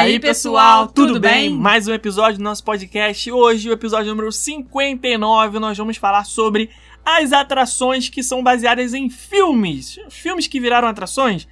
E 0.00 0.02
aí, 0.02 0.18
pessoal, 0.18 0.88
tudo 0.88 1.20
bem? 1.20 1.50
Mais 1.50 1.86
um 1.86 1.92
episódio 1.92 2.38
do 2.38 2.42
nosso 2.42 2.64
podcast. 2.64 3.30
Hoje, 3.30 3.68
o 3.68 3.72
episódio 3.72 4.08
número 4.08 4.32
59, 4.32 5.58
nós 5.58 5.76
vamos 5.76 5.98
falar 5.98 6.24
sobre 6.24 6.70
as 7.04 7.34
atrações 7.34 8.08
que 8.08 8.22
são 8.22 8.42
baseadas 8.42 8.94
em 8.94 9.10
filmes. 9.10 9.98
Filmes 10.08 10.46
que 10.46 10.58
viraram 10.58 10.88
atrações. 10.88 11.46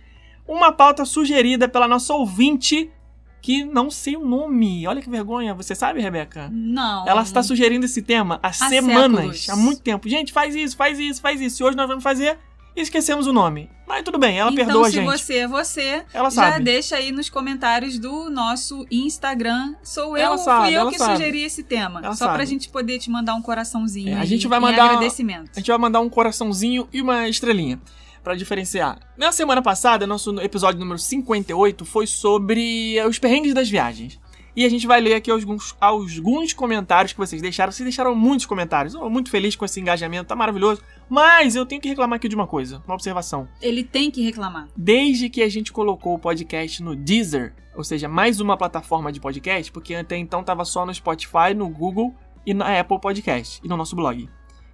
Uma 0.46 0.72
pauta 0.72 1.04
sugerida 1.04 1.68
pela 1.68 1.86
nossa 1.86 2.14
ouvinte, 2.14 2.90
que 3.42 3.64
não 3.64 3.90
sei 3.90 4.16
o 4.16 4.24
nome. 4.24 4.86
Olha 4.86 5.02
que 5.02 5.10
vergonha. 5.10 5.52
Você 5.52 5.74
sabe, 5.74 6.00
Rebeca? 6.00 6.48
Não. 6.50 7.06
Ela 7.06 7.20
está 7.20 7.42
sugerindo 7.42 7.84
esse 7.84 8.00
tema 8.00 8.40
há, 8.42 8.50
semanas, 8.50 9.40
séculos. 9.42 9.48
há 9.50 9.56
muito 9.56 9.82
tempo. 9.82 10.08
Gente, 10.08 10.32
faz 10.32 10.56
isso, 10.56 10.74
faz 10.74 10.98
isso, 10.98 11.20
faz 11.20 11.38
isso. 11.38 11.62
E 11.62 11.66
hoje 11.66 11.76
nós 11.76 11.86
vamos 11.86 12.02
fazer 12.02 12.38
e 12.78 12.82
esquecemos 12.82 13.26
o 13.26 13.32
nome. 13.32 13.68
Mas 13.86 14.02
tudo 14.02 14.18
bem, 14.18 14.38
ela 14.38 14.50
então, 14.50 14.64
perdoa 14.66 14.86
a 14.86 14.90
se 14.90 14.96
gente. 14.96 15.04
você 15.06 15.34
é 15.38 15.48
você, 15.48 16.04
Ela 16.12 16.30
já 16.30 16.50
sabe. 16.50 16.64
deixa 16.64 16.96
aí 16.96 17.10
nos 17.10 17.28
comentários 17.30 17.98
do 17.98 18.28
nosso 18.30 18.86
Instagram. 18.90 19.74
Sou 19.82 20.16
eu, 20.16 20.24
Ela 20.26 20.38
sabe, 20.38 20.66
fui 20.66 20.74
eu 20.76 20.88
que 20.90 20.98
sabe. 20.98 21.16
sugeri 21.16 21.42
esse 21.42 21.62
tema. 21.62 22.00
Ela 22.02 22.14
Só 22.14 22.26
sabe. 22.26 22.36
pra 22.36 22.44
gente 22.44 22.68
poder 22.68 22.98
te 22.98 23.10
mandar 23.10 23.34
um 23.34 23.42
coraçãozinho. 23.42 24.14
É, 24.16 24.20
a 24.20 24.24
gente 24.24 24.46
vai 24.46 24.60
mandar- 24.60 24.84
agradecimento. 24.90 25.50
A 25.56 25.58
gente 25.58 25.68
vai 25.68 25.78
mandar 25.78 26.00
um 26.00 26.08
coraçãozinho 26.08 26.86
e 26.92 27.00
uma 27.00 27.28
estrelinha 27.28 27.80
pra 28.22 28.34
diferenciar. 28.34 28.98
Na 29.16 29.32
semana 29.32 29.62
passada, 29.62 30.06
nosso 30.06 30.38
episódio 30.40 30.78
número 30.78 30.98
58 30.98 31.84
foi 31.86 32.06
sobre 32.06 32.96
os 33.08 33.18
perrengues 33.18 33.54
das 33.54 33.70
viagens. 33.70 34.18
E 34.56 34.64
a 34.64 34.68
gente 34.68 34.86
vai 34.86 35.00
ler 35.00 35.14
aqui 35.14 35.30
alguns, 35.30 35.76
alguns 35.80 36.52
comentários 36.52 37.12
que 37.12 37.18
vocês 37.18 37.40
deixaram. 37.40 37.70
Vocês 37.70 37.84
deixaram 37.84 38.14
muitos 38.14 38.46
comentários. 38.46 38.94
Eu 38.94 39.00
tô 39.00 39.10
muito 39.10 39.30
feliz 39.30 39.54
com 39.54 39.64
esse 39.64 39.80
engajamento, 39.80 40.28
tá 40.28 40.36
maravilhoso. 40.36 40.82
Mas 41.08 41.54
eu 41.54 41.64
tenho 41.64 41.80
que 41.80 41.88
reclamar 41.88 42.16
aqui 42.16 42.28
de 42.28 42.34
uma 42.34 42.46
coisa, 42.46 42.82
uma 42.86 42.94
observação. 42.94 43.48
Ele 43.62 43.84
tem 43.84 44.10
que 44.10 44.22
reclamar. 44.22 44.68
Desde 44.76 45.28
que 45.28 45.42
a 45.42 45.48
gente 45.48 45.72
colocou 45.72 46.14
o 46.14 46.18
podcast 46.18 46.82
no 46.82 46.96
Deezer, 46.96 47.54
ou 47.76 47.84
seja, 47.84 48.08
mais 48.08 48.40
uma 48.40 48.56
plataforma 48.56 49.12
de 49.12 49.20
podcast, 49.20 49.70
porque 49.70 49.94
até 49.94 50.16
então 50.16 50.42
tava 50.42 50.64
só 50.64 50.84
no 50.84 50.92
Spotify, 50.92 51.54
no 51.56 51.68
Google 51.68 52.14
e 52.44 52.52
na 52.52 52.80
Apple 52.80 53.00
Podcast 53.00 53.60
e 53.62 53.68
no 53.68 53.76
nosso 53.76 53.94
blog. 53.94 54.28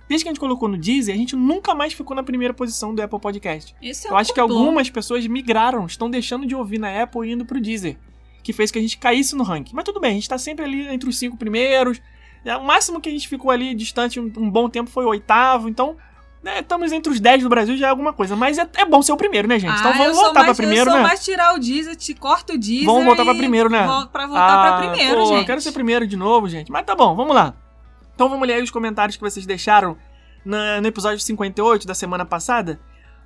Desde 0.08 0.24
que 0.24 0.28
a 0.28 0.32
gente 0.32 0.40
colocou 0.40 0.68
no 0.68 0.76
Deezer, 0.76 1.14
a 1.14 1.18
gente 1.18 1.34
nunca 1.34 1.74
mais 1.74 1.92
ficou 1.92 2.14
na 2.14 2.22
primeira 2.22 2.52
posição 2.52 2.94
do 2.94 3.02
Apple 3.02 3.18
Podcast. 3.18 3.74
Esse 3.80 4.06
é 4.06 4.10
Eu 4.10 4.14
um 4.14 4.16
acho 4.18 4.34
que 4.34 4.40
algumas 4.40 4.90
pessoas 4.90 5.26
migraram, 5.26 5.86
estão 5.86 6.10
deixando 6.10 6.46
de 6.46 6.54
ouvir 6.54 6.78
na 6.78 7.02
Apple 7.02 7.28
e 7.28 7.32
indo 7.32 7.44
pro 7.44 7.60
Deezer, 7.60 7.96
que 8.44 8.52
fez 8.52 8.70
que 8.70 8.78
a 8.78 8.82
gente 8.82 8.96
caísse 8.98 9.34
no 9.34 9.42
ranking. 9.42 9.74
Mas 9.74 9.84
tudo 9.84 9.98
bem, 9.98 10.12
a 10.12 10.14
gente 10.14 10.28
tá 10.28 10.38
sempre 10.38 10.64
ali 10.64 10.86
entre 10.86 11.08
os 11.08 11.18
cinco 11.18 11.36
primeiros. 11.36 12.00
É, 12.44 12.54
O 12.56 12.62
máximo 12.64 13.00
que 13.00 13.08
a 13.08 13.12
gente 13.12 13.26
ficou 13.26 13.50
ali 13.50 13.74
distante 13.74 14.20
um, 14.20 14.30
um 14.36 14.48
bom 14.48 14.68
tempo 14.68 14.88
foi 14.90 15.04
o 15.04 15.08
oitavo, 15.08 15.68
então 15.68 15.96
né, 16.42 16.60
estamos 16.60 16.92
entre 16.92 17.10
os 17.10 17.18
10 17.18 17.42
do 17.42 17.48
Brasil 17.48 17.74
já 17.74 17.86
é 17.86 17.90
alguma 17.90 18.12
coisa. 18.12 18.36
Mas 18.36 18.58
é, 18.58 18.68
é 18.76 18.84
bom 18.84 19.00
ser 19.00 19.12
o 19.12 19.16
primeiro, 19.16 19.48
né, 19.48 19.58
gente? 19.58 19.72
Ah, 19.72 19.78
então 19.80 19.94
vamos 19.94 20.14
voltar 20.14 20.34
mais, 20.42 20.46
pra 20.48 20.54
primeiro, 20.54 20.90
eu 20.90 20.92
sou 20.92 20.96
né? 21.02 21.08
mais 21.08 21.24
tirar 21.24 21.54
o 21.54 21.58
Deezer, 21.58 21.96
te 21.96 22.12
corta 22.12 22.52
o 22.52 22.58
Deezer. 22.58 22.84
Vamos 22.84 23.04
voltar 23.06 23.24
pra 23.24 23.34
primeiro, 23.34 23.70
né? 23.70 23.86
vol- 23.86 24.06
Pra 24.08 24.26
voltar 24.26 24.46
pra 24.60 24.76
Ah, 24.76 24.78
primeiro, 24.90 25.16
pô, 25.20 25.26
gente. 25.26 25.38
Eu 25.38 25.46
quero 25.46 25.60
ser 25.62 25.72
primeiro 25.72 26.06
de 26.06 26.16
novo, 26.18 26.46
gente. 26.46 26.70
Mas 26.70 26.84
tá 26.84 26.94
bom, 26.94 27.16
vamos 27.16 27.34
lá. 27.34 27.54
Então 28.14 28.28
vamos 28.28 28.46
ler 28.46 28.54
aí 28.56 28.62
os 28.62 28.70
comentários 28.70 29.16
que 29.16 29.22
vocês 29.22 29.46
deixaram 29.46 29.96
na- 30.44 30.82
no 30.82 30.86
episódio 30.86 31.18
58 31.18 31.86
da 31.86 31.94
semana 31.94 32.26
passada. 32.26 32.78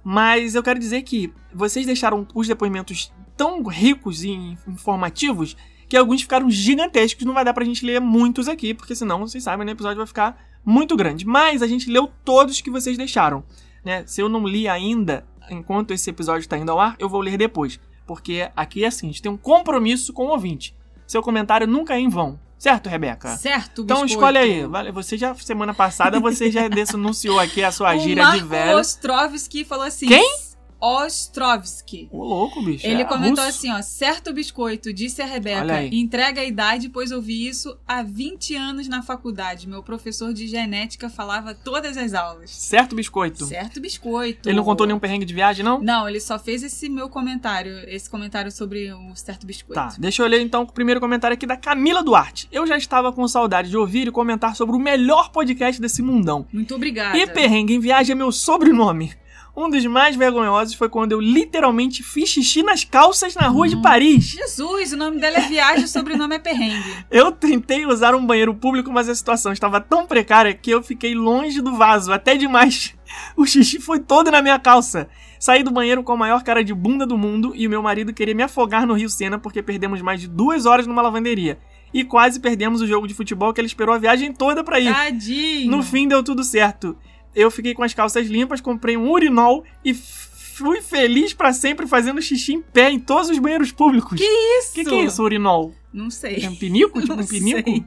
Mas 0.05 0.55
eu 0.55 0.63
quero 0.63 0.79
dizer 0.79 1.03
que 1.03 1.33
vocês 1.53 1.85
deixaram 1.85 2.25
os 2.33 2.47
depoimentos 2.47 3.13
tão 3.39 3.63
ricos 3.63 4.23
e 4.23 4.33
informativos 4.67 5.57
que 5.89 5.97
alguns 5.97 6.21
ficaram 6.21 6.51
gigantescos. 6.51 7.25
Não 7.25 7.33
vai 7.33 7.45
dar 7.45 7.55
pra 7.55 7.65
gente 7.65 7.87
ler 7.87 8.01
muitos 8.01 8.49
aqui, 8.49 8.75
porque 8.75 8.95
senão, 8.95 9.21
vocês 9.21 9.43
sabem, 9.43 9.65
né, 9.65 9.73
o 9.73 9.75
episódio 9.75 9.97
vai 9.97 10.07
ficar 10.07 10.39
muito 10.63 10.95
grande. 10.97 11.25
Mas 11.27 11.63
a 11.63 11.67
gente 11.67 11.89
leu 11.91 12.11
todos 12.25 12.61
que 12.61 12.71
vocês 12.71 12.99
deixaram. 12.99 13.43
Né? 13.83 14.05
Se 14.07 14.21
eu 14.21 14.29
não 14.29 14.47
li 14.47 14.69
ainda, 14.69 15.25
enquanto 15.49 15.93
esse 15.93 16.11
episódio 16.11 16.41
está 16.41 16.59
indo 16.59 16.71
ao 16.73 16.79
ar, 16.81 16.97
eu 16.99 17.09
vou 17.09 17.21
ler 17.23 17.39
depois. 17.39 17.81
Porque 18.07 18.51
aqui 18.57 18.85
é 18.85 18.89
assim, 18.89 19.07
a 19.07 19.11
gente 19.11 19.23
tem 19.23 19.31
um 19.33 19.37
compromisso 19.37 20.13
com 20.13 20.27
o 20.27 20.31
ouvinte. 20.31 20.75
Seu 21.07 21.23
comentário 21.23 21.67
nunca 21.67 21.95
é 21.95 22.01
em 22.01 22.09
vão. 22.09 22.39
Certo, 22.59 22.89
Rebeca? 22.89 23.37
Certo, 23.37 23.83
Então 23.83 24.03
biscoito. 24.03 24.37
escolhe 24.37 24.39
aí. 24.39 24.91
Você 24.93 25.17
já, 25.17 25.33
semana 25.37 25.73
passada, 25.73 26.19
você 26.19 26.51
já 26.51 26.67
denunciou 26.69 27.39
aqui 27.39 27.63
a 27.63 27.71
sua 27.71 27.95
O 27.95 28.01
gíria 28.01 28.25
Marco 28.25 28.41
de 28.43 28.49
velho. 28.49 28.79
Ostrovski 28.79 29.65
falou 29.65 29.85
assim. 29.85 30.09
Quem? 30.09 30.48
Ostrovski. 30.81 32.09
Ô, 32.11 32.25
louco, 32.25 32.63
bicho. 32.63 32.87
Ele 32.87 33.03
é 33.03 33.05
comentou 33.05 33.45
russo. 33.45 33.59
assim, 33.59 33.71
ó, 33.71 33.83
certo 33.83 34.33
biscoito, 34.33 34.93
disse 34.93 35.21
a 35.21 35.27
Rebeca, 35.27 35.85
entrega 35.85 36.41
a 36.41 36.45
idade, 36.45 36.89
pois 36.89 37.11
ouvi 37.11 37.49
isso 37.49 37.77
há 37.87 38.03
20 38.03 38.55
anos 38.55 38.89
na 38.89 39.03
faculdade. 39.03 39.69
Meu 39.69 39.83
professor 39.83 40.33
de 40.33 40.47
genética 40.47 41.09
falava 41.09 41.55
todas 41.55 41.97
as 41.97 42.15
aulas. 42.15 42.51
Certo, 42.51 42.95
biscoito. 42.95 43.45
Certo 43.45 43.81
biscoito. 43.81 44.49
Ele 44.49 44.57
não 44.57 44.65
contou 44.65 44.87
nenhum 44.87 44.99
perrengue 44.99 45.25
de 45.25 45.35
viagem, 45.35 45.65
não? 45.65 45.81
Não, 45.81 46.09
ele 46.09 46.21
só 46.21 46.39
fez 46.39 46.63
esse 46.63 46.89
meu 46.89 47.09
comentário, 47.09 47.73
esse 47.89 48.09
comentário 48.09 48.51
sobre 48.51 48.93
o 48.93 49.15
certo 49.17 49.47
biscoito. 49.47 49.75
Tá, 49.75 49.95
deixa 49.99 50.23
eu 50.23 50.27
ler 50.27 50.41
então 50.41 50.63
o 50.63 50.73
primeiro 50.73 51.01
comentário 51.01 51.35
aqui 51.35 51.47
da 51.47 51.57
Camila 51.57 52.03
Duarte. 52.03 52.49
Eu 52.53 52.67
já 52.67 52.77
estava 52.77 53.13
com 53.13 53.27
saudade 53.27 53.71
de 53.71 53.77
ouvir 53.77 54.09
e 54.09 54.11
comentar 54.11 54.55
sobre 54.55 54.77
o 54.77 54.79
melhor 54.79 55.31
podcast 55.31 55.81
desse 55.81 56.03
mundão. 56.03 56.47
Muito 56.53 56.75
obrigada. 56.75 57.17
E 57.17 57.27
perrengue 57.27 57.75
em 57.75 57.81
viagem 57.81 58.13
é 58.13 58.15
meu 58.15 58.33
sobrenome. 58.33 59.13
Um 59.61 59.69
dos 59.69 59.85
mais 59.87 60.15
vergonhosos 60.15 60.75
foi 60.75 60.89
quando 60.89 61.11
eu 61.11 61.21
literalmente 61.21 62.01
fiz 62.05 62.29
xixi 62.29 62.63
nas 62.63 62.85
calças 62.85 63.35
na 63.35 63.49
rua 63.49 63.67
de 63.69 63.75
Hum. 63.75 63.83
Paris. 63.83 64.25
Jesus, 64.27 64.93
o 64.93 64.97
nome 64.97 65.19
dela 65.21 65.39
é 65.39 65.49
Viagem, 65.49 65.85
o 65.85 65.89
sobrenome 65.89 66.37
é 66.37 66.39
Perrengue. 66.39 66.95
Eu 67.11 67.33
tentei 67.33 67.85
usar 67.85 68.15
um 68.15 68.25
banheiro 68.25 68.55
público, 68.55 68.93
mas 68.93 69.09
a 69.09 69.15
situação 69.17 69.53
estava 69.53 69.81
tão 69.81 70.07
precária 70.07 70.55
que 70.55 70.71
eu 70.71 70.81
fiquei 70.81 71.13
longe 71.13 71.61
do 71.61 71.75
vaso, 71.75 72.13
até 72.13 72.37
demais. 72.37 72.95
O 73.37 73.45
xixi 73.45 73.81
foi 73.81 73.99
todo 73.99 74.31
na 74.31 74.41
minha 74.41 74.61
calça. 74.61 75.09
Saí 75.41 75.65
do 75.65 75.73
banheiro 75.73 76.05
com 76.05 76.13
a 76.13 76.17
maior 76.17 76.45
cara 76.45 76.63
de 76.63 76.73
bunda 76.73 77.05
do 77.05 77.19
mundo 77.19 77.53
e 77.57 77.67
o 77.67 77.71
meu 77.71 77.83
marido 77.83 78.13
queria 78.13 78.35
me 78.37 78.45
afogar 78.45 78.87
no 78.87 78.95
Rio 78.95 79.09
Sena 79.11 79.39
porque 79.41 79.61
perdemos 79.61 80.01
mais 80.01 80.21
de 80.21 80.29
duas 80.29 80.67
horas 80.67 80.87
numa 80.87 81.03
lavanderia. 81.03 81.59
E 81.93 82.05
quase 82.05 82.39
perdemos 82.39 82.81
o 82.81 82.87
jogo 82.87 83.09
de 83.09 83.15
futebol 83.15 83.53
que 83.53 83.61
ele 83.61 83.67
esperou 83.67 83.95
a 83.95 83.99
viagem 83.99 84.33
toda 84.33 84.63
pra 84.63 84.79
ir. 84.79 84.93
Tadinho. 84.95 85.71
No 85.71 85.83
fim 85.83 86.07
deu 86.07 86.23
tudo 86.23 86.45
certo. 86.45 86.97
Eu 87.35 87.51
fiquei 87.51 87.75
com 87.75 87.83
as 87.83 87.95
calças 87.95 88.27
limpas, 88.27 88.61
comprei 88.61 88.97
um 88.97 89.11
urinol 89.11 89.65
e 89.85 89.95
fui 89.95 90.81
feliz 90.83 91.33
pra 91.33 91.53
sempre 91.53 91.87
fazendo 91.87 92.21
xixi 92.21 92.55
em 92.55 92.61
pé 92.63 92.91
em 92.91 92.99
todos 92.99 93.31
os 93.31 93.39
banheiros 93.39 93.71
públicos. 93.71 94.19
Que 94.19 94.25
isso? 94.59 94.71
O 94.71 94.75
que, 94.75 94.85
que 94.85 94.95
é 94.95 95.05
isso, 95.05 95.23
urinol? 95.23 95.73
Não 95.93 96.11
sei. 96.11 96.45
É 96.45 96.51
um 96.51 96.57
pinico? 96.57 97.01
Tipo 97.01 97.15
Não 97.17 97.23
um 97.23 97.27
pinico? 97.27 97.63
sei. 97.71 97.85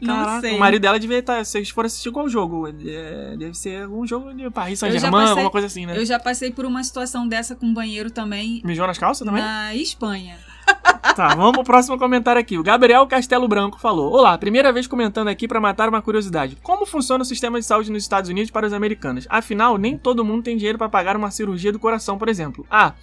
Não 0.00 0.16
Caraca, 0.16 0.40
sei. 0.42 0.56
o 0.56 0.58
marido 0.60 0.82
dela 0.82 0.98
devia 1.00 1.18
estar. 1.18 1.44
Se 1.44 1.52
vocês 1.52 1.70
forem 1.70 1.86
assistir 1.86 2.10
qual 2.12 2.28
jogo? 2.28 2.68
É, 2.68 3.36
deve 3.38 3.54
ser 3.54 3.82
algum 3.84 4.06
jogo 4.06 4.34
de 4.34 4.48
Paris 4.50 4.78
Saint-Germain, 4.78 5.30
alguma 5.30 5.50
coisa 5.50 5.66
assim, 5.66 5.86
né? 5.86 5.96
Eu 5.96 6.04
já 6.04 6.18
passei 6.18 6.50
por 6.50 6.64
uma 6.66 6.84
situação 6.84 7.26
dessa 7.26 7.56
com 7.56 7.72
banheiro 7.72 8.10
também 8.10 8.60
Mijou 8.64 8.86
nas 8.86 8.98
calças 8.98 9.26
também? 9.26 9.42
na 9.42 9.74
Espanha. 9.74 10.38
Tá, 11.14 11.34
vamos 11.34 11.52
pro 11.52 11.64
próximo 11.64 11.98
comentário 11.98 12.40
aqui. 12.40 12.56
O 12.56 12.62
Gabriel 12.62 13.06
Castelo 13.06 13.46
Branco 13.46 13.78
falou: 13.78 14.10
Olá, 14.12 14.38
primeira 14.38 14.72
vez 14.72 14.86
comentando 14.86 15.28
aqui 15.28 15.46
pra 15.46 15.60
matar 15.60 15.88
uma 15.88 16.00
curiosidade. 16.00 16.56
Como 16.62 16.86
funciona 16.86 17.22
o 17.22 17.26
sistema 17.26 17.60
de 17.60 17.66
saúde 17.66 17.92
nos 17.92 18.02
Estados 18.02 18.30
Unidos 18.30 18.50
para 18.50 18.66
os 18.66 18.72
americanos? 18.72 19.26
Afinal, 19.28 19.76
nem 19.76 19.98
todo 19.98 20.24
mundo 20.24 20.42
tem 20.42 20.56
dinheiro 20.56 20.78
pra 20.78 20.88
pagar 20.88 21.14
uma 21.14 21.30
cirurgia 21.30 21.70
do 21.70 21.78
coração, 21.78 22.16
por 22.16 22.28
exemplo. 22.28 22.66
Ah. 22.70 22.94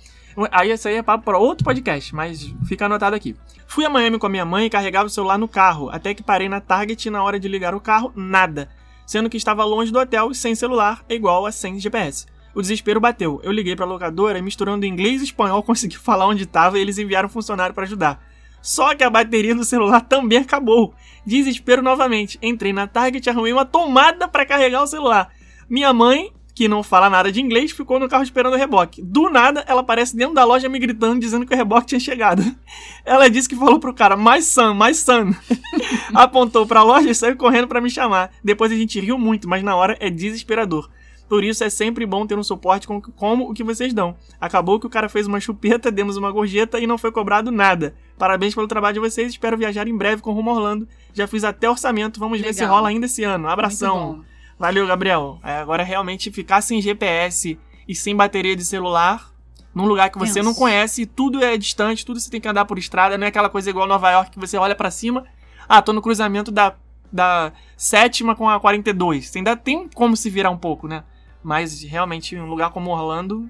Aí 0.51 0.71
essa 0.71 0.89
aí 0.89 0.95
é 0.95 1.03
papo 1.03 1.25
para 1.25 1.37
outro 1.37 1.65
podcast, 1.65 2.15
mas 2.15 2.53
fica 2.65 2.85
anotado 2.85 3.15
aqui. 3.15 3.35
Fui 3.67 3.83
a 3.83 3.89
Miami 3.89 4.17
com 4.17 4.25
a 4.25 4.29
minha 4.29 4.45
mãe 4.45 4.65
e 4.65 4.69
carregava 4.69 5.07
o 5.07 5.09
celular 5.09 5.37
no 5.37 5.47
carro, 5.47 5.89
até 5.89 6.13
que 6.13 6.23
parei 6.23 6.47
na 6.47 6.61
Target 6.61 7.07
e 7.07 7.11
na 7.11 7.21
hora 7.21 7.39
de 7.39 7.47
ligar 7.47 7.75
o 7.75 7.79
carro, 7.79 8.13
nada. 8.15 8.69
Sendo 9.05 9.29
que 9.29 9.37
estava 9.37 9.65
longe 9.65 9.91
do 9.91 9.99
hotel 9.99 10.31
e 10.31 10.35
sem 10.35 10.55
celular 10.55 11.03
igual 11.09 11.45
a 11.45 11.51
sem 11.51 11.79
GPS. 11.79 12.25
O 12.53 12.61
desespero 12.61 12.99
bateu. 12.99 13.39
Eu 13.43 13.51
liguei 13.51 13.75
pra 13.75 13.85
locadora 13.85 14.41
misturando 14.41 14.85
inglês 14.85 15.21
e 15.21 15.25
espanhol 15.25 15.61
consegui 15.63 15.97
falar 15.97 16.27
onde 16.27 16.43
estava 16.43 16.77
e 16.77 16.81
eles 16.81 16.97
enviaram 16.97 17.27
um 17.27 17.31
funcionário 17.31 17.73
para 17.73 17.83
ajudar. 17.83 18.23
Só 18.61 18.93
que 18.95 19.03
a 19.03 19.09
bateria 19.09 19.55
do 19.55 19.63
celular 19.63 20.01
também 20.01 20.39
acabou. 20.39 20.93
Desespero 21.25 21.81
novamente. 21.81 22.37
Entrei 22.41 22.73
na 22.73 22.87
Target 22.87 23.25
e 23.25 23.29
arrumei 23.29 23.53
uma 23.53 23.65
tomada 23.65 24.27
para 24.27 24.45
carregar 24.45 24.83
o 24.83 24.87
celular. 24.87 25.31
Minha 25.69 25.93
mãe, 25.93 26.33
que 26.53 26.67
não 26.67 26.83
fala 26.83 27.09
nada 27.09 27.31
de 27.31 27.39
inglês, 27.39 27.71
ficou 27.71 27.99
no 27.99 28.09
carro 28.09 28.23
esperando 28.23 28.53
o 28.53 28.57
reboque. 28.57 29.01
Do 29.01 29.29
nada, 29.29 29.63
ela 29.65 29.79
aparece 29.79 30.15
dentro 30.15 30.33
da 30.33 30.43
loja 30.43 30.67
me 30.67 30.77
gritando, 30.77 31.19
dizendo 31.19 31.45
que 31.45 31.53
o 31.53 31.57
reboque 31.57 31.87
tinha 31.87 31.99
chegado. 31.99 32.43
Ela 33.05 33.29
disse 33.29 33.47
que 33.47 33.55
falou 33.55 33.79
pro 33.79 33.93
cara, 33.93 34.17
mais 34.17 34.45
son, 34.47 34.73
mais 34.73 34.97
son. 34.97 35.33
Apontou 36.13 36.67
pra 36.67 36.83
loja 36.83 37.09
e 37.09 37.15
saiu 37.15 37.37
correndo 37.37 37.67
para 37.67 37.79
me 37.79 37.89
chamar. 37.89 38.31
Depois 38.43 38.71
a 38.73 38.75
gente 38.75 38.99
riu 38.99 39.17
muito, 39.17 39.47
mas 39.47 39.63
na 39.63 39.73
hora 39.73 39.95
é 40.01 40.09
desesperador. 40.09 40.89
Por 41.29 41.43
isso 41.43 41.63
é 41.63 41.69
sempre 41.69 42.05
bom 42.07 42.25
ter 42.25 42.37
um 42.37 42.43
suporte 42.43 42.87
com- 42.87 42.99
como 42.99 43.49
o 43.49 43.53
que 43.53 43.63
vocês 43.63 43.93
dão. 43.93 44.17
Acabou 44.41 44.79
que 44.79 44.87
o 44.87 44.89
cara 44.89 45.07
fez 45.07 45.27
uma 45.27 45.39
chupeta, 45.39 45.91
demos 45.91 46.17
uma 46.17 46.31
gorjeta 46.31 46.79
e 46.79 46.87
não 46.87 46.97
foi 46.97 47.11
cobrado 47.11 47.51
nada. 47.51 47.93
Parabéns 48.17 48.55
pelo 48.55 48.67
trabalho 48.67 48.95
de 48.95 48.99
vocês, 48.99 49.31
espero 49.31 49.55
viajar 49.55 49.87
em 49.87 49.95
breve 49.95 50.21
com 50.23 50.33
rumo 50.33 50.49
Orlando. 50.51 50.87
Já 51.13 51.27
fiz 51.27 51.43
até 51.43 51.69
orçamento, 51.69 52.19
vamos 52.19 52.41
ver 52.41 52.53
se 52.53 52.61
Legal. 52.61 52.75
rola 52.75 52.89
ainda 52.89 53.05
esse 53.05 53.23
ano. 53.23 53.47
Abração. 53.47 54.25
Valeu, 54.57 54.85
Gabriel. 54.87 55.39
É, 55.43 55.57
agora 55.59 55.83
realmente 55.83 56.31
ficar 56.31 56.61
sem 56.61 56.81
GPS 56.81 57.57
e 57.87 57.95
sem 57.95 58.15
bateria 58.15 58.55
de 58.55 58.65
celular, 58.65 59.31
num 59.73 59.85
lugar 59.85 60.09
que 60.09 60.17
você 60.17 60.41
não 60.41 60.53
conhece, 60.53 61.05
tudo 61.05 61.43
é 61.43 61.55
distante, 61.57 62.03
tudo 62.05 62.19
você 62.19 62.29
tem 62.29 62.41
que 62.41 62.47
andar 62.47 62.65
por 62.65 62.77
estrada, 62.79 63.17
não 63.17 63.25
é 63.25 63.29
aquela 63.29 63.49
coisa 63.49 63.69
igual 63.69 63.87
Nova 63.87 64.09
York 64.11 64.31
que 64.31 64.39
você 64.39 64.57
olha 64.57 64.75
pra 64.75 64.89
cima, 64.91 65.23
ah, 65.67 65.81
tô 65.81 65.93
no 65.93 66.01
cruzamento 66.01 66.51
da, 66.51 66.73
da 67.13 67.53
sétima 67.77 68.35
com 68.35 68.49
a 68.49 68.59
42. 68.59 69.29
Você 69.29 69.37
ainda 69.37 69.55
tem 69.55 69.87
como 69.93 70.17
se 70.17 70.29
virar 70.29 70.49
um 70.49 70.57
pouco, 70.57 70.87
né? 70.87 71.03
Mas 71.49 71.81
realmente 71.81 72.37
um 72.37 72.45
lugar 72.45 72.69
como 72.69 72.91
Orlando, 72.91 73.49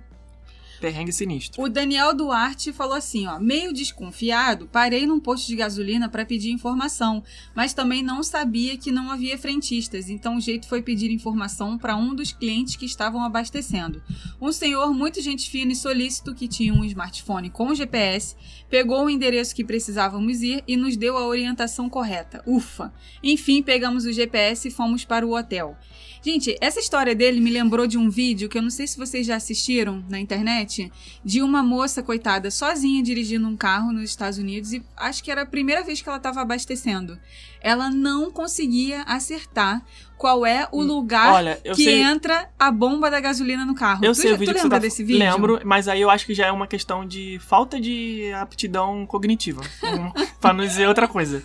Perrengue 0.80 1.12
sinistro. 1.12 1.62
O 1.62 1.68
Daniel 1.68 2.16
Duarte 2.16 2.72
falou 2.72 2.96
assim, 2.96 3.28
ó, 3.28 3.38
meio 3.38 3.74
desconfiado, 3.74 4.68
parei 4.72 5.06
num 5.06 5.20
posto 5.20 5.48
de 5.48 5.56
gasolina 5.58 6.08
para 6.08 6.26
pedir 6.26 6.52
informação, 6.52 7.22
mas 7.54 7.74
também 7.74 8.02
não 8.02 8.24
sabia 8.24 8.78
que 8.78 8.90
não 8.90 9.12
havia 9.12 9.38
frentistas, 9.38 10.10
então 10.10 10.38
o 10.38 10.42
jeito 10.42 10.68
foi 10.68 10.82
pedir 10.82 11.12
informação 11.12 11.78
para 11.78 11.98
um 11.98 12.16
dos 12.16 12.32
clientes 12.32 12.78
que 12.78 12.86
estavam 12.86 13.22
abastecendo. 13.22 14.02
Um 14.40 14.54
senhor 14.54 14.94
muito 14.94 15.22
gente 15.22 15.50
fina 15.50 15.74
e 15.74 15.76
solícito 15.76 16.34
que 16.34 16.48
tinha 16.48 16.74
um 16.74 16.86
smartphone 16.86 17.50
com 17.50 17.76
GPS, 17.76 18.38
pegou 18.70 19.04
o 19.04 19.10
endereço 19.10 19.54
que 19.54 19.66
precisávamos 19.66 20.42
ir 20.42 20.64
e 20.66 20.78
nos 20.78 20.96
deu 20.96 21.18
a 21.18 21.28
orientação 21.28 21.90
correta. 21.90 22.42
Ufa! 22.48 22.94
Enfim, 23.22 23.62
pegamos 23.62 24.06
o 24.06 24.14
GPS 24.14 24.70
e 24.70 24.72
fomos 24.72 25.04
para 25.04 25.28
o 25.28 25.36
hotel. 25.36 25.78
Gente, 26.22 26.56
essa 26.60 26.80
história 26.80 27.16
dele 27.16 27.40
me 27.40 27.50
lembrou 27.50 27.88
de 27.88 27.98
um 27.98 28.10
vídeo 28.10 28.50
que 28.50 28.58
eu 28.58 28.62
não 28.62 28.70
sei 28.70 28.86
se 28.86 28.98
vocês 28.98 29.26
já 29.26 29.36
assistiram 29.38 30.04
na 30.10 30.20
internet, 30.20 30.92
de 31.24 31.42
uma 31.42 31.64
moça, 31.64 32.04
coitada, 32.04 32.52
sozinha 32.52 33.02
dirigindo 33.02 33.48
um 33.48 33.56
carro 33.56 33.92
nos 33.94 34.04
Estados 34.10 34.38
Unidos 34.38 34.74
e 34.74 34.84
acho 34.98 35.24
que 35.24 35.32
era 35.32 35.44
a 35.44 35.46
primeira 35.46 35.84
vez 35.84 36.02
que 36.02 36.10
ela 36.10 36.18
estava 36.18 36.42
abastecendo. 36.42 37.18
Ela 37.62 37.90
não 37.90 38.32
conseguia 38.32 39.04
acertar 39.04 39.82
qual 40.18 40.46
é 40.46 40.68
o 40.72 40.82
lugar 40.82 41.34
Olha, 41.34 41.56
que 41.74 41.84
sei- 41.86 42.02
entra 42.02 42.50
a 42.60 42.70
bomba 42.72 43.10
da 43.10 43.20
gasolina 43.22 43.66
no 43.66 43.74
carro. 43.74 44.04
Eu 44.04 44.12
tu 44.12 44.16
sei 44.18 44.30
já- 44.32 44.36
o 44.36 44.40
vídeo 44.40 44.54
tu 44.54 44.58
lembra 44.58 44.78
tá... 44.78 44.80
desse 44.80 45.04
vídeo? 45.04 45.20
Lembro, 45.20 45.62
mas 45.64 45.88
aí 45.88 46.02
eu 46.02 46.10
acho 46.10 46.26
que 46.26 46.34
já 46.34 46.48
é 46.48 46.52
uma 46.52 46.68
questão 46.68 47.06
de 47.06 47.40
falta 47.40 47.80
de 47.80 48.30
aptidão 48.34 49.06
cognitiva. 49.06 49.62
Hum, 49.84 50.12
pra 50.42 50.52
não 50.54 50.66
dizer 50.66 50.88
outra 50.88 51.08
coisa. 51.08 51.42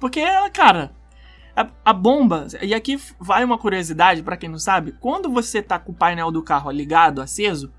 Porque, 0.00 0.20
cara, 0.52 0.90
a, 1.56 1.66
a 1.84 1.92
bomba... 1.92 2.46
E 2.62 2.74
aqui 2.74 3.00
vai 3.18 3.42
uma 3.42 3.56
curiosidade 3.58 4.22
pra 4.22 4.36
quem 4.36 4.48
não 4.48 4.58
sabe. 4.58 4.92
Quando 5.00 5.30
você 5.30 5.62
tá 5.62 5.78
com 5.78 5.92
o 5.92 5.94
painel 5.94 6.30
do 6.30 6.42
carro 6.42 6.70
ligado, 6.70 7.20
aceso, 7.22 7.72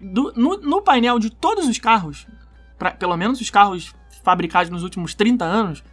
do- 0.00 0.32
no, 0.36 0.56
no 0.58 0.82
painel 0.82 1.18
de 1.18 1.30
todos 1.30 1.66
os 1.68 1.78
carros, 1.78 2.26
pra- 2.78 2.90
pelo 2.90 3.16
menos 3.16 3.40
os 3.40 3.48
carros 3.50 3.94
fabricados 4.24 4.70
nos 4.70 4.82
últimos 4.82 5.14
30 5.14 5.44
anos, 5.44 5.84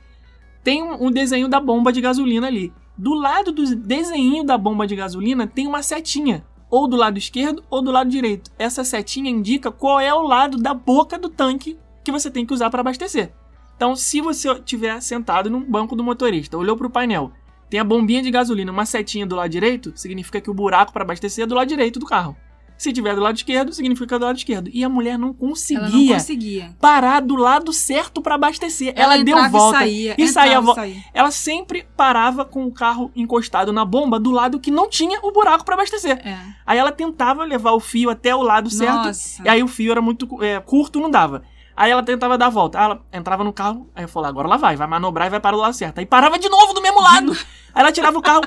tem 0.63 0.81
um, 0.83 1.05
um 1.07 1.11
desenho 1.11 1.47
da 1.47 1.59
bomba 1.59 1.91
de 1.93 2.01
gasolina 2.01 2.47
ali. 2.47 2.73
Do 2.97 3.13
lado 3.13 3.51
do 3.51 3.63
desenho 3.75 4.43
da 4.43 4.57
bomba 4.57 4.85
de 4.85 4.95
gasolina 4.95 5.47
tem 5.47 5.67
uma 5.67 5.81
setinha, 5.81 6.43
ou 6.69 6.87
do 6.87 6.97
lado 6.97 7.17
esquerdo 7.17 7.63
ou 7.69 7.81
do 7.81 7.91
lado 7.91 8.09
direito. 8.09 8.51
Essa 8.59 8.83
setinha 8.83 9.29
indica 9.31 9.71
qual 9.71 9.99
é 9.99 10.13
o 10.13 10.21
lado 10.21 10.57
da 10.57 10.73
boca 10.73 11.17
do 11.17 11.29
tanque 11.29 11.79
que 12.03 12.11
você 12.11 12.29
tem 12.29 12.45
que 12.45 12.53
usar 12.53 12.69
para 12.69 12.81
abastecer. 12.81 13.33
Então, 13.79 13.95
se 13.95 14.19
você 14.19 14.51
estiver 14.51 15.01
sentado 15.01 15.49
no 15.49 15.61
banco 15.61 15.95
do 15.95 16.03
motorista, 16.03 16.57
olhou 16.57 16.75
para 16.75 16.87
o 16.87 16.89
painel, 16.89 17.31
tem 17.69 17.79
a 17.79 17.83
bombinha 17.85 18.21
de 18.21 18.29
gasolina, 18.29 18.73
uma 18.73 18.85
setinha 18.85 19.25
do 19.25 19.37
lado 19.37 19.49
direito, 19.49 19.93
significa 19.95 20.41
que 20.41 20.49
o 20.49 20.53
buraco 20.53 20.91
para 20.91 21.03
abastecer 21.03 21.45
é 21.45 21.47
do 21.47 21.55
lado 21.55 21.69
direito 21.69 21.97
do 21.97 22.05
carro. 22.05 22.35
Se 22.77 22.91
tiver 22.91 23.15
do 23.15 23.21
lado 23.21 23.37
esquerdo, 23.37 23.71
significa 23.71 24.05
que 24.05 24.13
é 24.15 24.19
do 24.19 24.25
lado 24.25 24.35
esquerdo. 24.37 24.69
E 24.73 24.83
a 24.83 24.89
mulher 24.89 25.17
não 25.17 25.33
conseguia 25.33 25.85
Ela 25.85 25.91
não 25.97 26.07
conseguia. 26.07 26.75
parar 26.77 27.21
do 27.21 27.37
lado 27.37 27.71
certo 27.71 28.21
para 28.21 28.35
abastecer. 28.35 28.91
Ela, 28.97 29.15
deu 29.15 29.37
entrava 29.37 29.47
volta 29.49 29.77
e 29.77 29.79
saía, 29.79 30.15
e 30.17 30.27
saía 30.27 30.59
vo- 30.59 30.75
saía. 30.75 31.01
ela 31.13 31.31
sempre 31.31 31.87
parava 31.95 32.43
com 32.43 32.65
o 32.65 32.71
carro 32.73 33.11
encostado 33.15 33.71
na 33.71 33.85
bomba 33.85 34.19
do 34.19 34.29
lado 34.31 34.59
que 34.59 34.71
não 34.71 34.89
tinha 34.89 35.19
o 35.23 35.31
buraco 35.31 35.63
para 35.63 35.75
abastecer. 35.75 36.19
É. 36.25 36.37
Aí 36.65 36.77
ela 36.77 36.91
tentava 36.91 37.45
levar 37.45 37.71
o 37.71 37.79
fio 37.79 38.09
até 38.09 38.35
o 38.35 38.41
lado 38.41 38.69
certo, 38.69 39.05
Nossa. 39.05 39.41
e 39.45 39.47
aí 39.47 39.63
o 39.63 39.67
fio 39.69 39.91
era 39.91 40.01
muito 40.01 40.27
é, 40.43 40.59
curto, 40.59 40.99
não 40.99 41.09
dava. 41.09 41.43
Aí 41.79 41.91
ela 41.91 42.03
tentava 42.03 42.37
dar 42.37 42.47
a 42.47 42.49
volta. 42.49 42.77
Aí 42.77 42.83
ela 42.83 43.01
entrava 43.13 43.41
no 43.41 43.53
carro, 43.53 43.89
aí 43.95 44.03
eu 44.03 44.09
falei, 44.09 44.29
agora 44.29 44.49
ela 44.49 44.57
vai, 44.57 44.75
vai 44.75 44.85
manobrar 44.85 45.27
e 45.27 45.29
vai 45.29 45.39
para 45.39 45.55
o 45.55 45.59
lado 45.61 45.73
certo. 45.73 45.99
Aí 45.99 46.05
parava 46.05 46.37
de 46.37 46.49
novo 46.49 46.73
do 46.73 46.81
mesmo 46.81 47.01
lado. 47.01 47.31
Ela 47.79 47.91
tirava 47.93 48.17
o 48.17 48.21
carro. 48.21 48.41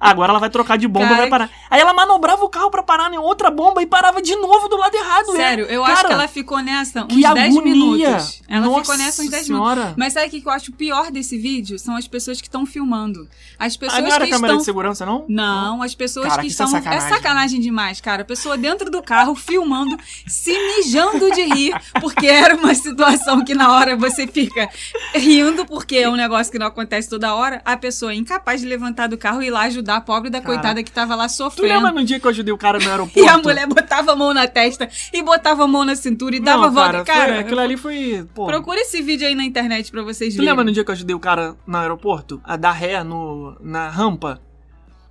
Agora 0.00 0.30
ela 0.30 0.38
vai 0.38 0.48
trocar 0.48 0.78
de 0.78 0.88
bomba 0.88 1.04
e 1.06 1.08
Cara, 1.08 1.20
vai 1.22 1.28
parar. 1.30 1.50
Aí 1.70 1.80
ela 1.80 1.92
manobrava 1.92 2.42
o 2.44 2.48
carro 2.48 2.70
para 2.70 2.82
parar 2.82 3.12
em 3.12 3.18
outra 3.18 3.50
bomba 3.50 3.82
e 3.82 3.86
parava 3.86 4.22
de 4.22 4.34
novo 4.36 4.66
do 4.68 4.76
lado 4.78 4.94
errado. 4.96 5.32
Sério, 5.32 5.66
É, 5.68 5.76
eu 5.76 5.82
cara, 5.82 5.92
acho 5.94 6.06
que 6.06 6.12
ela 6.12 6.28
ficou 6.28 6.58
nessa 6.60 7.04
uns 7.04 7.08
que 7.08 7.20
10 7.20 7.36
agonia. 7.56 7.60
minutos. 7.74 8.42
Ela 8.48 8.66
Nossa 8.66 8.80
ficou 8.80 8.96
nessa 8.96 9.22
uns 9.22 9.28
10 9.28 9.48
minutos. 9.50 9.84
Mas 9.96 10.12
sabe 10.14 10.28
o 10.28 10.30
que 10.30 10.42
eu 10.46 10.50
acho 10.52 10.72
pior 10.72 11.10
desse 11.10 11.36
vídeo? 11.36 11.78
São 11.78 11.96
as 11.96 12.08
pessoas 12.08 12.40
que 12.40 12.46
estão 12.46 12.64
filmando. 12.64 13.28
As 13.58 13.74
Ah, 13.74 13.78
pessoas 13.78 14.02
não 14.02 14.10
era 14.12 14.24
que 14.24 14.30
câmera 14.30 14.52
estão. 14.54 14.58
de 14.58 14.64
segurança, 14.64 15.04
não? 15.04 15.26
Não, 15.28 15.82
as 15.82 15.94
pessoas 15.94 16.28
Cara, 16.28 16.36
que 16.40 16.46
que 16.46 16.52
isso 16.52 16.62
é 16.62 16.64
estão. 16.64 16.78
sacanagem. 16.80 17.06
É 17.06 17.14
sacanagem 17.16 17.60
demais, 17.60 18.00
cara. 18.00 18.22
A 18.22 18.24
pessoa 18.24 18.56
dentro 18.56 18.90
do 18.90 19.02
carro 19.02 19.34
filmando, 19.34 19.96
se 20.26 20.52
mijando 20.76 21.30
de 21.32 21.42
rir, 21.42 21.74
porque 22.00 22.26
era 22.26 22.54
uma 22.56 22.74
situação 22.74 23.44
que 23.44 23.54
na 23.54 23.70
hora 23.72 23.96
você 23.96 24.26
fica 24.26 24.68
rindo, 25.14 25.66
porque 25.66 25.96
é 25.96 26.08
um 26.08 26.16
negócio 26.16 26.50
que 26.50 26.58
não 26.58 26.66
acontece 26.68 27.08
toda 27.08 27.34
hora. 27.34 27.60
A 27.64 27.76
pessoa 27.76 28.12
é 28.12 28.14
incapaz 28.14 28.60
de 28.60 28.66
levantar 28.78 29.08
do 29.08 29.18
carro 29.18 29.42
e 29.42 29.46
ir 29.48 29.50
lá 29.50 29.62
ajudar 29.62 29.96
a 29.96 30.00
pobre 30.00 30.30
da 30.30 30.40
Cara, 30.40 30.54
coitada 30.54 30.82
que 30.82 30.90
tava 30.90 31.14
lá 31.14 31.26
Tu 31.26 31.32
sofrendo. 31.34 31.74
lembra 31.74 31.92
no 31.92 32.04
dia 32.04 32.18
que 32.20 32.26
eu 32.26 32.30
ajudei 32.30 32.52
o 32.54 32.58
cara 32.58 32.78
no 32.78 32.88
aeroporto? 32.90 33.18
E 33.20 33.28
a 33.28 33.36
mulher 33.38 33.66
botava 33.66 34.12
a 34.12 34.16
mão 34.16 34.32
na 34.32 34.46
testa 34.46 34.88
e 35.12 35.22
botava 35.22 35.64
a 35.64 35.66
mão 35.66 35.84
na 35.84 35.94
cintura 35.96 36.36
e 36.36 36.40
dava 36.40 36.66
não, 36.66 36.72
volta. 36.72 36.92
cara, 36.92 37.04
Cara, 37.04 37.32
foi- 37.34 37.38
aquilo 37.40 37.60
ali 37.60 37.76
foi. 37.76 38.26
Pô, 38.34 38.46
procura 38.46 38.80
esse 38.80 39.02
vídeo 39.02 39.26
aí 39.26 39.34
na 39.34 39.44
internet 39.44 39.90
pra 39.90 40.02
vocês 40.02 40.34
Tu 40.34 40.38
verem. 40.38 40.50
lembra 40.50 40.64
no 40.64 40.72
dia 40.72 40.84
que 40.84 40.90
eu 40.90 40.94
ajudei 40.94 41.14
o 41.14 41.20
cara 41.20 41.56
no 41.66 41.76
aeroporto? 41.76 42.40
A 42.44 42.56
dar 42.56 42.72
ré 42.72 43.02
no, 43.02 43.56
na 43.60 43.88
rampa? 43.90 44.40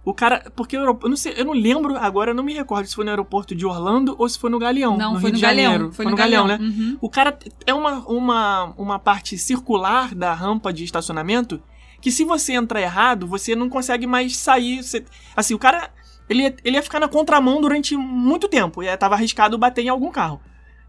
O 0.05 0.13
cara. 0.13 0.41
Porque. 0.55 0.77
Eu 0.77 0.97
não 1.03 1.17
sei, 1.17 1.33
eu 1.35 1.43
não 1.43 1.51
lembro 1.53 1.97
agora, 1.97 2.31
eu 2.31 2.35
não 2.35 2.43
me 2.43 2.53
recordo 2.53 2.85
se 2.87 2.95
foi 2.95 3.03
no 3.03 3.11
aeroporto 3.11 3.53
de 3.53 3.65
Orlando 3.65 4.15
ou 4.17 4.29
se 4.29 4.39
foi 4.39 4.49
no 4.49 4.57
Galeão. 4.57 4.95
Não, 4.97 5.15
no 5.15 5.19
foi 5.19 5.31
no 5.31 5.35
de 5.35 5.41
Janeiro. 5.41 5.71
Galeão. 5.71 5.91
Foi 5.91 6.05
no 6.05 6.15
Galeão, 6.15 6.47
né? 6.47 6.57
Uhum. 6.61 6.97
O 7.01 7.09
cara 7.09 7.37
é 7.65 7.73
uma, 7.73 7.97
uma, 8.07 8.73
uma 8.77 8.99
parte 8.99 9.37
circular 9.37 10.15
da 10.15 10.33
rampa 10.33 10.71
de 10.71 10.85
estacionamento 10.85 11.61
que 12.07 12.11
se 12.11 12.23
você 12.23 12.53
entrar 12.53 12.81
errado, 12.81 13.27
você 13.27 13.53
não 13.53 13.67
consegue 13.67 14.07
mais 14.07 14.37
sair. 14.37 14.81
Você- 14.81 15.03
assim, 15.35 15.53
o 15.53 15.59
cara. 15.59 15.89
Ele 16.29 16.43
ia, 16.43 16.55
ele 16.63 16.77
ia 16.77 16.81
ficar 16.83 17.01
na 17.01 17.07
contramão 17.09 17.59
durante 17.59 17.97
muito 17.97 18.47
tempo. 18.47 18.81
E 18.81 18.95
tava 18.95 19.15
arriscado 19.15 19.57
bater 19.57 19.81
em 19.83 19.89
algum 19.89 20.09
carro. 20.09 20.39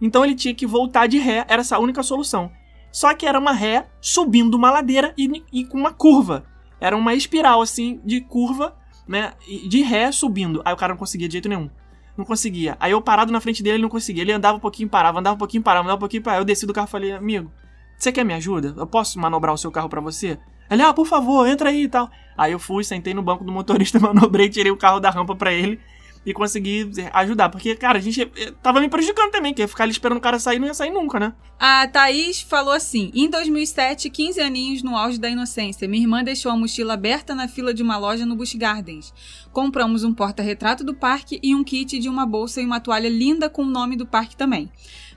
Então 0.01 0.25
ele 0.25 0.37
tinha 0.37 0.55
que 0.55 0.65
voltar 0.65 1.09
de 1.09 1.19
ré, 1.19 1.45
era 1.49 1.61
essa 1.61 1.75
a 1.75 1.79
única 1.81 2.05
solução. 2.05 2.53
Só 2.93 3.13
que 3.15 3.27
era 3.27 3.37
uma 3.39 3.51
ré 3.53 3.89
subindo 4.01 4.55
uma 4.55 4.71
ladeira 4.71 5.13
e, 5.19 5.43
e 5.53 5.65
com 5.65 5.77
uma 5.77 5.93
curva. 5.93 6.45
Era 6.81 6.97
uma 6.97 7.15
espiral, 7.15 7.61
assim, 7.61 8.01
de 8.05 8.21
curva, 8.21 8.77
né? 9.09 9.33
De 9.69 9.83
ré 9.83 10.13
subindo. 10.13 10.63
Aí 10.65 10.73
o 10.73 10.77
cara 10.77 10.93
não 10.93 10.99
conseguia 10.99 11.27
de 11.29 11.33
jeito 11.33 11.49
nenhum. 11.49 11.69
Não 12.17 12.25
conseguia. 12.25 12.77
Aí 12.79 12.93
eu 12.93 13.03
parado 13.03 13.33
na 13.33 13.41
frente 13.41 13.61
dele, 13.61 13.77
ele 13.77 13.83
não 13.83 13.89
conseguia. 13.89 14.23
Ele 14.23 14.33
andava 14.33 14.57
um 14.57 14.61
pouquinho, 14.61 14.89
parava, 14.89 15.19
andava 15.19 15.35
um 15.35 15.39
pouquinho, 15.39 15.65
parava, 15.65 15.85
andava 15.85 15.97
um 15.97 16.01
pouquinho, 16.01 16.23
parava. 16.23 16.41
Eu 16.43 16.45
desci 16.45 16.65
do 16.65 16.73
carro 16.73 16.87
e 16.87 16.91
falei, 16.91 17.11
amigo, 17.13 17.51
você 17.97 18.13
quer 18.13 18.25
me 18.25 18.35
ajuda? 18.35 18.73
Eu 18.77 18.87
posso 18.87 19.19
manobrar 19.19 19.53
o 19.53 19.59
seu 19.59 19.71
carro 19.73 19.89
pra 19.89 20.01
você? 20.01 20.39
Ele, 20.71 20.83
ah, 20.83 20.93
por 20.93 21.07
favor, 21.07 21.47
entra 21.47 21.71
aí 21.71 21.85
e 21.85 21.89
tal. 21.89 22.11
Aí 22.37 22.53
eu 22.53 22.59
fui, 22.59 22.85
sentei 22.85 23.15
no 23.15 23.23
banco 23.23 23.45
do 23.45 23.53
motorista, 23.53 23.99
manobrei, 24.01 24.49
tirei 24.49 24.71
o 24.71 24.77
carro 24.77 25.01
da 25.01 25.11
rampa 25.11 25.35
pra 25.35 25.53
ele 25.53 25.81
e 26.25 26.33
consegui 26.33 26.91
ajudar. 27.13 27.49
Porque, 27.49 27.75
cara, 27.75 27.99
a 27.99 28.01
gente 28.01 28.31
eh, 28.37 28.53
tava 28.63 28.81
me 28.81 28.89
prejudicando 28.89 29.31
também, 29.31 29.55
que 29.55 29.63
ia 29.63 29.69
ficar 29.69 29.85
ali 29.85 29.93
esperando 29.93 30.19
o 30.19 30.21
cara 30.21 30.39
sair, 30.39 30.59
não 30.59 30.67
ia 30.67 30.75
sair 30.75 30.91
nunca, 30.91 31.19
né? 31.19 31.33
A 31.59 31.87
Thaís 31.89 32.41
falou 32.41 32.73
assim: 32.73 33.11
em 33.15 33.29
2007, 33.31 34.11
15 34.11 34.41
aninhos 34.41 34.83
no 34.83 34.97
auge 34.97 35.19
da 35.19 35.29
inocência, 35.29 35.89
minha 35.89 36.03
irmã 36.03 36.23
deixou 36.23 36.53
a 36.53 36.57
mochila 36.57 36.95
aberta 36.95 37.35
na 37.35 37.49
fila 37.49 37.73
de 37.73 37.83
uma 37.83 37.97
loja 37.97 38.27
no 38.27 38.37
Busch 38.37 38.55
Gardens. 38.55 39.13
Compramos 39.53 40.05
um 40.05 40.13
porta-retrato 40.13 40.85
do 40.85 40.95
parque 40.95 41.41
e 41.43 41.55
um 41.55 41.65
kit 41.65 41.99
de 41.99 42.09
uma 42.09 42.27
bolsa 42.27 42.61
e 42.61 42.65
uma 42.65 42.79
toalha 42.81 43.09
linda 43.09 43.49
com 43.49 43.63
o 43.63 43.67
nome 43.67 43.97
do 43.97 44.07
parque 44.07 44.37
também. 44.37 44.71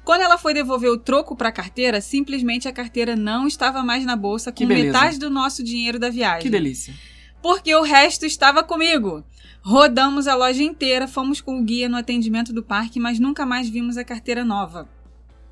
Quando 0.04 0.22
ela 0.22 0.38
foi 0.38 0.54
devolver 0.54 0.90
o 0.90 0.98
troco 0.98 1.36
para 1.36 1.50
a 1.50 1.52
carteira, 1.52 2.02
simplesmente 2.02 2.68
a 2.68 2.72
carteira 2.74 3.16
não 3.16 3.48
estava 3.48 3.84
mais 3.84 4.04
na 4.06 4.16
bolsa 4.16 4.52
com 4.52 4.66
metade 4.66 5.20
do 5.20 5.30
nosso 5.30 5.64
dinheiro 5.64 6.00
da 6.00 6.10
viagem 6.10 6.42
Que 6.42 6.50
delícia. 6.50 6.94
porque 7.42 7.74
o 7.76 7.84
resto 7.84 8.26
estava 8.26 8.64
comigo. 8.64 9.24
Rodamos 9.62 10.28
a 10.28 10.34
loja 10.36 10.64
inteira, 10.64 11.08
fomos 11.08 11.40
com 11.40 11.60
o 11.60 11.64
guia 11.64 11.88
no 11.88 11.98
atendimento 11.98 12.52
do 12.52 12.64
parque, 12.64 13.00
mas 13.00 13.20
nunca 13.20 13.46
mais 13.46 13.70
vimos 13.70 13.96
a 13.96 14.04
carteira 14.04 14.44
nova. 14.44 14.90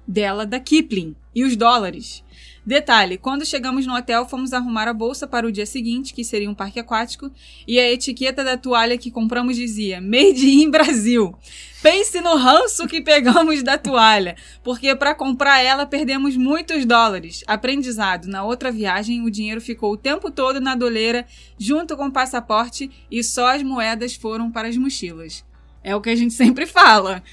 Dela 0.08 0.48
da 0.48 0.60
Kipling. 0.60 1.16
E 1.36 1.44
os 1.44 1.56
dólares. 1.56 2.24
Detalhe: 2.66 3.18
quando 3.18 3.46
chegamos 3.46 3.86
no 3.86 3.96
hotel, 3.96 4.28
fomos 4.28 4.54
arrumar 4.54 4.88
a 4.88 4.94
bolsa 4.94 5.28
para 5.28 5.48
o 5.48 5.52
dia 5.52 5.66
seguinte, 5.66 6.14
que 6.14 6.24
seria 6.24 6.50
um 6.50 6.54
parque 6.54 6.80
aquático, 6.80 7.32
e 7.68 7.80
a 7.80 7.92
etiqueta 7.92 8.44
da 8.44 8.58
toalha 8.58 8.98
que 8.98 9.10
compramos 9.10 9.56
dizia 9.56 10.02
Made 10.02 10.48
in 10.48 10.70
Brasil. 10.70 11.34
Pense 11.82 12.20
no 12.20 12.36
ranço 12.36 12.88
que 12.88 13.00
pegamos 13.02 13.64
da 13.64 13.78
toalha, 13.78 14.36
porque 14.64 14.94
para 14.96 15.16
comprar 15.16 15.62
ela 15.62 15.86
perdemos 15.86 16.36
muitos 16.36 16.86
dólares. 16.86 17.44
Aprendizado: 17.48 18.28
na 18.28 18.44
outra 18.44 18.72
viagem, 18.72 19.22
o 19.22 19.32
dinheiro 19.32 19.62
ficou 19.62 19.94
o 19.94 19.98
tempo 19.98 20.30
todo 20.30 20.60
na 20.60 20.76
doleira, 20.76 21.26
junto 21.58 21.96
com 21.96 22.08
o 22.08 22.12
passaporte, 22.12 22.92
e 23.10 23.24
só 23.24 23.56
as 23.56 23.64
moedas 23.64 24.14
foram 24.16 24.52
para 24.52 24.68
as 24.68 24.76
mochilas. 24.76 25.46
É 25.82 25.96
o 25.96 26.02
que 26.02 26.10
a 26.10 26.16
gente 26.16 26.34
sempre 26.34 26.66
fala. 26.66 27.24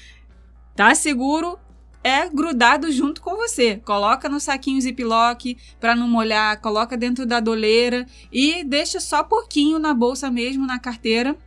Tá 0.73 0.95
seguro? 0.95 1.59
É 2.07 2.29
grudado 2.29 2.89
junto 2.89 3.19
com 3.19 3.35
você. 3.35 3.81
Coloca 3.83 4.29
no 4.29 4.39
saquinho 4.39 4.79
ziplock 4.79 5.57
para 5.77 5.93
não 5.93 6.07
molhar, 6.07 6.61
coloca 6.61 6.95
dentro 6.95 7.25
da 7.25 7.41
doleira 7.41 8.05
e 8.31 8.63
deixa 8.63 9.01
só 9.01 9.23
pouquinho 9.23 9.77
na 9.77 9.93
bolsa 9.93 10.31
mesmo, 10.31 10.65
na 10.65 10.79
carteira, 10.79 11.37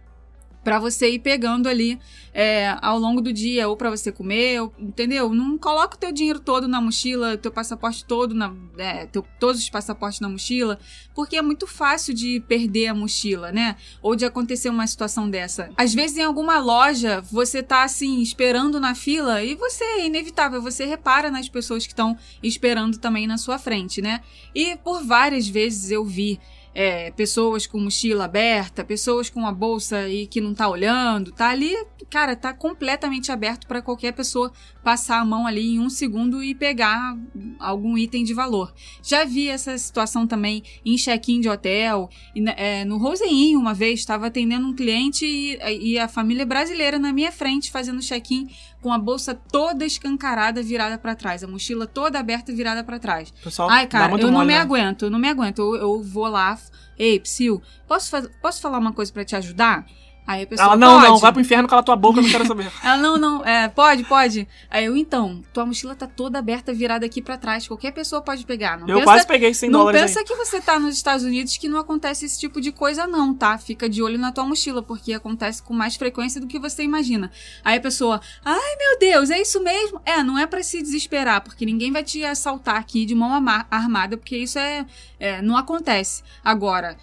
Pra 0.62 0.78
você 0.78 1.10
ir 1.10 1.20
pegando 1.20 1.68
ali 1.68 1.98
é, 2.34 2.76
ao 2.82 2.98
longo 2.98 3.20
do 3.22 3.32
dia, 3.32 3.66
ou 3.68 3.76
pra 3.76 3.88
você 3.90 4.12
comer, 4.12 4.60
ou- 4.60 4.72
entendeu? 4.78 5.30
Não 5.34 5.56
coloca 5.56 5.96
o 5.96 5.98
teu 5.98 6.12
dinheiro 6.12 6.38
todo 6.38 6.68
na 6.68 6.80
mochila, 6.80 7.36
teu 7.36 7.50
passaporte 7.50 8.04
todo, 8.04 8.34
na, 8.34 8.54
é, 8.78 9.06
teu- 9.06 9.24
todos 9.38 9.60
os 9.62 9.70
passaportes 9.70 10.20
na 10.20 10.28
mochila, 10.28 10.78
porque 11.14 11.36
é 11.36 11.42
muito 11.42 11.66
fácil 11.66 12.12
de 12.14 12.40
perder 12.46 12.88
a 12.88 12.94
mochila, 12.94 13.50
né? 13.50 13.74
Ou 14.02 14.14
de 14.14 14.24
acontecer 14.26 14.68
uma 14.68 14.86
situação 14.86 15.28
dessa. 15.30 15.70
Às 15.76 15.94
vezes 15.94 16.18
em 16.18 16.22
alguma 16.22 16.58
loja, 16.58 17.20
você 17.32 17.62
tá 17.62 17.82
assim, 17.82 18.20
esperando 18.20 18.78
na 18.78 18.94
fila, 18.94 19.42
e 19.42 19.54
você 19.54 19.82
é 19.82 20.06
inevitável, 20.06 20.60
você 20.60 20.84
repara 20.84 21.30
nas 21.30 21.48
pessoas 21.48 21.84
que 21.86 21.92
estão 21.92 22.16
esperando 22.42 22.98
também 22.98 23.26
na 23.26 23.38
sua 23.38 23.58
frente, 23.58 24.00
né? 24.02 24.20
E 24.54 24.76
por 24.76 25.02
várias 25.04 25.48
vezes 25.48 25.90
eu 25.90 26.04
vi 26.04 26.38
é, 26.74 27.10
pessoas 27.10 27.66
com 27.66 27.78
mochila 27.78 28.24
aberta, 28.24 28.84
pessoas 28.84 29.28
com 29.28 29.46
a 29.46 29.52
bolsa 29.52 30.08
e 30.08 30.26
que 30.26 30.40
não 30.40 30.54
tá 30.54 30.68
olhando, 30.68 31.32
tá 31.32 31.48
ali, 31.48 31.74
cara, 32.08 32.36
tá 32.36 32.52
completamente 32.52 33.32
aberto 33.32 33.66
para 33.66 33.82
qualquer 33.82 34.12
pessoa 34.12 34.52
passar 34.82 35.20
a 35.20 35.24
mão 35.24 35.46
ali 35.46 35.74
em 35.74 35.80
um 35.80 35.90
segundo 35.90 36.42
e 36.42 36.54
pegar 36.54 37.16
algum 37.58 37.98
item 37.98 38.24
de 38.24 38.32
valor. 38.32 38.72
Já 39.02 39.24
vi 39.24 39.48
essa 39.48 39.76
situação 39.76 40.26
também 40.26 40.62
em 40.84 40.96
check-in 40.96 41.40
de 41.40 41.48
hotel, 41.48 42.08
e, 42.34 42.48
é, 42.50 42.84
no 42.84 42.98
Rosein 42.98 43.56
uma 43.56 43.74
vez 43.74 44.00
estava 44.00 44.28
atendendo 44.28 44.66
um 44.66 44.74
cliente 44.74 45.26
e, 45.26 45.58
e 45.92 45.98
a 45.98 46.08
família 46.08 46.46
brasileira 46.46 46.98
na 46.98 47.12
minha 47.12 47.32
frente 47.32 47.70
fazendo 47.70 48.00
check-in 48.00 48.48
com 48.80 48.92
a 48.92 48.98
bolsa 48.98 49.34
toda 49.34 49.84
escancarada 49.84 50.62
virada 50.62 50.98
para 50.98 51.14
trás, 51.14 51.44
a 51.44 51.46
mochila 51.46 51.86
toda 51.86 52.18
aberta 52.18 52.52
virada 52.52 52.82
para 52.82 52.98
trás. 52.98 53.30
Pessoal 53.42 53.68
Ai, 53.70 53.86
cara, 53.86 54.18
eu 54.18 54.30
não 54.30 54.40
me 54.40 54.54
né? 54.54 54.58
aguento, 54.58 55.04
eu 55.04 55.10
não 55.10 55.18
me 55.18 55.28
aguento. 55.28 55.58
Eu, 55.58 55.76
eu 55.76 56.02
vou 56.02 56.28
lá. 56.28 56.58
Ei, 56.98 57.20
Psyu, 57.20 57.62
posso, 57.86 58.10
posso 58.42 58.60
falar 58.60 58.78
uma 58.78 58.92
coisa 58.92 59.12
pra 59.12 59.24
te 59.24 59.36
ajudar? 59.36 59.86
Aí 60.30 60.44
a 60.44 60.46
pessoa. 60.46 60.64
Ela, 60.64 60.76
não, 60.76 61.00
pode. 61.00 61.08
não, 61.08 61.18
vai 61.18 61.32
pro 61.32 61.40
inferno 61.40 61.66
cala 61.66 61.82
tua 61.82 61.96
boca, 61.96 62.20
eu 62.20 62.22
não 62.22 62.30
quero 62.30 62.46
saber. 62.46 62.70
Ela, 62.84 62.96
não, 62.98 63.18
não, 63.18 63.44
é, 63.44 63.66
pode, 63.66 64.04
pode. 64.04 64.46
Aí 64.70 64.84
eu, 64.84 64.96
então, 64.96 65.42
tua 65.52 65.66
mochila 65.66 65.92
tá 65.96 66.06
toda 66.06 66.38
aberta, 66.38 66.72
virada 66.72 67.04
aqui 67.04 67.20
pra 67.20 67.36
trás. 67.36 67.66
Qualquer 67.66 67.90
pessoa 67.90 68.22
pode 68.22 68.46
pegar. 68.46 68.78
Não 68.78 68.86
eu 68.86 68.98
pensa, 68.98 69.04
quase 69.04 69.26
peguei 69.26 69.52
100 69.52 69.70
não 69.70 69.80
dólares 69.80 70.00
pensa 70.02 70.20
aí. 70.20 70.24
que 70.24 70.36
você 70.36 70.60
tá 70.60 70.78
nos 70.78 70.94
Estados 70.94 71.24
Unidos 71.24 71.56
que 71.56 71.68
não 71.68 71.80
acontece 71.80 72.26
esse 72.26 72.38
tipo 72.38 72.60
de 72.60 72.70
coisa, 72.70 73.08
não, 73.08 73.34
tá? 73.34 73.58
Fica 73.58 73.88
de 73.88 74.04
olho 74.04 74.20
na 74.20 74.30
tua 74.30 74.44
mochila, 74.44 74.84
porque 74.84 75.12
acontece 75.12 75.60
com 75.64 75.74
mais 75.74 75.96
frequência 75.96 76.40
do 76.40 76.46
que 76.46 76.60
você 76.60 76.84
imagina. 76.84 77.28
Aí 77.64 77.78
a 77.78 77.80
pessoa, 77.80 78.20
ai 78.44 78.76
meu 78.78 79.00
Deus, 79.00 79.30
é 79.30 79.42
isso 79.42 79.60
mesmo? 79.60 80.00
É, 80.04 80.22
não 80.22 80.38
é 80.38 80.46
pra 80.46 80.62
se 80.62 80.80
desesperar, 80.80 81.40
porque 81.40 81.66
ninguém 81.66 81.90
vai 81.90 82.04
te 82.04 82.24
assaltar 82.24 82.76
aqui 82.76 83.04
de 83.04 83.16
mão 83.16 83.32
armada, 83.68 84.16
porque 84.16 84.36
isso 84.36 84.60
é, 84.60 84.86
é, 85.18 85.42
não 85.42 85.56
acontece. 85.56 86.22
Agora, 86.44 86.96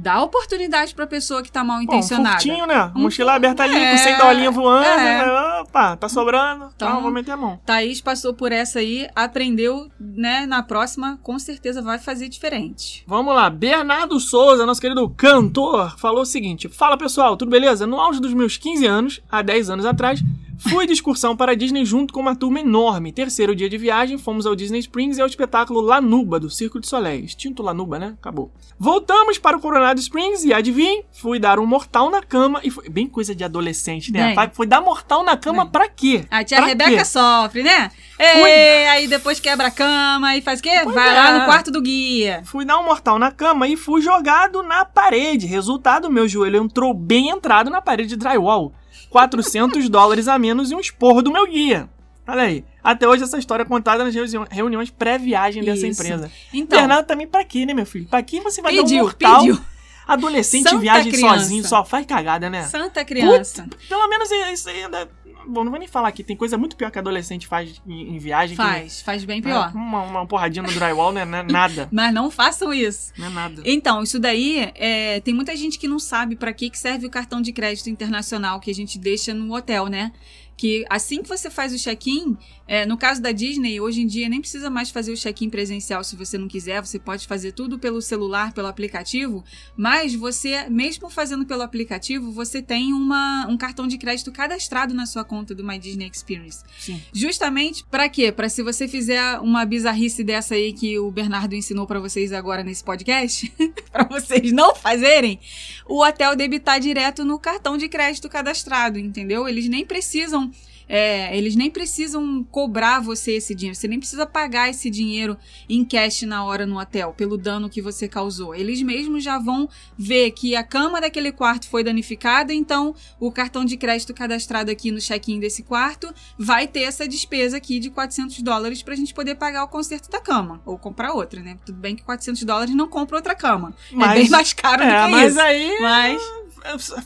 dá 0.00 0.22
oportunidade 0.22 0.94
pra 0.94 1.06
pessoa 1.06 1.42
que 1.42 1.50
tá 1.50 1.62
mal 1.64 1.76
Bom, 1.78 1.80
um 1.80 1.84
intencionada. 1.84 2.40
furtinho, 2.40 2.66
né? 2.66 2.92
Um 2.94 3.02
Mochila 3.02 3.34
aberta 3.34 3.64
ali, 3.64 3.76
é, 3.76 3.90
com 3.92 3.98
100 3.98 4.16
dolinhas 4.18 4.54
voando. 4.54 4.84
é. 4.86 4.96
né? 5.26 5.60
Opa, 5.60 5.96
tá 5.96 6.08
sobrando. 6.08 6.70
Então, 6.74 6.88
Então- 6.88 7.02
vou 7.02 7.10
meter 7.10 7.32
a 7.32 7.36
mão. 7.36 7.58
Thaís 7.66 8.00
passou 8.00 8.32
por 8.32 8.52
essa 8.52 8.78
aí, 8.78 9.08
aprendeu, 9.14 9.88
né? 9.98 10.46
Na 10.46 10.62
próxima, 10.62 11.18
com 11.22 11.38
certeza 11.38 11.82
vai 11.82 11.98
fazer 11.98 12.28
diferente. 12.28 13.02
Vamos 13.06 13.34
lá, 13.34 13.50
Bernardo 13.50 14.18
Souza, 14.20 14.64
nosso 14.64 14.80
querido 14.80 15.08
cantor, 15.10 15.98
falou 15.98 16.22
o 16.22 16.26
seguinte: 16.26 16.68
Fala 16.68 16.96
pessoal, 16.96 17.36
tudo 17.36 17.50
beleza? 17.50 17.86
No 17.86 18.00
auge 18.00 18.20
dos 18.20 18.32
meus 18.34 18.56
15 18.56 18.86
anos, 18.86 19.20
há 19.30 19.42
10 19.42 19.68
anos 19.70 19.84
atrás, 19.84 20.22
fui 20.58 20.86
de 20.86 20.92
excursão 20.92 21.36
para 21.36 21.52
a 21.52 21.54
Disney 21.54 21.84
junto 21.84 22.12
com 22.12 22.20
uma 22.20 22.34
turma 22.36 22.60
enorme. 22.60 23.12
Terceiro 23.12 23.54
dia 23.54 23.68
de 23.68 23.78
viagem, 23.78 24.18
fomos 24.18 24.46
ao 24.46 24.54
Disney 24.56 24.80
Springs 24.80 25.18
e 25.18 25.20
ao 25.20 25.26
espetáculo 25.26 25.80
Lanuba, 25.80 26.38
do 26.40 26.50
Circo 26.50 26.80
de 26.80 26.86
Soleil. 26.88 27.24
Extinto 27.24 27.62
Lanuba, 27.62 27.98
né? 27.98 28.14
Acabou. 28.18 28.52
Voltamos 28.78 29.38
para 29.38 29.56
o 29.56 29.60
Coronado 29.60 30.00
Springs 30.00 30.44
e 30.44 30.52
adivinhem, 30.52 31.04
fui 31.12 31.38
dar 31.38 31.58
um 31.58 31.66
mortal 31.66 32.10
na 32.10 32.22
cama 32.22 32.60
e 32.64 32.70
foi. 32.70 32.88
Bem 32.88 33.06
coisa 33.06 33.34
de 33.34 33.44
adolescente, 33.44 34.12
né? 34.12 34.34
Bem. 34.34 34.50
Foi 34.52 34.66
dar 34.66 34.80
mortal 34.80 35.22
na 35.22 35.36
cama 35.36 35.64
Bem. 35.64 35.72
pra 35.72 35.88
quê? 35.88 36.24
A 36.30 36.42
tia 36.42 36.58
Pra 36.58 36.66
Rebeca 36.66 36.90
quê? 36.90 37.04
sofre, 37.04 37.62
né? 37.62 37.90
Ei, 38.18 38.88
aí 38.88 39.06
depois 39.06 39.38
quebra 39.38 39.68
a 39.68 39.70
cama 39.70 40.36
e 40.36 40.40
faz 40.42 40.58
o 40.58 40.62
quê? 40.62 40.80
Pois 40.82 40.94
Vai 40.94 41.08
é. 41.08 41.12
lá 41.12 41.38
no 41.38 41.44
quarto 41.44 41.70
do 41.70 41.80
guia. 41.80 42.42
Fui 42.44 42.64
dar 42.64 42.78
um 42.78 42.84
mortal 42.84 43.18
na 43.18 43.30
cama 43.30 43.68
e 43.68 43.76
fui 43.76 44.00
jogado 44.02 44.62
na 44.62 44.84
parede. 44.84 45.46
Resultado, 45.46 46.10
meu 46.10 46.26
joelho 46.26 46.62
entrou 46.64 46.92
bem 46.92 47.28
entrado 47.28 47.70
na 47.70 47.80
parede 47.80 48.08
de 48.10 48.16
drywall. 48.16 48.72
400 49.10 49.88
dólares 49.88 50.28
a 50.28 50.38
menos 50.38 50.70
e 50.70 50.74
um 50.74 50.80
esporro 50.80 51.22
do 51.22 51.32
meu 51.32 51.46
guia. 51.46 51.88
Olha 52.26 52.42
aí. 52.42 52.64
Até 52.84 53.08
hoje 53.08 53.22
essa 53.22 53.38
história 53.38 53.62
é 53.62 53.66
contada 53.66 54.04
nas 54.04 54.14
reuni- 54.14 54.46
reuniões 54.50 54.90
pré-viagem 54.90 55.64
dessa 55.64 55.86
Isso. 55.86 56.02
empresa. 56.02 56.30
Então, 56.52 56.78
Bernardo 56.78 57.06
também 57.06 57.26
pra 57.26 57.42
quê, 57.44 57.64
né, 57.64 57.72
meu 57.72 57.86
filho? 57.86 58.06
Pra 58.06 58.22
quem 58.22 58.40
você 58.42 58.60
vai 58.60 58.74
dar 58.74 58.82
um 58.82 58.84
pediu, 58.84 59.02
mortal? 59.04 59.40
pediu. 59.40 59.60
Adolescente 60.06 60.62
Santa 60.68 60.78
viagem 60.78 61.12
criança. 61.12 61.38
sozinho, 61.40 61.66
só 61.66 61.84
faz 61.84 62.06
cagada, 62.06 62.48
né? 62.48 62.62
Santa 62.64 63.04
criança. 63.04 63.66
Pelo 63.88 64.08
menos 64.08 64.30
isso 64.30 64.68
aí 64.70 64.84
ainda... 64.84 65.08
Bom, 65.48 65.64
não 65.64 65.70
vou 65.70 65.78
nem 65.78 65.88
falar 65.88 66.08
aqui. 66.08 66.22
Tem 66.22 66.36
coisa 66.36 66.58
muito 66.58 66.76
pior 66.76 66.90
que 66.90 66.98
adolescente 66.98 67.46
faz 67.46 67.80
em, 67.86 68.14
em 68.14 68.18
viagem. 68.18 68.56
que- 68.56 68.62
Faz, 68.62 69.00
faz 69.02 69.24
bem 69.24 69.38
É, 69.38 69.42
pior. 69.42 69.72
uma, 69.74 70.02
uma 70.02 70.26
porradinha 70.26 70.62
no 70.62 70.70
drywall 70.72 71.12
não 71.12 71.20
é, 71.20 71.24
não 71.24 71.38
é 71.38 71.42
nada. 71.42 71.88
Mas 71.92 72.12
não 72.12 72.30
façam 72.30 72.72
isso. 72.72 73.12
Não 73.16 73.26
é 73.26 73.30
nada. 73.30 73.62
Então, 73.64 74.02
isso 74.02 74.18
daí, 74.18 74.70
é, 74.74 75.20
tem 75.20 75.32
muita 75.34 75.56
gente 75.56 75.78
que 75.78 75.88
não 75.88 75.98
sabe 75.98 76.36
pra 76.36 76.52
que 76.52 76.68
que 76.70 76.78
serve 76.78 77.06
o 77.06 77.10
cartão 77.10 77.40
de 77.40 77.52
crédito 77.52 77.88
internacional 77.88 78.60
que 78.60 78.70
a 78.70 78.74
gente 78.74 78.98
deixa 78.98 79.32
no 79.32 79.54
hotel, 79.54 79.86
né? 79.86 80.12
Que 80.58 80.84
assim 80.90 81.22
que 81.22 81.28
você 81.28 81.48
faz 81.48 81.72
o 81.72 81.78
check-in, 81.78 82.36
é, 82.66 82.84
no 82.84 82.98
caso 82.98 83.22
da 83.22 83.30
Disney, 83.30 83.80
hoje 83.80 84.02
em 84.02 84.06
dia 84.06 84.28
nem 84.28 84.40
precisa 84.40 84.68
mais 84.68 84.90
fazer 84.90 85.12
o 85.12 85.16
check-in 85.16 85.48
presencial 85.48 86.02
se 86.02 86.16
você 86.16 86.36
não 86.36 86.48
quiser, 86.48 86.84
você 86.84 86.98
pode 86.98 87.28
fazer 87.28 87.52
tudo 87.52 87.78
pelo 87.78 88.02
celular, 88.02 88.52
pelo 88.52 88.66
aplicativo, 88.66 89.44
mas 89.76 90.16
você, 90.16 90.68
mesmo 90.68 91.08
fazendo 91.08 91.46
pelo 91.46 91.62
aplicativo, 91.62 92.32
você 92.32 92.60
tem 92.60 92.92
uma, 92.92 93.46
um 93.48 93.56
cartão 93.56 93.86
de 93.86 93.96
crédito 93.96 94.32
cadastrado 94.32 94.92
na 94.92 95.06
sua 95.06 95.24
conta 95.24 95.54
do 95.54 95.64
My 95.64 95.78
Disney 95.78 96.10
Experience. 96.12 96.64
Sim. 96.76 97.00
Justamente 97.12 97.84
pra 97.84 98.08
quê? 98.08 98.32
Pra 98.32 98.48
se 98.48 98.60
você 98.60 98.88
fizer 98.88 99.38
uma 99.38 99.64
bizarrice 99.64 100.24
dessa 100.24 100.56
aí 100.56 100.72
que 100.72 100.98
o 100.98 101.08
Bernardo 101.12 101.54
ensinou 101.54 101.86
pra 101.86 102.00
vocês 102.00 102.32
agora 102.32 102.64
nesse 102.64 102.82
podcast, 102.82 103.50
pra 103.92 104.02
vocês 104.02 104.50
não 104.50 104.74
fazerem, 104.74 105.38
o 105.86 106.04
hotel 106.04 106.34
debitar 106.34 106.80
direto 106.80 107.24
no 107.24 107.38
cartão 107.38 107.78
de 107.78 107.88
crédito 107.88 108.28
cadastrado, 108.28 108.98
entendeu? 108.98 109.48
Eles 109.48 109.68
nem 109.68 109.86
precisam 109.86 110.47
é, 110.88 111.36
eles 111.36 111.54
nem 111.54 111.70
precisam 111.70 112.42
cobrar 112.44 113.00
você 113.00 113.32
esse 113.32 113.54
dinheiro, 113.54 113.78
você 113.78 113.86
nem 113.86 113.98
precisa 113.98 114.26
pagar 114.26 114.70
esse 114.70 114.88
dinheiro 114.88 115.36
em 115.68 115.84
cash 115.84 116.22
na 116.22 116.44
hora 116.44 116.66
no 116.66 116.78
hotel, 116.78 117.12
pelo 117.12 117.36
dano 117.36 117.68
que 117.68 117.82
você 117.82 118.08
causou. 118.08 118.54
Eles 118.54 118.80
mesmos 118.82 119.22
já 119.22 119.38
vão 119.38 119.68
ver 119.96 120.30
que 120.30 120.56
a 120.56 120.62
cama 120.62 121.00
daquele 121.00 121.30
quarto 121.32 121.68
foi 121.68 121.84
danificada, 121.84 122.54
então 122.54 122.94
o 123.20 123.30
cartão 123.30 123.64
de 123.64 123.76
crédito 123.76 124.14
cadastrado 124.14 124.70
aqui 124.70 124.90
no 124.90 124.98
check-in 124.98 125.38
desse 125.38 125.62
quarto 125.62 126.12
vai 126.38 126.66
ter 126.66 126.82
essa 126.82 127.06
despesa 127.06 127.58
aqui 127.58 127.78
de 127.78 127.90
400 127.90 128.40
dólares 128.42 128.82
pra 128.82 128.94
gente 128.94 129.12
poder 129.12 129.34
pagar 129.34 129.64
o 129.64 129.68
conserto 129.68 130.10
da 130.10 130.20
cama, 130.20 130.60
ou 130.64 130.78
comprar 130.78 131.12
outra, 131.12 131.42
né? 131.42 131.58
Tudo 131.64 131.78
bem 131.78 131.94
que 131.94 132.02
400 132.02 132.42
dólares 132.44 132.74
não 132.74 132.88
compra 132.88 133.16
outra 133.16 133.34
cama, 133.34 133.74
é 133.92 134.14
bem 134.14 134.28
mais 134.30 134.52
caro 134.52 134.82
do 134.82 134.88
é, 134.88 135.04
que 135.04 135.10
mas 135.10 135.32
isso. 135.32 135.40
aí 135.40 135.78
Mas, 135.80 136.22
é, 136.22 136.47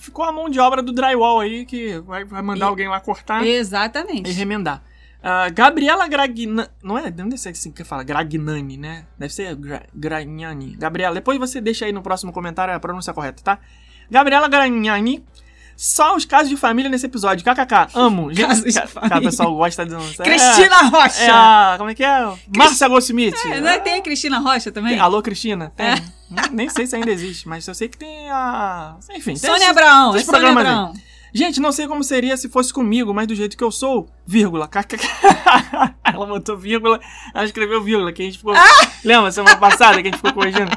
ficou 0.01 0.25
a 0.25 0.33
mão 0.33 0.49
de 0.49 0.59
obra 0.61 0.83
do 0.83 0.93
drywall 0.93 1.41
aí 1.41 1.65
que 1.67 1.99
vai, 2.01 2.25
vai 2.25 2.43
mandar 2.43 2.67
E- 2.67 2.69
alguém 2.69 2.89
lá 2.89 3.01
cortar 3.01 3.47
exatamente. 3.47 4.31
e 4.31 4.33
remendar. 4.33 4.83
Ah, 5.23 5.49
Gabriela 5.51 6.09
Gragnani. 6.09 6.69
Não 6.83 6.99
é? 6.99 7.05
Não 7.11 7.29
deve 7.29 7.39
ser 7.39 7.51
assim 7.51 7.71
que 7.71 7.85
fala. 7.85 8.03
Gragnani, 8.03 8.77
né? 8.77 9.07
Deve 9.17 9.33
ser 9.33 9.55
Gra 9.55 9.83
Gragnani. 9.95 10.75
Gabriela, 10.77 11.15
depois 11.15 11.39
você 11.39 11.61
deixa 11.61 11.85
aí 11.85 11.93
no 11.93 12.03
próximo 12.03 12.33
comentário 12.33 12.75
a 12.75 12.81
pronúncia 12.81 13.13
correta, 13.15 13.41
tá? 13.43 13.59
Gabriela 14.11 14.49
Gragnani. 14.49 15.25
Só 15.77 16.15
os 16.17 16.25
casos 16.25 16.49
de 16.49 16.57
família 16.57 16.91
nesse 16.91 17.07
episódio. 17.07 17.45
KKK. 17.45 17.89
Amo. 17.95 18.33
Gente, 18.33 18.47
Casos 18.49 18.65
de 18.65 18.73
cara, 18.73 18.87
família. 18.89 19.19
o 19.19 19.23
pessoal 19.23 19.55
gosta 19.55 19.85
de. 19.87 19.95
É, 19.95 20.23
Cristina 20.25 20.83
Rocha! 20.89 21.23
É 21.23 21.31
a. 21.31 21.75
Como 21.79 21.91
é 21.91 21.95
que 21.95 22.05
é? 22.05 22.33
Márcia 22.57 22.89
Goldsmith. 22.89 23.35
É, 23.47 23.61
não 23.61 23.69
é- 23.69 23.79
tem 23.81 23.95
a 23.95 24.03
Cristina 24.03 24.39
Rocha 24.39 24.71
também? 24.71 24.93
Tem- 24.93 25.01
Alô, 25.01 25.21
Cristina? 25.23 25.73
Tem. 25.77 25.87
É. 25.87 25.97
Nem- 26.51 26.69
sei 26.69 26.87
se 26.87 26.97
ainda 26.97 27.11
existe, 27.11 27.49
mas 27.49 27.67
eu 27.67 27.75
sei 27.75 27.89
que 27.89 27.99
tem 27.99 28.31
a. 28.31 28.97
Enfim, 29.11 29.33
tem 29.33 29.37
Sônia 29.37 29.57
esses- 29.57 29.69
Abraão, 29.69 30.17
é 30.17 30.21
Sônia 30.25 30.41
aí. 30.41 30.47
Abraão. 30.57 30.95
Gente, 31.35 31.61
não 31.61 31.73
sei 31.73 31.89
como 31.89 32.05
seria 32.05 32.37
se 32.37 32.47
fosse 32.51 32.73
comigo, 32.75 33.15
mas 33.15 33.27
do 33.27 33.35
jeito 33.35 33.57
que 33.57 33.65
eu 33.65 33.71
sou, 33.71 34.07
vírgula. 34.27 34.69
kkk. 34.69 34.99
Ela 36.05 36.27
botou 36.27 36.59
vírgula, 36.59 37.01
ela 37.35 37.45
escreveu 37.45 37.83
vírgula, 37.83 38.13
que 38.13 38.21
a 38.21 38.25
gente 38.27 38.37
ficou. 38.39 38.53
Lembra 39.03 39.33
semana 39.33 39.57
passada 39.57 39.95
que 39.95 40.09
a 40.09 40.11
gente 40.11 40.17
ficou 40.17 40.33
corrigindo? 40.35 40.71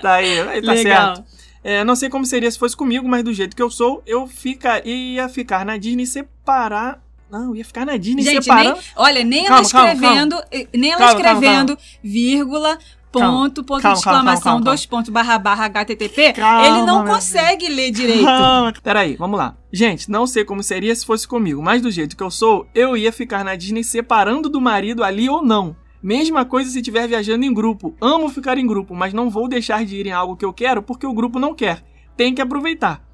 Tá 0.00 0.14
aí, 0.14 0.40
aí 0.40 0.62
tá 0.62 0.72
Legal. 0.72 1.16
certo. 1.16 1.39
É, 1.62 1.84
não 1.84 1.94
sei 1.94 2.08
como 2.08 2.24
seria 2.24 2.50
se 2.50 2.58
fosse 2.58 2.76
comigo, 2.76 3.06
mas 3.08 3.22
do 3.22 3.32
jeito 3.32 3.54
que 3.54 3.62
eu 3.62 3.70
sou, 3.70 4.02
eu 4.06 4.26
fica, 4.26 4.82
ia 4.86 5.28
ficar 5.28 5.64
na 5.64 5.76
Disney 5.76 6.06
separar. 6.06 7.02
Não, 7.30 7.54
ia 7.54 7.64
ficar 7.64 7.86
na 7.86 7.96
Disney 7.96 8.22
Gente, 8.22 8.42
separando. 8.44 8.74
nem, 8.76 8.82
olha, 8.96 9.24
nem 9.24 9.44
Calma, 9.44 9.60
ela 9.60 9.70
calma, 9.70 9.92
escrevendo, 9.92 10.42
eh, 10.50 10.66
nem 10.74 10.90
ela 10.90 10.98
Calma, 10.98 11.20
calma, 11.22 11.32
escrevendo, 11.38 11.78
vírgula, 12.02 12.78
ponto, 13.12 13.62
ponto 13.62 13.82
Calma, 13.82 13.96
de 13.96 14.02
calma, 14.02 14.18
exclamação, 14.18 14.42
calma, 14.42 14.42
calma. 14.42 14.64
dois 14.64 14.86
pontos, 14.86 15.10
barra, 15.10 15.38
barra, 15.38 15.68
http, 15.68 16.32
Calma, 16.32 16.66
ele 16.66 16.82
não 16.86 17.04
consegue 17.04 17.68
ler 17.68 17.92
direito. 17.92 18.24
Calma. 18.24 18.72
Peraí, 18.82 19.14
vamos 19.16 19.38
lá. 19.38 19.56
Gente, 19.72 20.10
não 20.10 20.26
sei 20.26 20.44
como 20.44 20.60
seria 20.62 20.92
se 20.94 21.06
fosse 21.06 21.28
comigo, 21.28 21.62
mas 21.62 21.80
do 21.80 21.90
jeito 21.90 22.16
que 22.16 22.22
eu 22.22 22.30
sou, 22.32 22.66
eu 22.74 22.96
ia 22.96 23.12
ficar 23.12 23.44
na 23.44 23.54
Disney 23.54 23.84
separando 23.84 24.48
do 24.48 24.60
marido 24.60 25.04
ali 25.04 25.28
ou 25.28 25.40
não. 25.40 25.76
Mesma 26.02 26.46
coisa 26.46 26.70
se 26.70 26.78
estiver 26.78 27.06
viajando 27.06 27.44
em 27.44 27.52
grupo. 27.52 27.94
Amo 28.00 28.30
ficar 28.30 28.56
em 28.56 28.66
grupo, 28.66 28.94
mas 28.94 29.12
não 29.12 29.28
vou 29.28 29.46
deixar 29.46 29.84
de 29.84 29.96
ir 29.96 30.06
em 30.06 30.12
algo 30.12 30.34
que 30.34 30.44
eu 30.44 30.52
quero 30.52 30.82
porque 30.82 31.06
o 31.06 31.12
grupo 31.12 31.38
não 31.38 31.54
quer. 31.54 31.84
Tem 32.16 32.34
que 32.34 32.40
aproveitar. 32.40 33.04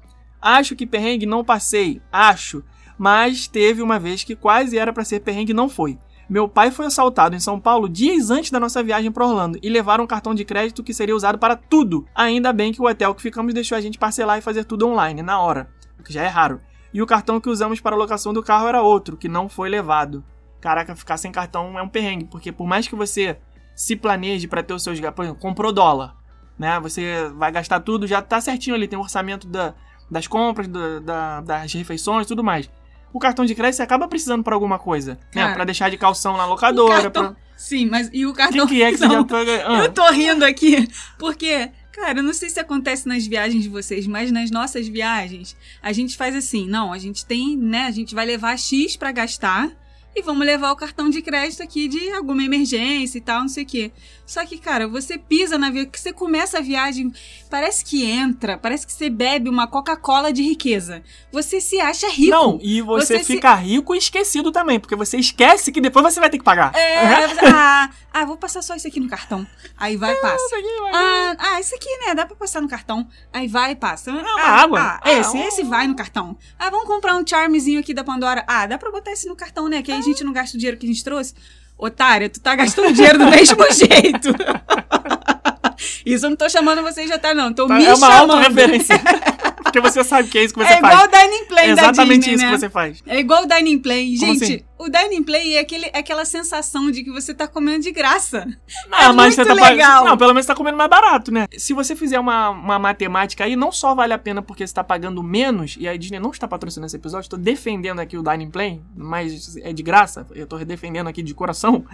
Acho 0.41 0.75
que 0.75 0.85
perrengue 0.85 1.25
não 1.25 1.43
passei, 1.43 2.01
acho. 2.09 2.63
Mas 2.97 3.45
teve 3.45 3.81
uma 3.81 3.99
vez 3.99 4.23
que 4.23 4.35
quase 4.35 4.77
era 4.77 4.93
para 4.93 5.03
ser 5.03 5.19
perrengue 5.19 5.51
e 5.51 5.55
não 5.55 5.67
foi. 5.67 5.99
Meu 6.29 6.47
pai 6.47 6.71
foi 6.71 6.85
assaltado 6.85 7.35
em 7.35 7.39
São 7.39 7.59
Paulo 7.59 7.89
dias 7.89 8.29
antes 8.29 8.51
da 8.51 8.59
nossa 8.59 8.81
viagem 8.81 9.11
para 9.11 9.25
Orlando 9.25 9.59
e 9.61 9.69
levaram 9.69 10.05
um 10.05 10.07
cartão 10.07 10.33
de 10.33 10.45
crédito 10.45 10.83
que 10.83 10.93
seria 10.93 11.15
usado 11.15 11.37
para 11.37 11.55
tudo. 11.55 12.05
Ainda 12.15 12.53
bem 12.53 12.71
que 12.71 12.81
o 12.81 12.85
hotel 12.85 13.13
que 13.13 13.21
ficamos 13.21 13.53
deixou 13.53 13.77
a 13.77 13.81
gente 13.81 13.97
parcelar 13.97 14.37
e 14.37 14.41
fazer 14.41 14.63
tudo 14.63 14.87
online, 14.87 15.21
na 15.21 15.39
hora, 15.39 15.69
o 15.99 16.03
que 16.03 16.11
já 16.11 16.23
é 16.23 16.27
raro. 16.27 16.61
E 16.93 17.01
o 17.01 17.05
cartão 17.05 17.39
que 17.39 17.49
usamos 17.49 17.79
para 17.79 17.95
a 17.95 17.99
locação 17.99 18.33
do 18.33 18.43
carro 18.43 18.67
era 18.67 18.81
outro, 18.81 19.15
que 19.15 19.29
não 19.29 19.47
foi 19.47 19.69
levado. 19.69 20.23
Caraca, 20.59 20.95
ficar 20.95 21.17
sem 21.17 21.31
cartão 21.31 21.77
é 21.77 21.81
um 21.81 21.89
perrengue, 21.89 22.25
porque 22.25 22.51
por 22.51 22.67
mais 22.67 22.87
que 22.87 22.95
você 22.95 23.37
se 23.75 23.95
planeje 23.95 24.47
para 24.47 24.63
ter 24.63 24.73
os 24.73 24.83
seus. 24.83 24.99
Por 24.99 25.23
exemplo, 25.23 25.39
comprou 25.39 25.71
dólar, 25.71 26.15
né? 26.57 26.79
Você 26.79 27.29
vai 27.35 27.51
gastar 27.51 27.79
tudo, 27.79 28.07
já 28.07 28.21
tá 28.21 28.41
certinho 28.41 28.75
ali, 28.75 28.87
tem 28.87 28.97
o 28.97 29.01
orçamento 29.01 29.47
da, 29.47 29.75
das 30.09 30.27
compras, 30.27 30.67
da, 30.67 30.99
da, 30.99 31.41
das 31.41 31.73
refeições 31.73 32.25
e 32.25 32.27
tudo 32.27 32.43
mais 32.43 32.69
o 33.17 33.19
cartão 33.19 33.45
de 33.45 33.55
crédito 33.55 33.77
você 33.77 33.83
acaba 33.83 34.07
precisando 34.07 34.43
para 34.43 34.53
alguma 34.53 34.77
coisa, 34.77 35.19
né? 35.33 35.53
Pra 35.53 35.63
deixar 35.63 35.89
de 35.89 35.97
calção 35.97 36.37
na 36.37 36.45
locadora. 36.45 37.03
Cartão... 37.03 37.33
Pra... 37.33 37.35
Sim, 37.55 37.87
mas 37.87 38.09
e 38.13 38.25
o 38.25 38.33
cartão... 38.33 38.65
O 38.65 38.67
que, 38.67 38.75
que 38.75 38.83
é 38.83 38.91
que 38.91 38.99
não, 38.99 39.07
você 39.07 39.15
já 39.15 39.23
paga? 39.23 39.63
Ah. 39.67 39.79
Eu 39.79 39.91
tô 39.91 40.05
rindo 40.11 40.45
aqui, 40.45 40.87
porque... 41.17 41.71
Cara, 41.91 42.19
eu 42.19 42.23
não 42.23 42.33
sei 42.33 42.47
se 42.47 42.59
acontece 42.59 43.07
nas 43.07 43.25
viagens 43.25 43.63
de 43.63 43.69
vocês, 43.69 44.05
mas 44.05 44.31
nas 44.31 44.51
nossas 44.51 44.87
viagens, 44.87 45.57
a 45.81 45.91
gente 45.91 46.15
faz 46.15 46.35
assim, 46.35 46.69
não, 46.69 46.93
a 46.93 46.99
gente 46.99 47.25
tem, 47.25 47.57
né, 47.57 47.87
a 47.87 47.91
gente 47.91 48.13
vai 48.13 48.23
levar 48.23 48.55
X 48.55 48.95
para 48.95 49.11
gastar, 49.11 49.71
e 50.15 50.21
vamos 50.21 50.45
levar 50.45 50.71
o 50.71 50.75
cartão 50.75 51.09
de 51.09 51.21
crédito 51.21 51.61
aqui 51.61 51.87
de 51.87 52.11
alguma 52.11 52.43
emergência 52.43 53.17
e 53.17 53.21
tal, 53.21 53.41
não 53.41 53.49
sei 53.49 53.63
o 53.63 53.67
quê. 53.67 53.91
Só 54.27 54.45
que, 54.45 54.57
cara, 54.57 54.89
você 54.89 55.17
pisa 55.17 55.57
na 55.57 55.69
viagem, 55.69 55.89
você 55.93 56.11
começa 56.11 56.57
a 56.57 56.61
viagem, 56.61 57.13
parece 57.49 57.83
que 57.85 58.03
entra, 58.03 58.57
parece 58.57 58.85
que 58.85 58.91
você 58.91 59.09
bebe 59.09 59.49
uma 59.49 59.67
Coca-Cola 59.67 60.33
de 60.33 60.43
riqueza. 60.43 61.01
Você 61.31 61.61
se 61.61 61.79
acha 61.79 62.09
rico. 62.09 62.31
Não, 62.31 62.59
e 62.61 62.81
você, 62.81 63.19
você 63.19 63.23
fica 63.23 63.55
se... 63.55 63.63
rico 63.63 63.95
e 63.95 63.97
esquecido 63.97 64.51
também, 64.51 64.81
porque 64.81 64.97
você 64.97 65.17
esquece 65.17 65.71
que 65.71 65.79
depois 65.79 66.03
você 66.03 66.19
vai 66.19 66.29
ter 66.29 66.37
que 66.37 66.43
pagar. 66.43 66.75
É, 66.75 67.25
ah, 67.47 67.89
ah, 68.13 68.25
vou 68.25 68.35
passar 68.35 68.61
só 68.61 68.75
isso 68.75 68.87
aqui 68.87 68.99
no 68.99 69.07
cartão. 69.07 69.47
Aí 69.77 69.95
vai 69.95 70.11
e 70.11 70.15
passa. 70.17 70.55
Ah, 70.91 71.35
ah, 71.37 71.59
isso 71.61 71.73
aqui, 71.73 71.89
né, 72.05 72.13
dá 72.13 72.25
pra 72.25 72.35
passar 72.35 72.61
no 72.61 72.67
cartão. 72.67 73.07
Aí 73.31 73.47
vai 73.47 73.71
e 73.71 73.75
passa. 73.75 74.11
É 74.11 74.13
uma 74.13 74.41
ah, 74.41 74.61
água. 74.61 74.99
Ah, 75.01 75.11
esse, 75.11 75.37
esse 75.37 75.63
vai 75.63 75.87
no 75.87 75.95
cartão. 75.95 76.37
Ah, 76.59 76.69
vamos 76.69 76.87
comprar 76.87 77.15
um 77.15 77.25
charmezinho 77.25 77.79
aqui 77.79 77.93
da 77.93 78.03
Pandora. 78.03 78.43
Ah, 78.45 78.65
dá 78.65 78.77
pra 78.77 78.91
botar 78.91 79.11
esse 79.11 79.27
no 79.27 79.35
cartão, 79.37 79.69
né, 79.69 79.81
que 79.81 79.91
aí 79.91 80.01
gente 80.07 80.23
não 80.23 80.33
gasta 80.33 80.55
o 80.55 80.59
dinheiro 80.59 80.77
que 80.77 80.85
a 80.85 80.89
gente 80.89 81.03
trouxe. 81.03 81.33
Otária, 81.77 82.29
tu 82.29 82.39
tá 82.39 82.55
gastando 82.55 82.91
dinheiro 82.91 83.19
do 83.19 83.25
mesmo 83.29 83.63
jeito. 83.71 84.29
Isso 86.05 86.25
eu 86.25 86.29
não 86.31 86.37
tô 86.37 86.49
chamando 86.49 86.81
vocês 86.81 87.07
de 87.07 87.13
otário, 87.13 87.37
não. 87.39 87.53
Tô 87.53 87.67
tá, 87.67 87.75
me 87.75 87.85
é 87.85 87.93
uma 87.93 88.09
chamando. 88.09 88.31
auto-referência. 88.33 88.95
Porque 89.67 89.81
você 89.81 90.03
sabe 90.03 90.29
que 90.29 90.37
é 90.37 90.43
isso 90.43 90.53
que 90.53 90.59
você 90.59 90.73
é 90.73 90.79
faz. 90.79 90.93
É 90.93 90.95
igual 90.95 91.07
o 91.07 91.11
Dining 91.11 91.45
Play 91.45 91.65
é 91.65 91.71
exatamente 91.71 92.19
Disney, 92.19 92.35
isso 92.35 92.45
né? 92.45 92.51
que 92.51 92.59
você 92.59 92.69
faz. 92.69 93.03
É 93.05 93.19
igual 93.19 93.43
o 93.43 93.47
Dining 93.47 93.79
Play. 93.79 94.15
Gente, 94.15 94.43
assim? 94.43 94.63
o 94.77 94.89
Dining 94.89 95.23
Play 95.23 95.55
é, 95.55 95.59
aquele, 95.59 95.85
é 95.87 95.99
aquela 95.99 96.25
sensação 96.25 96.91
de 96.91 97.03
que 97.03 97.11
você 97.11 97.33
tá 97.33 97.47
comendo 97.47 97.83
de 97.83 97.91
graça. 97.91 98.45
Não, 98.89 98.97
é 98.97 99.13
mas 99.13 99.15
muito 99.15 99.35
você 99.35 99.45
tá 99.45 99.53
legal. 99.53 100.05
Não, 100.05 100.17
pelo 100.17 100.33
menos 100.33 100.45
você 100.45 100.51
tá 100.51 100.55
comendo 100.55 100.77
mais 100.77 100.89
barato, 100.89 101.31
né? 101.31 101.47
Se 101.57 101.73
você 101.73 101.95
fizer 101.95 102.19
uma, 102.19 102.49
uma 102.49 102.79
matemática 102.79 103.43
aí, 103.43 103.55
não 103.55 103.71
só 103.71 103.95
vale 103.95 104.13
a 104.13 104.17
pena 104.17 104.41
porque 104.41 104.65
você 104.65 104.73
tá 104.73 104.83
pagando 104.83 105.21
menos, 105.23 105.75
e 105.79 105.87
a 105.87 105.95
Disney 105.95 106.19
não 106.19 106.31
está 106.31 106.47
patrocinando 106.47 106.87
esse 106.87 106.95
episódio, 106.95 107.29
tô 107.29 107.37
defendendo 107.37 107.99
aqui 107.99 108.17
o 108.17 108.23
Dining 108.23 108.51
Play, 108.51 108.81
mas 108.95 109.57
é 109.57 109.73
de 109.73 109.83
graça, 109.83 110.27
eu 110.33 110.45
tô 110.45 110.57
defendendo 110.59 111.07
aqui 111.07 111.21
de 111.23 111.33
coração, 111.33 111.85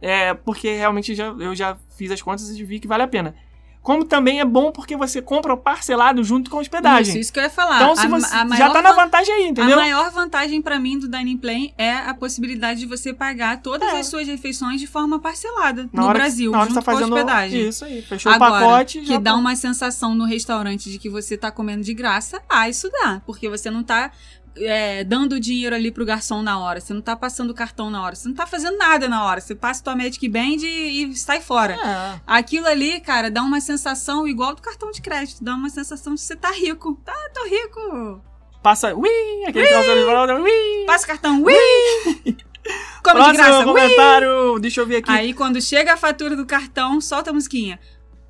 é 0.00 0.34
porque 0.34 0.74
realmente 0.74 1.14
já, 1.14 1.26
eu 1.26 1.54
já 1.54 1.76
fiz 1.96 2.10
as 2.10 2.20
contas 2.20 2.50
e 2.50 2.64
vi 2.64 2.80
que 2.80 2.88
vale 2.88 3.02
a 3.02 3.08
pena 3.08 3.34
como 3.82 4.04
também 4.04 4.38
é 4.38 4.44
bom 4.44 4.70
porque 4.70 4.96
você 4.96 5.20
compra 5.20 5.56
parcelado 5.56 6.22
junto 6.22 6.48
com 6.48 6.58
a 6.58 6.60
hospedagem. 6.60 7.10
Isso, 7.10 7.18
isso 7.18 7.32
que 7.32 7.40
eu 7.40 7.42
ia 7.42 7.50
falar. 7.50 7.82
Então, 7.82 7.96
se 7.96 8.06
você 8.06 8.32
a, 8.32 8.44
a 8.44 8.56
já 8.56 8.70
tá 8.70 8.80
na 8.80 8.92
vantagem 8.92 9.34
aí, 9.34 9.48
entendeu? 9.48 9.76
A 9.76 9.82
maior 9.82 10.10
vantagem 10.12 10.62
para 10.62 10.78
mim 10.78 10.98
do 10.98 11.08
Dining 11.08 11.36
Plan 11.36 11.68
é 11.76 11.92
a 11.92 12.14
possibilidade 12.14 12.80
de 12.80 12.86
você 12.86 13.12
pagar 13.12 13.60
todas 13.60 13.92
é. 13.92 13.98
as 13.98 14.06
suas 14.06 14.28
refeições 14.28 14.80
de 14.80 14.86
forma 14.86 15.18
parcelada 15.18 15.88
na 15.92 16.02
no 16.02 16.08
hora 16.08 16.20
Brasil, 16.20 16.52
na 16.52 16.58
hora 16.58 16.68
junto 16.68 16.78
que 16.78 16.84
tá 16.84 16.92
fazendo 16.92 17.08
com 17.10 17.16
a 17.16 17.18
hospedagem. 17.18 17.68
Isso 17.68 17.84
aí, 17.84 18.02
fechou 18.02 18.30
Agora, 18.30 18.52
o 18.52 18.60
pacote. 18.60 19.00
que 19.00 19.18
dá 19.18 19.32
tá... 19.32 19.36
uma 19.36 19.56
sensação 19.56 20.14
no 20.14 20.24
restaurante 20.24 20.88
de 20.88 20.98
que 20.98 21.08
você 21.08 21.36
tá 21.36 21.50
comendo 21.50 21.82
de 21.82 21.92
graça, 21.92 22.40
ah, 22.48 22.68
isso 22.68 22.88
dá, 22.88 23.20
porque 23.26 23.48
você 23.48 23.68
não 23.68 23.82
tá 23.82 24.12
é, 24.56 25.04
dando 25.04 25.40
dinheiro 25.40 25.74
ali 25.74 25.90
pro 25.90 26.04
garçom 26.04 26.42
na 26.42 26.58
hora, 26.58 26.80
você 26.80 26.92
não 26.92 27.00
tá 27.00 27.16
passando 27.16 27.50
o 27.50 27.54
cartão 27.54 27.90
na 27.90 28.02
hora, 28.02 28.14
você 28.14 28.28
não 28.28 28.34
tá 28.34 28.46
fazendo 28.46 28.76
nada 28.76 29.08
na 29.08 29.24
hora, 29.24 29.40
você 29.40 29.54
passa 29.54 29.82
tua 29.82 29.96
Magic 29.96 30.28
Band 30.28 30.58
e, 30.62 31.04
e 31.04 31.16
sai 31.16 31.40
fora. 31.40 31.74
É. 31.74 32.20
Aquilo 32.26 32.66
ali, 32.66 33.00
cara, 33.00 33.30
dá 33.30 33.42
uma 33.42 33.60
sensação 33.60 34.26
igual 34.26 34.54
do 34.54 34.62
cartão 34.62 34.90
de 34.90 35.00
crédito, 35.00 35.42
dá 35.42 35.54
uma 35.54 35.70
sensação 35.70 36.14
de 36.14 36.20
você 36.20 36.36
tá 36.36 36.50
rico. 36.50 37.00
Tá, 37.04 37.14
tô 37.34 37.44
rico. 37.44 38.22
Passa, 38.62 38.94
ui, 38.94 39.08
aquele 39.46 39.66
ui, 39.66 40.42
ui. 40.42 40.86
Passa 40.86 41.04
o 41.04 41.08
cartão, 41.08 41.42
ui. 41.42 41.54
Come 43.02 43.16
Próximo 43.16 43.32
de 43.32 43.36
graça, 43.38 43.64
comentário, 43.64 44.58
deixa 44.60 44.80
eu 44.80 44.86
ver 44.86 44.96
aqui. 44.98 45.10
Aí 45.10 45.34
quando 45.34 45.60
chega 45.60 45.94
a 45.94 45.96
fatura 45.96 46.36
do 46.36 46.46
cartão, 46.46 47.00
solta 47.00 47.30
a 47.30 47.32
musiquinha. 47.32 47.80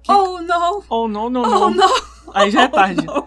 Que... 0.02 0.10
Oh, 0.10 0.40
não. 0.40 0.82
Oh, 0.88 1.06
não, 1.06 1.28
não, 1.28 1.42
oh, 1.42 1.70
não. 1.70 1.70
não. 1.70 1.94
Aí 2.32 2.50
já 2.50 2.62
é 2.62 2.68
tarde. 2.68 3.06
Oh, 3.08 3.24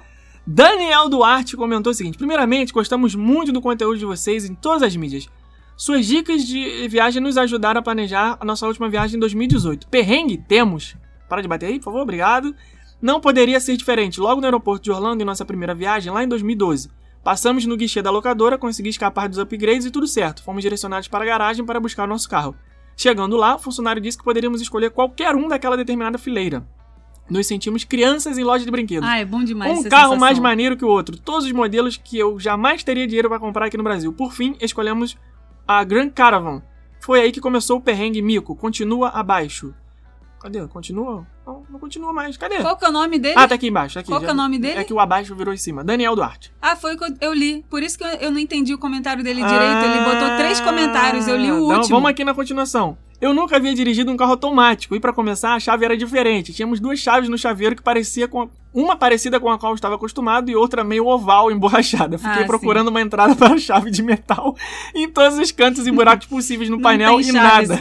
Daniel 0.48 1.10
Duarte 1.10 1.58
comentou 1.58 1.92
o 1.92 1.94
seguinte: 1.94 2.18
Primeiramente, 2.18 2.72
gostamos 2.72 3.16
muito 3.16 3.52
do 3.52 3.62
conteúdo 3.62 3.98
de 3.98 4.06
vocês 4.06 4.46
em 4.46 4.54
todas 4.54 4.84
as 4.84 4.96
mídias. 4.96 5.28
Suas 5.76 6.06
dicas 6.06 6.46
de 6.46 6.88
viagem 6.88 7.22
nos 7.22 7.38
ajudaram 7.38 7.80
a 7.80 7.84
planejar 7.84 8.38
a 8.40 8.46
nossa 8.46 8.66
última 8.68 8.88
viagem 8.88 9.18
em 9.18 9.20
2018. 9.20 9.88
Perrengue? 9.88 10.38
Temos. 10.38 10.96
Para 11.28 11.42
de 11.42 11.48
bater 11.48 11.66
aí, 11.66 11.80
por 11.80 11.86
favor, 11.86 12.02
obrigado. 12.02 12.56
Não 13.02 13.20
poderia 13.20 13.60
ser 13.60 13.76
diferente. 13.76 14.22
Logo 14.22 14.40
no 14.40 14.46
aeroporto 14.46 14.84
de 14.84 14.92
Orlando, 14.92 15.22
em 15.22 15.26
nossa 15.26 15.44
primeira 15.44 15.74
viagem, 15.74 16.14
lá 16.14 16.24
em 16.24 16.28
2012. 16.28 16.90
Passamos 17.24 17.66
no 17.66 17.76
guichê 17.76 18.02
da 18.02 18.12
locadora, 18.12 18.58
consegui 18.58 18.90
escapar 18.90 19.28
dos 19.28 19.40
upgrades 19.40 19.86
e 19.86 19.92
tudo 19.92 20.08
certo. 20.08 20.44
Fomos 20.44 20.62
direcionados 20.62 21.08
para 21.08 21.24
a 21.24 21.28
garagem 21.28 21.66
para 21.66 21.80
buscar 21.80 22.04
o 22.04 22.08
nosso 22.08 22.30
carro. 22.30 22.56
Chegando 22.96 23.36
lá, 23.36 23.56
o 23.56 23.60
funcionário 23.60 24.02
disse 24.02 24.18
que 24.18 24.24
poderíamos 24.24 24.62
escolher 24.62 24.92
qualquer 24.92 25.36
um 25.36 25.48
daquela 25.48 25.76
determinada 25.76 26.18
fileira. 26.18 26.66
Nos 27.30 27.48
sentimos 27.48 27.84
crianças 27.84 28.38
em 28.38 28.44
loja 28.44 28.64
de 28.66 28.72
brinquedos. 28.72 29.08
Ah, 29.10 29.18
é 29.18 29.26
bom 29.26 29.44
demais 29.44 29.72
Um 29.72 29.84
carro 29.84 30.04
sensação. 30.04 30.18
mais 30.18 30.38
maneiro 30.38 30.78
que 30.78 30.86
o 30.86 30.88
outro. 30.88 31.18
Todos 31.18 31.46
os 31.46 31.52
modelos 31.52 31.98
que 31.98 32.18
eu 32.20 32.40
jamais 32.40 32.84
teria 32.84 33.08
dinheiro 33.08 33.30
para 33.30 33.40
comprar 33.40 33.66
aqui 33.66 33.78
no 33.78 33.84
Brasil. 33.84 34.14
Por 34.14 34.32
fim, 34.32 34.56
escolhemos 34.62 35.18
a 35.68 35.84
Grand 35.84 36.10
Caravan. 36.10 36.62
Foi 37.02 37.22
aí 37.22 37.32
que 37.32 37.42
começou 37.42 37.78
o 37.78 37.82
perrengue 37.82 38.22
mico. 38.22 38.56
Continua 38.56 39.10
abaixo. 39.10 39.74
Cadê? 40.40 40.68
Continua? 40.68 41.26
Não, 41.46 41.64
não 41.72 41.80
continua 41.80 42.14
mais. 42.14 42.38
Cadê? 42.38 42.58
Qual 42.62 42.78
que 42.78 42.86
é 42.86 42.90
o 42.90 42.92
nome 42.92 43.18
dele? 43.18 43.34
Ah, 43.36 43.48
tá 43.48 43.56
aqui 43.56 43.68
embaixo. 43.68 43.98
Aqui, 43.98 44.10
Qual 44.10 44.20
que 44.20 44.28
é 44.28 44.32
o 44.32 44.36
nome 44.36 44.60
dele? 44.60 44.78
É 44.80 44.84
que 44.84 44.94
o 44.94 45.00
abaixo 45.00 45.34
virou 45.36 45.52
em 45.52 45.58
cima. 45.58 45.84
Daniel 45.84 46.16
Duarte. 46.16 46.54
Ah, 46.62 46.76
foi 46.76 46.94
o 46.94 46.98
que 47.00 47.06
eu, 47.22 47.34
li. 47.34 47.66
Por 47.68 47.82
isso 47.82 47.98
que 47.98 48.04
eu, 48.04 48.30
não 48.32 48.38
entendi 48.40 48.72
o 48.72 48.78
comentário 48.78 49.24
dele 49.24 49.42
direito. 49.44 49.84
Ele 49.86 50.04
botou 50.06 50.38
três 50.38 50.60
comentários, 50.62 51.28
eu 51.28 51.36
li 51.38 51.52
o 51.52 51.66
Então, 51.66 51.78
último. 51.78 51.96
vamos 51.96 52.10
aqui 52.12 52.24
na 52.24 52.36
continuação. 52.36 52.96
Eu 53.26 53.34
nunca 53.34 53.56
havia 53.56 53.74
dirigido 53.74 54.12
um 54.12 54.18
carro 54.18 54.32
automático 54.32 54.96
e 54.96 55.00
para 55.00 55.12
começar 55.12 55.56
a 55.56 55.60
chave 55.60 55.84
era 55.84 55.98
diferente. 55.98 56.54
Tínhamos 56.54 56.80
duas 56.80 57.00
chaves 57.00 57.28
no 57.28 57.38
chaveiro 57.38 57.76
que 57.76 57.82
parecia 57.82 58.28
com 58.28 58.48
uma 58.72 58.96
parecida 58.96 59.40
com 59.40 59.50
a 59.50 59.58
qual 59.58 59.72
eu 59.72 59.76
estava 59.76 59.96
acostumado 59.96 60.52
e 60.52 60.56
outra 60.56 60.84
meio 60.84 61.08
oval 61.08 61.50
emborrachada. 61.52 62.20
Fiquei 62.20 62.44
Ah, 62.44 62.46
procurando 62.46 62.90
uma 62.90 63.02
entrada 63.02 63.34
para 63.38 63.56
a 63.56 63.58
chave 63.58 63.90
de 63.90 64.04
metal 64.04 64.56
em 64.94 65.10
todos 65.10 65.40
os 65.40 65.52
cantos 65.52 65.88
e 65.88 65.92
buracos 65.92 66.28
possíveis 66.28 66.70
no 66.70 66.80
painel 66.80 67.20
e 67.20 67.32
nada. 67.32 67.80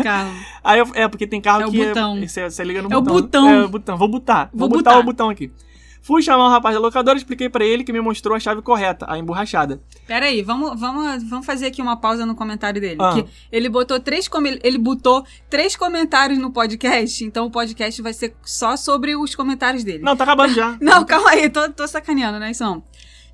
Aí 0.65 0.79
eu- 0.79 0.89
é 0.95 1.07
porque 1.09 1.27
tem 1.27 1.41
carro 1.43 1.63
É 1.63 1.67
o 1.67 1.71
que 1.71 1.85
botão. 1.89 2.21
você, 2.27 2.49
você 2.49 2.65
liga 2.65 2.81
no 2.81 2.91
É 2.91 2.97
o 2.97 3.03
botão. 3.03 3.21
botão. 3.21 3.49
É 3.51 3.65
o 3.65 3.69
botão. 3.69 3.97
Vou 3.99 4.09
botar. 4.09 4.49
Vou, 4.51 4.61
Vou 4.69 4.79
botar, 4.79 4.91
botar. 4.93 5.01
o 5.01 5.05
botão 5.05 5.29
aqui. 5.29 5.51
Fui 6.05 6.21
chamar 6.21 6.49
o 6.49 6.51
rapaz 6.51 6.75
da 6.75 6.81
locadora, 6.83 7.17
expliquei 7.17 7.49
para 7.49 7.65
ele 7.65 7.83
que 7.83 7.91
me 7.91 7.99
mostrou 7.99 8.37
a 8.37 8.39
chave 8.39 8.61
correta, 8.61 9.07
a 9.09 9.19
emborrachada. 9.19 9.81
Pera 10.07 10.27
aí, 10.27 10.43
vamos, 10.43 10.79
vamos, 10.79 11.23
vamos 11.31 11.47
fazer 11.47 11.65
aqui 11.65 11.81
uma 11.81 11.97
pausa 11.97 12.27
no 12.27 12.35
comentário 12.35 12.79
dele. 12.79 12.99
Ah. 13.01 13.15
Que 13.15 13.25
ele 13.51 13.71
botou 13.71 13.99
três 13.99 14.29
ele 14.63 14.77
botou 14.77 15.25
três 15.49 15.75
comentários 15.75 16.39
no 16.39 16.51
podcast, 16.51 17.25
então 17.25 17.47
o 17.47 17.51
podcast 17.51 18.03
vai 18.03 18.13
ser 18.13 18.37
só 18.45 18.77
sobre 18.77 19.17
os 19.17 19.35
comentários 19.35 19.83
dele. 19.83 20.03
Não, 20.03 20.15
tá 20.15 20.25
acabando 20.25 20.53
já. 20.53 20.77
Não, 20.79 21.07
calma 21.07 21.31
aí, 21.31 21.49
tô, 21.49 21.71
tô 21.71 21.89
sacaneando, 21.89 22.39
né, 22.39 22.51
isso 22.51 22.63
não. 22.63 22.83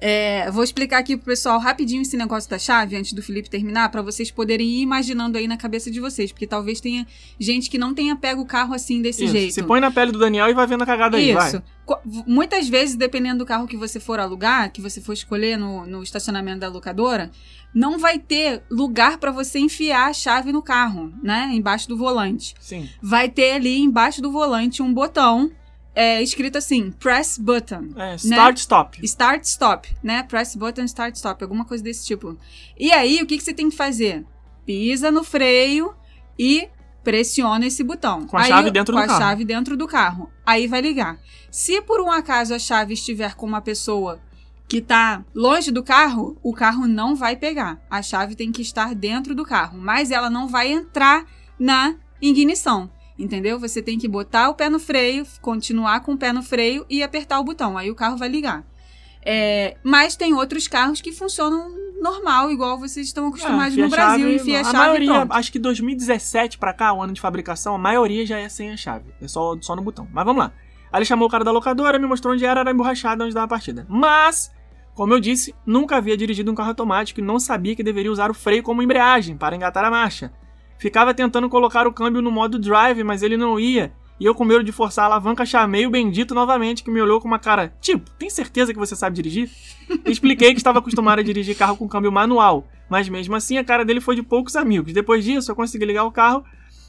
É, 0.00 0.50
vou 0.50 0.64
explicar 0.64 0.98
aqui 0.98 1.14
pro 1.16 1.26
pessoal 1.26 1.58
rapidinho 1.58 2.00
esse 2.00 2.16
negócio 2.16 2.48
da 2.48 2.58
chave, 2.58 2.96
antes 2.96 3.12
do 3.12 3.22
Felipe 3.22 3.50
terminar, 3.50 3.90
pra 3.90 4.00
vocês 4.00 4.30
poderem 4.30 4.66
ir 4.66 4.80
imaginando 4.80 5.36
aí 5.36 5.46
na 5.46 5.56
cabeça 5.58 5.90
de 5.90 6.00
vocês, 6.00 6.32
porque 6.32 6.46
talvez 6.46 6.80
tenha 6.80 7.06
gente 7.38 7.68
que 7.68 7.76
não 7.76 7.92
tenha 7.92 8.16
pego 8.16 8.40
o 8.40 8.46
carro 8.46 8.72
assim 8.72 9.02
desse 9.02 9.24
Isso. 9.24 9.32
jeito. 9.32 9.52
Se 9.54 9.62
põe 9.62 9.78
na 9.80 9.90
pele 9.90 10.10
do 10.10 10.18
Daniel 10.18 10.48
e 10.48 10.54
vai 10.54 10.66
vendo 10.66 10.82
a 10.82 10.86
cagada 10.86 11.18
aí, 11.18 11.34
vai. 11.34 11.48
Isso. 11.48 11.62
Co- 11.84 12.00
Muitas 12.26 12.68
vezes, 12.68 12.96
dependendo 12.96 13.40
do 13.40 13.46
carro 13.46 13.66
que 13.66 13.76
você 13.76 14.00
for 14.00 14.18
alugar, 14.18 14.72
que 14.72 14.80
você 14.80 15.00
for 15.02 15.12
escolher 15.12 15.58
no, 15.58 15.84
no 15.86 16.02
estacionamento 16.02 16.60
da 16.60 16.68
locadora, 16.68 17.30
não 17.74 17.98
vai 17.98 18.18
ter 18.18 18.62
lugar 18.70 19.18
pra 19.18 19.30
você 19.30 19.58
enfiar 19.58 20.08
a 20.08 20.12
chave 20.12 20.50
no 20.50 20.62
carro, 20.62 21.12
né? 21.22 21.50
Embaixo 21.52 21.86
do 21.88 21.96
volante. 21.96 22.54
Sim. 22.58 22.88
Vai 23.02 23.28
ter 23.28 23.52
ali 23.52 23.78
embaixo 23.80 24.22
do 24.22 24.30
volante 24.32 24.82
um 24.82 24.92
botão 24.92 25.50
é, 26.00 26.22
escrito 26.22 26.56
assim: 26.56 26.90
press 26.90 27.36
button. 27.36 27.88
É, 27.94 28.14
start, 28.14 28.56
stop. 28.56 28.98
Start, 29.04 29.44
stop, 29.44 29.96
né? 30.02 30.22
Press 30.22 30.56
button, 30.56 30.84
start, 30.84 31.14
stop, 31.16 31.42
alguma 31.42 31.66
coisa 31.66 31.84
desse 31.84 32.06
tipo. 32.06 32.38
E 32.78 32.90
aí, 32.90 33.20
o 33.22 33.26
que, 33.26 33.36
que 33.36 33.44
você 33.44 33.52
tem 33.52 33.68
que 33.68 33.76
fazer? 33.76 34.24
Pisa 34.64 35.10
no 35.10 35.22
freio 35.22 35.94
e 36.38 36.68
pressiona 37.04 37.66
esse 37.66 37.82
botão. 37.84 38.26
Com 38.26 38.38
a 38.38 38.42
Aí, 38.42 38.48
chave 38.48 38.70
dentro 38.70 38.94
com 38.94 39.00
do 39.00 39.04
a 39.04 39.06
carro. 39.06 39.20
chave 39.20 39.44
dentro 39.44 39.76
do 39.76 39.86
carro. 39.86 40.30
Aí 40.46 40.66
vai 40.66 40.80
ligar. 40.80 41.18
Se 41.50 41.82
por 41.82 42.00
um 42.00 42.10
acaso 42.10 42.54
a 42.54 42.58
chave 42.58 42.94
estiver 42.94 43.34
com 43.34 43.44
uma 43.44 43.60
pessoa 43.60 44.20
que 44.66 44.80
tá 44.80 45.22
longe 45.34 45.70
do 45.70 45.82
carro, 45.82 46.38
o 46.42 46.54
carro 46.54 46.86
não 46.86 47.14
vai 47.14 47.36
pegar. 47.36 47.78
A 47.90 48.00
chave 48.00 48.34
tem 48.34 48.50
que 48.52 48.62
estar 48.62 48.94
dentro 48.94 49.34
do 49.34 49.44
carro, 49.44 49.78
mas 49.78 50.10
ela 50.10 50.30
não 50.30 50.46
vai 50.48 50.70
entrar 50.72 51.26
na 51.58 51.96
ignição. 52.22 52.88
Entendeu? 53.20 53.58
Você 53.58 53.82
tem 53.82 53.98
que 53.98 54.08
botar 54.08 54.48
o 54.48 54.54
pé 54.54 54.68
no 54.68 54.80
freio, 54.80 55.26
continuar 55.42 56.00
com 56.00 56.12
o 56.14 56.16
pé 56.16 56.32
no 56.32 56.42
freio 56.42 56.86
e 56.88 57.02
apertar 57.02 57.38
o 57.38 57.44
botão. 57.44 57.76
Aí 57.76 57.90
o 57.90 57.94
carro 57.94 58.16
vai 58.16 58.28
ligar. 58.28 58.64
É, 59.22 59.76
mas 59.84 60.16
tem 60.16 60.32
outros 60.32 60.66
carros 60.66 61.00
que 61.00 61.12
funcionam 61.12 61.70
normal, 62.00 62.50
igual 62.50 62.78
vocês 62.78 63.06
estão 63.06 63.28
acostumados 63.28 63.76
Ah, 63.78 63.82
no 63.82 63.90
Brasil, 63.90 64.34
enfia 64.34 64.60
a 64.60 64.64
chave 64.64 64.76
a 64.76 64.78
maioria, 64.78 65.26
acho 65.28 65.52
que 65.52 65.58
2017 65.58 66.56
pra 66.56 66.72
cá, 66.72 66.94
o 66.94 67.02
ano 67.02 67.12
de 67.12 67.20
fabricação, 67.20 67.74
a 67.74 67.78
maioria 67.78 68.24
já 68.24 68.38
é 68.38 68.48
sem 68.48 68.70
a 68.70 68.76
chave. 68.76 69.12
É 69.20 69.28
só, 69.28 69.54
só 69.60 69.76
no 69.76 69.82
botão. 69.82 70.08
Mas 70.10 70.24
vamos 70.24 70.42
lá. 70.42 70.52
Aí 70.90 70.98
ele 70.98 71.04
chamou 71.04 71.28
o 71.28 71.30
cara 71.30 71.44
da 71.44 71.50
locadora, 71.50 71.98
me 71.98 72.06
mostrou 72.06 72.32
onde 72.32 72.44
era, 72.44 72.60
era 72.60 72.70
emborrachada 72.70 73.24
onde 73.24 73.34
dava 73.34 73.44
a 73.44 73.48
partida. 73.48 73.86
Mas, 73.88 74.50
como 74.94 75.12
eu 75.12 75.20
disse, 75.20 75.54
nunca 75.66 75.96
havia 75.96 76.16
dirigido 76.16 76.50
um 76.50 76.54
carro 76.54 76.70
automático 76.70 77.20
e 77.20 77.22
não 77.22 77.38
sabia 77.38 77.76
que 77.76 77.82
deveria 77.82 78.10
usar 78.10 78.30
o 78.30 78.34
freio 78.34 78.62
como 78.62 78.82
embreagem 78.82 79.36
para 79.36 79.54
engatar 79.54 79.84
a 79.84 79.90
marcha. 79.90 80.32
Ficava 80.80 81.12
tentando 81.12 81.46
colocar 81.50 81.86
o 81.86 81.92
câmbio 81.92 82.22
no 82.22 82.30
modo 82.30 82.58
drive, 82.58 83.04
mas 83.04 83.22
ele 83.22 83.36
não 83.36 83.60
ia. 83.60 83.92
E 84.18 84.24
eu, 84.24 84.34
com 84.34 84.46
medo 84.46 84.64
de 84.64 84.72
forçar 84.72 85.04
a 85.04 85.06
alavanca, 85.08 85.44
chamei 85.44 85.86
o 85.86 85.90
bendito 85.90 86.34
novamente, 86.34 86.82
que 86.82 86.90
me 86.90 87.02
olhou 87.02 87.20
com 87.20 87.28
uma 87.28 87.38
cara, 87.38 87.74
tipo, 87.82 88.10
tem 88.12 88.30
certeza 88.30 88.72
que 88.72 88.78
você 88.78 88.96
sabe 88.96 89.14
dirigir? 89.14 89.50
Expliquei 90.06 90.52
que 90.54 90.58
estava 90.58 90.78
acostumado 90.78 91.18
a 91.18 91.22
dirigir 91.22 91.54
carro 91.54 91.76
com 91.76 91.86
câmbio 91.86 92.10
manual, 92.10 92.66
mas 92.88 93.10
mesmo 93.10 93.36
assim 93.36 93.58
a 93.58 93.64
cara 93.64 93.84
dele 93.84 94.00
foi 94.00 94.16
de 94.16 94.22
poucos 94.22 94.56
amigos. 94.56 94.94
Depois 94.94 95.22
disso, 95.22 95.50
eu 95.50 95.54
consegui 95.54 95.84
ligar 95.84 96.04
o 96.04 96.10
carro 96.10 96.44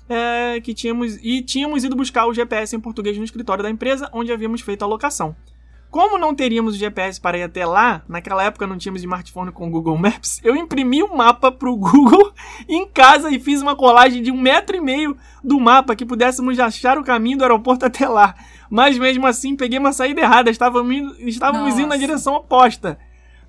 é, 0.08 0.62
que 0.62 0.74
tínhamos 0.74 1.18
e 1.22 1.42
tínhamos 1.42 1.84
ido 1.84 1.94
buscar 1.94 2.28
o 2.28 2.34
GPS 2.34 2.74
em 2.74 2.80
português 2.80 3.18
no 3.18 3.26
escritório 3.26 3.62
da 3.62 3.70
empresa 3.70 4.10
onde 4.14 4.32
havíamos 4.32 4.62
feito 4.62 4.84
a 4.84 4.88
locação. 4.88 5.36
Como 5.92 6.18
não 6.18 6.34
teríamos 6.34 6.76
o 6.76 6.78
GPS 6.78 7.20
para 7.20 7.38
ir 7.38 7.44
até 7.44 7.66
lá, 7.66 8.02
naquela 8.08 8.42
época 8.42 8.66
não 8.66 8.78
tínhamos 8.78 9.02
smartphone 9.02 9.52
com 9.52 9.70
Google 9.70 9.98
Maps, 9.98 10.40
eu 10.42 10.56
imprimi 10.56 11.04
o 11.04 11.18
mapa 11.18 11.52
pro 11.52 11.76
Google 11.76 12.32
em 12.66 12.88
casa 12.88 13.30
e 13.30 13.38
fiz 13.38 13.62
uma 13.62 13.76
colagem 13.76 14.24
de 14.24 14.32
um 14.32 14.40
metro 14.40 14.74
e 14.74 14.80
meio 14.80 15.18
do 15.44 15.60
mapa 15.60 15.94
que 15.94 16.06
pudéssemos 16.06 16.58
achar 16.62 16.98
o 16.98 17.04
caminho 17.04 17.40
do 17.40 17.44
aeroporto 17.44 17.84
até 17.88 18.08
lá. 18.08 18.34
Mas 18.70 18.98
mesmo 18.98 19.28
assim 19.28 19.54
peguei 19.54 19.78
uma 19.78 19.92
saída 19.92 20.22
errada, 20.22 20.50
estávamos 20.50 20.96
indo, 20.96 21.14
estávamos 21.28 21.78
indo 21.78 21.90
na 21.90 21.98
direção 21.98 22.36
oposta. 22.36 22.98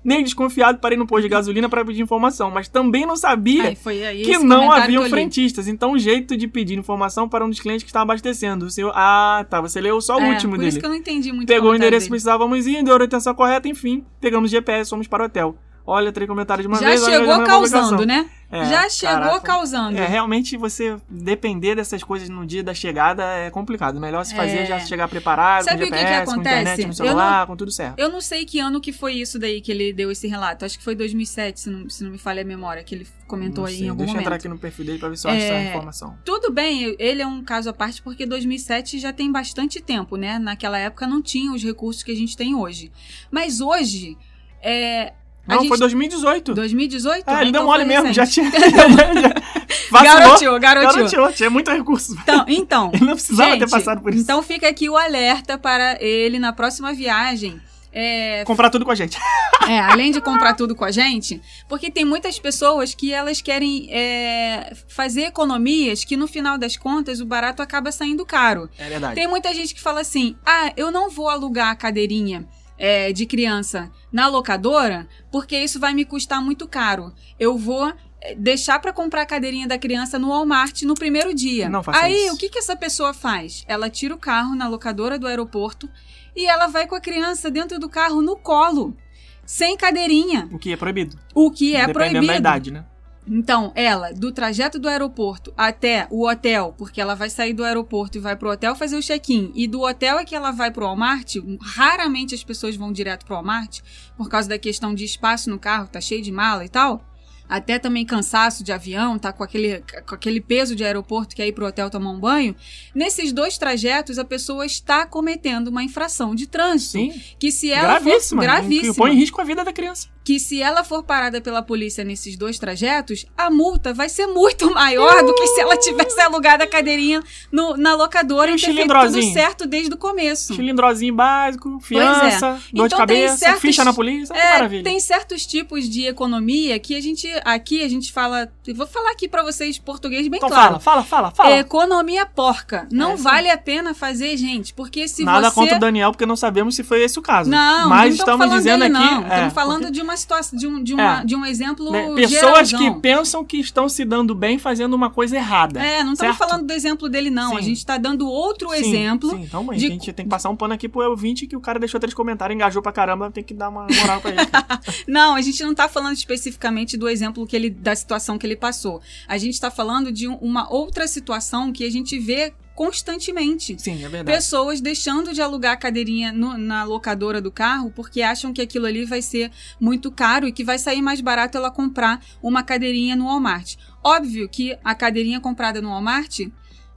Meio 0.03 0.23
desconfiado, 0.23 0.79
parei 0.79 0.97
no 0.97 1.07
posto 1.07 1.23
de 1.23 1.29
gasolina 1.29 1.69
para 1.69 1.85
pedir 1.85 2.01
informação, 2.01 2.51
mas 2.51 2.67
também 2.67 3.05
não 3.05 3.15
sabia 3.15 3.69
aí 3.69 4.21
que 4.23 4.37
não 4.37 4.69
haviam 4.71 5.03
que 5.03 5.09
frentistas. 5.09 5.67
Então, 5.67 5.93
o 5.93 5.97
jeito 5.97 6.35
de 6.35 6.47
pedir 6.47 6.77
informação 6.77 7.29
para 7.29 7.45
um 7.45 7.49
dos 7.49 7.59
clientes 7.61 7.83
que 7.83 7.89
estava 7.89 8.03
abastecendo. 8.11 8.65
O 8.65 8.69
senhor, 8.69 8.91
ah, 8.95 9.45
tá, 9.49 9.61
você 9.61 9.79
leu 9.79 10.01
só 10.01 10.17
o 10.17 10.21
É, 10.21 10.29
último 10.29 10.51
por 10.53 10.57
dele. 10.59 10.69
isso 10.69 10.79
que 10.79 10.85
eu 10.85 10.89
não 10.89 10.97
entendi 10.97 11.31
muito 11.31 11.47
Pegou 11.47 11.71
o 11.71 11.75
endereço 11.75 12.05
que 12.07 12.09
dele. 12.11 12.21
precisávamos 12.21 12.67
ir, 12.67 12.83
deu 12.83 12.91
a 12.93 12.95
orientação 12.95 13.33
correta, 13.33 13.67
enfim, 13.69 14.03
pegamos 14.19 14.51
GPS, 14.51 14.89
fomos 14.89 15.07
para 15.07 15.23
o 15.23 15.25
hotel. 15.27 15.55
Olha, 15.85 16.13
três 16.13 16.29
comentários 16.29 16.63
de 16.63 16.67
uma 16.67 16.79
Já 16.79 16.87
vez. 16.87 17.03
olha, 17.03 17.11
chegou 17.13 17.27
já 17.27 17.37
na 17.39 17.45
causando, 17.45 18.05
né? 18.05 18.29
É, 18.49 18.65
Já 18.65 18.89
chegou 18.89 19.15
caraca. 19.15 19.39
causando. 19.41 19.97
É, 19.97 20.05
realmente 20.07 20.55
você 20.55 20.95
depender 21.09 21.75
dessas 21.75 22.01
coisas 22.03 22.29
no 22.29 22.45
dia 22.45 22.63
da 22.63 22.73
chegada 22.73 23.21
é 23.23 23.49
complicado. 23.49 23.99
Melhor 23.99 24.23
se 24.23 24.33
fazer 24.33 24.59
É. 24.59 24.65
já 24.65 24.79
chegar 24.79 25.09
preparado, 25.09 25.65
Sabe 25.65 25.79
com 25.81 25.83
o 25.83 25.91
que 25.91 25.91
que 25.91 25.99
GPS, 25.99 26.25
com 26.25 26.31
acontece? 26.31 26.59
internet, 26.61 26.87
Eu 26.87 26.93
celular, 26.93 27.47
com 27.47 27.55
tudo 27.57 27.69
certo. 27.71 27.99
Eu 27.99 28.09
não 28.09 28.21
sei 28.21 28.45
que 28.45 28.59
ano 28.59 28.79
que 28.79 28.93
foi 28.93 29.13
isso 29.15 29.37
daí 29.37 29.59
que 29.59 29.71
ele 29.73 29.91
deu 29.91 30.09
esse 30.09 30.25
relato. 30.27 30.63
Acho 30.63 30.77
que 30.77 30.83
foi 30.85 30.95
2007, 30.95 31.59
se 31.59 31.69
não, 31.69 31.89
se 31.89 32.01
não 32.03 32.11
me 32.11 32.17
falha 32.17 32.43
a 32.43 32.45
memória, 32.45 32.81
que 32.83 32.95
ele 32.95 33.07
comentou 33.27 33.63
Não 33.63 33.69
aí 33.69 33.75
sei, 33.77 33.85
em 33.87 33.89
algum 33.89 33.97
Deixa 33.97 34.11
eu 34.11 34.13
momento. 34.13 34.25
entrar 34.27 34.35
aqui 34.37 34.47
no 34.47 34.57
perfil 34.57 34.85
dele 34.85 34.99
pra 34.99 35.09
ver 35.09 35.17
se 35.17 35.27
eu 35.27 35.31
acho 35.31 35.41
É, 35.41 35.47
essa 35.49 35.69
informação. 35.69 36.17
Tudo 36.23 36.49
bem, 36.49 36.95
ele 36.97 37.21
é 37.21 37.27
um 37.27 37.43
caso 37.43 37.69
à 37.69 37.73
parte 37.73 38.01
porque 38.01 38.25
2007 38.25 38.99
já 38.99 39.11
tem 39.11 39.29
bastante 39.29 39.81
tempo, 39.81 40.15
né? 40.15 40.39
Naquela 40.39 40.77
época 40.77 41.05
não 41.07 41.21
tinha 41.21 41.51
os 41.51 41.61
recursos 41.61 42.03
que 42.03 42.11
a 42.11 42.15
gente 42.15 42.37
tem 42.37 42.55
hoje. 42.55 42.89
Mas 43.29 43.59
hoje, 43.59 44.15
é... 44.61 45.11
Não, 45.45 45.59
gente... 45.59 45.67
foi 45.67 45.77
2018. 45.77 46.53
2018? 46.53 47.23
Ah, 47.27 47.41
ele 47.41 47.49
Então 47.49 47.61
deu 47.61 47.67
mole 47.67 47.85
mesmo, 47.85 48.13
já 48.13 48.23
recente. 48.23 48.49
tinha. 48.49 48.61
já-. 49.21 50.03
Garoteou, 50.03 50.59
garoteou. 50.59 50.93
Garoteou, 50.93 51.33
tinha 51.33 51.49
muito 51.49 51.69
recurso. 51.69 52.15
Então, 52.21 52.45
então 52.47 52.91
Ele 52.95 53.05
não 53.05 53.13
precisava 53.13 53.51
ter 53.51 53.59
gente, 53.59 53.69
passado 53.69 54.01
por 54.01 54.13
isso. 54.13 54.23
Então 54.23 54.41
fica 54.41 54.67
aqui 54.67 54.89
o 54.89 54.95
alerta 54.95 55.57
para 55.57 56.01
ele 56.01 56.39
na 56.39 56.53
próxima 56.53 56.93
viagem. 56.93 57.61
É, 57.95 58.43
Comprar 58.45 58.71
tudo 58.71 58.83
com 58.83 58.89
a 58.89 58.95
gente. 58.95 59.19
É, 59.67 59.79
além 59.79 60.11
de 60.11 60.19
comprar 60.19 60.55
tudo 60.55 60.75
com 60.75 60.83
a 60.83 60.89
gente, 60.89 61.39
porque 61.69 61.91
tem 61.91 62.03
muitas 62.03 62.39
pessoas 62.39 62.95
que 62.95 63.13
elas 63.13 63.39
querem 63.39 63.87
é, 63.91 64.73
fazer 64.87 65.25
economias 65.25 66.03
que 66.03 66.17
no 66.17 66.27
final 66.27 66.57
das 66.57 66.75
contas 66.75 67.19
o 67.19 67.25
barato 67.25 67.61
acaba 67.61 67.91
saindo 67.91 68.25
caro. 68.25 68.67
É 68.79 68.89
verdade. 68.89 69.13
Tem 69.13 69.27
muita 69.27 69.53
gente 69.53 69.75
que 69.75 69.81
fala 69.81 70.01
assim: 70.01 70.35
ah, 70.43 70.73
eu 70.75 70.91
não 70.91 71.11
vou 71.11 71.29
alugar 71.29 71.69
a 71.69 71.75
cadeirinha 71.75 72.47
é, 72.85 73.13
de 73.13 73.25
criança 73.25 73.89
na 74.11 74.27
locadora 74.27 75.07
porque 75.31 75.57
isso 75.57 75.79
vai 75.79 75.93
me 75.93 76.03
custar 76.03 76.41
muito 76.41 76.67
caro. 76.67 77.13
Eu 77.39 77.57
vou 77.57 77.93
é, 78.19 78.35
deixar 78.35 78.77
para 78.79 78.91
comprar 78.91 79.21
a 79.21 79.25
cadeirinha 79.25 79.65
da 79.65 79.77
criança 79.77 80.19
no 80.19 80.27
Walmart 80.27 80.81
no 80.81 80.93
primeiro 80.93 81.33
dia. 81.33 81.69
Não 81.69 81.81
faça 81.81 82.03
Aí 82.03 82.25
isso. 82.25 82.35
o 82.35 82.37
que, 82.37 82.49
que 82.49 82.59
essa 82.59 82.75
pessoa 82.75 83.13
faz? 83.13 83.63
Ela 83.69 83.89
tira 83.89 84.13
o 84.13 84.17
carro 84.17 84.53
na 84.53 84.67
locadora 84.67 85.17
do 85.17 85.27
aeroporto 85.27 85.89
e 86.35 86.45
ela 86.45 86.67
vai 86.67 86.85
com 86.85 86.93
a 86.95 86.99
criança 86.99 87.49
dentro 87.49 87.79
do 87.79 87.87
carro 87.87 88.21
no 88.21 88.35
colo. 88.35 88.97
Sem 89.45 89.77
cadeirinha, 89.77 90.49
O 90.51 90.59
que 90.59 90.73
é 90.73 90.75
proibido. 90.77 91.17
o 91.33 91.49
que 91.51 91.75
é 91.75 91.87
Dependendo 91.87 91.93
proibido. 92.11 92.27
da 92.27 92.35
idade, 92.37 92.69
né? 92.71 92.85
Então, 93.25 93.71
ela, 93.75 94.11
do 94.11 94.31
trajeto 94.31 94.77
do 94.77 94.87
aeroporto 94.87 95.53
até 95.55 96.07
o 96.09 96.27
hotel, 96.27 96.73
porque 96.77 96.99
ela 96.99 97.15
vai 97.15 97.29
sair 97.29 97.53
do 97.53 97.63
aeroporto 97.63 98.17
e 98.17 98.21
vai 98.21 98.35
pro 98.35 98.51
hotel 98.51 98.75
fazer 98.75 98.97
o 98.97 99.01
check-in, 99.01 99.51
e 99.55 99.67
do 99.67 99.81
hotel 99.81 100.19
é 100.19 100.25
que 100.25 100.35
ela 100.35 100.51
vai 100.51 100.71
pro 100.71 100.85
Walmart, 100.85 101.35
raramente 101.61 102.35
as 102.35 102.43
pessoas 102.43 102.75
vão 102.75 102.91
direto 102.91 103.25
pro 103.25 103.35
Walmart, 103.35 103.79
por 104.17 104.29
causa 104.29 104.49
da 104.49 104.57
questão 104.57 104.93
de 104.93 105.05
espaço 105.05 105.49
no 105.49 105.57
carro, 105.57 105.87
tá 105.87 106.01
cheio 106.01 106.21
de 106.21 106.31
mala 106.31 106.65
e 106.65 106.69
tal. 106.69 107.03
Até 107.47 107.77
também 107.77 108.05
cansaço 108.05 108.63
de 108.63 108.71
avião, 108.71 109.19
tá 109.19 109.31
com 109.31 109.43
aquele, 109.43 109.83
com 110.07 110.15
aquele 110.15 110.39
peso 110.39 110.75
de 110.75 110.83
aeroporto 110.83 111.35
que 111.35 111.41
é 111.41 111.47
ir 111.47 111.51
pro 111.51 111.67
hotel 111.67 111.89
tomar 111.89 112.09
um 112.09 112.19
banho. 112.19 112.55
Nesses 112.95 113.33
dois 113.33 113.57
trajetos, 113.57 114.17
a 114.17 114.23
pessoa 114.23 114.65
está 114.65 115.05
cometendo 115.05 115.67
uma 115.67 115.83
infração 115.83 116.33
de 116.33 116.47
trânsito. 116.47 116.93
Sim. 116.93 117.21
Que 117.37 117.51
se 117.51 117.69
ela 117.69 117.99
Gravíssima. 117.99 118.41
for 118.41 118.47
gravíssima 118.47 118.93
Que 118.93 118.97
põe 118.97 119.11
em 119.11 119.15
risco 119.15 119.41
a 119.41 119.43
vida 119.43 119.63
da 119.63 119.73
criança. 119.73 120.07
Que 120.23 120.39
se 120.39 120.61
ela 120.61 120.83
for 120.83 121.03
parada 121.03 121.41
pela 121.41 121.61
polícia 121.61 122.03
nesses 122.03 122.35
dois 122.37 122.57
trajetos, 122.57 123.25
a 123.37 123.49
multa 123.49 123.93
vai 123.93 124.07
ser 124.09 124.27
muito 124.27 124.69
maior 124.73 125.23
do 125.23 125.33
que 125.35 125.47
se 125.47 125.59
ela 125.61 125.75
tivesse 125.77 126.19
alugado 126.21 126.63
a 126.63 126.67
cadeirinha 126.67 127.21
no- 127.51 127.75
na 127.75 127.95
locadora 127.95 128.49
E 128.51 128.53
e 128.53 128.55
ter 128.57 128.61
feito 128.67 128.75
cilindrozinho? 128.77 129.23
tudo 129.23 129.33
certo 129.33 129.67
desde 129.67 129.93
o 129.93 129.97
começo. 129.97 130.53
Cilindrozinho 130.55 131.13
básico, 131.13 131.79
fiança, 131.81 132.59
dor 132.71 132.87
de 132.87 132.93
Então 132.95 133.05
tem 133.05 133.17
cabeça, 133.17 133.37
certos- 133.37 133.61
ficha 133.61 133.83
na 133.83 133.93
polícia. 133.93 134.33
É, 134.33 134.53
maravilha. 134.53 134.83
tem 134.83 134.99
certos 134.99 135.45
tipos 135.45 135.87
de 135.89 136.05
economia 136.07 136.79
que 136.79 136.95
a 136.95 137.01
gente 137.01 137.27
aqui 137.43 137.83
a 137.83 137.89
gente 137.89 138.11
fala, 138.11 138.49
vou 138.75 138.87
falar 138.87 139.11
aqui 139.11 139.27
pra 139.27 139.43
vocês 139.43 139.77
português 139.77 140.27
bem 140.27 140.37
Então 140.37 140.49
claro. 140.49 140.79
fala, 140.79 140.79
fala, 140.79 141.03
fala, 141.03 141.31
fala. 141.31 141.49
É 141.55 141.59
economia 141.59 142.25
porca. 142.25 142.87
Não 142.91 143.11
É, 143.13 143.17
vale 143.17 143.49
a 143.49 143.57
pena 143.57 143.93
fazer, 143.93 144.35
gente, 144.37 144.73
porque 144.73 145.07
se 145.07 145.23
Nada 145.23 145.49
você 145.49 145.55
contra 145.55 145.77
o 145.77 145.79
Daniel, 145.79 146.11
porque 146.11 146.25
não 146.25 146.35
sabemos 146.35 146.75
se 146.75 146.83
foi 146.83 147.03
esse 147.03 147.19
o 147.19 147.21
caso. 147.21 147.49
Não, 147.49 147.89
Mas 147.89 148.15
não 148.15 148.15
estamos 148.15 148.19
estamos 148.19 148.45
falando 148.45 148.57
dizendo 148.57 148.81
dele, 148.83 148.95
aqui. 148.95 149.05
não. 149.15 149.23
é, 149.23 149.27
Estamos 149.33 149.53
falando 149.53 149.77
porque, 149.81 149.91
de 149.91 150.01
uma 150.01 150.12
situação, 150.17 150.57
de 150.57 150.67
um, 150.67 150.83
de 150.83 150.93
uma, 150.93 151.21
É. 151.21 151.25
de 151.25 151.35
um 151.35 151.45
exemplo 151.45 151.91
né, 151.91 152.13
pessoas 152.15 152.69
geralzão. 152.69 152.93
que 152.95 152.99
pensam 153.01 153.43
que 153.45 153.57
estão 153.57 153.87
se 153.89 154.03
dando 154.05 154.33
bem 154.35 154.57
fazendo 154.57 154.93
uma 154.93 155.09
coisa 155.09 155.35
errada. 155.35 155.83
É, 155.83 156.03
não 156.03 156.13
estamos 156.13 156.37
falando 156.37 156.65
do 156.65 156.73
exemplo 156.73 157.09
dele, 157.09 157.29
não. 157.29 157.55
A 157.55 157.59
Sim. 157.59 157.67
gente 157.69 157.77
está 157.77 157.97
dando 157.97 158.27
outro 158.27 158.69
Sim, 158.71 158.75
exemplo. 158.77 159.29
Sim, 159.31 159.41
então, 159.43 159.63
mãe, 159.63 159.77
de- 159.77 159.85
a 159.87 159.89
gente 159.89 160.13
tem 160.13 160.25
que 160.25 160.29
passar 160.29 160.49
um 160.49 160.55
pano 160.55 160.73
aqui 160.73 160.87
pro 160.89 161.07
ouvinte 161.09 161.47
que 161.47 161.55
o 161.55 161.61
cara 161.61 161.79
deixou 161.79 161.99
três 161.99 162.13
comentários, 162.13 162.55
engajou 162.55 162.81
pra 162.81 162.91
caramba, 162.91 163.31
tem 163.31 163.43
que 163.43 163.53
dar 163.53 163.69
uma 163.69 163.87
moral 163.89 164.21
pra 164.21 164.31
ele. 164.31 164.39
Não, 165.07 165.35
a 165.35 165.41
gente 165.41 165.61
não 165.63 165.71
está 165.71 165.87
falando 165.89 166.15
especificamente 166.15 166.97
do 166.97 167.07
exemplo 167.09 167.45
que 167.45 167.55
ele, 167.55 167.69
da 167.69 167.95
situação 167.95 168.37
que 168.37 168.45
ele 168.45 168.55
passou. 168.55 169.01
A 169.27 169.37
gente 169.37 169.53
está 169.53 169.69
falando 169.71 170.11
de 170.11 170.27
um- 170.27 170.35
uma 170.37 170.71
outra 170.73 171.07
situação 171.07 171.71
que 171.71 171.85
a 171.85 171.91
gente 171.91 172.17
vê 172.19 172.53
constantemente. 172.75 173.75
Sim, 173.79 174.03
é 174.03 174.09
verdade. 174.09 174.37
Pessoas 174.37 174.81
deixando 174.81 175.33
de 175.33 175.41
alugar 175.41 175.73
a 175.73 175.77
cadeirinha 175.77 176.31
no- 176.31 176.57
na 176.57 176.83
locadora 176.83 177.41
do 177.41 177.51
carro 177.51 177.91
porque 177.95 178.21
acham 178.21 178.51
que 178.53 178.61
aquilo 178.61 178.85
ali 178.85 179.05
vai 179.05 179.21
ser 179.21 179.51
muito 179.79 180.11
caro 180.11 180.47
e 180.47 180.51
que 180.51 180.63
vai 180.63 180.77
sair 180.77 181.01
mais 181.01 181.21
barato 181.21 181.57
ela 181.57 181.71
comprar 181.71 182.23
uma 182.41 182.63
cadeirinha 182.63 183.15
no 183.15 183.25
Walmart. 183.25 183.75
Óbvio 184.03 184.49
que 184.49 184.77
a 184.83 184.95
cadeirinha 184.95 185.39
comprada 185.39 185.81
no 185.81 185.89
Walmart, 185.89 186.39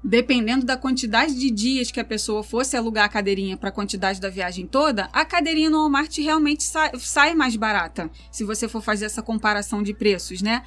dependendo 0.02 0.64
da 0.64 0.76
quantidade 0.76 1.34
de 1.34 1.50
dias 1.50 1.90
que 1.90 1.98
a 2.00 2.04
pessoa 2.04 2.42
fosse 2.42 2.76
alugar 2.76 3.04
a 3.04 3.08
cadeirinha 3.08 3.56
para 3.56 3.68
a 3.70 3.72
quantidade 3.72 4.20
da 4.20 4.30
viagem 4.30 4.66
toda, 4.66 5.08
a 5.12 5.24
cadeirinha 5.24 5.68
no 5.70 5.78
Walmart 5.78 6.16
realmente 6.18 6.62
sai, 6.62 6.92
sai 6.98 7.34
mais 7.34 7.56
barata, 7.56 8.10
se 8.30 8.44
você 8.44 8.68
for 8.68 8.80
fazer 8.82 9.04
essa 9.06 9.22
comparação 9.22 9.82
de 9.82 9.92
preços, 9.92 10.40
né? 10.42 10.62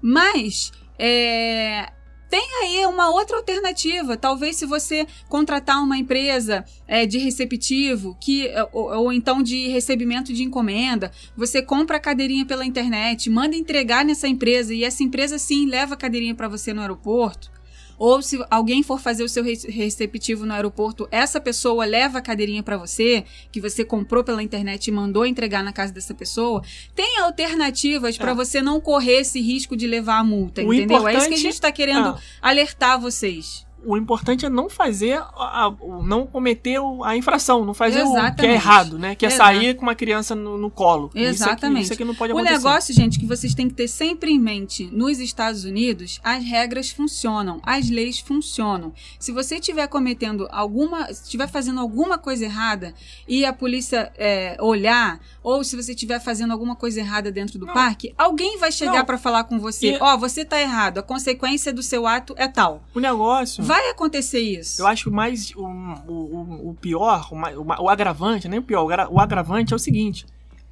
Mas 0.00 0.70
é, 0.98 1.90
tem 2.28 2.46
aí 2.62 2.86
uma 2.86 3.10
outra 3.10 3.36
alternativa. 3.36 4.16
Talvez 4.16 4.56
se 4.56 4.66
você 4.66 5.06
contratar 5.28 5.82
uma 5.82 5.96
empresa 5.96 6.64
é, 6.86 7.06
de 7.06 7.18
receptivo, 7.18 8.16
que 8.20 8.50
ou, 8.72 9.04
ou 9.04 9.12
então 9.12 9.42
de 9.42 9.68
recebimento 9.68 10.32
de 10.32 10.42
encomenda, 10.42 11.12
você 11.36 11.62
compra 11.62 11.96
a 11.96 12.00
cadeirinha 12.00 12.44
pela 12.44 12.64
internet, 12.64 13.30
manda 13.30 13.56
entregar 13.56 14.04
nessa 14.04 14.28
empresa 14.28 14.74
e 14.74 14.84
essa 14.84 15.02
empresa 15.02 15.38
sim 15.38 15.66
leva 15.66 15.94
a 15.94 15.96
cadeirinha 15.96 16.34
para 16.34 16.48
você 16.48 16.72
no 16.72 16.80
aeroporto. 16.80 17.53
Ou 17.98 18.20
se 18.22 18.44
alguém 18.50 18.82
for 18.82 19.00
fazer 19.00 19.22
o 19.24 19.28
seu 19.28 19.42
re- 19.44 19.58
receptivo 19.68 20.44
no 20.46 20.52
aeroporto, 20.52 21.06
essa 21.10 21.40
pessoa 21.40 21.84
leva 21.84 22.18
a 22.18 22.22
cadeirinha 22.22 22.62
pra 22.62 22.76
você, 22.76 23.24
que 23.52 23.60
você 23.60 23.84
comprou 23.84 24.22
pela 24.24 24.42
internet 24.42 24.88
e 24.88 24.92
mandou 24.92 25.24
entregar 25.26 25.62
na 25.62 25.72
casa 25.72 25.92
dessa 25.92 26.14
pessoa. 26.14 26.62
Tem 26.94 27.18
alternativas 27.20 28.16
pra 28.18 28.32
É. 28.32 28.34
você 28.34 28.60
não 28.62 28.80
correr 28.80 29.20
esse 29.20 29.40
risco 29.40 29.76
de 29.76 29.86
levar 29.86 30.18
a 30.18 30.24
multa, 30.24 30.62
O 30.62 30.72
entendeu? 30.74 31.06
É 31.08 31.16
isso 31.16 31.28
que 31.28 31.34
a 31.34 31.38
gente 31.38 31.60
tá 31.60 31.70
querendo 31.72 32.08
Ah. 32.08 32.18
alertar 32.42 33.00
vocês. 33.00 33.64
O 33.86 33.96
importante 33.96 34.44
é 34.46 34.48
não 34.48 34.68
fazer, 34.68 35.18
a- 35.18 35.64
a- 35.64 35.68
o- 35.80 36.02
não 36.02 36.26
cometer 36.26 36.78
o- 36.78 37.02
a 37.04 37.16
infração, 37.16 37.64
não 37.64 37.74
fazer 37.74 38.02
o 38.02 38.12
que 38.12 38.18
Exatamente. 38.18 38.46
é 38.46 38.54
errado, 38.54 38.98
né? 38.98 39.14
Que 39.14 39.26
é 39.26 39.28
Exato. 39.28 39.42
sair 39.54 39.74
com 39.74 39.82
uma 39.82 39.94
criança 39.94 40.34
no, 40.34 40.56
no 40.58 40.70
colo. 40.70 41.10
Isso 41.14 41.18
aqui- 41.18 41.26
Exatamente. 41.28 41.84
Isso 41.84 41.92
aqui, 41.92 42.04
não 42.04 42.14
pode 42.14 42.32
O 42.32 42.36
acontecer. 42.36 42.56
negócio, 42.58 42.94
gente, 42.94 43.18
que 43.18 43.26
vocês 43.26 43.54
têm 43.54 43.68
que 43.68 43.74
ter 43.74 43.88
sempre 43.88 44.30
em 44.30 44.38
mente: 44.38 44.88
nos 44.92 45.18
Estados 45.18 45.64
Unidos, 45.64 46.20
as 46.22 46.42
regras 46.44 46.90
funcionam, 46.90 47.60
as 47.62 47.88
leis 47.90 48.18
funcionam. 48.20 48.92
Se 49.18 49.32
você 49.32 49.56
estiver 49.56 49.86
cometendo 49.88 50.48
alguma, 50.50 51.06
se 51.12 51.24
estiver 51.24 51.48
fazendo 51.48 51.80
alguma 51.80 52.18
coisa 52.18 52.44
errada 52.44 52.94
e 53.28 53.44
a 53.44 53.52
polícia 53.52 54.12
é, 54.16 54.56
olhar, 54.60 55.20
ou 55.42 55.62
se 55.64 55.76
você 55.76 55.92
estiver 55.92 56.20
fazendo 56.20 56.52
alguma 56.52 56.76
coisa 56.76 57.00
errada 57.00 57.30
dentro 57.30 57.58
do 57.58 57.66
Não. 57.66 57.74
parque, 57.74 58.14
alguém 58.16 58.58
vai 58.58 58.70
chegar 58.72 59.04
pra 59.04 59.18
falar 59.18 59.44
com 59.44 59.58
você: 59.58 59.92
E- 59.94 59.98
ó, 60.00 60.16
você 60.16 60.44
tá 60.44 60.60
errado, 60.60 60.98
a 60.98 61.02
consequência 61.02 61.72
do 61.72 61.82
seu 61.82 62.06
ato 62.06 62.34
é 62.36 62.46
tal. 62.48 62.82
O 62.94 63.00
negócio. 63.00 63.62
Vai 63.64 63.73
acontecer 63.90 64.40
isso. 64.40 64.80
Eu 64.82 64.86
acho 64.86 65.10
mais 65.10 65.52
o, 65.54 65.64
o, 66.06 66.70
o- 66.70 66.74
pior, 66.80 67.28
o, 67.32 67.82
o, 67.84 67.88
agravante, 67.88 68.48
nem 68.48 68.58
o 68.58 68.62
pior, 68.62 68.82
o 68.84 68.88
agra- 68.90 69.08
o 69.10 69.18
agravante 69.20 69.72
é 69.72 69.76
o 69.76 69.78
seguinte: 69.78 70.26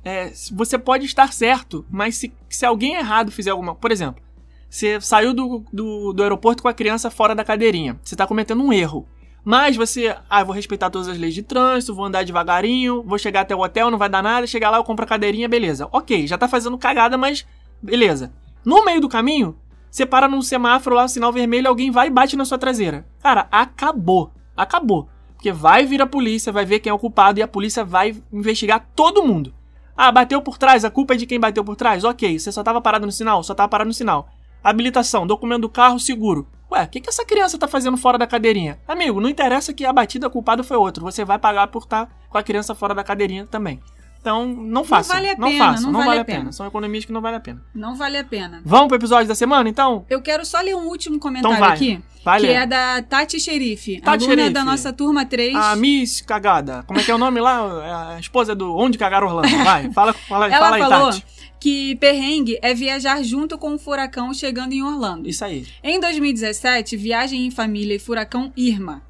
é, 0.04 0.32
você 0.52 0.78
pode 0.78 1.04
estar 1.06 1.32
certo, 1.32 1.84
mas 1.90 2.16
se, 2.16 2.32
se 2.48 2.64
alguém 2.66 2.94
errado 2.94 3.30
fizer 3.30 3.50
alguma. 3.50 3.74
Por 3.74 3.90
exemplo, 3.90 4.22
você 4.68 5.00
saiu 5.00 5.32
do, 5.34 5.64
do, 5.72 6.12
do 6.12 6.22
aeroporto 6.22 6.62
com 6.62 6.68
a 6.68 6.74
criança 6.74 7.10
fora 7.10 7.34
da 7.34 7.44
cadeirinha. 7.44 7.98
Você 8.02 8.14
está 8.14 8.26
cometendo 8.26 8.62
um 8.62 8.72
erro. 8.72 9.06
Mas 9.44 9.74
você, 9.76 10.16
ah, 10.30 10.44
vou 10.44 10.54
respeitar 10.54 10.88
todas 10.88 11.08
as 11.08 11.18
leis 11.18 11.34
de 11.34 11.42
trânsito, 11.42 11.92
vou 11.94 12.04
andar 12.04 12.24
devagarinho, 12.24 13.02
vou 13.02 13.18
chegar 13.18 13.40
até 13.40 13.56
o 13.56 13.60
hotel, 13.60 13.90
não 13.90 13.98
vai 13.98 14.08
dar 14.08 14.22
nada, 14.22 14.46
chegar 14.46 14.70
lá 14.70 14.76
eu 14.78 14.84
compro 14.84 15.04
a 15.04 15.08
cadeirinha, 15.08 15.48
beleza. 15.48 15.88
Ok, 15.90 16.28
já 16.28 16.38
tá 16.38 16.46
fazendo 16.46 16.78
cagada, 16.78 17.18
mas 17.18 17.44
beleza. 17.82 18.32
No 18.64 18.84
meio 18.84 19.00
do 19.00 19.08
caminho, 19.08 19.56
você 19.92 20.07
para 20.07 20.26
num 20.26 20.40
semáforo 20.40 20.96
lá, 20.96 21.07
sinal 21.07 21.31
vermelho, 21.31 21.68
alguém 21.68 21.90
vai 21.90 22.07
e 22.07 22.11
bate 22.11 22.35
na 22.35 22.46
sua 22.46 22.57
traseira. 22.57 23.07
Cara, 23.22 23.46
acabou. 23.52 24.33
Acabou. 24.57 25.07
Porque 25.35 25.52
vai 25.52 25.85
vir 25.85 26.00
a 26.00 26.07
polícia, 26.07 26.50
vai 26.50 26.64
ver 26.64 26.81
quem 26.81 26.88
é 26.88 26.94
o 26.94 26.98
culpado 26.98 27.38
e 27.38 27.42
a 27.42 27.46
polícia 27.46 27.85
vai 27.85 28.16
investigar 28.33 28.88
todo 28.96 29.22
mundo. 29.22 29.52
Ah, 29.94 30.11
bateu 30.11 30.40
por 30.40 30.57
trás, 30.57 30.83
a 30.83 30.90
culpa 30.90 31.12
é 31.12 31.18
de 31.18 31.26
quem 31.26 31.38
bateu 31.38 31.62
por 31.62 31.76
trás? 31.76 32.05
Ok, 32.05 32.38
você 32.38 32.50
só 32.50 32.62
tava 32.62 32.81
parado 32.81 33.05
no 33.05 33.12
sinal? 33.12 33.42
Só 33.42 33.55
tava 33.55 33.68
parado 33.68 33.88
no 33.88 33.92
sinal. 33.92 34.31
Habilitação, 34.64 35.26
documento 35.26 35.61
do 35.61 35.68
carro, 35.68 36.00
seguro. 36.00 36.48
Ué, 36.70 36.85
o 36.85 36.88
que, 36.88 36.98
que 36.98 37.11
essa 37.11 37.26
criança 37.26 37.59
tá 37.59 37.68
fazendo 37.68 37.98
fora 37.98 38.16
da 38.16 38.26
cadeirinha? 38.26 38.81
Amigo, 38.88 39.20
não 39.20 39.28
interessa 39.28 39.74
que 39.74 39.85
a 39.85 39.92
batida 39.92 40.31
culpada 40.31 40.64
foi 40.64 40.78
outro. 40.78 41.05
Você 41.05 41.22
vai 41.22 41.38
pagar 41.38 41.66
por 41.66 41.83
estar 41.83 42.09
com 42.31 42.38
a 42.38 42.42
criança 42.42 42.74
fora 42.74 42.94
da 42.94 43.05
cadeirinha 43.05 43.46
também. 43.46 43.78
Então, 44.22 44.46
não 44.46 44.85
façam. 44.85 45.16
vale 45.16 45.30
a 45.30 45.37
não 45.37 45.48
pena, 45.48 45.64
façam, 45.64 45.82
não 45.87 45.90
não 45.92 45.98
vale 45.98 46.08
vale 46.11 46.20
a 46.20 46.24
pena. 46.24 46.38
pena. 46.38 46.52
São 46.52 46.64
economias 46.64 47.04
que 47.04 47.12
não 47.12 47.20
vale 47.20 47.37
a 47.37 47.40
pena. 47.40 47.61
Não 47.74 47.96
vale 47.96 48.16
a 48.18 48.22
pena. 48.24 48.62
Vamos 48.64 48.87
pro 48.87 48.96
episódio 48.96 49.26
da 49.26 49.35
semana, 49.35 49.68
então? 49.68 50.06
Eu 50.08 50.22
quero 50.22 50.46
só 50.46 50.61
ler 50.61 50.76
um 50.76 50.87
último 50.87 51.18
comentário 51.18 51.56
Então 51.56 51.68
aqui, 51.68 52.00
Vai 52.24 52.38
que 52.38 52.46
é 52.46 52.64
da 52.64 53.02
Tati 53.02 53.40
Xerife, 53.40 54.00
Tati 54.00 54.24
aluna 54.24 54.42
Xerife. 54.42 54.52
da 54.54 54.64
nossa 54.64 54.92
turma 54.92 55.26
3. 55.26 55.56
A 55.56 55.74
Miss 55.74 56.20
Cagada. 56.20 56.85
Como 56.87 57.00
é 57.00 57.02
que 57.02 57.11
é 57.11 57.14
o 57.16 57.18
nome 57.18 57.40
lá? 57.40 58.12
É 58.12 58.14
A 58.14 58.20
esposa 58.20 58.54
do 58.54 58.72
Onde 58.76 58.96
Cagar 58.96 59.24
Orlando. 59.24 59.48
Vai, 59.64 59.90
fala, 59.92 60.12
fala, 60.12 60.46
Ela 60.46 60.56
fala 60.58 60.76
aí, 60.76 60.82
falou 60.82 61.11
Tati. 61.11 61.26
que 61.58 61.96
perrengue 61.96 62.56
é 62.62 62.72
viajar 62.72 63.20
junto 63.24 63.58
com 63.58 63.74
o 63.74 63.78
furacão 63.78 64.32
chegando 64.32 64.72
em 64.72 64.85
Orlando. 64.85 65.28
Isso 65.28 65.44
aí. 65.44 65.66
Em 65.82 65.98
2017, 65.98 66.96
viagem 66.96 67.44
em 67.44 67.50
família 67.50 67.96
e 67.96 67.98
furacão 67.98 68.52
Irma. 68.56 69.02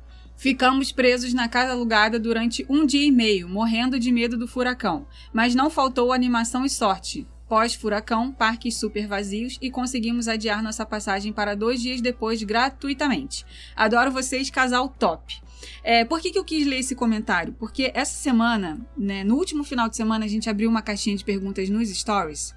Ficamos 0.42 0.90
presos 0.90 1.33
na 1.33 1.46
casa 1.48 1.70
alugada 1.70 2.18
durante 2.18 2.66
um 2.68 2.85
dia 2.85 3.07
e 3.07 3.12
meio, 3.12 3.48
morrendo 3.48 3.96
de 3.96 4.11
medo 4.11 4.37
do 4.37 4.48
furacão. 4.48 5.07
Mas 5.33 5.55
não 5.55 5.70
faltou 5.70 6.12
animação 6.12 6.64
e 6.64 6.68
sorte. 6.68 7.24
Pós-furacão, 7.48 8.33
parques 8.33 8.76
super 8.76 9.07
vazios 9.07 9.57
e 9.62 9.70
conseguimos 9.70 10.26
adiar 10.26 10.61
nossa 10.61 10.85
passagem 10.85 11.33
para 11.33 11.55
dois 11.55 11.81
dias 11.81 12.00
depois 12.00 12.42
gratuitamente. 12.42 13.46
Adoro 13.76 14.11
vocês, 14.11 14.50
casal 14.50 14.88
top. 14.88 15.40
É, 15.85 16.05
por 16.05 16.20
que, 16.20 16.33
que 16.33 16.38
eu 16.40 16.44
quis 16.44 16.66
ler 16.66 16.81
esse 16.81 16.96
comentário? 16.96 17.55
Porque 17.57 17.92
essa 17.94 18.14
semana, 18.14 18.85
né, 18.98 19.22
no 19.22 19.37
último 19.37 19.62
final 19.62 19.88
de 19.88 19.94
semana, 19.94 20.24
a 20.24 20.28
gente 20.28 20.50
abriu 20.50 20.68
uma 20.68 20.83
caixinha 20.83 21.16
de 21.16 21.24
perguntas 21.24 21.70
nos 21.70 21.88
stories 21.88 22.52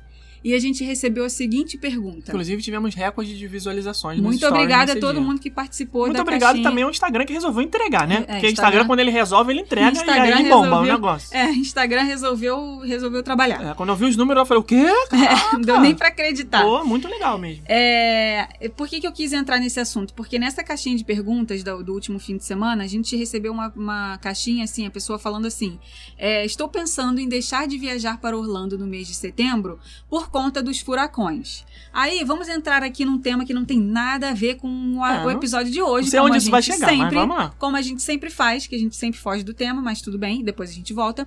e 0.46 0.54
a 0.54 0.60
gente 0.60 0.84
recebeu 0.84 1.26
a 1.26 1.30
seguinte 1.30 1.78
pergunta. 1.78 2.30
Inclusive, 2.32 2.62
tivemos 2.62 2.94
recorde 2.94 3.36
de 3.38 3.48
visualizações. 3.48 4.20
Muito 4.20 4.46
obrigada 4.46 4.94
a 4.94 5.00
todo 5.00 5.14
dia. 5.16 5.22
mundo 5.22 5.40
que 5.42 5.50
participou 5.50 6.04
Muito 6.04 6.16
da 6.18 6.22
obrigado 6.22 6.50
caixinha. 6.52 6.70
também 6.70 6.84
ao 6.84 6.92
Instagram 6.92 7.26
que 7.26 7.34
resolveu 7.34 7.64
entregar, 7.64 8.08
né? 8.08 8.18
É, 8.18 8.20
é, 8.20 8.26
Porque 8.26 8.34
o 8.34 8.50
Instagram, 8.52 8.52
Instagram- 8.52 8.86
quando 8.88 9.00
ele 9.00 9.10
resolve, 9.12 9.52
ele 9.54 9.62
entrega 9.62 9.92
Instagram 9.92 10.28
e 10.30 10.34
aí 10.34 10.44
bomba 10.44 10.58
o 10.58 10.62
resolveu- 10.84 10.94
negócio. 10.94 11.36
É, 11.36 11.50
Instagram 11.52 12.04
resolveu, 12.04 12.80
resolveu 12.80 13.24
trabalhar. 13.24 13.72
É, 13.72 13.74
quando 13.74 13.90
eu 13.90 13.96
vi 13.96 14.06
os 14.06 14.16
números, 14.16 14.42
eu 14.42 14.46
falei, 14.46 14.62
o 14.62 14.64
quê? 14.64 14.86
Não 15.54 15.62
deu 15.62 15.80
nem 15.80 15.96
pra 15.96 16.10
acreditar. 16.10 16.62
Pô, 16.64 16.86
muito 16.86 17.08
legal 17.08 17.40
mesmo. 17.40 17.64
É, 17.68 18.70
por 18.78 18.88
que, 18.88 19.00
que 19.02 19.08
eu 19.08 19.12
quis 19.12 19.34
entrar 19.34 19.60
nesse 19.60 19.80
assunto? 19.80 20.14
Porque 20.14 20.38
nessa 20.38 20.64
caixinha 20.64 20.96
de 20.96 21.04
perguntas 21.04 21.64
do, 21.64 21.84
do 21.84 21.94
último 21.94 22.20
fim 22.20 22.38
de 22.38 22.46
semana, 22.46 22.84
a 22.84 22.88
gente 22.88 23.16
recebeu 23.16 23.52
uma, 23.52 23.74
uma 23.76 24.18
caixinha 24.20 24.64
assim, 24.64 24.86
a 24.86 24.92
pessoa 24.92 25.18
falando 25.18 25.46
assim: 25.48 25.80
é, 26.18 26.46
Estou 26.46 26.68
pensando 26.68 27.20
em 27.20 27.28
deixar 27.28 27.68
de 27.68 27.78
viajar 27.78 28.20
para 28.20 28.38
Orlando 28.38 28.78
no 28.78 28.86
mês 28.86 29.08
de 29.08 29.14
setembro 29.16 29.80
por 30.10 30.30
conta 30.36 30.62
dos 30.62 30.82
furacões. 30.82 31.64
Aí, 31.94 32.22
vamos 32.26 32.50
entrar 32.50 32.84
aqui 32.84 33.06
num 33.06 33.18
tema 33.18 33.46
que 33.46 33.54
não 33.54 33.64
tem 33.64 33.80
nada 33.80 34.32
a 34.32 34.34
ver 34.34 34.56
com 34.56 35.02
a- 35.02 35.22
É, 35.22 35.26
o 35.26 35.32
episódio 35.32 35.72
de 35.72 35.82
hoje. 35.82 36.08
Não 36.08 36.12
sei 36.12 36.20
como 36.20 36.28
onde 36.30 36.36
a 36.36 36.40
isso 36.40 36.52
vai 36.52 36.62
chegar, 36.62 36.88
mas 36.88 36.98
sempre 37.00 37.16
vamos 37.16 37.38
lá. 37.38 37.54
como 37.58 37.78
a 37.78 37.82
gente 37.82 38.02
sempre 38.04 38.30
faz, 38.30 38.68
que 38.68 38.76
a 38.76 38.78
gente 38.78 38.98
sempre 38.98 39.18
foge 39.18 39.44
do 39.46 39.54
tema, 39.54 39.82
mas 39.82 40.02
tudo 40.02 40.18
bem, 40.20 40.44
depois 40.44 40.70
a 40.70 40.74
gente 40.74 40.92
volta. 40.92 41.26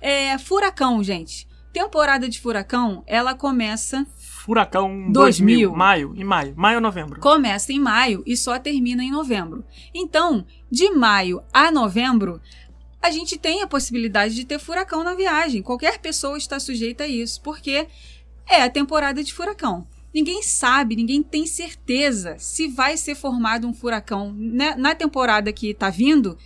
É, 0.00 0.38
furacão, 0.38 1.02
gente. 1.02 1.48
Temporada 1.72 2.28
de 2.28 2.40
furacão, 2.40 3.02
ela 3.08 3.34
começa 3.34 4.06
Furacão 4.44 5.10
2000. 5.10 5.70
2000. 5.70 5.72
Maio, 5.74 6.14
em 6.16 6.22
maio. 6.22 6.54
Maio 6.56 6.76
ou 6.76 6.80
novembro? 6.82 7.18
começa 7.20 7.72
em 7.72 7.80
maio 7.80 8.22
e 8.24 8.36
só 8.36 8.56
termina 8.56 9.02
em 9.02 9.10
novembro. 9.10 9.64
Então, 9.92 10.46
de 10.70 10.90
maio 10.90 11.42
a 11.52 11.72
novembro, 11.72 12.40
a 13.02 13.10
gente 13.10 13.36
tem 13.36 13.62
a 13.62 13.66
possibilidade 13.66 14.34
de 14.34 14.44
ter 14.44 14.58
furacão 14.60 15.02
na 15.02 15.14
viagem. 15.14 15.60
Qualquer 15.62 15.98
pessoa 15.98 16.38
está 16.38 16.60
sujeita 16.60 17.04
a 17.04 17.08
isso, 17.08 17.40
porque 17.42 17.86
é 18.46 18.62
a 18.62 18.70
temporada 18.70 19.22
de 19.22 19.32
furacão. 19.32 19.86
Ninguém 20.14 20.42
sabe, 20.42 20.94
ninguém 20.94 21.22
tem 21.22 21.44
certeza 21.46 22.36
se 22.38 22.68
vai 22.68 22.96
ser 22.96 23.16
formado 23.16 23.66
um 23.66 23.74
furacão 23.74 24.32
né, 24.32 24.74
na 24.76 24.94
temporada 24.94 25.52
que 25.52 25.74
tá 25.74 25.90
vindo, 25.90 26.38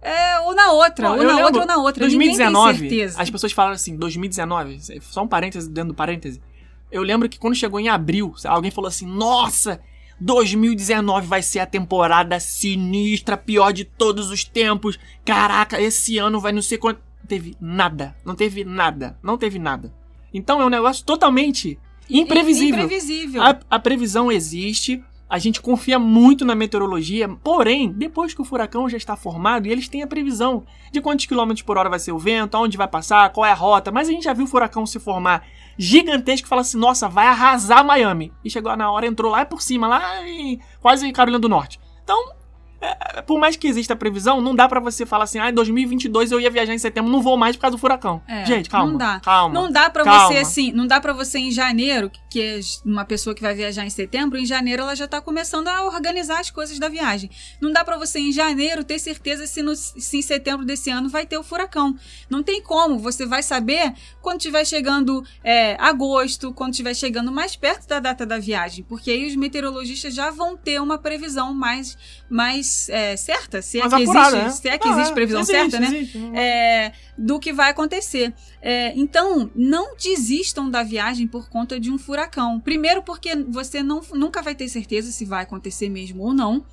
é, 0.00 0.40
ou 0.40 0.54
na 0.54 0.72
outra, 0.72 1.08
Pô, 1.08 1.12
ou 1.12 1.18
na 1.18 1.28
lembro, 1.28 1.44
outra, 1.44 1.60
ou 1.60 1.66
na 1.66 1.76
outra. 1.76 2.06
Ninguém 2.06 2.28
tem 2.28 2.38
2019, 2.38 2.78
certeza. 2.78 3.22
as 3.22 3.28
pessoas 3.28 3.52
falaram 3.52 3.74
assim, 3.74 3.94
2019, 3.96 4.80
só 5.02 5.22
um 5.22 5.28
parêntese 5.28 5.68
dentro 5.68 5.88
do 5.88 5.94
parêntese. 5.94 6.40
Eu 6.90 7.02
lembro 7.02 7.28
que 7.28 7.38
quando 7.38 7.54
chegou 7.54 7.78
em 7.78 7.88
abril, 7.88 8.34
alguém 8.44 8.70
falou 8.70 8.88
assim: 8.88 9.06
Nossa, 9.06 9.80
2019 10.20 11.26
vai 11.26 11.42
ser 11.42 11.60
a 11.60 11.66
temporada 11.66 12.40
sinistra, 12.40 13.36
pior 13.36 13.72
de 13.72 13.84
todos 13.84 14.30
os 14.30 14.44
tempos. 14.44 14.98
Caraca, 15.24 15.80
esse 15.80 16.18
ano 16.18 16.40
vai 16.40 16.52
não 16.52 16.62
sei 16.62 16.78
quanto. 16.78 17.00
Não 17.20 17.26
teve 17.26 17.56
nada. 17.60 18.16
Não 18.24 18.34
teve 18.34 18.64
nada. 18.64 19.18
Não 19.22 19.38
teve 19.38 19.58
nada. 19.58 19.92
Então 20.32 20.60
é 20.60 20.66
um 20.66 20.70
negócio 20.70 21.04
totalmente 21.04 21.78
imprevisível. 22.08 22.84
Imprevisível. 22.84 23.42
A, 23.42 23.58
a 23.70 23.78
previsão 23.78 24.30
existe, 24.30 25.02
a 25.28 25.38
gente 25.38 25.60
confia 25.60 25.98
muito 25.98 26.44
na 26.44 26.54
meteorologia, 26.54 27.28
porém, 27.28 27.92
depois 27.92 28.34
que 28.34 28.42
o 28.42 28.44
furacão 28.44 28.88
já 28.88 28.96
está 28.96 29.14
formado, 29.14 29.66
e 29.66 29.70
eles 29.70 29.88
têm 29.88 30.02
a 30.02 30.06
previsão 30.06 30.64
de 30.90 31.00
quantos 31.00 31.26
quilômetros 31.26 31.62
por 31.62 31.78
hora 31.78 31.88
vai 31.88 32.00
ser 32.00 32.12
o 32.12 32.18
vento, 32.18 32.56
aonde 32.56 32.76
vai 32.76 32.88
passar, 32.88 33.30
qual 33.30 33.46
é 33.46 33.52
a 33.52 33.54
rota, 33.54 33.92
mas 33.92 34.08
a 34.08 34.12
gente 34.12 34.24
já 34.24 34.32
viu 34.32 34.44
o 34.44 34.48
furacão 34.48 34.84
se 34.84 34.98
formar 34.98 35.46
gigantesco 35.78 36.46
e 36.46 36.48
fala 36.48 36.62
assim, 36.62 36.78
nossa, 36.78 37.08
vai 37.08 37.26
arrasar 37.26 37.84
Miami. 37.84 38.32
E 38.44 38.50
chegou 38.50 38.76
na 38.76 38.90
hora, 38.90 39.06
entrou 39.06 39.30
lá 39.30 39.46
por 39.46 39.62
cima, 39.62 39.86
lá 39.86 40.26
em 40.26 40.60
quase 40.80 41.10
Carolina 41.12 41.38
do 41.38 41.48
Norte. 41.48 41.78
Então, 42.02 42.32
é, 42.80 43.22
por 43.22 43.38
mais 43.38 43.56
que 43.56 43.66
exista 43.66 43.92
a 43.92 43.96
previsão, 43.96 44.40
não 44.40 44.54
dá 44.54 44.68
pra 44.68 44.80
você 44.80 45.04
falar 45.04 45.24
assim, 45.24 45.38
ah, 45.38 45.50
em 45.50 45.54
2022 45.54 46.32
eu 46.32 46.40
ia 46.40 46.50
viajar 46.50 46.74
em 46.74 46.78
setembro, 46.78 47.10
não 47.10 47.20
vou 47.20 47.36
mais 47.36 47.56
por 47.56 47.62
causa 47.62 47.76
do 47.76 47.80
furacão. 47.80 48.22
É, 48.26 48.44
gente, 48.46 48.70
calma. 48.70 48.90
não 48.90 48.98
dá. 48.98 49.20
Calma. 49.20 49.54
Não 49.54 49.70
dá 49.70 49.90
pra 49.90 50.04
calma. 50.04 50.28
você 50.28 50.38
assim, 50.38 50.72
não 50.72 50.86
dá 50.86 51.00
pra 51.00 51.12
você 51.12 51.38
em 51.38 51.50
janeiro, 51.50 52.10
que 52.30 52.40
é 52.40 52.60
uma 52.84 53.04
pessoa 53.04 53.34
que 53.34 53.42
vai 53.42 53.54
viajar 53.54 53.84
em 53.84 53.90
setembro, 53.90 54.38
em 54.38 54.46
janeiro 54.46 54.82
ela 54.82 54.94
já 54.94 55.06
tá 55.06 55.20
começando 55.20 55.68
a 55.68 55.84
organizar 55.84 56.40
as 56.40 56.50
coisas 56.50 56.78
da 56.78 56.88
viagem. 56.88 57.30
Não 57.60 57.72
dá 57.72 57.84
pra 57.84 57.98
você 57.98 58.18
em 58.18 58.32
janeiro 58.32 58.82
ter 58.82 58.98
certeza 58.98 59.46
se, 59.46 59.62
no, 59.62 59.74
se 59.76 60.16
em 60.16 60.22
setembro 60.22 60.64
desse 60.64 60.90
ano 60.90 61.08
vai 61.08 61.26
ter 61.26 61.36
o 61.36 61.42
furacão. 61.42 61.94
Não 62.30 62.42
tem 62.42 62.62
como, 62.62 62.98
você 62.98 63.26
vai 63.26 63.42
saber 63.42 63.92
quando 64.22 64.40
tiver 64.40 64.64
chegando 64.64 65.22
é, 65.44 65.76
agosto, 65.78 66.52
quando 66.52 66.72
tiver 66.72 66.94
chegando 66.94 67.30
mais 67.30 67.56
perto 67.56 67.86
da 67.86 68.00
data 68.00 68.24
da 68.24 68.38
viagem, 68.38 68.84
porque 68.84 69.10
aí 69.10 69.26
os 69.26 69.36
meteorologistas 69.36 70.14
já 70.14 70.30
vão 70.30 70.56
ter 70.56 70.80
uma 70.80 70.98
previsão 70.98 71.52
mais 71.52 71.96
mais 72.30 72.88
é, 72.88 73.16
certa, 73.16 73.60
se 73.60 73.78
é 73.78 73.80
Mais 73.80 73.94
que 73.94 74.02
apurada, 74.02 74.36
existe, 74.36 74.44
né? 74.44 74.50
se 74.62 74.68
é 74.68 74.78
que 74.78 74.88
Ah, 74.88 74.92
existe 74.92 75.12
previsão 75.14 75.40
existe, 75.40 75.56
certa, 75.70 75.80
né? 75.80 75.98
existe. 75.98 76.18
é, 76.34 76.92
do 77.18 77.38
que 77.40 77.52
vai 77.52 77.70
acontecer. 77.70 78.32
É, 78.62 78.92
então, 78.96 79.50
não 79.54 79.96
desistam 79.96 80.70
da 80.70 80.82
viagem 80.82 81.26
por 81.26 81.48
conta 81.48 81.80
de 81.80 81.90
um 81.90 81.98
furacão. 81.98 82.60
Primeiro, 82.60 83.02
porque 83.02 83.34
você 83.48 83.82
não, 83.82 84.00
nunca 84.12 84.40
vai 84.42 84.54
ter 84.54 84.68
certeza 84.68 85.10
se 85.10 85.24
vai 85.24 85.42
acontecer 85.42 85.88
mesmo 85.88 86.22
ou 86.22 86.32
não. 86.32 86.64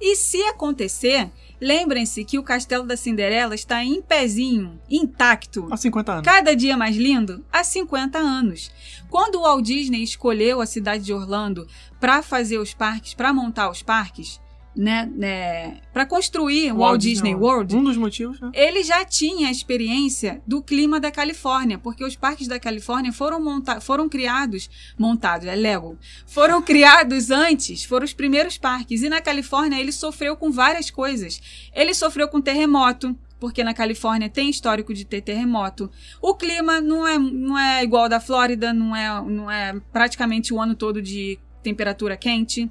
E 0.00 0.14
se 0.16 0.42
acontecer, 0.44 1.30
lembrem-se 1.60 2.24
que 2.24 2.38
o 2.38 2.42
castelo 2.42 2.84
da 2.86 2.96
Cinderela 2.96 3.54
está 3.54 3.82
em 3.84 4.00
pezinho, 4.02 4.80
intacto. 4.90 5.68
Há 5.70 5.76
50 5.76 6.12
anos. 6.12 6.24
Cada 6.24 6.54
dia 6.56 6.76
mais 6.76 6.96
lindo 6.96 7.44
há 7.52 7.62
50 7.62 8.18
anos. 8.18 8.70
Quando 9.08 9.36
o 9.36 9.42
Walt 9.42 9.64
Disney 9.64 10.02
escolheu 10.02 10.60
a 10.60 10.66
cidade 10.66 11.04
de 11.04 11.12
Orlando 11.12 11.66
para 12.00 12.22
fazer 12.22 12.58
os 12.58 12.74
parques, 12.74 13.14
para 13.14 13.32
montar 13.32 13.70
os 13.70 13.82
parques, 13.82 14.40
né, 14.76 15.08
né 15.14 15.80
para 15.92 16.04
construir 16.04 16.72
o 16.72 16.78
Walt 16.78 17.00
Disney 17.00 17.34
World, 17.34 17.76
Um 17.76 17.84
dos 17.84 17.96
motivos, 17.96 18.40
né? 18.40 18.50
ele 18.52 18.82
já 18.82 19.04
tinha 19.04 19.48
a 19.48 19.50
experiência 19.50 20.42
do 20.46 20.62
clima 20.62 20.98
da 20.98 21.10
Califórnia, 21.10 21.78
porque 21.78 22.04
os 22.04 22.16
parques 22.16 22.48
da 22.48 22.58
Califórnia 22.58 23.12
foram, 23.12 23.40
monta 23.40 23.80
foram 23.80 24.08
criados, 24.08 24.68
montados, 24.98 25.46
é 25.46 25.54
Lego, 25.54 25.96
foram 26.26 26.60
criados 26.62 27.30
antes, 27.30 27.84
foram 27.84 28.04
os 28.04 28.12
primeiros 28.12 28.58
parques. 28.58 29.02
E 29.02 29.08
na 29.08 29.20
Califórnia 29.20 29.78
ele 29.78 29.92
sofreu 29.92 30.36
com 30.36 30.50
várias 30.50 30.90
coisas. 30.90 31.40
Ele 31.74 31.94
sofreu 31.94 32.28
com 32.28 32.40
terremoto, 32.40 33.16
porque 33.38 33.62
na 33.62 33.74
Califórnia 33.74 34.28
tem 34.28 34.48
histórico 34.48 34.94
de 34.94 35.04
ter 35.04 35.20
terremoto. 35.20 35.90
O 36.20 36.34
clima 36.34 36.80
não 36.80 37.06
é, 37.06 37.18
não 37.18 37.58
é 37.58 37.82
igual 37.82 38.04
ao 38.04 38.08
da 38.08 38.20
Flórida, 38.20 38.72
não 38.72 38.96
é, 38.96 39.22
não 39.22 39.50
é 39.50 39.78
praticamente 39.92 40.52
o 40.52 40.60
ano 40.60 40.74
todo 40.74 41.02
de 41.02 41.38
temperatura 41.62 42.16
quente. 42.16 42.70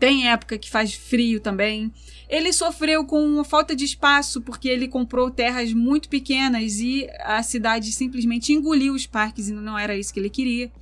Tem 0.00 0.28
época 0.30 0.56
que 0.56 0.70
faz 0.70 0.94
frio 0.94 1.40
também. 1.40 1.92
Ele 2.26 2.54
sofreu 2.54 3.04
com 3.04 3.22
uma 3.22 3.44
falta 3.44 3.76
de 3.76 3.84
espaço 3.84 4.40
porque 4.40 4.66
ele 4.66 4.88
comprou 4.88 5.30
terras 5.30 5.74
muito 5.74 6.08
pequenas 6.08 6.80
e 6.80 7.06
a 7.20 7.42
cidade 7.42 7.92
simplesmente 7.92 8.52
engoliu 8.52 8.94
os 8.94 9.06
parques 9.06 9.48
e 9.48 9.52
não 9.52 9.78
era 9.78 9.94
isso 9.94 10.12
que 10.12 10.18
ele 10.18 10.30
queria. 10.30 10.72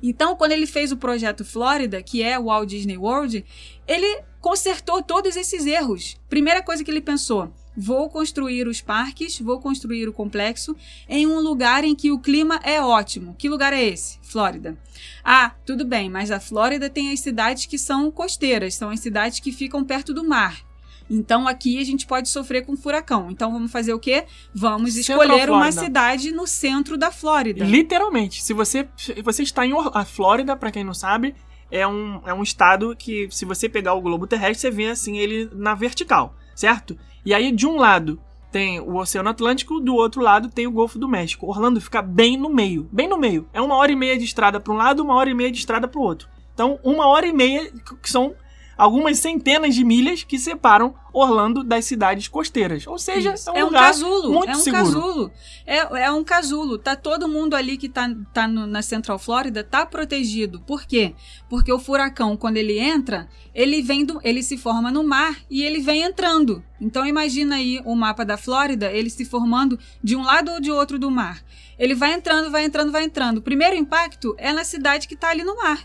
Então, 0.00 0.36
quando 0.36 0.52
ele 0.52 0.66
fez 0.66 0.92
o 0.92 0.96
projeto 0.96 1.44
Flórida, 1.44 2.00
que 2.00 2.22
é 2.22 2.38
o 2.38 2.44
Walt 2.44 2.68
Disney 2.68 2.96
World, 2.96 3.44
ele 3.84 4.22
consertou 4.40 5.02
todos 5.02 5.34
esses 5.34 5.66
erros. 5.66 6.16
Primeira 6.28 6.62
coisa 6.62 6.84
que 6.84 6.90
ele 6.90 7.00
pensou: 7.00 7.52
vou 7.78 8.10
construir 8.10 8.66
os 8.66 8.80
parques, 8.80 9.38
vou 9.38 9.60
construir 9.60 10.08
o 10.08 10.12
complexo 10.12 10.74
em 11.08 11.28
um 11.28 11.38
lugar 11.38 11.84
em 11.84 11.94
que 11.94 12.10
o 12.10 12.18
clima 12.18 12.58
é 12.64 12.82
ótimo. 12.82 13.36
Que 13.38 13.48
lugar 13.48 13.72
é 13.72 13.84
esse? 13.84 14.18
Flórida. 14.20 14.76
Ah, 15.24 15.52
tudo 15.64 15.84
bem, 15.84 16.10
mas 16.10 16.32
a 16.32 16.40
Flórida 16.40 16.90
tem 16.90 17.12
as 17.12 17.20
cidades 17.20 17.66
que 17.66 17.78
são 17.78 18.10
costeiras, 18.10 18.74
são 18.74 18.90
as 18.90 18.98
cidades 18.98 19.38
que 19.38 19.52
ficam 19.52 19.84
perto 19.84 20.12
do 20.12 20.26
mar. 20.26 20.66
Então 21.08 21.46
aqui 21.46 21.80
a 21.80 21.84
gente 21.84 22.04
pode 22.04 22.28
sofrer 22.28 22.66
com 22.66 22.76
furacão. 22.76 23.30
Então 23.30 23.52
vamos 23.52 23.70
fazer 23.70 23.94
o 23.94 23.98
quê? 23.98 24.24
Vamos 24.52 24.94
Central 24.94 25.22
escolher 25.22 25.48
uma 25.48 25.70
cidade 25.70 26.32
no 26.32 26.46
centro 26.46 26.98
da 26.98 27.10
Flórida. 27.10 27.64
Literalmente. 27.64 28.42
Se 28.42 28.52
você, 28.52 28.88
você 29.22 29.44
está 29.44 29.64
em 29.64 29.72
a 29.94 30.04
Flórida, 30.04 30.56
pra 30.56 30.70
quem 30.70 30.84
não 30.84 30.92
sabe, 30.92 31.34
é 31.70 31.86
um, 31.86 32.20
é 32.26 32.34
um 32.34 32.42
estado 32.42 32.94
que, 32.96 33.28
se 33.30 33.44
você 33.44 33.68
pegar 33.68 33.94
o 33.94 34.00
globo 34.00 34.26
terrestre, 34.26 34.58
você 34.58 34.70
vê 34.70 34.88
assim 34.88 35.16
ele 35.18 35.48
na 35.54 35.74
vertical, 35.74 36.34
certo? 36.54 36.98
E 37.28 37.34
aí, 37.34 37.52
de 37.52 37.66
um 37.66 37.76
lado 37.76 38.18
tem 38.50 38.80
o 38.80 38.96
Oceano 38.96 39.28
Atlântico, 39.28 39.80
do 39.80 39.94
outro 39.94 40.22
lado 40.22 40.48
tem 40.48 40.66
o 40.66 40.70
Golfo 40.70 40.98
do 40.98 41.06
México. 41.06 41.46
Orlando 41.46 41.78
fica 41.78 42.00
bem 42.00 42.38
no 42.38 42.48
meio, 42.48 42.88
bem 42.90 43.06
no 43.06 43.18
meio. 43.18 43.46
É 43.52 43.60
uma 43.60 43.76
hora 43.76 43.92
e 43.92 43.94
meia 43.94 44.16
de 44.16 44.24
estrada 44.24 44.58
para 44.58 44.72
um 44.72 44.76
lado, 44.78 45.02
uma 45.02 45.14
hora 45.14 45.28
e 45.28 45.34
meia 45.34 45.52
de 45.52 45.58
estrada 45.58 45.86
para 45.86 46.00
o 46.00 46.02
outro. 46.02 46.26
Então, 46.54 46.80
uma 46.82 47.06
hora 47.06 47.26
e 47.26 47.32
meia, 47.34 47.70
que 48.02 48.08
são 48.08 48.34
algumas 48.78 49.18
centenas 49.18 49.74
de 49.74 49.84
milhas 49.84 50.22
que 50.22 50.38
separam 50.38 50.94
Orlando 51.12 51.64
das 51.64 51.84
cidades 51.84 52.28
costeiras. 52.28 52.86
Ou 52.86 52.96
seja, 52.98 53.34
Isso. 53.34 53.50
é 53.50 53.52
um, 53.52 53.56
é 53.56 53.62
um 53.64 53.66
lugar 53.66 53.86
casulo, 53.88 54.32
muito 54.32 54.50
é 54.50 54.56
um 54.56 54.60
seguro. 54.60 54.84
casulo. 54.84 55.32
É, 55.66 56.04
é 56.04 56.12
um 56.12 56.22
casulo. 56.22 56.78
Tá 56.78 56.94
todo 56.94 57.26
mundo 57.26 57.54
ali 57.56 57.76
que 57.76 57.88
tá, 57.88 58.08
tá 58.32 58.46
no- 58.46 58.66
na 58.68 58.80
Central 58.82 59.18
Flórida 59.18 59.64
tá 59.64 59.84
protegido. 59.84 60.60
Por 60.60 60.84
quê? 60.86 61.14
Porque 61.48 61.72
o 61.72 61.78
furacão, 61.80 62.36
quando 62.36 62.56
ele 62.58 62.78
entra, 62.78 63.28
ele 63.52 63.82
vem 63.82 64.04
do, 64.04 64.20
ele 64.22 64.42
se 64.44 64.56
forma 64.56 64.92
no 64.92 65.02
mar 65.02 65.36
e 65.50 65.62
ele 65.64 65.80
vem 65.80 66.02
entrando. 66.02 66.62
Então 66.80 67.04
imagina 67.04 67.56
aí 67.56 67.80
o 67.84 67.96
mapa 67.96 68.24
da 68.24 68.36
Flórida, 68.36 68.92
ele 68.92 69.10
se 69.10 69.24
formando 69.24 69.76
de 70.04 70.14
um 70.14 70.22
lado 70.22 70.52
ou 70.52 70.60
de 70.60 70.70
outro 70.70 70.98
do 71.00 71.10
mar. 71.10 71.42
Ele 71.76 71.94
vai 71.96 72.12
entrando, 72.12 72.50
vai 72.50 72.64
entrando, 72.64 72.92
vai 72.92 73.02
entrando. 73.04 73.38
O 73.38 73.42
primeiro 73.42 73.74
impacto 73.74 74.34
é 74.38 74.52
na 74.52 74.62
cidade 74.62 75.08
que 75.08 75.16
tá 75.16 75.30
ali 75.30 75.42
no 75.42 75.56
mar, 75.56 75.84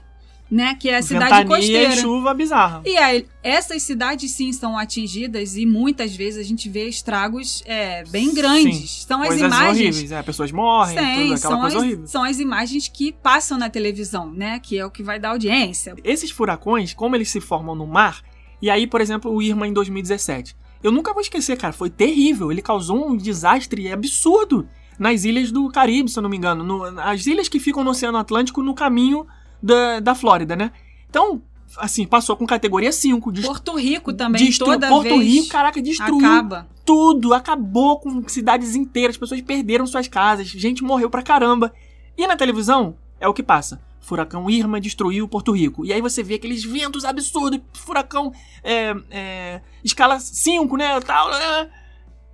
né? 0.53 0.75
Que 0.79 0.89
é 0.89 0.97
a 0.97 1.01
cidade 1.01 1.25
Ventania 1.25 1.47
costeira. 1.47 1.93
e 1.93 1.97
chuva 1.97 2.33
bizarra. 2.33 2.83
E 2.85 2.95
aí, 2.95 3.25
essas 3.41 3.81
cidades 3.81 4.31
sim 4.31 4.53
são 4.53 4.77
atingidas 4.77 5.57
e 5.57 5.65
muitas 5.65 6.15
vezes 6.15 6.39
a 6.39 6.43
gente 6.47 6.69
vê 6.69 6.87
estragos 6.87 7.63
é, 7.65 8.03
bem 8.05 8.33
grandes. 8.33 8.91
Sim, 8.91 9.05
são 9.07 9.21
as 9.21 9.29
Coisas 9.29 9.47
imagens. 9.47 9.95
horríveis, 9.95 10.11
é, 10.11 10.21
pessoas 10.21 10.51
morrem, 10.51 10.97
Sim, 10.97 11.03
tudo, 11.05 11.23
aquela 11.33 11.37
são, 11.37 11.59
coisa 11.61 11.77
as, 11.77 11.83
horrível. 11.83 12.07
são 12.07 12.23
as 12.23 12.39
imagens 12.39 12.87
que 12.87 13.11
passam 13.11 13.57
na 13.57 13.69
televisão, 13.69 14.31
né? 14.31 14.59
Que 14.59 14.77
é 14.77 14.85
o 14.85 14.91
que 14.91 15.01
vai 15.01 15.19
dar 15.19 15.29
audiência. 15.29 15.95
Esses 16.03 16.29
furacões, 16.29 16.93
como 16.93 17.15
eles 17.15 17.29
se 17.31 17.41
formam 17.41 17.73
no 17.73 17.87
mar, 17.87 18.21
e 18.61 18.69
aí, 18.69 18.85
por 18.85 19.01
exemplo, 19.01 19.31
o 19.33 19.41
Irma 19.41 19.67
em 19.67 19.73
2017. 19.73 20.55
Eu 20.83 20.91
nunca 20.91 21.11
vou 21.13 21.21
esquecer, 21.21 21.57
cara, 21.57 21.73
foi 21.73 21.89
terrível. 21.89 22.51
Ele 22.51 22.61
causou 22.61 23.09
um 23.09 23.15
desastre 23.17 23.91
absurdo 23.91 24.67
nas 24.99 25.23
ilhas 25.23 25.51
do 25.51 25.67
Caribe, 25.69 26.11
se 26.11 26.19
eu 26.19 26.23
não 26.23 26.29
me 26.29 26.37
engano. 26.37 26.63
No- 26.63 26.99
as 26.99 27.25
ilhas 27.25 27.47
que 27.49 27.59
ficam 27.59 27.83
no 27.83 27.89
Oceano 27.91 28.17
Atlântico 28.17 28.61
no 28.61 28.73
caminho 28.75 29.25
da, 29.63 29.99
da 29.99 30.13
Flórida, 30.13 30.55
né? 30.55 30.71
Então, 31.09 31.41
assim, 31.77 32.05
passou 32.05 32.35
com 32.35 32.45
categoria 32.45 32.91
5. 32.91 33.31
dest- 33.31 33.47
Porto 33.47 33.75
Rico 33.75 34.13
também, 34.13 34.45
destru- 34.45 34.65
toda 34.67 34.87
Porto 34.89 35.03
vez 35.17 35.21
Rico, 35.23 35.47
caraca, 35.49 35.81
destruiu 35.81 36.17
acaba. 36.17 36.67
tudo, 36.85 37.33
acabou 37.33 37.99
com 37.99 38.27
cidades 38.27 38.75
inteiras, 38.75 39.17
pessoas 39.17 39.41
perderam 39.41 39.87
suas 39.87 40.07
casas, 40.07 40.47
gente 40.47 40.83
morreu 40.83 41.09
pra 41.09 41.23
caramba. 41.23 41.73
E 42.17 42.27
na 42.27 42.35
televisão 42.35 42.95
é 43.19 43.27
o 43.27 43.33
que 43.33 43.41
passa. 43.41 43.81
Furacão 44.01 44.49
Irma 44.49 44.81
destruiu 44.81 45.27
Porto 45.29 45.53
Rico. 45.53 45.85
E 45.85 45.93
aí 45.93 46.01
você 46.01 46.21
vê 46.21 46.33
aqueles 46.33 46.61
ventos 46.63 47.05
absurdos, 47.05 47.61
furacão 47.71 48.33
é, 48.61 48.93
é, 49.09 49.61
escala 49.81 50.19
5, 50.19 50.75
né, 50.75 50.99
tal. 50.99 51.33
é. 51.33 51.69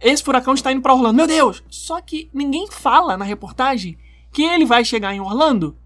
Esse 0.02 0.24
furacão 0.24 0.54
está 0.54 0.72
indo 0.72 0.82
pra 0.82 0.94
Orlando. 0.94 1.16
Meu 1.18 1.28
Deus! 1.28 1.62
Só 1.70 2.02
que 2.02 2.30
ninguém 2.34 2.68
fala 2.72 3.16
na 3.18 3.26
reportagem 3.26 3.98
que 4.32 4.42
ele 4.44 4.66
vai 4.66 4.84
chegar 4.84 5.14
em 5.14 5.20
Orlando 5.20 5.78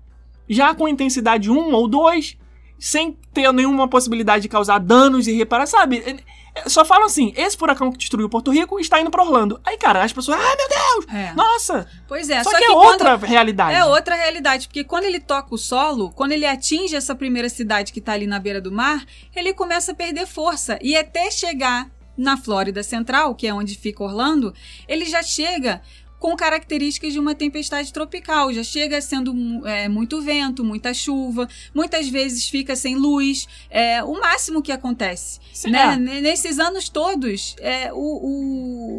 já 0.50 0.74
com 0.76 0.88
intensidade 0.88 1.50
1 1.50 1.74
ou 1.74 1.88
2, 1.88 2.38
sem 2.80 3.18
ter 3.34 3.52
nenhuma 3.54 3.88
possibilidade 3.88 4.42
de 4.44 4.50
causar 4.50 4.80
danos 4.80 5.28
e 5.28 5.32
reparar, 5.34 5.66
sabe? 5.66 6.22
É, 6.56 6.70
Só 6.70 6.84
falam 6.86 7.06
assim: 7.06 7.34
esse 7.36 7.58
furacão 7.58 7.92
que 7.92 7.98
destruiu 7.98 8.30
Porto 8.30 8.52
Rico 8.52 8.80
está 8.80 9.00
indo 9.02 9.10
pra 9.10 9.24
Orlando. 9.24 9.60
Aí, 9.66 9.78
cara, 9.78 10.04
as 10.04 10.12
pessoas, 10.14 10.38
ah, 10.40 10.56
meu 10.56 10.70
Deus! 10.70 11.16
É. 11.16 11.34
Nossa! 11.34 11.88
Pois 12.08 12.30
é, 12.30 12.44
só, 12.44 12.52
só, 12.52 12.58
que, 12.58 12.64
é 12.64 12.68
quando- 12.68 12.78
outra 12.92 13.16
realidade. 13.16 13.76
É 13.76 13.86
outra 13.86 14.16
realidade, 14.16 14.68
porque 14.68 14.84
quando 14.84 15.06
ele 15.06 15.20
toca 15.20 15.56
o 15.56 15.58
solo, 15.58 16.12
quando 16.12 16.34
ele 16.34 16.46
atinge 16.46 16.96
essa 16.96 17.16
primeira 17.16 17.50
cidade 17.50 17.92
que 17.94 18.02
tá 18.02 18.12
ali 18.14 18.28
na 18.28 18.38
beira 18.40 18.60
do 18.62 18.72
mar, 18.72 19.04
ele 19.36 19.54
começa 19.54 19.94
a 19.94 19.96
perder 19.96 20.28
força. 20.28 20.78
E 20.82 20.96
até 20.96 21.32
chegar 21.32 21.90
na 22.16 22.38
Flórida 22.38 22.84
Central, 22.84 23.34
que 23.34 23.48
é 23.48 23.54
onde 23.54 23.76
fica 23.76 24.04
Orlando, 24.04 24.54
ele 24.88 25.06
já 25.06 25.24
chega 25.24 25.82
com 26.24 26.38
características 26.38 27.12
de 27.12 27.20
uma 27.20 27.36
tempestade 27.36 27.92
tropical. 27.92 28.54
Já 28.54 28.64
chega 28.64 29.02
sendo 29.02 29.34
é, 29.68 29.90
muito 29.90 30.22
vento, 30.22 30.64
muita 30.64 30.94
chuva, 30.94 31.50
muitas 31.76 32.08
vezes 32.08 32.48
fica 32.48 32.78
sem 32.78 32.96
luz. 32.96 33.46
É 33.70 34.02
o 34.02 34.14
máximo 34.22 34.62
que 34.62 34.72
acontece. 34.72 35.42
Sim, 35.52 35.72
Né? 35.72 35.96
é. 35.96 36.22
Nesses 36.22 36.60
anos 36.60 36.88
todos, 36.88 37.58
é, 37.60 37.92
o- 37.92 37.98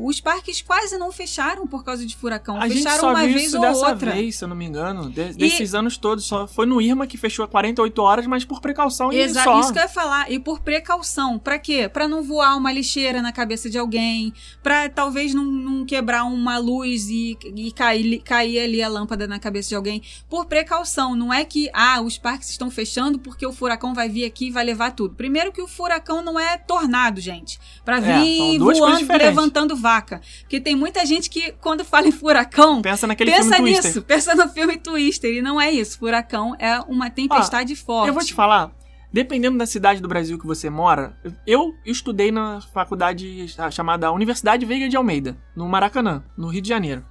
o- 0.02 0.06
os 0.06 0.20
parques 0.20 0.60
quase 0.60 0.98
não 0.98 1.10
fecharam 1.10 1.66
por 1.66 1.82
causa 1.82 2.04
de 2.04 2.14
furacão. 2.14 2.58
A 2.60 2.68
fecharam 2.68 3.08
uma 3.08 3.26
vez 3.26 3.54
ou 3.54 3.64
outra. 3.64 4.12
vez, 4.12 4.36
se 4.36 4.44
eu 4.44 4.48
não 4.48 4.54
me 4.56 4.66
engano. 4.66 5.08
De- 5.08 5.32
desses 5.32 5.72
anos 5.74 5.96
todos. 5.96 6.26
Só 6.26 6.46
foi 6.46 6.66
no 6.66 6.78
Irma 6.78 7.06
que 7.06 7.16
fechou 7.16 7.42
a 7.42 7.48
48 7.48 8.02
horas, 8.02 8.26
mas 8.26 8.44
por 8.44 8.60
precaução 8.60 9.10
e 9.10 9.18
Exato, 9.18 9.48
só. 9.50 9.60
isso 9.60 9.72
que 9.72 9.78
eu 9.78 9.82
ia 9.84 9.88
falar. 9.88 10.30
E 10.30 10.38
por 10.38 10.60
precaução. 10.60 11.38
Pra 11.38 11.58
quê? 11.58 11.88
Pra 11.88 12.06
não 12.06 12.22
voar 12.22 12.54
uma 12.54 12.70
lixeira 12.70 13.22
na 13.22 13.32
cabeça 13.32 13.70
de 13.70 13.78
alguém. 13.78 14.30
Pra 14.62 14.90
talvez 14.90 15.32
não, 15.32 15.42
não 15.44 15.86
quebrar 15.86 16.24
uma 16.24 16.58
luz 16.58 17.13
e, 17.14 17.38
e 17.56 17.72
cair, 17.72 18.18
cair 18.22 18.58
ali 18.60 18.82
a 18.82 18.88
lâmpada 18.88 19.26
na 19.26 19.38
cabeça 19.38 19.68
de 19.68 19.74
alguém. 19.74 20.02
Por 20.28 20.46
precaução. 20.46 21.14
Não 21.14 21.32
é 21.32 21.44
que, 21.44 21.70
ah, 21.72 22.00
os 22.00 22.18
parques 22.18 22.50
estão 22.50 22.70
fechando 22.70 23.18
porque 23.18 23.46
o 23.46 23.52
furacão 23.52 23.94
vai 23.94 24.08
vir 24.08 24.24
aqui 24.24 24.48
e 24.48 24.50
vai 24.50 24.64
levar 24.64 24.90
tudo. 24.92 25.14
Primeiro 25.14 25.52
que 25.52 25.62
o 25.62 25.68
furacão 25.68 26.22
não 26.22 26.38
é 26.38 26.58
tornado, 26.58 27.20
gente. 27.20 27.58
Pra 27.84 27.98
É, 27.98 28.00
vir 28.22 28.58
coisas 28.58 28.78
voando, 28.78 29.12
levantando 29.18 29.76
vaca. 29.76 30.20
Porque 30.40 30.60
tem 30.60 30.74
muita 30.74 31.04
gente 31.06 31.30
que, 31.30 31.52
quando 31.60 31.84
fala 31.84 32.08
em 32.08 32.12
furacão, 32.12 32.82
Pensa 32.82 33.06
naquele 33.06 33.30
pensa 33.30 33.56
filme 33.56 33.70
nisso. 33.70 33.82
Twister. 33.82 34.02
Pensa 34.02 34.34
no 34.34 34.48
filme 34.48 34.76
Twister. 34.76 35.30
E 35.32 35.42
não 35.42 35.60
é 35.60 35.70
isso. 35.70 35.98
Furacão 35.98 36.54
é 36.58 36.78
uma 36.80 37.10
tempestade 37.10 37.74
forte. 37.76 38.08
Eu 38.08 38.14
vou 38.14 38.24
te 38.24 38.34
falar, 38.34 38.70
dependendo 39.14 39.56
da 39.56 39.64
cidade 39.64 40.02
do 40.02 40.08
Brasil 40.08 40.36
que 40.36 40.44
você 40.46 40.68
mora, 40.68 41.16
eu 41.46 41.72
estudei 41.86 42.32
na 42.32 42.60
faculdade 42.60 43.46
chamada 43.70 44.10
Universidade 44.10 44.66
Veiga 44.66 44.88
de 44.88 44.96
Almeida, 44.96 45.36
no 45.54 45.68
Maracanã, 45.68 46.24
no 46.36 46.48
Rio 46.48 46.60
de 46.60 46.68
Janeiro. 46.68 47.04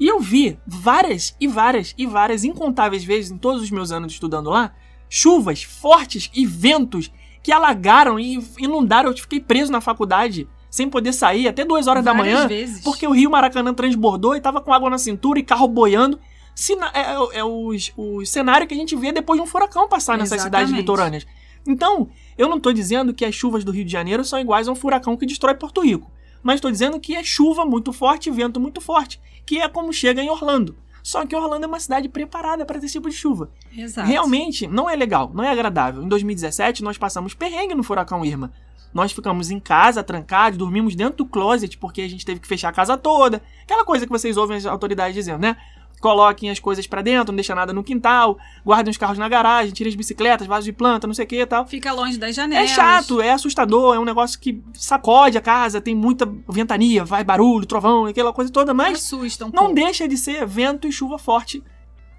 E 0.00 0.08
eu 0.08 0.18
vi 0.18 0.58
várias 0.66 1.36
e 1.40 1.46
várias 1.46 1.94
e 1.96 2.04
várias 2.04 2.42
incontáveis 2.42 3.04
vezes 3.04 3.30
em 3.30 3.38
todos 3.38 3.62
os 3.62 3.70
meus 3.70 3.92
anos 3.92 4.12
estudando 4.12 4.50
lá, 4.50 4.74
chuvas 5.08 5.62
fortes 5.62 6.28
e 6.34 6.44
ventos 6.44 7.12
que 7.44 7.52
alagaram 7.52 8.18
e 8.18 8.40
inundaram. 8.58 9.10
Eu 9.10 9.16
fiquei 9.16 9.38
preso 9.38 9.70
na 9.70 9.80
faculdade 9.80 10.48
sem 10.68 10.90
poder 10.90 11.12
sair 11.12 11.46
até 11.46 11.64
duas 11.64 11.86
horas 11.86 12.04
Várias 12.04 12.24
da 12.26 12.38
manhã. 12.38 12.48
vezes. 12.48 12.82
Porque 12.82 13.06
o 13.06 13.12
Rio 13.12 13.30
Maracanã 13.30 13.72
transbordou 13.72 14.34
e 14.34 14.40
tava 14.40 14.60
com 14.60 14.72
água 14.74 14.90
na 14.90 14.98
cintura 14.98 15.38
e 15.38 15.44
carro 15.44 15.68
boiando. 15.68 16.18
Sina- 16.54 16.90
é 16.92 17.00
é, 17.02 17.38
é 17.38 17.44
os- 17.44 17.92
o 17.96 18.24
cenário 18.24 18.66
que 18.66 18.72
a 18.74 18.76
gente 18.76 18.96
vê 18.96 19.12
depois 19.12 19.38
de 19.38 19.44
um 19.44 19.46
furacão 19.46 19.88
passar 19.88 20.18
nessas 20.18 20.40
cidades 20.42 20.70
Exatamente. 20.70 20.80
litorâneas. 20.80 21.26
Então, 21.66 22.08
eu 22.36 22.48
não 22.48 22.60
tô 22.60 22.72
dizendo 22.72 23.14
que 23.14 23.24
as 23.24 23.34
chuvas 23.34 23.64
do 23.64 23.72
Rio 23.72 23.84
de 23.84 23.92
Janeiro 23.92 24.24
são 24.24 24.38
iguais 24.38 24.68
a 24.68 24.72
um 24.72 24.76
furacão 24.76 25.16
que 25.16 25.26
destrói 25.26 25.54
Porto 25.54 25.80
Rico. 25.80 26.10
Mas 26.42 26.56
estou 26.56 26.70
dizendo 26.70 27.00
que 27.00 27.14
é 27.14 27.24
chuva 27.24 27.64
muito 27.64 27.92
forte, 27.92 28.30
vento 28.30 28.60
muito 28.60 28.80
forte, 28.80 29.20
que 29.44 29.58
é 29.58 29.68
como 29.68 29.92
chega 29.92 30.22
em 30.22 30.30
Orlando. 30.30 30.76
Só 31.02 31.24
que 31.24 31.36
Orlando 31.36 31.64
é 31.64 31.68
uma 31.68 31.78
cidade 31.78 32.08
preparada 32.08 32.66
para 32.66 32.78
esse 32.78 32.88
tipo 32.88 33.08
de 33.08 33.14
chuva. 33.14 33.50
Exato. 33.76 34.08
Realmente 34.08 34.66
não 34.66 34.90
é 34.90 34.96
legal, 34.96 35.30
não 35.32 35.44
é 35.44 35.50
agradável. 35.50 36.02
Em 36.02 36.08
2017 36.08 36.82
nós 36.82 36.98
passamos 36.98 37.32
perrengue 37.32 37.74
no 37.74 37.84
furacão 37.84 38.24
Irma. 38.24 38.52
Nós 38.92 39.12
ficamos 39.12 39.50
em 39.50 39.60
casa, 39.60 40.02
trancados, 40.02 40.58
dormimos 40.58 40.96
dentro 40.96 41.18
do 41.18 41.26
closet 41.26 41.78
porque 41.78 42.00
a 42.02 42.08
gente 42.08 42.24
teve 42.24 42.40
que 42.40 42.48
fechar 42.48 42.70
a 42.70 42.72
casa 42.72 42.96
toda. 42.96 43.42
Aquela 43.62 43.84
coisa 43.84 44.04
que 44.04 44.10
vocês 44.10 44.36
ouvem 44.36 44.56
as 44.56 44.66
autoridades 44.66 45.14
dizendo, 45.14 45.40
né? 45.40 45.56
Coloquem 46.00 46.50
as 46.50 46.58
coisas 46.58 46.86
pra 46.86 47.00
dentro, 47.00 47.32
não 47.32 47.36
deixa 47.36 47.54
nada 47.54 47.72
no 47.72 47.82
quintal, 47.82 48.38
guardem 48.64 48.90
os 48.90 48.98
carros 48.98 49.16
na 49.16 49.28
garagem, 49.28 49.72
tirem 49.72 49.88
as 49.90 49.96
bicicletas, 49.96 50.46
vasos 50.46 50.66
de 50.66 50.72
planta, 50.72 51.06
não 51.06 51.14
sei 51.14 51.24
o 51.24 51.28
que 51.28 51.40
e 51.40 51.46
tal. 51.46 51.66
Fica 51.66 51.90
longe 51.92 52.18
das 52.18 52.30
É 52.30 52.32
janelas. 52.34 52.70
chato, 52.70 53.20
é 53.20 53.32
assustador, 53.32 53.94
é 53.94 53.98
um 53.98 54.04
negócio 54.04 54.38
que 54.38 54.62
sacode 54.74 55.38
a 55.38 55.40
casa, 55.40 55.80
tem 55.80 55.94
muita 55.94 56.26
ventania, 56.48 57.04
vai 57.04 57.24
barulho, 57.24 57.64
trovão, 57.66 58.04
aquela 58.06 58.32
coisa 58.32 58.52
toda, 58.52 58.74
mas 58.74 58.98
Assusta 58.98 59.44
um 59.46 59.48
não 59.48 59.64
pouco. 59.64 59.74
deixa 59.74 60.06
de 60.06 60.16
ser 60.18 60.46
vento 60.46 60.86
e 60.86 60.92
chuva 60.92 61.18
forte 61.18 61.62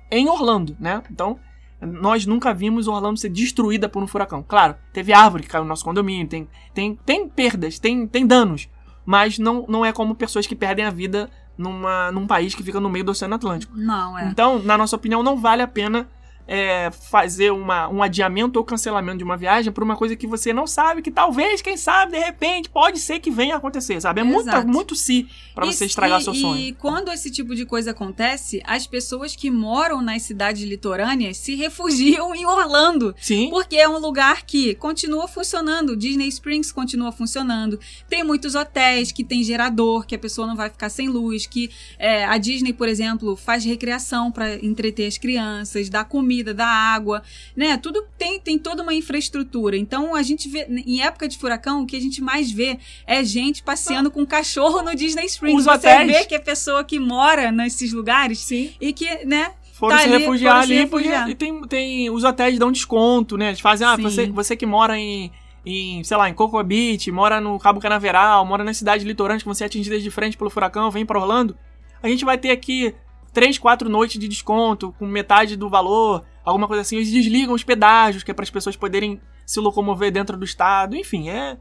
em 0.10 0.28
Orlando, 0.28 0.76
né? 0.80 1.04
Então, 1.12 1.40
nós 1.80 2.26
nunca 2.26 2.54
vimos 2.56 2.88
Orlando 2.88 3.20
ser 3.20 3.30
destruída 3.30 3.88
por 3.88 4.02
um 4.02 4.08
furacão. 4.08 4.44
Claro, 4.46 4.76
teve 4.92 5.14
árvore 5.14 5.44
que 5.44 5.50
caiu 5.50 5.64
no 5.64 5.70
nosso 5.70 5.86
condomínio, 5.86 6.28
tem, 6.28 6.48
tem, 6.74 6.96
tem 7.06 7.30
perdas, 7.30 7.78
tem, 7.78 8.08
tem 8.08 8.26
danos, 8.26 8.68
mas 9.06 9.38
não, 9.38 9.66
não 9.70 9.86
é 9.86 9.94
como 9.94 10.16
pessoas 10.16 10.48
que 10.48 10.56
perdem 10.56 10.84
a 10.84 10.90
vida 10.90 11.30
numa, 11.58 12.12
num 12.12 12.28
país 12.28 12.54
que 12.54 12.64
fica 12.64 12.80
no 12.80 12.90
meio 12.90 13.06
do 13.06 13.12
Oceano 13.12 13.36
Atlântico. 13.36 13.76
Não, 13.76 14.18
é. 14.18 14.28
Então, 14.28 14.60
na 14.60 14.78
nossa 14.78 14.96
opinião, 14.96 15.24
não 15.24 15.38
vale 15.38 15.62
a 15.62 15.68
pena 15.68 16.08
é, 16.48 16.90
fazer 16.92 17.52
uma, 17.52 17.88
um 17.90 18.02
adiamento 18.02 18.58
ou 18.58 18.64
cancelamento 18.66 19.18
de 19.18 19.24
uma 19.24 19.36
viagem 19.36 19.72
por 19.72 19.84
uma 19.84 19.96
coisa 19.98 20.16
que 20.16 20.26
você 20.26 20.54
não 20.54 20.66
sabe, 20.66 21.02
que 21.02 21.12
talvez, 21.12 21.62
quem 21.62 21.76
sabe, 21.76 22.14
de 22.14 22.20
repente, 22.20 22.70
pode 22.70 23.00
ser 23.00 23.20
que 23.20 23.30
venha 23.30 23.56
a 23.56 23.58
acontecer, 23.58 24.00
sabe? 24.00 24.22
É 24.22 24.24
muito, 24.24 24.50
Exato. 24.50 24.68
muito 24.68 24.96
si 24.96 25.28
pra 25.54 25.66
E- 25.66 25.74
você 25.74 25.86
estragar 25.86 26.22
e- 26.22 26.24
seu 26.24 26.34
sonho. 26.34 26.60
E 26.60 26.72
quando 26.74 27.12
esse 27.12 27.30
tipo 27.30 27.54
de 27.54 27.66
coisa 27.66 27.92
acontece, 27.92 28.62
as 28.66 28.88
pessoas 28.88 29.36
que 29.36 29.52
moram 29.52 30.02
nas 30.02 30.22
cidades 30.22 30.64
litorâneas 30.64 31.38
se 31.38 31.56
refugiam 31.56 32.34
em 32.34 32.46
Orlando. 32.46 33.14
Sim. 33.20 33.50
Porque 33.50 33.76
é 33.76 33.90
um 33.90 33.98
lugar 34.00 34.46
que 34.46 34.74
continua 34.76 35.28
funcionando. 35.28 35.96
Disney 35.98 36.28
Springs 36.30 36.72
continua 36.72 37.12
funcionando. 37.12 37.80
Tem 38.08 38.24
muitos 38.24 38.56
hotéis 38.56 39.12
que 39.12 39.24
tem 39.24 39.44
gerador, 39.44 40.06
que 40.06 40.16
a 40.16 40.20
pessoa 40.20 40.48
não 40.48 40.56
vai 40.56 40.70
ficar 40.70 40.90
sem 40.90 41.10
luz. 41.10 41.46
Que 41.46 41.70
é, 42.00 42.24
a 42.26 42.38
Disney, 42.38 42.72
por 42.74 42.88
exemplo, 42.88 43.36
faz 43.36 43.66
recreação 43.66 44.32
para 44.32 44.56
entreter 44.64 45.08
as 45.08 45.18
crianças, 45.18 45.90
dá 45.90 46.04
comida, 46.04 46.37
dá 46.44 46.68
água, 46.68 47.22
né? 47.56 47.78
Tudo 47.78 48.06
tem, 48.18 48.40
tem 48.40 48.58
toda 48.58 48.84
uma 48.84 48.94
infraestrutura. 48.94 49.78
Então 49.78 50.16
a 50.16 50.22
gente 50.24 50.48
vê, 50.50 50.66
em 50.70 51.02
época 51.02 51.28
de 51.28 51.38
furacão, 51.38 51.84
o 51.84 51.86
que 51.88 51.96
a 51.96 52.02
gente 52.02 52.22
mais 52.22 52.52
vê 52.52 52.78
é 53.06 53.24
gente 53.24 53.62
passeando 53.64 54.10
com 54.12 54.26
cachorro 54.26 54.82
no 54.82 54.96
Disney 54.96 55.26
Springs. 55.26 55.60
Os 55.60 55.66
Você 55.66 55.88
hotéis. 55.88 56.12
vê 56.12 56.26
que 56.26 56.36
é 56.36 56.40
pessoa 56.40 56.84
que 56.84 57.00
mora 57.00 57.52
nesses 57.52 57.94
lugares 57.94 58.40
Sim. 58.40 58.72
e 58.80 58.94
que, 58.94 59.26
né? 59.26 59.52
Foram 59.74 59.96
Tá 59.96 60.02
se 60.04 60.10
ali, 60.10 60.18
refugiar 60.18 60.54
foram 60.56 60.68
se 60.68 60.74
ali, 60.74 60.88
porque 60.88 61.08
refugiar. 61.08 61.30
e 61.30 61.36
tem, 61.36 61.62
tem. 61.68 62.10
Os 62.10 62.24
hotéis 62.24 62.58
dão 62.58 62.72
desconto, 62.72 63.38
né? 63.38 63.50
Eles 63.50 63.60
fazem, 63.60 63.86
ah, 63.88 63.96
Sim. 63.96 64.02
você, 64.02 64.26
você 64.28 64.56
que 64.56 64.66
mora 64.66 64.98
em, 64.98 65.32
em, 65.64 66.04
sei 66.04 66.18
lá, 66.18 66.28
em 66.28 66.34
Cocoa 66.34 66.64
Beach, 66.64 67.12
mora 67.12 67.40
no 67.40 67.60
Cabo 67.60 67.80
Canaveral, 67.80 68.44
mora 68.44 68.64
nas 68.64 68.78
cidades 68.78 69.06
litorâneas 69.06 69.44
que 69.44 69.48
vão 69.48 69.54
ser 69.54 69.66
atingidas 69.66 70.02
de 70.02 70.10
frente 70.10 70.36
pelo 70.36 70.50
furacão, 70.50 70.90
vem 70.90 71.06
pra 71.06 71.20
Orlando. 71.20 71.56
A 72.02 72.08
gente 72.08 72.26
vai 72.26 72.38
ter 72.40 72.50
aqui 72.50 72.94
três, 73.38 73.60
quatro 73.60 73.88
noites 73.88 74.20
de 74.20 74.28
desconto, 74.28 74.92
com 74.98 75.06
metade 75.06 75.56
do 75.56 75.70
valor, 75.70 76.26
alguma 76.44 76.68
coisa 76.68 76.82
assim. 76.82 76.96
Eles 76.96 77.12
desligam 77.12 77.54
os 77.54 77.64
pedágios, 77.64 78.24
que 78.24 78.32
é 78.32 78.34
para 78.34 78.42
as 78.42 78.50
pessoas 78.50 78.76
poderem 78.76 79.22
se 79.46 79.60
locomover 79.60 80.12
dentro 80.12 80.36
do 80.36 80.44
estado. 80.44 80.96
Enfim, 80.96 81.30
é. 81.30 81.56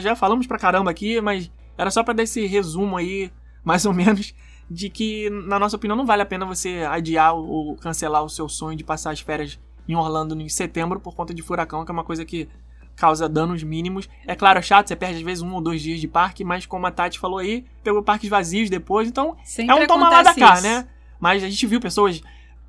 Já 0.00 0.16
falamos 0.16 0.46
pra 0.46 0.58
caramba 0.58 0.90
aqui, 0.90 1.20
mas 1.20 1.52
era 1.76 1.90
só 1.90 2.02
pra 2.02 2.14
dar 2.14 2.22
esse 2.22 2.46
resumo 2.46 2.96
aí, 2.96 3.30
mais 3.62 3.84
ou 3.84 3.92
menos, 3.92 4.34
de 4.70 4.88
que, 4.88 5.28
na 5.28 5.58
nossa 5.58 5.76
opinião, 5.76 5.94
não 5.94 6.06
vale 6.06 6.22
a 6.22 6.26
pena 6.26 6.46
você 6.46 6.86
adiar 6.88 7.34
ou 7.34 7.76
cancelar 7.76 8.24
o 8.24 8.28
seu 8.30 8.48
sonho 8.48 8.74
de 8.74 8.82
passar 8.82 9.10
as 9.10 9.20
férias 9.20 9.60
em 9.86 9.94
Orlando 9.94 10.40
em 10.40 10.48
setembro 10.48 11.00
por 11.00 11.14
conta 11.14 11.34
de 11.34 11.42
furacão, 11.42 11.84
que 11.84 11.90
é 11.90 11.92
uma 11.92 12.04
coisa 12.04 12.24
que 12.24 12.48
causa 12.96 13.28
danos 13.28 13.62
mínimos. 13.62 14.08
É 14.26 14.34
claro, 14.34 14.58
é 14.58 14.62
chato, 14.62 14.88
você 14.88 14.96
perde 14.96 15.18
às 15.18 15.22
vezes 15.22 15.42
um 15.42 15.52
ou 15.52 15.60
dois 15.60 15.82
dias 15.82 16.00
de 16.00 16.08
parque, 16.08 16.44
mas 16.44 16.64
como 16.64 16.86
a 16.86 16.90
Tati 16.90 17.18
falou 17.18 17.40
aí, 17.40 17.66
pegou 17.84 18.02
parques 18.02 18.30
vazios 18.30 18.70
depois, 18.70 19.06
então 19.06 19.36
Sempre 19.44 19.80
é 19.80 19.84
um 19.84 19.86
toma 19.86 20.08
lá 20.08 20.22
da 20.22 20.34
cá, 20.34 20.62
né? 20.62 20.88
Mas 21.20 21.44
a 21.44 21.48
gente 21.48 21.66
viu 21.66 21.80
pessoas, 21.80 22.22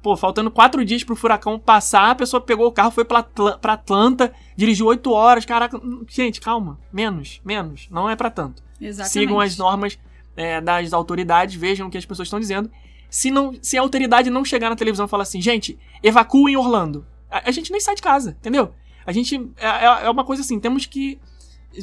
pô, 0.03 0.15
faltando 0.17 0.51
quatro 0.51 0.83
dias 0.83 1.03
pro 1.03 1.15
furacão 1.15 1.57
passar, 1.57 2.11
a 2.11 2.15
pessoa 2.15 2.41
pegou 2.41 2.67
o 2.67 2.71
carro, 2.71 2.91
foi 2.91 3.05
pra, 3.05 3.23
pra 3.23 3.73
Atlanta, 3.73 4.33
dirigiu 4.57 4.87
oito 4.87 5.11
horas, 5.11 5.45
caraca. 5.45 5.77
hum, 5.77 6.03
Gente, 6.07 6.41
calma, 6.41 6.77
menos, 6.91 7.39
menos, 7.45 7.87
não 7.89 8.09
é 8.09 8.15
pra 8.15 8.29
tanto. 8.29 8.61
Exatamente. 8.79 9.13
Sigam 9.13 9.39
as 9.39 9.57
normas 9.57 9.97
é, 10.35 10.59
das 10.59 10.91
autoridades, 10.93 11.55
vejam 11.55 11.87
o 11.87 11.89
que 11.91 11.97
as 11.97 12.05
pessoas 12.05 12.27
estão 12.27 12.39
dizendo. 12.39 12.69
Se, 13.09 13.29
não, 13.31 13.53
se 13.61 13.77
a 13.77 13.81
autoridade 13.81 14.29
não 14.29 14.43
chegar 14.45 14.69
na 14.69 14.75
televisão 14.75 15.05
e 15.05 15.09
falar 15.09 15.23
assim, 15.23 15.41
gente, 15.41 15.77
evacuem 16.01 16.55
Orlando, 16.57 17.05
a, 17.29 17.49
a 17.49 17.51
gente 17.51 17.71
nem 17.71 17.79
sai 17.81 17.95
de 17.95 18.01
casa, 18.01 18.31
entendeu? 18.39 18.73
A 19.05 19.11
gente. 19.11 19.35
É, 19.57 19.67
é- 19.67 20.05
é 20.05 20.09
uma 20.09 20.23
coisa 20.23 20.41
assim, 20.41 20.59
temos 20.59 20.85
que 20.85 21.19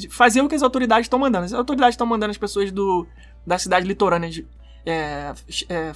fazer 0.09 0.41
o 0.41 0.47
que 0.49 0.55
as 0.55 0.61
autoridades 0.63 1.05
estão 1.05 1.17
mandando. 1.19 1.45
As 1.45 1.53
autoridades 1.53 1.93
estão 1.93 2.05
mandando 2.07 2.31
as 2.31 2.37
pessoas 2.37 2.71
do, 2.71 3.07
da 3.45 3.57
cidade 3.57 3.87
litorânea 3.87 4.29
de, 4.29 4.47
é, 4.85 5.33
é, 5.67 5.91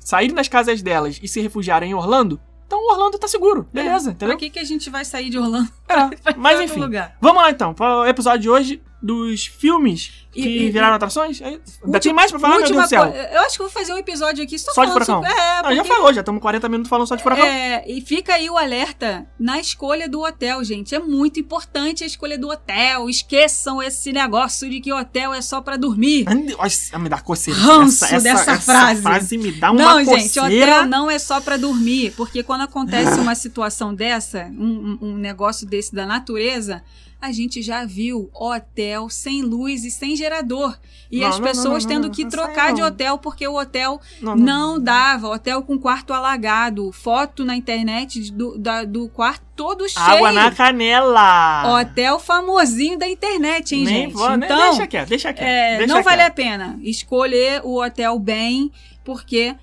saírem 0.00 0.34
das 0.34 0.48
casas 0.48 0.82
delas 0.82 1.18
e 1.22 1.28
se 1.28 1.40
refugiarem 1.40 1.90
em 1.90 1.94
Orlando. 1.94 2.40
Então 2.66 2.82
Orlando 2.90 3.18
tá 3.18 3.28
seguro, 3.28 3.68
beleza, 3.72 4.10
É, 4.10 4.12
entendeu? 4.12 4.36
Pra 4.36 4.38
que, 4.38 4.50
que 4.50 4.58
a 4.58 4.64
gente 4.64 4.88
vai 4.88 5.04
sair 5.04 5.28
de 5.28 5.38
Orlando? 5.38 5.70
É, 5.88 6.32
mas 6.36 6.60
enfim. 6.60 6.80
lugar? 6.80 7.16
Vamos 7.20 7.42
lá 7.42 7.50
então, 7.50 7.74
para 7.74 7.98
o 7.98 8.06
episódio 8.06 8.40
de 8.40 8.50
hoje 8.50 8.82
dos 9.02 9.46
filmes 9.46 10.26
que 10.30 10.40
E- 10.40 10.62
e- 10.68 10.70
viraram 10.70 10.94
atrações. 10.94 11.42
Ainda 11.42 11.60
Última- 11.82 12.00
tem 12.00 12.12
mais 12.12 12.30
pra 12.30 12.38
falar, 12.40 12.58
meu 12.58 12.66
Deus 12.68 12.82
do 12.84 12.88
céu? 12.88 13.04
Eu 13.04 13.40
acho 13.40 13.52
que 13.56 13.62
vou 13.62 13.70
fazer 13.70 13.92
um 13.92 13.98
episódio 13.98 14.42
aqui 14.44 14.58
só, 14.58 14.72
Só 14.72 14.84
de 14.84 14.90
falando 14.92 15.04
furacão? 15.04 15.22
sobre- 15.22 15.32
É, 15.42 15.62
Não, 15.62 15.70
já 15.76 15.82
porque- 15.82 15.94
falou, 15.96 16.12
já 16.14 16.20
estamos 16.20 16.40
40 16.40 16.68
minutos 16.68 16.88
falando 16.88 17.06
só 17.08 17.16
de 17.16 17.22
furacão. 17.22 17.44
É, 17.44 17.84
e 17.86 18.00
fica 18.00 18.34
aí 18.34 18.48
o 18.48 18.56
alerta 18.56 19.26
na 19.38 19.58
escolha 19.60 20.08
do 20.08 20.20
hotel, 20.22 20.62
gente. 20.64 20.94
É 20.94 20.98
muito 21.00 21.40
importante 21.40 22.04
a 22.04 22.06
escolha 22.06 22.38
do 22.38 22.48
hotel. 22.48 23.10
Esqueçam 23.10 23.82
esse 23.82 24.12
negócio 24.12 24.70
de 24.70 24.80
que 24.80 24.92
hotel 24.92 25.34
é 25.34 25.42
só 25.42 25.60
pra 25.60 25.76
dormir. 25.76 26.24
Nossa, 26.56 26.98
me 26.98 27.08
dá 27.08 27.18
coceira. 27.20 27.58
Ranço 27.58 28.06
dessa 28.22 28.58
frase. 28.60 29.02
frase 29.02 29.36
me 29.36 29.50
dá 29.52 29.70
uma 29.72 29.82
não, 29.82 29.98
coceira. 30.04 30.20
gente, 30.20 30.38
hotel 30.38 30.86
não 30.86 31.10
é 31.10 31.18
só 31.18 31.40
pra 31.40 31.56
dormir, 31.56 32.12
porque 32.16 32.42
quando 32.42 32.62
acontece 32.62 33.18
uma 33.20 33.34
situação 33.34 33.92
dessa, 33.94 34.44
um- 34.56 34.98
um 35.02 35.16
negócio 35.16 35.66
desse 35.66 35.94
da 35.94 36.06
natureza, 36.06 36.82
a 37.22 37.30
gente 37.30 37.62
já 37.62 37.84
viu 37.84 38.28
hotel 38.34 39.08
sem 39.08 39.42
luz 39.42 39.84
e 39.84 39.90
sem 39.92 40.16
gerador. 40.16 40.76
E 41.08 41.20
Não, 41.20 41.28
as 41.28 41.38
não, 41.38 41.46
pessoas 41.46 41.84
não, 41.84 41.90
tendo 41.90 42.10
que 42.10 42.26
trocar 42.26 42.72
de 42.72 42.82
hotel 42.82 43.16
porque 43.16 43.46
o 43.46 43.56
hotel 43.56 44.00
Não, 44.20 44.78
dava. 44.80 45.28
Hotel 45.28 45.62
com 45.62 45.78
quarto 45.78 46.12
alagado, 46.12 46.90
foto 46.90 47.44
na 47.44 47.54
internet 47.54 48.32
do, 48.32 48.58
da- 48.58 48.84
do 48.84 49.08
quarto 49.08 49.42
todo 49.54 49.88
cheio. 49.88 50.04
Água 50.04 50.32
na 50.32 50.50
canela. 50.50 51.80
Hotel 51.80 52.18
famosinho 52.18 52.98
da 52.98 53.08
internet, 53.08 53.74
hein, 53.76 53.84
Nem 53.84 53.94
gente? 54.04 54.14
vou, 54.14 54.34
então, 54.34 54.70
Deixa 54.70 54.86
quieto, 54.88 55.08
deixa 55.08 55.32
quieto. 55.32 55.46
é, 55.46 55.78
deixa 55.78 55.94
não 55.94 56.02
vale 56.02 56.22
a 56.22 56.30
pena 56.30 56.78
escolher 56.82 57.60
o 57.64 57.80
hotel 57.80 58.18
bem, 58.18 58.72
porque 59.04 59.54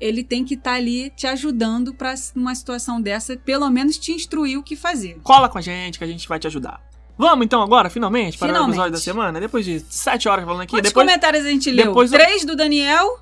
ele 0.00 0.22
tem 0.24 0.44
que 0.44 0.54
estar 0.54 0.74
ali 0.74 1.10
te 1.10 1.26
ajudando 1.26 1.94
para 1.94 2.14
numa 2.34 2.54
situação 2.54 3.00
dessa, 3.00 3.36
pelo 3.36 3.68
menos 3.70 3.96
te 3.98 4.12
instruir 4.12 4.58
o 4.58 4.62
que 4.62 4.76
fazer. 4.76 5.18
Cola 5.22 5.48
com 5.48 5.58
a 5.58 5.60
gente 5.60 5.98
que 5.98 6.04
a 6.04 6.06
gente 6.06 6.28
vai 6.28 6.38
te 6.38 6.46
ajudar. 6.46 6.80
Vamos 7.18 7.46
então 7.46 7.62
agora, 7.62 7.88
finalmente, 7.88 8.36
para 8.36 8.46
o 8.46 8.48
Finalmente. 8.48 8.72
episódio 8.74 8.92
da 8.92 8.98
semana? 8.98 9.40
Depois 9.40 9.64
de 9.64 9.80
sete 9.88 10.28
horas 10.28 10.44
falando 10.44 10.60
aqui. 10.62 10.72
Quantos 10.72 10.90
depois, 10.90 11.06
comentários 11.06 11.46
a 11.46 11.48
gente 11.48 11.70
leu? 11.70 11.86
depois 11.86 12.10
Três 12.10 12.44
do 12.44 12.54
Daniel. 12.54 13.20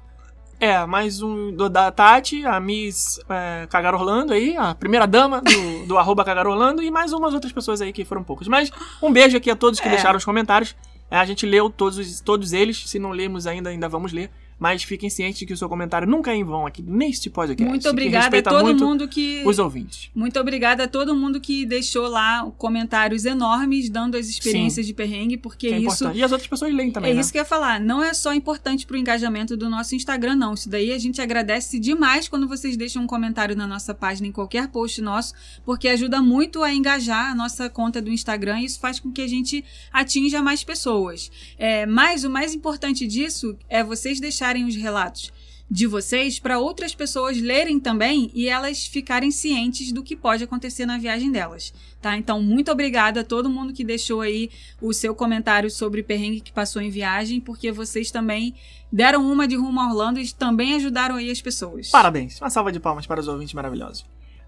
É, 0.58 0.84
mais 0.86 1.20
um 1.20 1.52
do, 1.52 1.68
da 1.68 1.90
Tati, 1.92 2.44
a 2.46 2.58
Miss 2.58 3.20
é, 3.28 3.66
Cagar 3.68 3.94
Orlando 3.94 4.32
aí, 4.32 4.56
a 4.56 4.74
primeira 4.74 5.06
dama 5.06 5.40
do, 5.42 5.86
do 5.86 5.98
arroba 5.98 6.24
Cagar 6.24 6.46
Orlando 6.46 6.82
e 6.82 6.90
mais 6.90 7.12
umas 7.12 7.34
outras 7.34 7.52
pessoas 7.52 7.80
aí 7.80 7.92
que 7.92 8.04
foram 8.04 8.22
poucas. 8.24 8.48
Mas 8.48 8.70
um 9.02 9.12
beijo 9.12 9.36
aqui 9.36 9.50
a 9.50 9.56
todos 9.56 9.78
que 9.78 9.86
É. 9.86 9.90
deixaram 9.90 10.16
os 10.16 10.24
comentários. 10.24 10.74
É, 11.10 11.16
a 11.18 11.24
gente 11.24 11.44
leu 11.46 11.68
todos, 11.70 11.98
os- 11.98 12.20
todos 12.20 12.52
eles, 12.52 12.88
se 12.88 12.98
não 12.98 13.10
lemos 13.10 13.46
ainda, 13.46 13.70
ainda 13.70 13.88
vamos 13.88 14.12
ler. 14.12 14.30
Mas 14.59 14.82
fiquem 14.82 15.11
cientes 15.11 15.38
de 15.38 15.46
que 15.46 15.52
o 15.52 15.57
seu 15.57 15.68
comentário 15.68 16.07
nunca 16.07 16.30
é 16.30 16.36
em 16.36 16.44
vão 16.44 16.66
aqui 16.66 16.82
neste 16.82 17.28
podcast. 17.28 17.68
Muito 17.68 17.88
obrigada 17.88 18.38
a 18.38 18.42
todo 18.42 18.64
muito 18.64 18.84
mundo 18.84 19.09
que. 19.09 19.42
Os 19.44 19.59
ouvintes. 19.59 20.11
Muito 20.14 20.38
obrigada 20.38 20.84
a 20.84 20.88
todo 20.88 21.14
mundo 21.14 21.40
que 21.40 21.66
deixou 21.66 22.07
lá 22.09 22.50
comentários 22.57 23.24
enormes 23.24 23.90
dando 23.90 24.16
as 24.16 24.26
experiências 24.28 24.86
de 24.86 24.94
perrengue, 24.94 25.36
porque 25.36 25.68
Que 25.68 25.74
é 25.74 25.78
isso. 25.78 25.86
importante. 25.86 26.18
E 26.18 26.22
as 26.22 26.32
outras 26.32 26.48
pessoas 26.48 26.72
leem 26.72 26.90
também, 26.90 27.11
é 27.11 27.14
né? 27.14 27.20
isso 27.20 27.32
que 27.32 27.38
eu 27.38 27.42
ia 27.42 27.44
falar. 27.44 27.80
Não 27.80 28.02
é 28.02 28.14
só 28.14 28.32
importante 28.32 28.86
pro 28.86 28.96
engajamento 28.96 29.57
do 29.57 29.68
nosso 29.68 29.94
Instagram, 29.94 30.36
não. 30.36 30.55
Isso 30.55 30.68
daí 30.68 30.92
a 30.92 30.98
gente 30.98 31.20
agradece 31.20 31.78
demais 31.78 32.28
quando 32.28 32.46
vocês 32.46 32.76
deixam 32.76 33.02
um 33.02 33.07
comentário 33.07 33.57
na 33.57 33.66
nossa 33.66 33.92
página, 33.92 34.28
em 34.28 34.32
qualquer 34.32 34.68
post 34.68 35.00
nosso, 35.02 35.34
porque 35.64 35.88
ajuda 35.88 36.22
muito 36.22 36.62
a 36.62 36.72
engajar 36.72 37.32
a 37.32 37.34
nossa 37.34 37.68
conta 37.68 38.00
do 38.00 38.11
Instagram 38.11 38.61
e 38.61 38.66
isso 38.66 38.78
faz 38.78 39.00
com 39.00 39.11
que 39.11 39.20
a 39.22 39.28
gente 39.28 39.64
atinja 39.92 40.42
mais 40.42 40.62
pessoas. 40.62 41.30
É, 41.59 41.86
mas 41.86 42.24
o 42.24 42.30
mais 42.30 42.55
importante 42.55 43.07
disso 43.07 43.57
é 43.68 43.82
vocês 43.82 44.20
deixarem 44.20 44.43
os 44.66 44.76
relatos 44.76 45.32
de 45.70 45.86
vocês 45.86 46.38
para 46.38 46.59
outras 46.59 46.95
pessoas 46.95 47.40
lerem 47.40 47.80
também 47.80 48.30
e 48.34 48.49
elas 48.49 48.86
ficarem 48.86 49.30
cientes 49.30 49.92
do 49.92 50.03
que 50.03 50.14
pode 50.14 50.45
acontecer 50.45 50.84
na 50.84 50.99
viagem 50.99 51.32
delas, 51.32 51.72
tá? 52.03 52.16
Então, 52.16 52.42
muito 52.42 52.70
obrigada 52.70 53.20
a 53.20 53.24
todo 53.24 53.49
mundo 53.49 53.72
que 53.72 53.82
deixou 53.82 54.20
aí 54.20 54.51
o 54.80 54.92
seu 54.92 55.14
comentário 55.14 55.70
sobre 55.70 56.03
perrengue 56.03 56.40
que 56.40 56.53
passou 56.53 56.82
em 56.82 56.90
viagem, 56.90 57.40
porque 57.40 57.72
vocês 57.72 58.11
também 58.11 58.55
deram 58.92 59.26
uma 59.30 59.49
de 59.49 59.57
rumo 59.57 59.80
a 59.80 59.88
Orlando 59.88 60.20
e 60.20 60.32
também 60.32 60.74
ajudaram 60.74 61.16
aí 61.16 61.30
as 61.30 61.40
pessoas. 61.40 61.88
Parabéns. 61.88 62.40
Uma 62.40 62.51
salva 62.51 62.70
de 62.70 62.78
palmas 62.78 63.07
para 63.07 63.20
os 63.20 63.26
ouvintes 63.26 63.55
maravilhosos. 63.55 64.05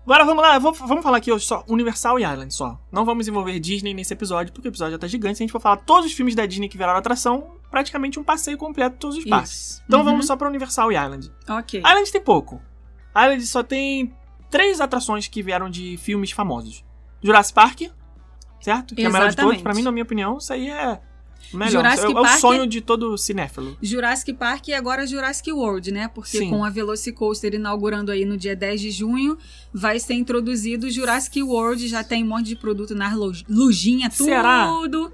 Agora 0.06 0.24
vamos 0.24 0.40
lá, 0.42 0.56
vou- 0.58 0.72
vamos 0.72 1.02
falar 1.02 1.16
aqui 1.16 1.32
hoje 1.32 1.44
só 1.44 1.64
Universal 1.68 2.20
e 2.20 2.22
Island 2.22 2.54
só. 2.54 2.78
Não 2.92 3.04
vamos 3.04 3.26
envolver 3.26 3.58
Disney 3.58 3.92
nesse 3.92 4.12
episódio, 4.14 4.52
porque 4.52 4.68
o 4.68 4.70
episódio 4.70 4.92
já 4.92 4.98
tá 4.98 5.08
gigante. 5.08 5.36
Se 5.36 5.42
a 5.42 5.44
gente 5.44 5.50
for 5.52 5.60
falar 5.60 5.78
todos 5.78 6.06
os 6.06 6.12
filmes 6.12 6.34
da 6.36 6.46
Disney 6.46 6.68
que 6.68 6.78
viraram 6.78 6.96
atração, 6.98 7.56
praticamente 7.72 8.18
um 8.20 8.22
passeio 8.22 8.56
completo 8.56 8.94
de 8.94 9.00
todos 9.00 9.16
os 9.18 9.24
parques. 9.24 9.82
Então 9.86 9.98
Uhum. 10.00 10.04
vamos 10.04 10.26
só 10.26 10.36
pra 10.36 10.48
Universal 10.48 10.92
e 10.92 10.94
Island. 10.94 11.32
Ok. 11.48 11.80
Island 11.80 12.12
tem 12.12 12.20
pouco. 12.20 12.62
Island 13.16 13.44
só 13.46 13.64
tem 13.64 14.14
três 14.48 14.80
atrações 14.80 15.26
que 15.26 15.42
vieram 15.42 15.68
de 15.68 15.96
filmes 15.96 16.30
famosos. 16.30 16.84
Jurassic 17.20 17.54
Park, 17.54 17.80
certo? 18.60 18.94
Que 18.94 19.02
é 19.02 19.06
a 19.06 19.10
melhor 19.10 19.30
de 19.30 19.34
todos. 19.34 19.50
Exatamente. 19.54 19.62
Pra 19.64 19.74
mim, 19.74 19.82
na 19.82 19.90
minha 19.90 20.04
opinião, 20.04 20.38
isso 20.38 20.52
aí 20.52 20.70
é 20.70 21.00
melhor. 21.52 21.70
Jurassic 21.70 22.04
é, 22.04 22.06
é 22.06 22.18
o 22.18 22.22
Park- 22.22 22.40
sonho 22.40 22.66
de 22.66 22.80
todo 22.80 23.16
cinéfilo. 23.18 23.76
Jurassic 23.82 24.32
Park 24.34 24.68
e 24.68 24.74
agora 24.74 25.06
Jurassic 25.06 25.50
World, 25.52 25.90
né? 25.92 26.08
Porque 26.08 26.38
Sim. 26.38 26.50
com 26.50 26.64
a 26.64 26.70
Velocicoaster 26.70 27.54
inaugurando 27.54 28.10
aí 28.10 28.24
no 28.24 28.36
dia 28.36 28.54
10 28.56 28.80
de 28.80 28.90
junho, 28.90 29.36
vai 29.72 29.98
ser 29.98 30.14
introduzido 30.14 30.86
o 30.86 30.90
Jurassic 30.90 31.42
World, 31.42 31.86
já 31.88 32.02
tem 32.04 32.24
um 32.24 32.28
monte 32.28 32.46
de 32.46 32.56
produto 32.56 32.94
na 32.94 33.14
lo- 33.14 33.32
lojinha, 33.48 34.08
tudo. 34.10 34.26
Será? 34.26 34.68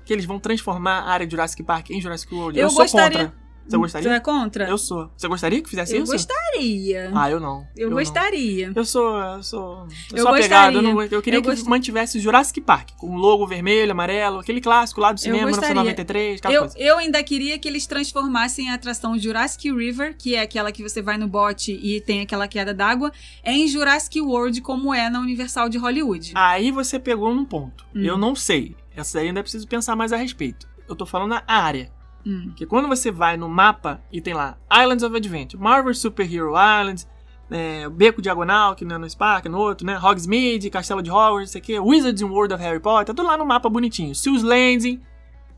Que 0.05 0.13
eles 0.13 0.25
vão 0.25 0.39
transformar 0.39 1.01
a 1.01 1.11
área 1.11 1.27
de 1.27 1.33
Jurassic 1.33 1.63
Park 1.63 1.91
em 1.91 2.01
Jurassic 2.01 2.33
World. 2.35 2.59
Eu 2.59 2.65
Eu, 2.67 2.71
sou 2.71 2.83
gostaria- 2.83 3.27
contra. 3.27 3.42
Você 3.65 3.71
Tu 3.77 3.79
gostaria? 3.79 4.11
é 4.13 4.21
contra? 4.21 4.69
Eu 4.69 4.77
sou. 4.77 5.11
Você 5.17 5.29
gostaria 5.29 5.63
que 5.63 5.71
fizesse 5.71 5.95
Eu 5.97 6.03
isso? 6.03 6.13
gostaria. 6.13 7.11
Ah, 7.15 7.31
eu 7.31 7.39
não. 7.41 7.67
eu 7.77 7.89
não. 7.89 7.97
gostaria. 7.97 8.73
Eu 8.75 8.85
sou, 8.85 9.17
eu 9.19 9.43
sou, 9.43 9.87
eu 10.11 10.17
Eu 10.19 10.23
sou 10.25 10.29
apegado. 10.35 10.75
Eu, 10.77 10.83
não- 10.83 11.03
eu 11.03 11.23
queria 11.23 11.39
Eu 11.39 11.43
que 11.43 11.49
gost- 11.49 11.67
mantivesse 11.67 12.19
o 12.19 12.21
Jurassic 12.21 12.61
Park, 12.61 12.91
com 12.99 13.11
o 13.15 13.17
logo 13.17 13.47
vermelho, 13.47 13.93
amarelo, 13.93 14.41
aquele 14.41 14.61
clássico 14.61 15.01
lá 15.01 15.13
do 15.13 15.21
cinema, 15.21 15.47
gostaria. 15.49 15.75
1993, 15.75 16.39
aquela 16.41 16.55
Eu, 16.55 16.61
coisa. 16.63 16.79
eu 16.79 16.99
ainda 16.99 17.23
queria 17.23 17.59
que 17.59 17.69
eles 17.69 17.87
transformassem 17.87 18.71
a 18.71 18.75
atração 18.75 19.19
Jurassic 19.19 19.71
River, 19.73 20.17
que 20.19 20.35
é 20.35 20.41
aquela 20.41 20.71
que 20.73 20.83
você 20.83 21.01
vai 21.01 21.17
no 21.17 21.29
bote 21.29 21.73
e 21.73 22.01
tem 22.01 22.21
aquela 22.21 22.47
queda 22.49 22.75
d'água, 22.75 23.13
em 23.45 23.67
Jurassic 23.69 24.21
World, 24.21 24.61
como 24.61 24.93
é 24.93 25.09
na 25.09 25.21
Universal 25.21 25.69
de 25.69 25.79
Hollywood. 25.79 26.33
Aí 26.35 26.71
você 26.71 26.99
pegou 26.99 27.35
num 27.35 27.45
ponto. 27.45 27.85
Hum. 27.95 28.03
Eu 28.03 28.19
não 28.19 28.35
sei. 28.35 28.75
Essa 28.95 29.19
daí 29.19 29.29
ainda 29.29 29.43
preciso 29.43 29.67
pensar 29.67 29.97
mais 29.97 30.13
a 30.13 30.17
respeito. 30.17 30.69
Eu 30.89 30.95
tô 30.95 31.07
falando 31.07 31.31
na 31.31 31.43
área. 31.47 31.91
Hum. 32.27 32.45
Porque 32.47 32.67
quando 32.67 32.89
você 32.89 33.11
vai 33.11 33.37
no 33.37 33.49
mapa 33.49 34.01
e 34.11 34.21
tem 34.21 34.35
lá 34.35 34.57
Islands 34.73 35.03
of 35.03 35.17
Adventure, 35.17 35.63
Marvel 35.63 35.95
Super 35.95 36.33
Hero 36.33 36.51
Islands, 36.51 37.09
é, 37.51 37.89
Beco 37.89 38.23
Diagonal, 38.23 38.75
que 38.75 38.85
não 38.85 38.97
é 38.97 38.99
no 38.99 39.09
Spark, 39.09 39.47
é 39.47 39.49
no 39.49 39.59
outro, 39.59 39.87
né? 39.87 39.99
Hogsmeade, 39.99 40.71
Castelo 40.71 41.03
de 41.03 41.11
Hogwarts, 41.11 41.51
isso 41.51 41.59
aqui, 41.59 41.79
Wizards 41.79 42.23
in 42.23 42.27
World 42.27 42.55
of 42.55 42.63
Harry 42.63 42.81
Potter, 42.81 43.07
tá 43.07 43.15
tudo 43.15 43.27
lá 43.27 43.37
no 43.37 43.45
mapa 43.45 43.69
bonitinho. 43.69 44.15
Seals 44.15 44.43
Landing 44.43 45.01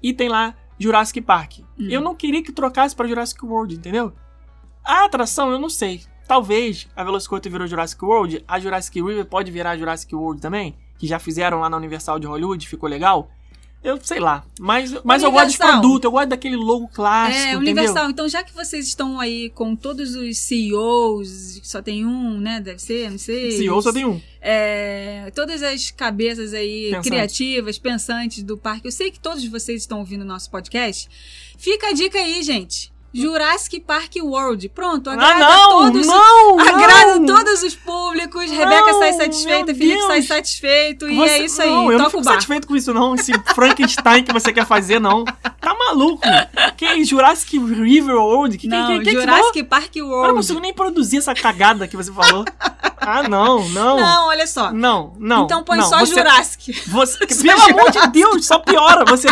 e 0.03 0.13
tem 0.13 0.29
lá 0.29 0.55
Jurassic 0.79 1.21
Park. 1.21 1.61
Hum. 1.79 1.89
Eu 1.89 2.01
não 2.01 2.15
queria 2.15 2.43
que 2.43 2.53
trocasse 2.53 2.95
pra 2.95 3.07
Jurassic 3.07 3.45
World, 3.45 3.75
entendeu? 3.75 4.13
A 4.85 5.05
atração, 5.05 5.51
eu 5.51 5.59
não 5.59 5.71
sei. 5.71 6.03
Talvez 6.27 6.89
a 6.97 7.05
Velocicoaster 7.05 7.53
virou 7.53 7.67
Jurassic 7.67 8.03
World, 8.03 8.45
a 8.49 8.59
Jurassic 8.59 9.01
River 9.01 9.27
pode 9.27 9.51
virar 9.51 9.77
Jurassic 9.77 10.15
World 10.15 10.41
também, 10.41 10.77
que 10.99 11.07
já 11.07 11.19
fizeram 11.19 11.61
lá 11.61 11.69
na 11.69 11.77
Universal 11.77 12.19
de 12.19 12.27
Hollywood, 12.27 12.67
ficou 12.67 12.89
legal. 12.89 13.31
Eu 13.85 14.01
sei 14.03 14.19
lá, 14.19 14.43
mas, 14.59 14.93
mas 15.05 15.23
eu 15.23 15.31
gosto 15.31 15.49
Universal. 15.49 15.81
produtos, 15.81 16.05
eu 16.05 16.11
gosto 16.11 16.29
daquele 16.31 16.57
logo 16.57 16.89
clássico, 16.89 17.37
É, 17.39 17.53
entendeu? 17.53 17.61
Universal. 17.61 18.09
Então, 18.09 18.27
já 18.27 18.43
que 18.43 18.55
vocês 18.55 18.87
estão 18.87 19.21
aí 19.21 19.51
com 19.51 19.77
todos 19.77 20.15
os 20.15 20.39
CEOs, 20.39 21.61
só 21.63 21.83
tem 21.83 22.07
um, 22.07 22.41
né? 22.41 22.61
Deve 22.61 22.81
ser, 22.81 23.11
não 23.11 23.19
sei. 23.19 23.53
CEO 23.53 23.83
só 23.83 23.93
tem 23.93 24.07
um. 24.07 24.19
É, 24.41 25.31
todas 25.35 25.63
as 25.63 25.91
cabeças 25.91 26.55
aí 26.55 26.85
Pensantes. 26.87 27.11
criativas, 27.11 27.79
pensantes 27.79 28.43
do 28.43 28.57
parque. 28.57 28.89
Eu 28.89 28.93
sei 28.93 29.11
que 29.11 29.21
todos 29.21 29.45
vocês 29.47 29.83
estão 29.83 29.99
ouvindo 29.99 30.23
o 30.23 30.27
nosso 30.27 30.51
podcast. 30.51 31.07
Fica 31.59 31.89
a 31.89 31.93
dica 31.93 32.19
aí, 32.19 32.43
gente. 32.43 32.91
Jurassic 33.15 33.81
Park 33.81 34.17
World. 34.23 34.69
Pronto, 34.71 35.09
agrada 35.09 35.35
Ah, 35.47 35.57
não! 35.57 35.71
todos 35.93 36.07
não! 36.07 36.59
Agrada 36.61 37.19
não! 37.21 37.27
todos 37.27 37.63
os 37.63 37.75
públicos. 37.77 38.51
Rebeca 38.51 38.93
sai 38.95 39.11
Não, 39.13 39.19
satisfeita, 39.19 39.75
Felipe 39.75 40.01
sai 40.03 40.17
Deus. 40.19 40.27
satisfeito. 40.27 41.09
E 41.09 41.17
Você- 41.17 41.31
é 41.31 41.45
isso 41.45 41.63
aí. 41.63 41.71
Não, 41.71 41.93
eu 41.93 41.99
não 41.99 42.11
fico 42.11 42.25
satisfeito 42.25 42.67
com 42.67 42.75
isso, 42.77 42.93
não. 42.93 43.15
Esse 43.15 43.33
Frankenstein 43.55 44.25
que 44.25 44.33
você 44.33 44.53
quer 44.53 44.67
fazer, 44.67 44.99
não. 45.01 45.25
Tá 45.25 45.75
maluco? 45.75 46.23
Que 46.77 47.05
Jurassic 47.05 47.57
River 47.59 48.17
World? 48.17 48.59
Que, 48.59 48.67
Não, 48.69 48.87
que, 48.89 48.99
que, 48.99 49.05
que, 49.05 49.11
que 49.13 49.21
Jurassic 49.21 49.63
Park 49.65 49.97
Eu 49.97 50.05
não 50.07 50.13
World. 50.13 50.35
consigo 50.37 50.61
nem 50.61 50.75
produzir 50.75 51.19
essa 51.19 51.35
cagada 51.35 51.87
que 51.87 51.97
você 51.97 52.13
falou. 52.13 52.45
Ah, 53.01 53.23
não, 53.29 53.69
não. 53.69 53.97
Não, 54.01 54.27
olha 54.29 54.47
só. 54.47 54.73
Não, 54.73 55.15
não. 55.19 55.45
então 55.45 55.63
põe 55.63 55.79
não. 55.79 55.85
só 55.87 55.99
você, 56.01 56.15
Jurassic. 56.15 56.73
Você, 56.89 57.27
pelo 57.43 57.63
amor 57.63 57.91
de 57.91 58.07
Deus, 58.09 58.47
só 58.47 58.59
piora. 58.59 59.05
Você. 59.05 59.29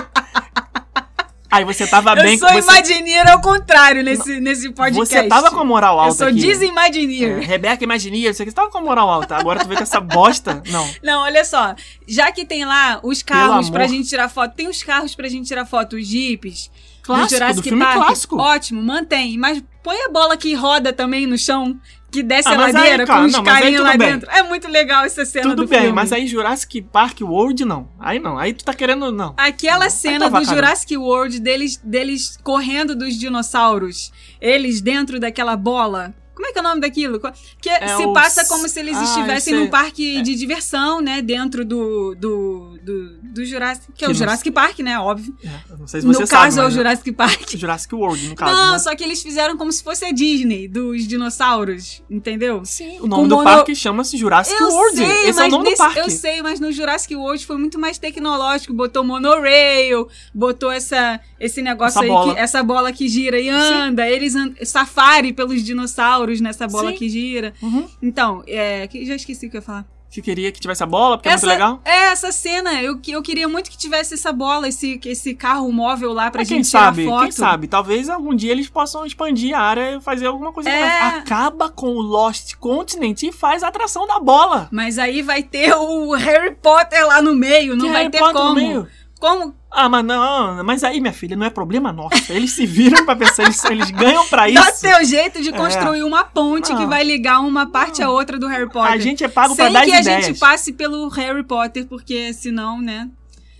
Aí 1.52 1.66
você 1.66 1.86
tava 1.86 2.14
bem 2.14 2.32
eu 2.32 2.38
sou 2.38 2.48
você. 2.48 3.20
Ao 3.30 3.38
contrário 3.42 4.02
nesse, 4.02 4.40
nesse 4.40 4.70
podcast. 4.70 5.14
Você 5.14 5.28
tava 5.28 5.50
com 5.50 5.60
a 5.60 5.64
moral 5.64 6.00
alta 6.00 6.12
Eu 6.12 6.16
sou 6.16 6.26
aqui. 6.28 6.38
É, 6.38 6.46
Desimagineer. 6.46 7.40
Rebeca 7.40 7.84
Imagineer, 7.84 8.32
você 8.32 8.46
que 8.46 8.52
tava 8.52 8.70
com 8.70 8.78
a 8.78 8.80
moral 8.80 9.06
alta. 9.10 9.36
Agora 9.36 9.60
tu 9.60 9.68
vê 9.68 9.76
com 9.76 9.82
essa 9.82 10.00
bosta. 10.00 10.62
Não. 10.70 10.88
Não, 11.02 11.20
olha 11.24 11.44
só. 11.44 11.74
Já 12.08 12.32
que 12.32 12.46
tem 12.46 12.64
lá 12.64 13.00
os 13.02 13.22
carros 13.22 13.68
pra 13.68 13.86
gente 13.86 14.08
tirar 14.08 14.30
foto, 14.30 14.54
tem 14.54 14.66
os 14.66 14.82
carros 14.82 15.14
pra 15.14 15.28
gente 15.28 15.46
tirar 15.46 15.66
foto, 15.66 15.96
os 15.96 16.06
jipes. 16.06 16.70
Clássico, 17.02 17.28
do 17.28 17.34
Jurassic 17.34 17.56
do 17.56 17.62
filme 17.62 17.84
Park. 17.84 17.96
clássico. 17.96 18.36
Ótimo, 18.38 18.82
mantém. 18.82 19.36
Mas 19.36 19.62
põe 19.82 19.96
a 20.06 20.08
bola 20.08 20.38
que 20.38 20.54
roda 20.54 20.90
também 20.90 21.26
no 21.26 21.36
chão, 21.36 21.78
que 22.12 22.22
desce 22.22 22.48
Ah, 22.48 22.52
a 22.52 22.56
mas 22.56 22.74
aí, 22.76 22.82
ladeira 22.82 23.06
cara, 23.06 23.20
com 23.20 23.26
os 23.26 23.40
carinhos 23.40 23.82
lá 23.82 23.96
bem. 23.96 24.08
dentro. 24.12 24.30
É 24.30 24.42
muito 24.42 24.68
legal 24.68 25.04
essa 25.04 25.24
cena 25.24 25.48
Tudo 25.50 25.64
do 25.64 25.68
bem, 25.68 25.80
filme. 25.80 25.94
mas 25.94 26.12
aí 26.12 26.26
Jurassic 26.26 26.82
Park 26.82 27.22
World 27.22 27.64
não. 27.64 27.88
Aí 27.98 28.18
não. 28.18 28.38
Aí 28.38 28.52
tu 28.52 28.64
tá 28.64 28.74
querendo. 28.74 29.10
Não. 29.10 29.34
Aquela 29.36 29.84
Não, 29.86 29.90
cena 29.90 30.28
vai 30.28 30.44
do. 30.44 30.48
Jurassic 30.54 30.96
World 30.96 31.40
deles, 31.40 31.80
deles 31.82 32.38
correndo 32.42 32.94
dos 32.94 33.14
dinossauros, 33.18 34.12
eles 34.40 34.80
dentro 34.80 35.18
daquela 35.18 35.56
bola. 35.56 36.14
Como 36.34 36.46
é 36.46 36.52
que 36.52 36.58
é 36.58 36.60
o 36.60 36.64
nome 36.64 36.80
daquilo? 36.80 37.20
Que 37.60 37.70
se 37.70 38.04
o 38.06 38.12
passa 38.12 38.40
s- 38.40 38.48
como 38.48 38.66
se 38.68 38.80
eles 38.80 38.96
Ah, 38.96 39.04
estivessem 39.04 39.54
num 39.54 39.68
parque 39.68 40.22
de 40.22 40.34
diversão, 40.34 41.00
né? 41.00 41.20
Dentro 41.20 41.64
do, 41.64 42.14
do, 42.14 42.78
do, 42.82 43.18
do 43.22 43.44
Jurassic. 43.44 43.92
Que 43.92 44.04
é 44.04 44.08
o 44.08 44.10
Que 44.10 44.14
não- 44.14 44.18
Jurassic 44.18 44.50
Park, 44.50 44.78
né? 44.80 44.98
Óbvio. 44.98 45.34
É, 45.44 45.76
não 45.76 45.86
sei 45.86 46.00
se 46.00 46.06
você 46.06 46.20
no 46.22 46.26
sabe. 46.26 46.42
caso 46.42 46.58
é 46.60 46.62
o 46.62 46.64
mas 46.66 46.74
Jurassic 46.74 47.12
Park. 47.12 47.50
Jurassic 47.54 47.94
World, 47.94 48.28
no 48.28 48.34
caso. 48.34 48.56
Não, 48.56 48.72
né? 48.72 48.78
só 48.78 48.94
que 48.96 49.04
eles 49.04 49.22
fizeram 49.22 49.56
como 49.56 49.70
se 49.70 49.82
fosse 49.84 50.04
a 50.06 50.10
Disney 50.12 50.66
dos 50.68 51.06
dinossauros, 51.06 52.02
entendeu? 52.10 52.64
Sim, 52.64 52.98
o 53.00 53.06
nome 53.06 53.22
Com 53.24 53.28
do 53.28 53.34
mono- 53.36 53.44
parque 53.50 53.74
chama-se 53.74 54.16
Jurassic 54.16 54.58
Eu 54.60 54.68
World. 54.68 54.96
sei, 54.96 55.28
Esse 55.28 55.40
é 55.40 55.44
o 55.44 55.48
nome 55.48 55.64
do 55.64 55.70
nesse- 55.70 55.82
parque. 55.82 55.98
eu 56.00 56.10
sei, 56.10 56.42
mas 56.42 56.58
no 56.60 56.72
Jurassic 56.72 57.14
World 57.14 57.44
foi 57.44 57.58
muito 57.58 57.78
mais 57.78 57.98
tecnológico. 57.98 58.72
Botou 58.72 59.04
monorail, 59.04 60.08
botou 60.34 60.70
essa, 60.70 61.20
esse 61.38 61.60
negócio 61.60 61.98
Essa 61.98 62.00
aí, 62.04 62.08
bola. 62.08 62.34
Que, 62.34 62.40
essa 62.40 62.62
bola 62.62 62.92
que 62.92 63.06
gira 63.08 63.38
e 63.38 63.48
anda. 63.48 64.08
Eles 64.08 64.34
and, 64.34 64.54
safari 64.64 65.32
pelos 65.32 65.62
dinossauros 65.62 66.21
nessa 66.40 66.66
bola 66.68 66.90
Sim. 66.90 66.96
que 66.96 67.08
gira. 67.08 67.52
Uhum. 67.62 67.88
Então, 68.02 68.42
é, 68.46 68.86
que- 68.86 69.04
já 69.06 69.14
esqueci 69.14 69.46
o 69.46 69.50
que 69.50 69.56
eu 69.56 69.60
ia 69.60 69.64
falar. 69.64 69.84
Que 70.10 70.20
queria 70.20 70.52
que 70.52 70.60
tivesse 70.60 70.82
a 70.82 70.86
bola, 70.86 71.16
porque 71.16 71.30
essa, 71.30 71.46
é 71.46 71.48
muito 71.48 71.58
legal. 71.58 71.80
É, 71.86 72.10
essa 72.12 72.30
cena. 72.30 72.82
Eu, 72.82 72.98
que- 72.98 73.12
eu 73.12 73.22
queria 73.22 73.48
muito 73.48 73.70
que 73.70 73.78
tivesse 73.78 74.12
essa 74.12 74.30
bola, 74.30 74.68
esse, 74.68 75.00
esse 75.06 75.34
carro 75.34 75.72
móvel 75.72 76.12
lá 76.12 76.30
pra 76.30 76.42
Mas 76.42 76.48
gente 76.48 76.56
quem 76.64 76.70
tirar 76.70 76.80
sabe, 76.84 77.04
foto. 77.06 77.22
quem 77.22 77.30
sabe? 77.32 77.66
Talvez 77.66 78.10
algum 78.10 78.34
dia 78.34 78.52
eles 78.52 78.68
possam 78.68 79.06
expandir 79.06 79.56
a 79.56 79.60
área 79.62 79.96
e 79.96 80.00
fazer 80.02 80.26
alguma 80.26 80.52
coisa. 80.52 80.68
É. 80.68 80.80
mais. 81.00 81.14
Acaba 81.22 81.70
com 81.70 81.86
o 81.86 82.02
Lost 82.02 82.56
Continent 82.56 83.22
e 83.22 83.32
faz 83.32 83.62
a 83.62 83.68
atração 83.68 84.06
da 84.06 84.20
bola. 84.20 84.68
Mas 84.70 84.98
aí 84.98 85.22
vai 85.22 85.42
ter 85.42 85.72
o 85.74 86.12
Harry 86.12 86.54
Potter 86.56 87.06
lá 87.06 87.22
no 87.22 87.34
meio, 87.34 87.74
não 87.74 87.86
Que 87.86 87.90
vai 87.92 88.02
Harry 88.02 88.12
ter 88.12 88.18
Potter 88.18 88.34
no 88.34 88.40
como. 88.40 88.54
meio? 88.54 88.86
Como? 89.18 89.54
Ah, 89.74 89.88
mas 89.88 90.04
não, 90.04 90.62
mas 90.62 90.84
aí, 90.84 91.00
minha 91.00 91.12
filha, 91.14 91.34
não 91.34 91.46
é 91.46 91.50
problema 91.50 91.90
nosso. 91.92 92.30
Eles 92.30 92.52
se 92.52 92.66
viram 92.66 93.06
pra 93.06 93.16
pensar, 93.16 93.44
eles, 93.44 93.64
eles 93.64 93.90
ganham 93.90 94.26
pra 94.28 94.46
isso. 94.50 94.62
Dá 94.62 94.70
teu 94.72 95.04
jeito 95.04 95.40
de 95.42 95.48
É. 95.48 95.52
construir 95.52 96.02
uma 96.02 96.24
ponte 96.24 96.70
Não. 96.70 96.78
que 96.78 96.86
vai 96.86 97.02
ligar 97.02 97.40
uma 97.40 97.66
parte 97.70 98.02
à 98.02 98.10
outra 98.10 98.38
do 98.38 98.46
Harry 98.48 98.68
Potter. 98.70 98.92
A 98.92 98.98
gente 98.98 99.24
é 99.24 99.28
pago 99.28 99.56
pra 99.56 99.64
Sem 99.64 99.72
dar 99.72 99.80
que 99.84 99.88
ideias. 99.88 100.06
a 100.06 100.20
gente 100.28 100.38
passe 100.38 100.72
pelo 100.74 101.08
Harry 101.08 101.42
Potter, 101.42 101.86
porque 101.86 102.34
senão, 102.34 102.80
né? 102.82 103.08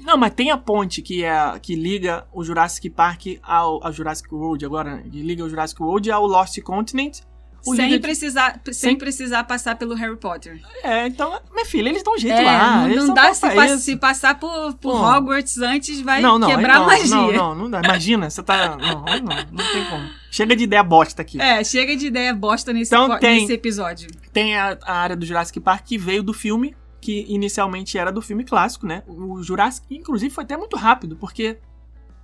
Não, 0.00 0.18
mas 0.18 0.34
tem 0.34 0.50
a 0.50 0.56
ponte 0.58 1.00
que 1.00 1.24
é 1.24 1.58
que 1.62 1.74
liga 1.76 2.26
o 2.32 2.44
Jurassic 2.44 2.90
Park 2.90 3.38
ao, 3.42 3.82
ao 3.86 3.92
Jurassic 3.92 4.34
World 4.34 4.66
agora, 4.66 4.98
que 5.10 5.22
liga 5.22 5.44
o 5.44 5.48
Jurassic 5.48 5.80
World 5.80 6.10
ao 6.10 6.26
Lost 6.26 6.60
Continent. 6.60 7.20
O 7.64 7.76
Sem 7.76 8.00
precisar, 8.00 8.60
sem, 8.64 8.72
Sem- 8.74 8.98
precisar 8.98 9.44
passar 9.44 9.76
pelo 9.76 9.94
Harry 9.94 10.16
Potter. 10.16 10.60
É, 10.82 11.06
então, 11.06 11.40
minha 11.52 11.64
filha, 11.64 11.88
eles 11.88 12.02
dão 12.02 12.18
jeito 12.18 12.36
É, 12.36 12.42
lá. 12.42 12.88
não, 12.88 13.06
não 13.06 13.14
dá 13.14 13.32
se, 13.32 13.40
pa- 13.40 13.78
se 13.78 13.96
passar 13.96 14.38
por, 14.40 14.74
por. 14.74 14.94
Hogwarts 14.94 15.58
antes 15.58 16.00
vai 16.00 16.20
não, 16.20 16.38
não, 16.38 16.48
quebrar 16.48 16.76
não, 16.78 16.82
a 16.84 16.86
magia. 16.86 17.14
Não, 17.16 17.32
não, 17.32 17.54
não 17.54 17.70
dá. 17.70 17.80
Imagina, 17.84 18.28
você 18.28 18.42
tá. 18.42 18.76
Não, 18.76 19.00
não, 19.04 19.36
não 19.52 19.72
tem 19.72 19.84
como. 19.88 20.08
Chega 20.30 20.56
de 20.56 20.64
ideia 20.64 20.82
bosta 20.82 21.22
aqui. 21.22 21.40
É, 21.40 21.62
chega 21.62 21.94
de 21.96 22.06
ideia 22.06 22.34
bosta 22.34 22.72
nesse, 22.72 22.92
Então 22.94 23.18
tem- 23.18 23.42
nesse 23.42 23.52
episódio. 23.52 24.08
Tem 24.32 24.56
a, 24.58 24.76
a 24.82 24.94
área 24.96 25.14
do 25.16 25.24
Jurassic 25.24 25.60
Park 25.60 25.84
que 25.86 25.96
veio 25.98 26.22
do 26.22 26.32
filme, 26.32 26.74
que 27.00 27.24
inicialmente 27.28 27.96
era 27.96 28.10
do 28.10 28.20
filme 28.20 28.42
clássico, 28.44 28.86
né? 28.86 29.02
O 29.06 29.42
Jurassic, 29.42 29.86
inclusive, 29.90 30.34
foi 30.34 30.42
até 30.44 30.56
muito 30.56 30.76
rápido, 30.76 31.16
porque. 31.16 31.58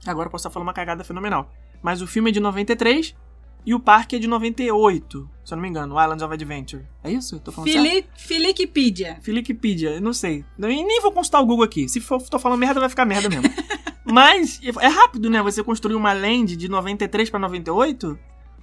Agora 0.06 0.26
eu 0.26 0.30
posso 0.30 0.42
estar 0.42 0.50
falando 0.50 0.66
uma 0.68 0.72
cagada 0.74 1.04
fenomenal. 1.04 1.52
Mas 1.82 2.02
o 2.02 2.06
filme 2.06 2.30
é 2.30 2.32
de 2.32 2.40
93 2.40 3.14
e 3.64 3.74
o 3.74 3.80
parque 3.80 4.16
é 4.16 4.18
de 4.18 4.26
98, 4.26 5.30
se 5.44 5.52
eu 5.52 5.56
não 5.56 5.62
me 5.62 5.68
engano, 5.68 6.00
Islands 6.00 6.22
of 6.22 6.32
Adventure. 6.32 6.86
É 7.02 7.10
isso? 7.10 7.36
Eu 7.36 7.40
tô 7.40 7.52
falando? 7.52 7.70
Fili 7.70 8.06
Filiquipedia. 8.16 9.18
Filipipedia, 9.20 9.90
eu 9.90 10.00
não 10.00 10.12
sei. 10.12 10.44
Eu 10.58 10.68
nem 10.68 11.00
vou 11.02 11.12
consultar 11.12 11.40
o 11.40 11.46
Google 11.46 11.64
aqui. 11.64 11.88
Se 11.88 12.00
for, 12.00 12.22
tô 12.22 12.38
falando 12.38 12.58
merda, 12.58 12.80
vai 12.80 12.88
ficar 12.88 13.04
merda 13.04 13.28
mesmo. 13.28 13.44
Mas 14.04 14.58
é 14.62 14.86
rápido, 14.86 15.28
né? 15.28 15.42
Você 15.42 15.62
construir 15.62 15.94
uma 15.94 16.14
land 16.14 16.56
de 16.56 16.68
93 16.68 17.28
pra 17.28 17.38
98? 17.38 18.18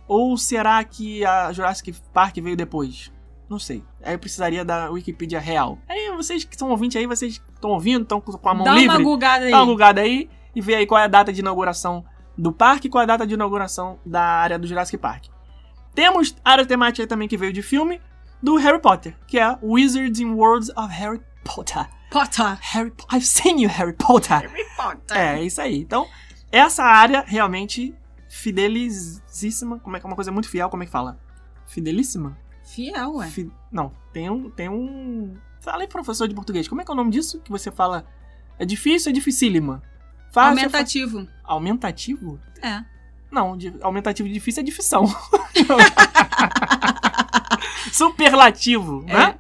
Ou 0.08 0.38
será 0.38 0.84
que 0.84 1.24
a 1.24 1.52
Jurassic 1.52 1.94
Park 2.12 2.38
veio 2.38 2.58
depois? 2.58 3.12
Não 3.48 3.60
sei. 3.60 3.84
Aí 4.04 4.16
eu 4.16 4.20
precisaria 4.20 4.66
da 4.66 4.90
Wikipedia 4.90 5.40
real. 5.40 5.78
Aí 5.88 6.12
vocês 6.16 6.44
que 6.44 6.58
são 6.58 6.70
ouvintes 6.72 6.98
aí, 6.98 7.06
vocês 7.06 7.40
estão 7.54 7.70
ouvindo, 7.72 8.02
estão 8.02 8.20
com 8.20 8.50
a 8.50 8.54
mão 8.54 8.64
Dá 8.64 8.74
livre? 8.74 8.90
uma 8.90 9.04
gugada 9.04 9.46
aí. 9.46 9.52
Dá 9.52 9.58
uma 9.58 9.66
gugada 9.72 10.02
aí 10.02 10.30
e 10.56 10.62
vê 10.62 10.76
aí 10.76 10.88
qual 10.88 11.00
é 11.00 11.04
a 11.04 11.08
data 11.08 11.32
de 11.32 11.42
inauguração 11.42 12.04
do 12.38 12.52
parque 12.52 12.90
é 12.94 13.00
a 13.00 13.06
data 13.06 13.26
de 13.26 13.34
inauguração 13.34 14.00
da 14.06 14.22
área 14.22 14.60
do 14.60 14.68
Jurassic 14.68 14.98
Park. 14.98 15.26
Temos 15.94 16.36
área 16.44 16.66
temática 16.66 17.08
também 17.08 17.28
que 17.28 17.38
veio 17.38 17.54
de 17.54 17.62
filme 17.62 18.02
do 18.44 18.58
Harry 18.58 18.80
Potter, 18.82 19.16
que 19.28 19.40
é 19.40 19.58
Wizards 19.64 20.20
in 20.20 20.32
Worlds 20.34 20.70
of 20.78 20.94
Harry 20.94 21.22
Potter. 21.44 21.88
Potter. 22.12 22.58
Harry 22.62 22.92
Po- 22.92 23.08
I've 23.16 23.26
seen 23.26 23.62
you, 23.62 23.70
Harry 23.70 23.94
Potter. 23.94 24.42
Harry 24.42 24.66
Potter. 24.76 25.18
É, 25.18 25.42
isso 25.44 25.62
aí. 25.62 25.78
Então, 25.80 26.06
essa 26.52 26.84
área 26.84 27.24
realmente 27.26 27.96
fidelizíssima. 28.30 29.80
Como 29.80 29.96
é 29.96 30.00
que 30.00 30.06
é 30.06 30.10
uma 30.10 30.16
coisa 30.16 30.32
muito 30.32 30.50
fiel? 30.50 30.70
Como 30.70 30.84
é 30.84 30.86
que 30.86 30.92
fala? 30.92 31.18
Fidelíssima? 31.68 32.38
Fiel, 32.64 33.16
ué. 33.16 33.28
Fi- 33.28 33.52
Não, 33.72 33.92
tem 34.14 34.30
um. 34.30 34.50
Tem 34.50 34.70
um. 34.70 35.36
Fala 35.62 35.82
aí, 35.84 35.88
professor 35.88 36.28
de 36.28 36.36
português. 36.36 36.68
Como 36.68 36.82
é 36.82 36.86
que 36.86 36.92
é 36.92 36.94
o 36.94 36.98
nome 36.98 37.12
disso? 37.12 37.40
Que 37.42 37.52
você 37.52 37.72
fala. 37.72 38.06
É 38.58 38.66
difícil, 38.66 39.10
é 39.10 39.14
dificílima. 39.14 39.82
Fácil, 40.36 40.60
é 40.60 40.64
Aumentativo. 40.64 41.28
Aumentativo? 41.46 42.40
É. 42.62 42.84
Não, 43.32 43.56
de- 43.56 43.74
aumentativo 43.82 44.28
difícil 44.28 44.62
é 44.62 44.66
difícil. 44.66 45.00
Superlativo, 47.92 49.02
né? 49.04 49.36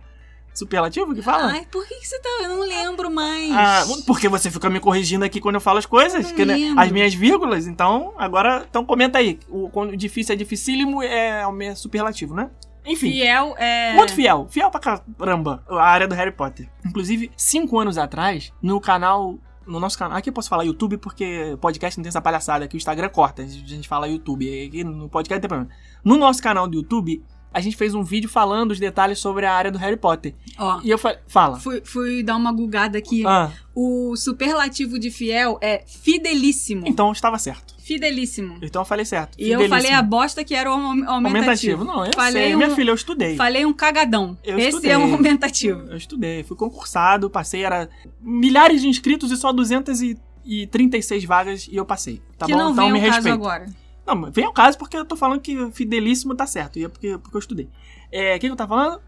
Superlativo 0.54 1.14
que 1.14 1.22
fala? 1.22 1.52
Ai, 1.52 1.68
por 1.70 1.86
que, 1.86 1.96
que 1.96 2.08
você 2.08 2.18
tá. 2.20 2.30
Eu 2.43 2.48
não 2.50 2.60
lembro 2.62 3.12
mais. 3.12 3.52
Ah, 3.52 3.84
porque 4.08 4.30
você 4.30 4.50
fica 4.50 4.70
me 4.70 4.80
corrigindo 4.80 5.26
aqui 5.26 5.41
quando 5.41 5.56
eu 5.56 5.62
falo 5.62 5.80
as 5.80 5.86
coisas, 5.86 6.32
que, 6.32 6.46
né, 6.46 6.56
as 6.78 6.89
minhas 6.91 7.14
vírgulas, 7.14 7.68
então 7.68 8.14
agora 8.18 8.66
então 8.70 8.86
comenta 8.86 9.18
aí. 9.18 9.38
O 9.50 9.70
difícil 9.98 10.32
é 10.32 10.38
dificílimo 10.38 11.04
é, 11.04 11.43
é 11.43 11.76
superlativo, 11.76 12.34
né? 12.34 12.50
Enfim, 12.86 13.12
Fiel 13.12 13.54
é. 13.58 13.93
muito 13.96 14.14
fiel, 14.14 14.48
fiel 14.50 14.72
pra 14.72 14.80
caramba 14.80 15.62
a 15.68 15.84
área 15.84 16.08
do 16.08 16.16
Harry 16.16 16.32
Potter. 16.32 16.70
Inclusive, 16.86 17.32
cinco 17.36 17.78
anos 17.78 17.98
atrás, 17.98 18.54
no 18.62 18.80
canal. 18.80 19.38
No 19.68 19.80
nosso 19.80 19.97
canal. 19.97 20.18
Aqui 20.18 20.30
eu 20.30 20.34
posso 20.34 20.49
falar 20.49 20.63
YouTube 20.63 20.97
porque 20.97 21.57
podcast 21.59 21.97
não 21.97 22.03
tem 22.03 22.09
essa 22.09 22.22
palhaçada. 22.22 22.66
Aqui 22.66 22.76
o 22.76 22.78
Instagram 22.78 23.09
corta. 23.09 23.41
A 23.41 23.47
gente 23.47 23.88
fala 23.88 24.07
YouTube. 24.07 24.45
Aqui 24.68 24.84
no 24.84 25.09
podcast 25.09 25.36
não 25.36 25.41
tem 25.41 25.47
problema. 25.49 25.72
No 26.03 26.18
nosso 26.18 26.41
canal 26.41 26.68
do 26.68 26.76
YouTube, 26.78 27.24
a 27.53 27.59
gente 27.61 27.76
fez 27.76 27.95
um 27.95 28.03
vídeo 28.03 28.30
falando 28.30 28.72
os 28.72 28.80
detalhes 28.80 29.18
sobre 29.20 29.45
a 29.45 29.53
área 29.53 29.72
do 29.72 29.78
Harry 29.78 29.97
Potter. 29.97 30.36
Ó, 30.57 30.82
E 30.84 30.89
eu 30.89 30.97
falei. 30.97 31.20
Fala. 31.28 31.59
fui, 31.59 31.82
fui 31.86 32.22
dar 32.24 32.36
uma 32.36 32.51
gugada 32.51 32.97
aqui. 32.97 33.26
Ah, 33.26 33.51
O 33.74 34.16
superlativo 34.16 34.99
de 34.99 35.09
fiel 35.09 35.57
é 35.61 35.84
fidelíssimo. 35.88 36.84
então 36.86 37.11
estava 37.11 37.38
certo. 37.38 37.74
Fidelíssimo. 37.86 38.57
Então 38.63 38.81
eu 38.81 38.86
falei 38.86 39.05
certo. 39.05 39.36
E 39.39 39.51
eu 39.51 39.69
falei 39.69 39.91
a 39.91 40.01
bosta 40.01 40.43
que 40.43 40.55
era 40.55 40.69
o 40.69 40.73
aum- 40.73 41.07
aumentativo. 41.07 41.17
Aumentativo. 41.27 41.83
Não, 41.83 42.03
eu 42.03 42.11
Falei 42.15 42.43
sei. 42.45 42.55
um- 42.55 42.57
Minha 42.57 42.71
filha, 42.71 42.89
eu 42.89 42.95
estudei. 42.95 43.36
Falei 43.36 43.63
um 43.63 43.71
cagadão. 43.73 44.36
Eu 44.43 44.57
Esse 44.57 44.69
estudei. 44.69 44.91
é 44.91 44.97
um 44.97 45.13
aumentativo. 45.13 45.81
Eu 45.89 45.95
estudei. 45.95 46.43
Fui 46.43 46.57
concursado, 46.57 47.29
passei, 47.29 47.63
era 47.63 47.88
milhares 48.19 48.81
de 48.81 48.88
inscritos 48.88 49.29
e 49.29 49.38
só 49.38 49.53
236 49.53 51.25
vagas 51.25 51.67
e 51.71 51.75
eu 51.75 51.86
passei. 51.86 52.21
Tá 52.38 52.45
que 52.47 52.53
bom? 52.53 52.57
não 52.57 52.71
então 52.71 52.83
vem 52.86 52.93
me 52.93 52.99
respeita. 52.99 53.33
agora. 53.33 53.65
Não, 54.05 54.31
vem 54.31 54.45
ao 54.45 54.53
caso 54.53 54.77
porque 54.77 54.97
eu 54.97 55.05
tô 55.05 55.15
falando 55.15 55.39
que 55.41 55.71
fidelíssimo 55.71 56.36
tá 56.36 56.45
certo. 56.47 56.79
E 56.79 56.86
é 56.86 56.89
porque, 56.89 57.17
porque 57.19 57.36
eu 57.36 57.39
estudei. 57.39 57.69
É, 58.11 58.31
o 58.36 58.39
que, 58.39 58.47
que 58.47 58.51
eu 58.51 58.55
tava 58.55 58.75
falando? 58.75 59.01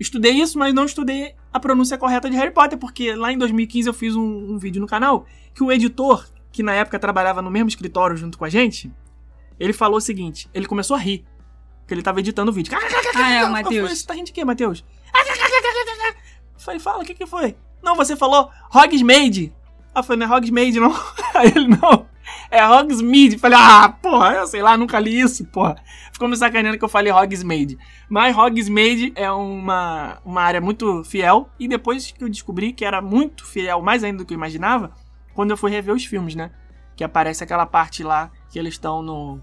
Estudei 0.00 0.32
isso, 0.32 0.58
mas 0.58 0.74
não 0.74 0.84
estudei 0.84 1.34
a 1.52 1.60
pronúncia 1.60 1.96
correta 1.98 2.28
de 2.28 2.36
Harry 2.36 2.50
Potter, 2.52 2.78
porque 2.78 3.14
lá 3.14 3.32
em 3.32 3.38
2015 3.38 3.88
eu 3.88 3.94
fiz 3.94 4.16
um, 4.16 4.22
um 4.54 4.58
vídeo 4.58 4.80
no 4.80 4.86
canal 4.86 5.26
que 5.54 5.62
o 5.62 5.70
editor, 5.70 6.26
que 6.52 6.62
na 6.62 6.74
época 6.74 6.98
trabalhava 6.98 7.40
no 7.42 7.50
mesmo 7.50 7.68
escritório 7.68 8.16
junto 8.16 8.38
com 8.38 8.44
a 8.44 8.48
gente, 8.48 8.92
ele 9.58 9.72
falou 9.72 9.96
o 9.96 10.00
seguinte: 10.00 10.48
ele 10.52 10.66
começou 10.66 10.96
a 10.96 11.00
rir. 11.00 11.24
Porque 11.80 11.94
ele 11.94 12.02
tava 12.02 12.20
editando 12.20 12.50
o 12.50 12.54
vídeo. 12.54 12.72
Ah, 13.14 13.32
é, 13.32 13.44
o 13.44 13.50
Matheus. 13.50 13.98
Você 13.98 14.06
tá 14.06 14.14
rindo 14.14 14.26
de 14.26 14.32
quê, 14.32 14.44
Matheus? 14.44 14.84
Eu 16.54 16.60
falei, 16.60 16.80
fala, 16.80 17.02
o 17.02 17.04
que 17.04 17.14
que 17.14 17.26
foi? 17.26 17.56
Não, 17.82 17.96
você 17.96 18.14
falou 18.14 18.50
Hogsmeade. 18.72 19.52
Ah, 19.94 19.98
eu 19.98 20.04
falei, 20.04 20.26
não 20.26 20.32
é 20.32 20.38
Hogsmeade, 20.38 20.78
não. 20.78 20.94
Aí 21.34 21.48
ele, 21.48 21.68
não, 21.68 22.06
é 22.50 22.64
Hogsmeade. 22.64 23.34
Eu 23.34 23.40
falei, 23.40 23.58
ah, 23.60 23.88
porra, 23.88 24.34
eu 24.34 24.46
sei 24.46 24.62
lá, 24.62 24.76
nunca 24.76 24.98
li 25.00 25.20
isso, 25.20 25.44
porra. 25.46 25.76
Ficou 26.12 26.28
me 26.28 26.36
sacaneando 26.36 26.78
que 26.78 26.84
eu 26.84 26.88
falei 26.88 27.12
Hogsmeade. 27.12 27.76
Mas 28.08 28.36
Hogsmeade 28.36 29.12
é 29.16 29.30
uma, 29.30 30.18
uma 30.24 30.42
área 30.42 30.60
muito 30.60 31.02
fiel. 31.04 31.50
E 31.58 31.66
depois 31.66 32.12
que 32.12 32.22
eu 32.22 32.28
descobri 32.28 32.72
que 32.72 32.84
era 32.84 33.02
muito 33.02 33.44
fiel, 33.44 33.82
mais 33.82 34.04
ainda 34.04 34.18
do 34.18 34.24
que 34.24 34.32
eu 34.32 34.38
imaginava, 34.38 34.92
quando 35.34 35.50
eu 35.50 35.56
fui 35.56 35.70
rever 35.70 35.94
os 35.94 36.04
filmes, 36.04 36.34
né? 36.34 36.50
Que 36.96 37.04
aparece 37.04 37.42
aquela 37.42 37.66
parte 37.66 38.02
lá 38.02 38.30
que 38.50 38.58
eles 38.58 38.74
estão 38.74 39.02
no... 39.02 39.40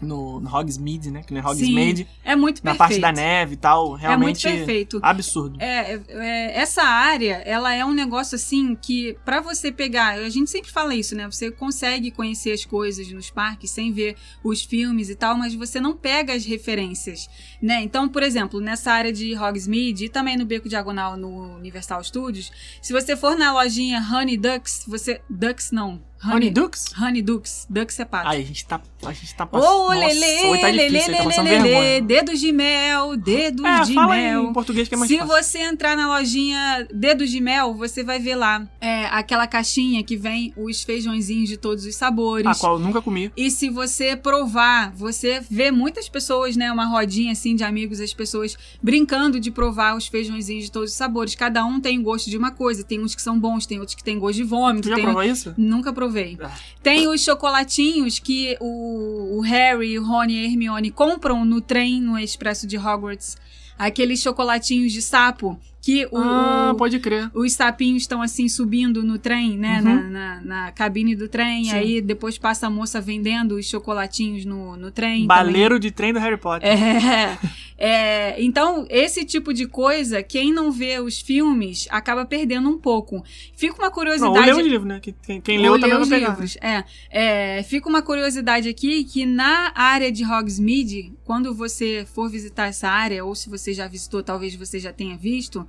No, 0.00 0.40
no 0.40 0.48
Hogsmeade, 0.48 1.10
né? 1.10 1.22
Que 1.22 1.32
não 1.34 1.40
é 1.40 1.44
Hogsmeade. 1.44 2.06
É 2.24 2.34
muito 2.36 2.58
Na 2.64 2.72
perfeito. 2.74 2.78
parte 2.78 3.00
da 3.00 3.12
neve 3.12 3.54
e 3.54 3.56
tal. 3.56 3.92
Realmente 3.94 4.46
É 4.46 4.50
muito 4.50 4.58
perfeito. 4.66 5.00
absurdo. 5.02 5.60
É, 5.60 5.94
é, 5.94 6.00
é, 6.08 6.58
essa 6.60 6.82
área, 6.82 7.42
ela 7.44 7.74
é 7.74 7.84
um 7.84 7.92
negócio 7.92 8.34
assim 8.36 8.74
que, 8.74 9.16
pra 9.24 9.40
você 9.40 9.70
pegar, 9.70 10.14
a 10.18 10.28
gente 10.28 10.50
sempre 10.50 10.70
fala 10.70 10.94
isso, 10.94 11.14
né? 11.14 11.26
Você 11.30 11.50
consegue 11.50 12.10
conhecer 12.10 12.52
as 12.52 12.64
coisas 12.64 13.10
nos 13.12 13.30
parques 13.30 13.70
sem 13.70 13.92
ver 13.92 14.16
os 14.42 14.62
filmes 14.62 15.08
e 15.10 15.14
tal, 15.14 15.36
mas 15.36 15.54
você 15.54 15.80
não 15.80 15.96
pega 15.96 16.32
as 16.32 16.44
referências, 16.44 17.28
né? 17.60 17.82
Então, 17.82 18.08
por 18.08 18.22
exemplo, 18.22 18.60
nessa 18.60 18.92
área 18.92 19.12
de 19.12 19.36
Hogsmeade 19.36 20.06
e 20.06 20.08
também 20.08 20.36
no 20.36 20.44
Beco 20.44 20.68
Diagonal 20.68 21.16
no 21.16 21.56
Universal 21.56 22.02
Studios, 22.04 22.50
se 22.80 22.92
você 22.92 23.16
for 23.16 23.36
na 23.36 23.52
lojinha 23.52 24.00
Honey 24.00 24.36
Ducks, 24.36 24.84
você. 24.86 25.20
Ducks 25.28 25.70
não. 25.70 26.00
Honey 26.22 26.50
Dukes? 26.50 26.86
Honey 27.00 27.22
Ducks. 27.22 27.66
Ducks 27.70 27.98
é 27.98 28.04
pato. 28.04 28.28
Aí, 28.28 28.42
a 28.42 28.44
gente 28.44 28.66
tá. 28.66 28.80
A 29.04 29.12
gente 29.12 29.34
tá 29.34 29.44
Ô, 29.44 29.48
passando. 29.48 29.92
aí 29.92 30.00
tá 30.10 31.24
passando 31.24 31.44
lelê, 31.46 31.60
vergonha. 31.62 32.02
dedos 32.02 32.38
de 32.40 32.52
mel, 32.52 33.16
dedos 33.16 33.64
É, 33.64 33.80
de 33.84 33.94
fala 33.94 34.14
mel. 34.14 34.44
em 34.44 34.52
português 34.52 34.86
que 34.88 34.94
é 34.94 34.98
mais 34.98 35.10
Se 35.10 35.16
fácil. 35.18 35.34
você 35.34 35.58
entrar 35.60 35.96
na 35.96 36.06
lojinha 36.18 36.86
Dedos 36.92 37.30
de 37.30 37.40
Mel, 37.40 37.72
você 37.74 38.04
vai 38.04 38.18
ver 38.18 38.34
lá 38.36 38.68
é, 38.80 39.06
aquela 39.06 39.46
caixinha 39.46 40.02
que 40.04 40.16
vem 40.18 40.52
os 40.56 40.82
feijõezinhos 40.82 41.48
de 41.48 41.56
todos 41.56 41.86
os 41.86 41.96
sabores. 41.96 42.46
A 42.46 42.54
qual 42.54 42.74
eu 42.74 42.78
nunca 42.78 43.00
comi. 43.00 43.32
E 43.34 43.50
se 43.50 43.70
você 43.70 44.14
provar, 44.14 44.92
você 44.94 45.40
vê 45.50 45.70
muitas 45.70 46.08
pessoas, 46.08 46.54
né? 46.56 46.70
Uma 46.70 46.84
rodinha 46.84 47.32
assim 47.32 47.54
de 47.56 47.64
amigos, 47.64 47.98
as 48.00 48.12
pessoas 48.12 48.56
brincando 48.82 49.40
de 49.40 49.50
provar 49.50 49.96
os 49.96 50.06
feijõezinhos 50.06 50.64
de 50.64 50.70
todos 50.70 50.90
os 50.90 50.96
sabores. 50.96 51.34
Cada 51.34 51.64
um 51.64 51.80
tem 51.80 52.02
gosto 52.02 52.28
de 52.28 52.36
uma 52.36 52.50
coisa. 52.50 52.84
Tem 52.84 53.00
uns 53.00 53.14
que 53.14 53.22
são 53.22 53.38
bons, 53.40 53.64
tem 53.64 53.78
outros 53.78 53.94
que 53.94 54.04
tem 54.04 54.18
gosto 54.18 54.36
de 54.36 54.44
vômito. 54.44 54.82
Tu 54.82 54.88
já 54.90 54.96
tem 54.96 55.04
provou 55.04 55.22
isso? 55.22 55.54
Nunca 55.56 55.90
provei. 55.92 56.09
Ah. 56.42 56.58
Tem 56.82 57.08
os 57.08 57.22
chocolatinhos 57.22 58.18
que 58.18 58.56
o, 58.60 59.38
o 59.38 59.40
Harry, 59.40 59.98
o 59.98 60.04
Rony 60.04 60.34
e 60.34 60.38
a 60.40 60.44
Hermione 60.44 60.90
compram 60.90 61.44
no 61.44 61.60
trem, 61.60 62.00
no 62.00 62.18
expresso 62.18 62.66
de 62.66 62.76
Hogwarts. 62.76 63.36
Aqueles 63.78 64.20
chocolatinhos 64.20 64.92
de 64.92 65.00
sapo 65.00 65.58
que 65.82 66.06
o, 66.10 66.16
ah, 66.18 66.72
o- 66.72 66.76
pode 66.76 66.98
crer. 66.98 67.30
os 67.34 67.52
sapinhos 67.54 68.02
estão 68.02 68.20
assim 68.20 68.48
subindo 68.48 69.02
no 69.02 69.18
trem, 69.18 69.56
né? 69.56 69.78
Uhum. 69.78 69.82
Na, 69.82 70.00
na, 70.10 70.40
na 70.42 70.72
cabine 70.72 71.14
do 71.16 71.26
trem. 71.28 71.64
Sim. 71.64 71.72
Aí 71.72 72.00
depois 72.02 72.36
passa 72.36 72.66
a 72.66 72.70
moça 72.70 73.00
vendendo 73.00 73.52
os 73.56 73.66
chocolatinhos 73.66 74.44
no, 74.44 74.76
no 74.76 74.90
trem. 74.90 75.12
também. 75.22 75.26
Baleiro 75.26 75.78
de 75.80 75.90
trem 75.90 76.12
do 76.12 76.18
Harry 76.18 76.36
Potter. 76.36 76.68
É, 76.68 77.38
é, 77.78 78.42
então, 78.42 78.86
esse 78.90 79.24
tipo 79.24 79.54
de 79.54 79.66
coisa, 79.66 80.22
quem 80.22 80.52
não 80.52 80.70
vê 80.70 80.98
os 81.00 81.20
filmes 81.20 81.88
acaba 81.90 82.24
perdendo 82.26 82.68
um 82.68 82.76
pouco. 82.78 83.24
Fica 83.56 83.74
uma 83.76 83.86
Não, 83.86 83.92
curiosidade. 83.92 84.38
ou 84.38 84.44
leu 84.44 84.56
os 84.58 84.66
livros, 84.66 84.88
né? 84.88 85.00
Que- 85.00 85.14
Quem, 85.22 85.40
quem 85.40 85.58
leu 85.58 85.74
também 85.80 85.90
vai 85.90 86.02
os 86.02 86.08
livros. 86.10 86.56
É, 86.60 86.84
é, 87.10 87.62
fica 87.62 87.88
uma 87.88 88.02
curiosidade 88.02 88.68
aqui 88.68 89.02
que 89.04 89.24
na 89.24 89.72
área 89.74 90.12
de 90.12 90.24
Hogsmeade, 90.24 91.12
quando 91.24 91.54
você 91.54 92.06
for 92.12 92.28
visitar 92.28 92.66
essa 92.66 92.88
área, 92.88 93.24
ou 93.24 93.34
se 93.34 93.48
você 93.48 93.72
já 93.72 93.86
visitou, 93.88 94.22
talvez 94.22 94.54
você 94.54 94.78
já 94.78 94.92
tenha 94.92 95.16
visto, 95.16 95.66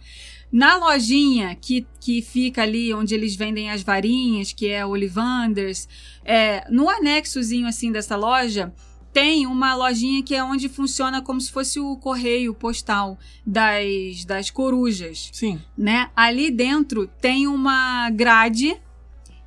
Na 0.51 0.75
lojinha 0.75 1.55
que, 1.55 1.87
que 1.99 2.21
fica 2.21 2.63
ali 2.63 2.93
onde 2.93 3.15
eles 3.15 3.35
vendem 3.35 3.69
as 3.69 3.81
varinhas, 3.81 4.51
que 4.51 4.67
é 4.67 4.85
Ollivanders, 4.85 5.87
é, 6.25 6.69
no 6.69 6.89
anexozinho 6.89 7.67
assim 7.67 7.89
dessa 7.91 8.17
loja, 8.17 8.73
tem 9.13 9.45
uma 9.47 9.73
lojinha 9.75 10.23
que 10.23 10.35
é 10.35 10.43
onde 10.43 10.67
funciona 10.67 11.21
como 11.21 11.39
se 11.39 11.51
fosse 11.51 11.79
o 11.79 11.95
correio 11.97 12.53
postal 12.53 13.17
das, 13.45 14.25
das 14.25 14.49
corujas, 14.49 15.29
Sim. 15.31 15.61
né? 15.77 16.09
Ali 16.15 16.51
dentro 16.51 17.07
tem 17.19 17.47
uma 17.47 18.09
grade 18.09 18.77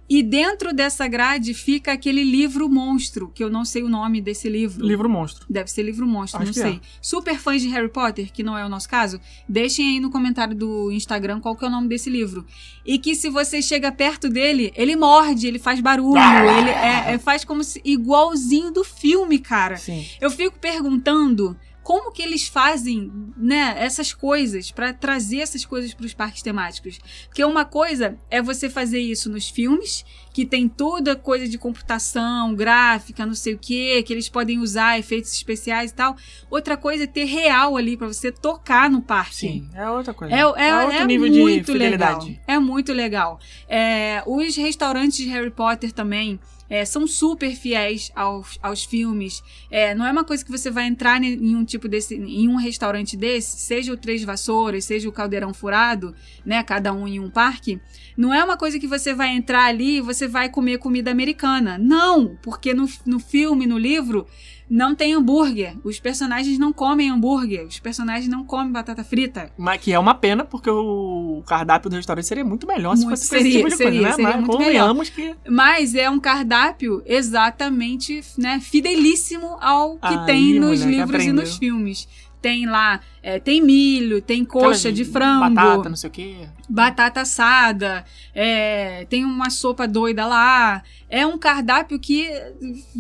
e 0.09 0.23
dentro 0.23 0.73
dessa 0.75 1.07
grade 1.09 1.55
fica 1.55 1.93
aquele 1.93 2.23
livro 2.23 2.69
monstro, 2.69 3.31
que 3.35 3.43
eu 3.43 3.49
não 3.51 3.65
sei 3.65 3.83
o 3.83 3.89
nome 3.89 4.21
desse 4.21 4.49
livro. 4.49 4.87
Livro 4.87 5.09
monstro. 5.09 5.47
Deve 5.49 5.71
ser 5.71 5.83
livro 5.83 6.07
monstro, 6.07 6.43
Acho 6.43 6.47
não 6.49 6.53
que 6.53 6.61
sei. 6.61 6.73
é. 6.75 6.81
Super 7.01 7.39
fãs 7.39 7.63
de 7.63 7.69
Harry 7.69 7.89
Potter, 7.89 8.33
que 8.33 8.43
não 8.43 8.57
é 8.57 8.65
o 8.65 8.69
nosso 8.69 8.89
caso, 8.89 9.19
deixem 9.49 9.89
aí 9.95 10.01
no 10.01 10.11
comentário 10.11 10.55
do 10.55 10.91
Instagram 10.93 11.41
qual 11.41 11.57
que 11.57 11.65
é 11.65 11.69
o 11.69 11.71
nome 11.71 11.89
desse 11.89 12.11
livro. 12.11 12.45
E 12.85 12.99
que 12.99 13.15
se 13.15 13.31
você 13.31 13.63
chega 13.63 13.91
perto 13.91 14.29
dele, 14.29 14.73
ele 14.77 14.95
morde, 14.97 15.47
ele 15.47 15.59
faz 15.59 15.81
barulho, 15.81 16.19
Ah! 16.21 16.59
ele 16.59 16.71
é, 16.71 17.15
é- 17.15 17.19
faz 17.19 17.45
como 17.45 17.65
se 17.65 17.81
igualzinho 17.85 18.71
do 18.71 18.85
filme, 18.85 19.39
cara. 19.39 19.77
Sim. 19.77 20.05
Eu 20.21 20.31
fico 20.31 20.59
perguntando 20.59 21.57
como 21.85 22.11
que 22.11 22.23
eles 22.23 22.49
fazem, 22.49 23.13
né, 23.37 23.75
essas 23.79 24.13
coisas 24.13 24.71
pra 24.71 24.95
trazer 24.95 25.41
essas 25.41 25.67
coisas 25.67 25.93
para 25.93 26.07
os 26.07 26.15
parques 26.15 26.43
temáticos. 26.43 26.99
Porque 27.27 27.45
uma 27.45 27.67
coisa 27.67 28.19
é 28.31 28.41
você 28.41 28.71
fazer 28.71 29.01
isso 29.01 29.31
nos 29.31 29.51
filmes, 29.51 30.03
que 30.33 30.47
tem 30.47 30.67
toda 30.67 31.15
coisa 31.15 31.47
de 31.47 31.59
computação, 31.59 32.55
gráfica, 32.55 33.27
não 33.27 33.35
sei 33.35 33.55
o 33.55 33.59
quê, 33.59 34.03
que 34.03 34.13
eles 34.15 34.31
podem 34.31 34.59
usar 34.59 34.99
efeitos 34.99 35.33
especiais 35.33 35.91
e 35.91 35.95
tal. 35.95 36.17
Outra 36.51 36.77
coisa 36.77 37.05
é 37.05 37.07
ter 37.07 37.25
real 37.25 37.77
ali 37.77 37.99
pra 37.99 38.09
você 38.09 38.33
tocar 38.33 38.91
no 38.91 39.03
parque. 39.03 39.37
Sim. 39.37 39.69
É 39.75 39.89
outra 39.91 40.15
coisa. 40.15 40.35
É, 40.35 40.41
é, 40.41 40.45
outro 40.47 40.97
é 40.97 41.05
nível 41.05 41.31
muito 41.31 41.67
de 41.67 41.73
fidelidade. 41.73 42.27
legal. 42.27 42.43
É 42.47 42.59
muito 42.59 42.93
legal. 42.95 43.39
É, 43.69 44.23
os 44.27 44.57
restaurantes 44.57 45.19
de 45.19 45.29
Harry 45.29 45.51
Potter 45.51 45.93
também 45.93 46.41
é, 46.75 46.85
são 46.85 47.07
super 47.07 47.55
fiéis 47.55 48.11
aos, 48.17 48.59
aos 48.61 48.83
filmes. 48.85 49.45
É, 49.71 49.95
não 49.95 50.05
é 50.05 50.11
uma 50.11 50.25
coisa 50.25 50.45
que 50.45 50.51
você 50.51 50.73
vai 50.73 50.87
entrar 50.87 51.23
em 51.23 51.55
um 51.55 51.65
tipo 51.65 51.87
desse, 51.87 52.17
em 52.17 52.49
um 52.49 52.57
restaurante 52.57 53.17
desse, 53.17 53.61
seja 53.61 53.93
o 53.93 53.97
Três 53.97 54.25
Vassouras, 54.25 54.85
seja 54.85 55.09
o 55.09 55.13
Caldeirão 55.13 55.55
Furado, 55.55 56.13
né? 56.45 56.65
Cada 56.65 56.93
um 56.93 57.07
em 57.07 57.21
um 57.21 57.31
parque. 57.31 57.81
Não 58.17 58.35
é 58.35 58.43
uma 58.43 58.57
coisa 58.57 58.77
que 58.77 58.89
você 58.89 59.15
vai 59.15 59.29
entrar 59.29 59.67
ali 59.67 59.99
e 59.99 60.01
você 60.01 60.27
vai 60.27 60.49
comer 60.49 60.79
comida 60.79 61.13
americana. 61.13 61.79
Não, 61.79 62.37
porque 62.43 62.75
no, 62.75 62.89
no 63.07 63.21
filme, 63.21 63.69
no 63.69 63.79
livro, 63.79 64.27
não 64.69 64.95
tem 64.95 65.15
hambúrguer. 65.15 65.77
Os 65.85 66.01
personagens 66.01 66.59
não 66.59 66.73
comem 66.73 67.11
hambúrguer. 67.11 67.67
Os 67.67 67.79
personagens 67.79 68.29
não 68.29 68.45
comem 68.45 68.73
batata 68.73 69.05
frita. 69.05 69.51
Mas 69.57 69.81
que 69.81 69.93
é 69.93 69.99
uma 69.99 70.15
pena, 70.15 70.45
porque 70.45 70.71
o 70.71 71.43
cardápio 71.47 71.91
do 71.91 71.97
restaurante 71.97 72.27
seria 72.27 72.45
muito 72.45 72.67
melhor 72.67 72.97
se 72.97 73.05
Muito- 73.05 73.19
fosse 73.19 73.29
seria, 73.29 73.59
tipo 73.59 73.71
seria, 73.71 73.87
coisa, 73.87 74.03
né? 74.03 74.13
seria 74.13 74.25
Mas 74.31 74.37
muito 74.37 74.51
convenhamos 74.53 75.09
que 75.11 75.35
Mas 75.49 75.95
é 75.95 76.09
um 76.09 76.19
cardápio 76.19 77.03
exatamente, 77.05 78.21
né, 78.39 78.61
fidelíssimo 78.61 79.57
ao 79.61 79.97
que 79.97 80.07
Aí, 80.07 80.27
tem 80.27 80.59
nos 80.59 80.81
livros 80.83 81.25
e 81.25 81.33
nos 81.33 81.57
filmes. 81.57 82.09
Tem 82.45 82.67
lá, 82.67 83.01
é, 83.23 83.39
tem 83.39 83.63
milho, 83.63 84.21
tem 84.21 84.45
coxa 84.45 84.91
aquelas 84.91 84.97
de 84.99 85.05
frango, 85.07 85.55
Batata, 85.55 85.89
não 85.89 85.97
sei 85.97 86.11
o 86.11 86.13
quê. 86.13 86.35
batata 86.69 87.23
assada, 87.23 88.05
é, 88.35 89.07
tem 89.09 89.25
uma 89.25 89.49
sopa 89.49 89.89
doida 89.89 90.27
lá. 90.27 90.83
É 91.09 91.27
um 91.27 91.39
cardápio 91.39 91.99
que 91.99 92.29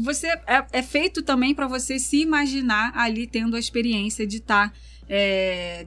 você 0.03 0.28
é, 0.47 0.64
é 0.72 0.82
feito 0.82 1.20
também 1.20 1.55
para 1.55 1.68
você 1.68 1.99
se 1.99 2.22
imaginar 2.22 2.92
ali 2.97 3.26
tendo 3.26 3.55
a 3.55 3.59
experiência 3.59 4.26
de 4.26 4.38
estar 4.38 4.72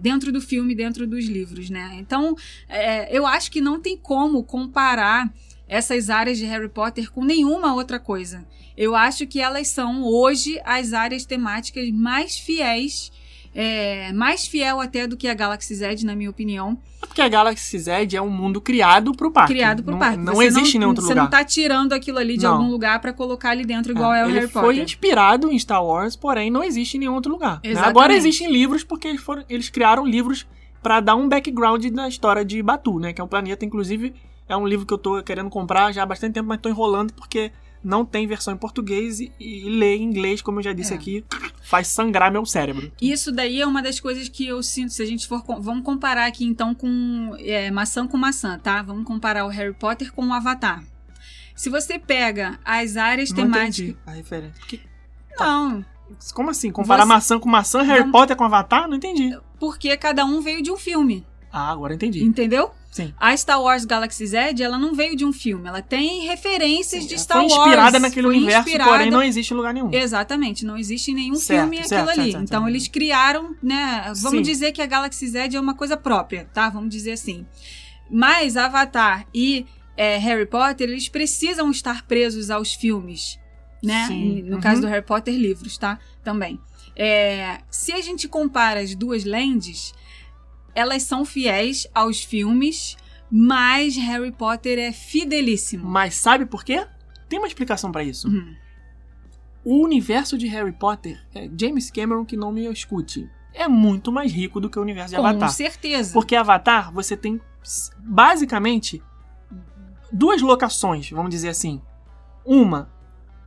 dentro 0.01 0.31
do 0.31 0.39
filme, 0.39 0.75
dentro 0.75 1.07
dos 1.07 1.25
livros, 1.25 1.71
né? 1.71 1.95
Então, 1.99 2.35
é, 2.69 3.09
eu 3.11 3.25
acho 3.25 3.49
que 3.49 3.59
não 3.59 3.81
tem 3.81 3.97
como 3.97 4.43
comparar 4.43 5.33
essas 5.67 6.11
áreas 6.11 6.37
de 6.37 6.45
Harry 6.45 6.69
Potter 6.69 7.11
com 7.11 7.25
nenhuma 7.25 7.73
outra 7.73 7.99
coisa. 7.99 8.45
Eu 8.77 8.95
acho 8.95 9.25
que 9.25 9.39
elas 9.39 9.67
são 9.69 10.03
hoje 10.03 10.61
as 10.63 10.93
áreas 10.93 11.25
temáticas 11.25 11.89
mais 11.89 12.37
fiéis, 12.37 13.11
é, 13.59 14.13
mais 14.13 14.45
fiel 14.45 14.79
até 14.79 15.07
do 15.07 15.17
que 15.17 15.27
a 15.27 15.33
Galaxy 15.33 15.73
Z, 15.73 16.05
na 16.05 16.15
minha 16.15 16.29
opinião. 16.29 16.77
É 17.01 17.07
porque 17.07 17.21
a 17.23 17.27
Galaxy 17.27 17.79
Z 17.79 18.07
é 18.15 18.21
um 18.21 18.29
mundo 18.29 18.61
criado 18.61 19.11
pro 19.13 19.31
parque. 19.31 19.51
criado 19.53 19.81
pro 19.81 19.93
não, 19.93 19.99
parque. 19.99 20.17
Não 20.19 20.35
Você 20.35 20.45
existe 20.45 20.75
em 20.75 20.79
nenhum 20.79 20.89
outro 20.89 21.03
Você 21.03 21.09
lugar. 21.09 21.23
não 21.23 21.29
tá 21.31 21.43
tirando 21.43 21.93
aquilo 21.93 22.19
ali 22.19 22.37
de 22.37 22.43
Não. 22.43 22.53
algum 22.53 22.69
lugar 22.69 22.99
pra 23.01 23.11
colocar 23.11 23.49
ali 23.49 23.65
dentro, 23.65 23.91
igual 23.93 24.13
é, 24.13 24.23
o 24.23 24.29
ele 24.29 24.39
Harry 24.41 24.47
foi 24.51 24.61
Potter. 24.61 24.83
inspirado 24.83 25.51
em 25.51 25.57
Star 25.57 25.83
Wars, 25.83 26.15
porém 26.15 26.51
não 26.51 26.63
existe 26.63 26.97
em 26.97 26.99
nenhum 26.99 27.15
outro 27.15 27.31
lugar. 27.31 27.59
né? 27.65 27.73
Agora 27.79 28.13
existem 28.13 28.51
livros 28.51 28.83
porque 28.83 29.07
eles, 29.07 29.21
foram, 29.21 29.43
eles 29.49 29.69
criaram 29.69 30.05
livros 30.05 30.45
pra 30.83 30.99
dar 30.99 31.15
um 31.15 31.27
background 31.27 31.83
na 31.85 32.07
história 32.07 32.45
de 32.45 32.61
Batu, 32.61 32.99
né? 32.99 33.11
Que 33.11 33.19
é 33.19 33.23
um 33.23 33.27
planeta, 33.27 33.65
inclusive, 33.65 34.13
é 34.47 34.55
um 34.55 34.67
livro 34.67 34.85
que 34.85 34.93
eu 34.93 34.99
tô 34.99 35.23
querendo 35.23 35.49
comprar 35.49 35.91
já 35.91 36.03
há 36.03 36.05
bastante 36.05 36.33
tempo, 36.35 36.47
mas 36.47 36.61
tô 36.61 36.69
enrolando 36.69 37.11
porque 37.13 37.51
não 37.83 38.05
tem 38.05 38.27
versão 38.27 38.53
em 38.53 38.57
português 38.57 39.19
e, 39.19 39.31
e 39.39 39.69
ler 39.69 39.95
em 39.97 40.03
inglês, 40.03 40.41
como 40.41 40.59
eu 40.59 40.63
já 40.63 40.73
disse 40.73 40.93
É. 40.93 40.95
aqui, 40.95 41.23
faz 41.61 41.87
sangrar 41.87 42.31
meu 42.31 42.45
cérebro. 42.45 42.91
Isso 43.01 43.31
daí 43.31 43.61
é 43.61 43.65
uma 43.65 43.81
das 43.81 43.99
coisas 43.99 44.27
que 44.29 44.45
eu 44.47 44.61
sinto, 44.63 44.91
se 44.93 45.01
a 45.01 45.05
gente 45.05 45.27
for. 45.27 45.43
Vamos 45.59 45.83
comparar 45.83 46.25
aqui 46.25 46.45
então 46.45 46.73
com 46.75 47.35
é, 47.39 47.69
maçã 47.71 48.07
com 48.07 48.17
maçã, 48.17 48.57
tá? 48.59 48.81
Vamos 48.81 49.05
comparar 49.05 49.45
o 49.45 49.49
Harry 49.49 49.73
Potter 49.73 50.11
com 50.13 50.27
o 50.27 50.33
Avatar. 50.33 50.83
Se 51.55 51.69
você 51.69 51.97
pega 51.97 52.59
as 52.63 52.97
áreas 52.97 53.29
Não 53.31 53.37
temáticas. 53.37 53.79
entendi 53.79 53.97
a 54.05 54.11
referência. 54.11 54.61
Que- 54.67 54.81
Não, 55.39 55.83
como 56.33 56.49
assim? 56.49 56.71
Comparar 56.71 57.03
Você- 57.03 57.07
maçã 57.09 57.39
com 57.39 57.49
maçã, 57.49 57.81
Harry 57.81 57.99
Vamos- 57.99 58.11
Potter 58.11 58.35
com 58.35 58.43
Avatar? 58.43 58.87
Não 58.87 58.95
entendi. 58.97 59.37
porque 59.59 59.95
cada 59.97 60.23
um 60.23 60.39
veio 60.39 60.61
de 60.61 60.71
um 60.71 60.77
filme, 60.77 61.25
Ah, 61.51 61.71
agora 61.71 61.95
entendi. 61.95 62.23
entendeu? 62.23 62.71
Sim. 62.97 63.13
A 63.17 63.35
Star 63.37 63.61
Wars 63.61 63.85
Galaxy 63.85 64.25
Z, 64.27 64.55
ela 64.61 64.77
não 64.77 64.93
veio 64.93 65.15
de 65.15 65.23
um 65.25 65.31
filme, 65.31 65.67
ela 65.67 65.81
tem 65.81 66.25
referências 66.27 67.05
de 67.07 67.13
Ela 67.13 67.23
Star 67.23 67.37
foi 67.41 67.49
Wars. 67.49 67.57
inspirada 67.67 67.99
naquele 67.99 68.27
foi 68.27 68.35
universo, 68.37 68.67
inspirada- 68.67 68.91
porém 68.91 69.09
não 69.11 69.23
existe 69.23 69.51
em 69.53 69.57
lugar 69.57 69.73
nenhum. 69.73 69.93
Exatamente, 69.93 70.65
não 70.65 70.77
existe 70.77 71.11
em 71.11 71.13
nenhum 71.15 71.35
Certo, 71.35 71.61
filme 71.61 71.77
certo, 71.77 71.93
aquilo 71.93 72.09
ali. 72.09 72.15
certo, 72.17 72.31
certo, 72.31 72.43
então 72.43 72.67
eles 72.67 72.87
criaram, 72.87 73.55
né? 73.63 74.03
Vamos 74.21 74.39
Sim. 74.39 74.41
dizer 74.41 74.71
que 74.71 74.81
a 74.81 74.85
Galaxy 74.85 75.27
Z 75.27 75.49
é 75.55 75.59
uma 75.59 75.73
coisa 75.75 75.95
própria, 75.95 76.49
tá? 76.53 76.69
Vamos 76.69 76.89
dizer 76.89 77.11
assim. 77.13 77.45
Mas 78.09 78.55
Avatar 78.57 79.25
e 79.33 79.65
é, 79.95 80.17
Harry 80.17 80.45
Potter, 80.45 80.89
eles 80.89 81.09
precisam 81.09 81.69
estar 81.71 82.05
presos 82.05 82.49
aos 82.49 82.73
filmes, 82.73 83.39
né? 83.83 84.05
Sim, 84.07 84.43
No 84.43 84.55
uhum. 84.55 84.61
caso 84.61 84.81
do 84.81 84.87
Harry 84.87 85.05
Potter, 85.05 85.33
livros, 85.35 85.77
tá? 85.77 85.99
Também. 86.23 86.59
É, 86.95 87.59
se 87.69 87.91
a 87.91 88.01
gente 88.01 88.27
compara 88.27 88.79
as 88.79 88.95
duas 88.95 89.23
lentes, 89.23 89.93
elas 90.77 91.01
são 91.01 91.25
fiéis 91.25 91.87
aos 91.91 92.23
filmes, 92.23 92.95
mas 93.31 93.97
Harry 93.97 94.31
Potter 94.31 94.77
é 94.77 94.91
fidelíssimo. 94.91 95.89
Mas 95.89 96.13
sabe 96.13 96.45
por 96.45 96.63
quê? 96.63 96.85
Tem 97.27 97.39
uma 97.39 97.47
explicação 97.47 97.91
pra 97.91 98.03
isso. 98.03 98.27
Uhum. 98.27 98.55
O 99.65 99.83
universo 99.83 100.37
de 100.37 100.45
Harry 100.45 100.71
Potter, 100.71 101.19
é 101.33 101.49
James 101.59 101.89
Cameron 101.89 102.23
que 102.23 102.37
não 102.37 102.51
me 102.51 102.71
escute, 102.71 103.27
é 103.55 103.67
muito 103.67 104.11
mais 104.11 104.31
rico 104.31 104.59
do 104.59 104.69
que 104.69 104.77
o 104.77 104.81
universo 104.83 105.15
de 105.15 105.19
Com 105.19 105.25
Avatar. 105.25 105.49
certeza. 105.49 106.13
Porque 106.13 106.35
Avatar, 106.35 106.93
você 106.93 107.17
tem 107.17 107.41
basicamente 107.97 109.01
duas 110.11 110.43
locações, 110.43 111.09
vamos 111.09 111.31
dizer 111.31 111.49
assim. 111.49 111.81
Uma 112.45 112.87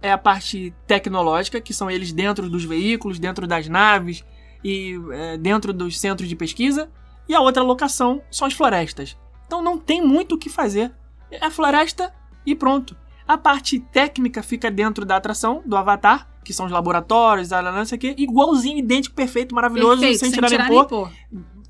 é 0.03 0.11
a 0.11 0.19
parte 0.19 0.75
tecnológica, 0.85 1.61
que 1.61 1.73
são 1.73 1.89
eles 1.89 2.11
dentro 2.11 2.51
dos 2.51 2.65
veículos, 2.65 3.21
dentro 3.21 3.47
das 3.47 3.69
naves 3.69 4.25
e 4.65 4.99
é, 5.13 5.39
dentro 5.39 5.73
dos 5.73 5.99
centros 6.01 6.29
de 6.29 6.35
pesquisa. 6.35 6.91
E 7.31 7.35
a 7.35 7.41
outra 7.41 7.63
locação 7.63 8.21
são 8.29 8.49
as 8.49 8.55
florestas. 8.55 9.17
Então 9.47 9.63
não 9.63 9.79
tem 9.79 10.05
muito 10.05 10.35
o 10.35 10.39
que 10.39 10.51
fazer. 10.51 10.91
É 11.31 11.47
a 11.47 11.49
floresta 11.49 12.13
e 12.45 12.57
pronto. 12.57 12.97
A 13.25 13.39
parte 13.39 13.79
técnica 13.79 14.43
fica 14.43 14.69
dentro 14.69 15.05
da 15.05 15.15
atração 15.15 15.63
do 15.65 15.77
Avatar, 15.77 16.29
que 16.45 16.53
são 16.53 16.67
os 16.67 16.73
laboratórios, 16.73 17.53
a 17.53 17.63
não 17.63 17.85
sei 17.85 17.97
o 17.97 18.01
quê, 18.01 18.15
igualzinho, 18.19 18.79
idêntico, 18.79 19.15
perfeito, 19.15 19.55
maravilhoso, 19.55 20.01
Perfeito, 20.01 20.19
sem 20.19 20.31
sem 20.31 20.35
tirar 20.35 20.51
nem 20.51 20.59
tirar 20.59 20.69
pôr 20.69 20.81
nem 20.81 20.89
pôr. 20.89 21.13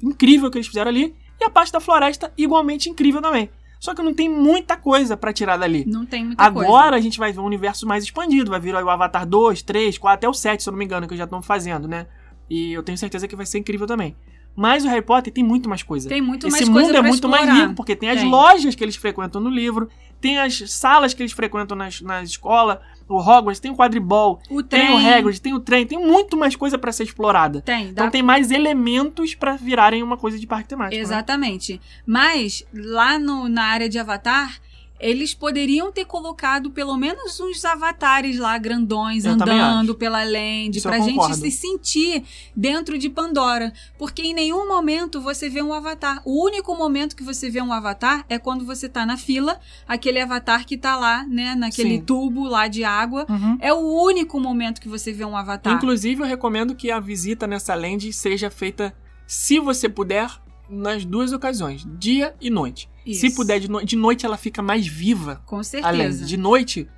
incrível 0.02 0.50
que 0.50 0.56
eles 0.56 0.66
fizeram 0.66 0.88
ali. 0.88 1.14
E 1.38 1.44
a 1.44 1.50
parte 1.50 1.70
da 1.70 1.78
floresta, 1.78 2.32
igualmente 2.38 2.88
incrível 2.88 3.20
também. 3.20 3.50
Só 3.78 3.94
que 3.94 4.02
não 4.02 4.14
tem 4.14 4.30
muita 4.30 4.78
coisa 4.78 5.14
pra 5.14 5.30
tirar 5.30 5.58
dali. 5.58 5.84
Não 5.86 6.06
tem 6.06 6.24
muita 6.24 6.42
Agora 6.42 6.92
coisa. 6.92 6.96
a 6.96 7.00
gente 7.00 7.18
vai 7.18 7.32
ver 7.32 7.40
um 7.40 7.44
universo 7.44 7.86
mais 7.86 8.02
expandido. 8.02 8.50
Vai 8.50 8.60
vir 8.60 8.74
o 8.74 8.88
Avatar 8.88 9.26
2, 9.26 9.60
3, 9.60 9.98
4, 9.98 10.14
até 10.14 10.26
o 10.26 10.32
7, 10.32 10.62
se 10.62 10.70
eu 10.70 10.72
não 10.72 10.78
me 10.78 10.86
engano, 10.86 11.06
que 11.06 11.14
já 11.18 11.24
estão 11.24 11.42
fazendo, 11.42 11.86
né? 11.86 12.06
E 12.48 12.72
eu 12.72 12.82
tenho 12.82 12.96
certeza 12.96 13.28
que 13.28 13.36
vai 13.36 13.44
ser 13.44 13.58
incrível 13.58 13.86
também. 13.86 14.16
Mas 14.56 14.84
o 14.84 14.88
Harry 14.88 15.02
Potter 15.02 15.32
tem 15.32 15.42
muito 15.44 15.68
mais 15.68 15.82
coisa. 15.82 16.08
Tem 16.08 16.20
muito 16.20 16.46
Esse 16.48 16.56
mais 16.56 16.68
mundo 16.68 16.74
coisa 16.74 16.90
é 16.90 17.00
pra 17.00 17.08
muito 17.08 17.28
mais 17.28 17.42
explorar. 17.44 17.62
rico, 17.62 17.74
porque 17.76 17.96
tem 17.96 18.10
as 18.10 18.20
Tem. 18.20 18.28
lojas 18.28 18.74
que 18.74 18.84
eles 18.84 18.96
frequentam 18.96 19.40
no 19.40 19.48
livro, 19.48 19.88
tem 20.20 20.38
as 20.38 20.70
salas 20.70 21.14
que 21.14 21.22
eles 21.22 21.32
frequentam 21.32 21.76
nas, 21.76 22.00
na 22.02 22.22
escola, 22.22 22.82
o 23.08 23.16
Hogwarts, 23.18 23.58
tem 23.58 23.70
o 23.70 23.76
quadribol, 23.76 24.38
O 24.50 24.62
tem 24.62 24.90
o 24.90 24.98
Hagrid, 24.98 25.40
tem 25.40 25.54
o 25.54 25.60
trem, 25.60 25.86
tem 25.86 25.98
muito 25.98 26.36
mais 26.36 26.54
coisa 26.56 26.76
pra 26.76 26.92
ser 26.92 27.04
explorada. 27.04 27.62
Tem, 27.62 27.86
dá 27.86 27.90
Então 27.92 28.10
tem 28.10 28.22
mais 28.22 28.50
elementos 28.50 29.34
pra 29.34 29.56
virarem 29.56 30.02
uma 30.02 30.16
coisa 30.16 30.38
de 30.38 30.46
parque 30.46 30.68
temático. 30.68 30.96
né? 30.96 31.00
Exatamente. 31.00 31.80
Mas 32.04 32.62
lá 32.74 33.18
no- 33.18 33.48
na 33.48 33.64
área 33.64 33.88
de 33.88 33.98
Avatar 33.98 34.58
eles 35.00 35.32
poderiam 35.32 35.90
ter 35.90 36.04
colocado 36.04 36.70
pelo 36.70 36.96
menos 36.96 37.40
uns 37.40 37.64
avatares 37.64 38.38
lá 38.38 38.56
grandões 38.58 39.24
Eu 39.24 39.32
andando 39.32 39.94
pela 39.94 40.22
land 40.22 40.76
Isso 40.76 40.86
pra 40.86 40.98
gente 40.98 41.14
concordo. 41.14 41.36
se 41.36 41.50
sentir 41.50 42.22
dentro 42.54 42.98
de 42.98 43.08
Pandora, 43.08 43.72
porque 43.98 44.22
em 44.22 44.34
nenhum 44.34 44.68
momento 44.68 45.20
você 45.20 45.48
vê 45.48 45.62
um 45.62 45.72
avatar. 45.72 46.20
O 46.24 46.44
único 46.44 46.76
momento 46.76 47.16
que 47.16 47.22
você 47.22 47.48
vê 47.48 47.62
um 47.62 47.72
avatar 47.72 48.24
é 48.28 48.38
quando 48.38 48.64
você 48.64 48.88
tá 48.88 49.06
na 49.06 49.16
fila, 49.16 49.58
aquele 49.88 50.20
avatar 50.20 50.66
que 50.66 50.76
tá 50.76 50.96
lá, 50.96 51.24
né, 51.26 51.54
naquele 51.54 51.96
Sim. 51.96 52.02
tubo 52.02 52.44
lá 52.44 52.68
de 52.68 52.84
água. 52.84 53.26
Uhum. 53.28 53.56
É 53.60 53.72
o 53.72 53.78
único 53.78 54.38
momento 54.38 54.80
que 54.80 54.88
você 54.88 55.12
vê 55.12 55.24
um 55.24 55.36
avatar. 55.36 55.72
Inclusive, 55.72 56.22
eu 56.22 56.26
recomendo 56.26 56.74
que 56.74 56.90
a 56.90 57.00
visita 57.00 57.46
nessa 57.46 57.74
land 57.74 58.12
seja 58.12 58.50
feita, 58.50 58.94
se 59.26 59.58
você 59.58 59.88
puder, 59.88 60.30
nas 60.70 61.04
duas 61.04 61.32
ocasiões, 61.32 61.84
dia 61.98 62.34
e 62.40 62.48
noite. 62.50 62.88
Isso. 63.04 63.20
Se 63.22 63.34
puder, 63.34 63.58
de, 63.60 63.68
no- 63.70 63.84
de 63.84 63.96
noite 63.96 64.24
ela 64.24 64.36
fica 64.36 64.62
mais 64.62 64.86
viva. 64.86 65.42
Com 65.46 65.62
certeza. 65.62 66.24
De 66.24 66.36
noite, 66.36 66.88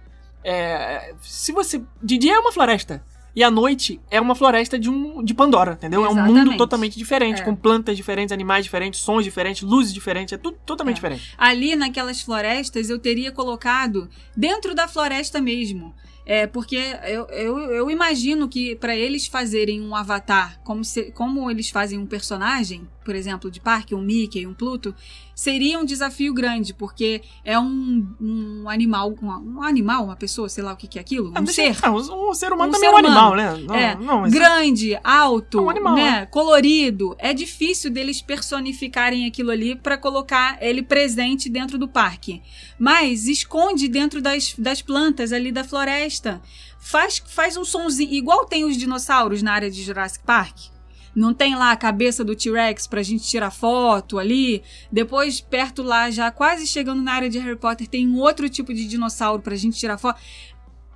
é, 0.45 1.15
se 1.23 1.53
você. 1.53 1.83
De 2.03 2.19
dia 2.19 2.35
é 2.35 2.39
uma 2.39 2.53
floresta. 2.53 3.03
E 3.35 3.43
à 3.43 3.51
noite 3.51 3.99
é 4.11 4.21
uma 4.21 4.35
floresta 4.35 4.79
de, 4.79 4.91
um, 4.91 5.25
de 5.25 5.33
Pandora, 5.33 5.73
entendeu? 5.73 6.05
É 6.05 6.09
um 6.09 6.15
mundo 6.15 6.31
Exatamente. 6.33 6.59
totalmente 6.59 6.99
diferente, 6.99 7.41
É. 7.41 7.45
com 7.45 7.57
plantas 7.57 7.97
diferentes, 7.97 8.31
animais 8.31 8.63
diferentes, 8.63 9.01
sons 9.01 9.25
diferentes, 9.25 9.63
luzes 9.63 9.91
diferentes, 9.95 10.35
é 10.35 10.37
tudo 10.37 10.59
totalmente 10.67 10.97
É. 10.97 11.01
diferente. 11.01 11.35
ali 11.39 11.75
naquelas 11.75 12.21
florestas 12.21 12.91
eu 12.91 12.99
teria 12.99 13.33
colocado 13.33 14.11
dentro 14.37 14.75
da 14.75 14.87
floresta 14.87 15.41
mesmo. 15.41 15.95
É, 16.27 16.47
porque 16.47 16.77
eu, 17.09 17.27
eu, 17.31 17.59
eu 17.73 17.91
imagino 17.91 18.49
que 18.49 18.77
para 18.77 18.95
eles 18.95 19.27
fazerem 19.27 19.81
um 19.81 19.97
avatar, 19.97 20.61
como, 20.63 20.85
se, 20.85 21.11
como 21.13 21.51
eles 21.51 21.69
fazem 21.71 21.99
um 21.99 22.07
personagem, 22.07 22.87
por 23.05 23.15
exemplo, 23.15 23.51
de 23.51 23.61
parque, 23.61 23.95
um 23.95 24.01
Mickey, 24.03 24.47
um 24.47 24.55
Pluto, 24.55 24.95
seria 25.35 25.79
um 25.79 25.85
desafio 25.85 26.33
grande, 26.35 26.73
porque 26.75 27.23
é 27.45 27.59
um, 27.59 28.07
um 28.21 28.69
animal, 28.69 29.15
um, 29.23 29.59
um 29.59 29.63
animal, 29.63 30.05
uma 30.05 30.17
pessoa, 30.17 30.49
sei 30.49 30.63
lá 30.63 30.73
o 30.73 30.77
que, 30.77 30.87
que 30.87 30.99
é 30.99 31.01
aquilo, 31.01 31.33
Ah, 31.35 31.41
um 31.41 31.45
deixa- 31.45 31.73
ser. 31.75 31.89
o, 31.89 32.31
o 32.31 32.35
ser 32.35 32.53
humano 32.53 32.71
Um 32.71 32.73
também 32.73 32.81
ser 32.81 32.87
é 32.87 32.91
um 32.95 32.99
animal, 32.99 33.35
né? 33.37 33.49
humano. 33.51 33.67
Não, 33.67 33.75
É, 33.75 33.95
não, 33.97 34.21
mas 34.21 34.33
grande, 34.33 34.99
alto, 35.03 35.59
É 35.59 35.63
um 35.63 35.71
animal, 35.71 35.95
né, 35.97 36.27
colorido. 36.27 37.15
É 37.19 37.33
difícil 37.33 37.91
deles 37.91 38.21
personificarem 38.23 39.27
aquilo 39.27 39.51
ali 39.51 39.75
para 39.75 39.97
colocar 39.99 40.59
ele 40.61 40.83
presente 40.83 41.49
dentro 41.49 41.79
do 41.79 41.89
parque. 41.89 42.43
Mas 42.79 43.27
esconde 43.27 43.89
dentro 43.89 44.21
das, 44.21 44.55
das 44.59 44.83
plantas 44.83 45.33
ali 45.33 45.51
da 45.51 45.65
floresta. 45.65 46.41
Faz, 46.79 47.23
faz 47.27 47.57
um 47.57 47.65
sonzinho, 47.65 48.13
igual 48.13 48.45
tem 48.45 48.65
os 48.65 48.77
dinossauros 48.77 49.41
na 49.41 49.53
área 49.53 49.71
de 49.71 49.83
Jurassic 49.83 50.25
Park. 50.25 50.72
Não 51.15 51.35
tem 51.35 51.55
lá 51.55 51.71
a 51.73 51.77
cabeça 51.77 52.25
do 52.25 52.35
T-Rex 52.35 52.87
pra 52.87 53.03
gente 53.03 53.25
tirar 53.25 53.51
foto 53.51 54.19
ali. 54.19 54.63
Depois, 54.91 55.41
perto 55.41 55.83
lá, 55.83 56.11
já 56.11 56.31
quase 56.31 56.67
chegando 56.67 57.03
na 57.03 57.13
área 57.13 57.29
de 57.29 57.39
Harry 57.39 57.59
Potter, 57.59 57.87
tem 57.87 58.09
um 58.09 58.19
outro 58.19 58.49
tipo 58.49 58.73
de 58.73 58.87
dinossauro 58.87 59.43
pra 59.43 59.55
gente 59.57 59.79
tirar 59.79 59.99
foto. 59.99 60.19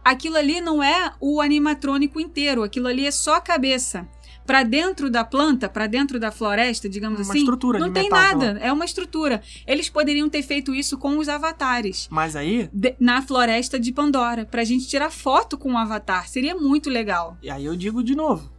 Aquilo 0.05 0.37
ali 0.37 0.61
não 0.61 0.83
é 0.83 1.13
o 1.21 1.41
animatrônico 1.41 2.21
inteiro, 2.21 2.63
aquilo 2.63 2.87
ali 2.87 3.05
é 3.07 3.11
só 3.11 3.35
a 3.37 3.41
cabeça. 3.41 4.09
Pra 4.47 4.63
dentro 4.63 5.11
da 5.11 5.25
planta, 5.25 5.69
pra 5.69 5.89
dentro 5.89 6.21
da 6.21 6.31
floresta, 6.31 6.89
digamos 6.89 7.19
Uma 7.19 7.31
assim, 7.31 7.41
estrutura 7.41 7.81
não 7.81 7.93
tem 7.93 8.09
nada, 8.09 8.57
é 8.61 8.73
uma 8.73 8.85
estrutura. 8.85 9.43
Eles 9.67 9.91
poderiam 9.91 10.29
ter 10.29 10.43
feito 10.43 10.73
isso 10.73 10.97
com 10.97 11.19
os 11.19 11.29
avatares 11.29 12.07
Mas 12.13 12.37
aí, 12.37 12.71
de- 12.73 12.95
na 13.01 13.21
floresta 13.21 13.77
de 13.81 13.91
Pandora, 13.93 14.47
pra 14.47 14.63
gente 14.63 14.87
tirar 14.87 15.11
foto 15.11 15.59
com 15.59 15.73
o 15.73 15.77
avatar, 15.77 16.29
seria 16.29 16.55
muito 16.55 16.89
legal. 16.89 17.37
e 17.43 17.51
aí 17.51 17.65
eu 17.65 17.75
digo 17.75 18.05
de 18.05 18.15
novo. 18.15 18.55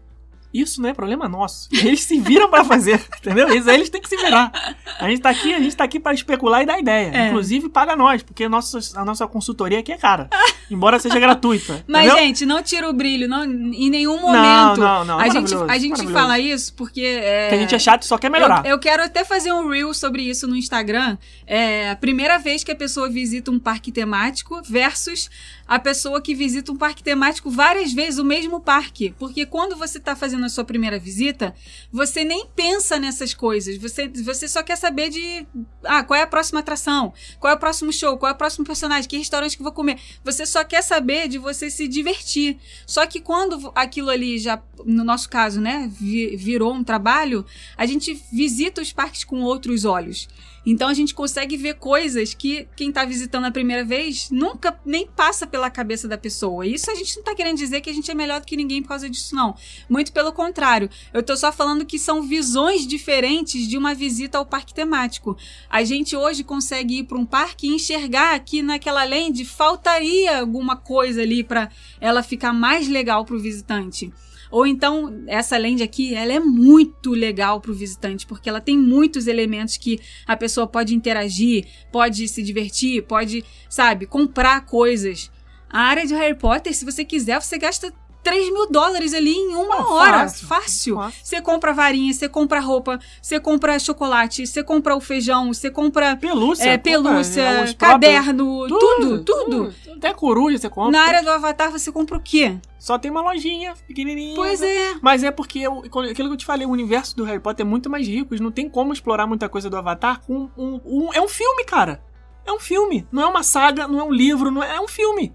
Isso 0.61 0.81
não 0.81 0.89
é 0.89 0.93
problema 0.93 1.27
nosso. 1.27 1.69
Eles 1.71 2.01
se 2.01 2.19
viram 2.19 2.49
pra 2.49 2.63
fazer, 2.63 2.99
entendeu? 3.19 3.49
Eles, 3.49 3.67
eles 3.67 3.89
têm 3.89 4.01
que 4.01 4.09
se 4.09 4.17
virar. 4.17 4.51
A 4.99 5.09
gente 5.09 5.21
tá 5.21 5.29
aqui, 5.29 5.53
a 5.53 5.59
gente 5.59 5.75
tá 5.75 5.83
aqui 5.83 5.99
para 5.99 6.13
especular 6.13 6.63
e 6.63 6.65
dar 6.65 6.79
ideia. 6.79 7.11
É. 7.13 7.27
Inclusive 7.27 7.69
paga 7.69 7.95
nós, 7.95 8.23
porque 8.23 8.45
a 8.45 8.49
nossa, 8.49 8.79
a 8.99 9.05
nossa 9.05 9.27
consultoria 9.27 9.79
aqui 9.79 9.91
é 9.91 9.97
cara. 9.97 10.29
Embora 10.69 10.99
seja 10.99 11.19
gratuita. 11.19 11.83
Mas, 11.87 12.07
entendeu? 12.07 12.23
gente, 12.23 12.45
não 12.45 12.63
tira 12.63 12.89
o 12.89 12.93
brilho, 12.93 13.27
não, 13.27 13.43
em 13.45 13.89
nenhum 13.89 14.15
não, 14.15 14.21
momento. 14.21 14.79
não, 14.79 15.05
não. 15.05 15.19
a 15.19 15.29
gente, 15.29 15.53
a 15.53 15.77
gente 15.77 16.07
fala 16.07 16.39
isso 16.39 16.73
porque. 16.73 17.01
É, 17.01 17.49
Que 17.49 17.55
a 17.55 17.57
gente 17.59 17.75
é 17.75 17.79
chato 17.79 18.03
e 18.03 18.05
só 18.05 18.17
quer 18.17 18.29
melhorar. 18.29 18.65
Eu, 18.65 18.71
eu 18.71 18.79
quero 18.79 19.03
até 19.03 19.23
fazer 19.23 19.51
um 19.53 19.69
reel 19.69 19.93
sobre 19.93 20.23
isso 20.23 20.47
no 20.47 20.55
Instagram. 20.55 21.17
É 21.45 21.91
a 21.91 21.95
primeira 21.95 22.37
vez 22.37 22.63
que 22.63 22.71
a 22.71 22.75
pessoa 22.75 23.09
visita 23.09 23.51
um 23.51 23.59
parque 23.59 23.91
temático 23.91 24.61
versus 24.63 25.29
a 25.67 25.77
pessoa 25.79 26.21
que 26.21 26.33
visita 26.33 26.71
um 26.71 26.77
parque 26.77 27.03
temático 27.03 27.49
várias 27.49 27.91
vezes 27.91 28.19
o 28.19 28.23
mesmo 28.23 28.59
parque. 28.61 29.13
Porque 29.19 29.45
quando 29.45 29.75
você 29.75 29.97
está 29.97 30.15
fazendo 30.15 30.45
a 30.45 30.49
sua 30.49 30.63
primeira 30.63 30.97
visita, 30.97 31.53
você 31.91 32.23
nem 32.23 32.45
pensa 32.55 32.97
nessas 32.97 33.33
coisas. 33.33 33.77
Você, 33.77 34.07
você 34.07 34.47
só 34.47 34.63
quer 34.63 34.77
saber 34.77 35.09
de 35.09 35.45
ah, 35.83 36.03
qual 36.03 36.17
é 36.19 36.23
a 36.23 36.27
próxima 36.27 36.61
atração, 36.61 37.13
qual 37.39 37.51
é 37.51 37.55
o 37.55 37.59
próximo 37.59 37.91
show, 37.91 38.17
qual 38.17 38.31
é 38.31 38.33
o 38.33 38.37
próximo 38.37 38.65
personagem, 38.65 39.09
que 39.09 39.17
restaurante 39.17 39.57
que 39.57 39.63
vou 39.63 39.71
comer. 39.71 39.99
Você 40.23 40.45
só 40.45 40.63
quer 40.63 40.81
saber 40.81 41.27
de 41.27 41.37
você 41.37 41.69
se 41.69 41.87
divertir. 41.87 42.57
Só 42.85 43.05
que 43.05 43.19
quando 43.19 43.71
aquilo 43.75 44.09
ali 44.09 44.37
já, 44.39 44.61
no 44.85 45.03
nosso 45.03 45.27
caso, 45.29 45.59
né, 45.59 45.91
vi- 45.99 46.35
virou 46.37 46.73
um 46.73 46.83
trabalho, 46.83 47.45
a 47.75 47.85
gente 47.85 48.13
visita 48.31 48.81
os 48.81 48.93
parques 48.93 49.23
com 49.23 49.41
outros 49.41 49.83
olhos. 49.85 50.29
Então 50.69 50.89
a 50.89 50.93
gente 50.93 51.13
consegue 51.13 51.55
ver 51.55 51.75
coisas 51.75 52.33
que 52.33 52.67
quem 52.75 52.91
tá 52.91 53.05
visitando 53.05 53.45
a 53.45 53.51
primeira 53.51 53.85
vez 53.85 54.29
nunca 54.29 54.77
nem 54.85 55.07
passa 55.07 55.47
pela 55.47 55.69
cabeça 55.69 56.09
da 56.09 56.17
pessoa. 56.17 56.67
Isso 56.67 56.91
a 56.91 56.95
gente 56.95 57.15
não 57.15 57.23
tá 57.23 57.33
querendo 57.33 57.55
dizer 57.55 57.79
que 57.79 57.89
a 57.89 57.93
gente 57.93 58.11
é 58.11 58.13
melhor 58.13 58.41
do 58.41 58.45
que 58.45 58.57
ninguém 58.57 58.81
por 58.81 58.89
causa 58.89 59.09
disso, 59.09 59.33
não. 59.33 59.55
Muito 59.89 60.11
pelo 60.11 60.33
contrário. 60.33 60.89
Eu 61.13 61.23
tô 61.23 61.37
só 61.37 61.53
falando 61.53 61.85
que 61.85 61.97
são 61.97 62.21
visões 62.21 62.85
diferentes 62.85 63.65
de 63.65 63.77
uma 63.77 63.95
visita 63.95 64.37
ao 64.37 64.45
parque 64.45 64.73
temático. 64.73 65.37
A 65.69 65.85
gente 65.85 66.17
hoje 66.17 66.43
consegue 66.43 66.99
ir 66.99 67.03
para 67.05 67.17
um 67.17 67.25
parque 67.25 67.67
e 67.67 67.73
enxergar 67.73 68.37
que 68.41 68.61
naquela 68.61 69.05
land 69.05 69.45
faltaria 69.45 70.37
alguma 70.37 70.75
coisa 70.75 71.21
ali 71.21 71.45
para 71.45 71.71
ela 72.01 72.21
ficar 72.21 72.51
mais 72.51 72.89
legal 72.89 73.23
para 73.23 73.37
o 73.37 73.39
visitante. 73.39 74.11
Ou 74.49 74.65
então, 74.65 75.23
essa 75.27 75.57
land 75.57 75.83
aqui, 75.83 76.13
ela 76.13 76.33
é 76.33 76.39
muito 76.39 77.11
legal 77.11 77.59
para 77.59 77.71
o 77.71 77.75
visitante, 77.75 78.25
porque 78.25 78.49
ela 78.49 78.61
tem 78.61 78.77
muitos 78.77 79.27
elementos 79.27 79.77
que 79.77 79.99
a 80.25 80.37
pessoa 80.37 80.67
pode 80.67 80.95
interagir, 80.95 81.65
pode 81.91 82.27
se 82.27 82.41
divertir, 82.41 83.03
pode, 83.03 83.43
sabe, 83.69 84.05
comprar 84.05 84.65
coisas. 84.65 85.31
A 85.69 85.81
área 85.81 86.05
de 86.05 86.13
Harry 86.13 86.37
Potter, 86.37 86.73
se 86.73 86.85
você 86.85 87.03
quiser, 87.03 87.41
você 87.41 87.57
gasta 87.57 87.93
3 88.29 88.51
mil 88.53 88.69
dólares 88.69 89.13
ali 89.13 89.33
em 89.35 89.55
uma 89.55 89.75
Ah, 89.75 89.93
hora. 89.93 90.17
fácil. 90.19 90.47
Fácil. 90.47 90.95
Fácil. 90.95 91.19
Você 91.23 91.41
compra 91.41 91.73
varinha, 91.73 92.13
você 92.13 92.27
compra 92.29 92.59
roupa, 92.59 92.99
você 93.21 93.39
compra 93.39 93.77
chocolate, 93.79 94.45
você 94.45 94.63
compra 94.63 94.95
o 94.95 94.99
feijão, 94.99 95.53
você 95.53 95.69
compra 95.71 96.15
Pelúcia. 96.17 96.63
é, 96.69 96.77
compra, 96.77 96.91
pelúcia, 96.91 97.41
é, 97.41 97.63
os 97.63 97.73
próprios- 97.73 97.73
caderno, 97.75 98.67
tudo, 98.67 99.23
tudo. 99.23 99.73
Até 99.95 100.13
coruja 100.13 100.57
você 100.57 100.69
compra. 100.69 100.91
Na 100.91 101.01
área 101.05 101.23
do 101.23 101.29
Avatar 101.31 101.71
você 101.71 101.91
compra 101.91 102.17
o 102.17 102.21
quê? 102.21 102.57
Só 102.77 102.97
tem 102.99 103.09
uma 103.09 103.21
lojinha 103.21 103.73
pequenininha. 103.87 104.35
Pois 104.35 104.61
é. 104.61 104.95
Mas 105.01 105.23
é 105.23 105.31
porque, 105.31 105.59
eu- 105.59 105.79
aquilo 105.85 106.13
que 106.13 106.21
eu 106.21 106.37
te 106.37 106.45
falei, 106.45 106.65
o 106.67 106.69
universo 106.69 107.15
do 107.15 107.23
Harry 107.23 107.39
Potter 107.39 107.65
é 107.65 107.69
muito 107.69 107.89
mais 107.89 108.07
rico. 108.07 108.35
Não 108.41 108.51
tem 108.51 108.69
como 108.69 108.93
explorar 108.93 109.25
muita 109.25 109.49
coisa 109.49 109.69
do 109.69 109.75
Avatar 109.77 110.21
com 110.21 110.49
um, 110.57 110.79
um- 110.85 111.13
É 111.13 111.21
um 111.21 111.27
filme, 111.27 111.63
cara. 111.65 112.01
É 112.45 112.51
um 112.53 112.59
filme. 112.59 113.05
Não 113.11 113.23
é 113.23 113.25
uma 113.25 113.43
saga, 113.43 113.87
não 113.87 113.99
é 113.99 114.03
um 114.03 114.11
livro, 114.13 114.51
não 114.51 114.63
é, 114.63 114.75
é 114.75 114.79
um 114.79 114.87
filme. 114.87 115.33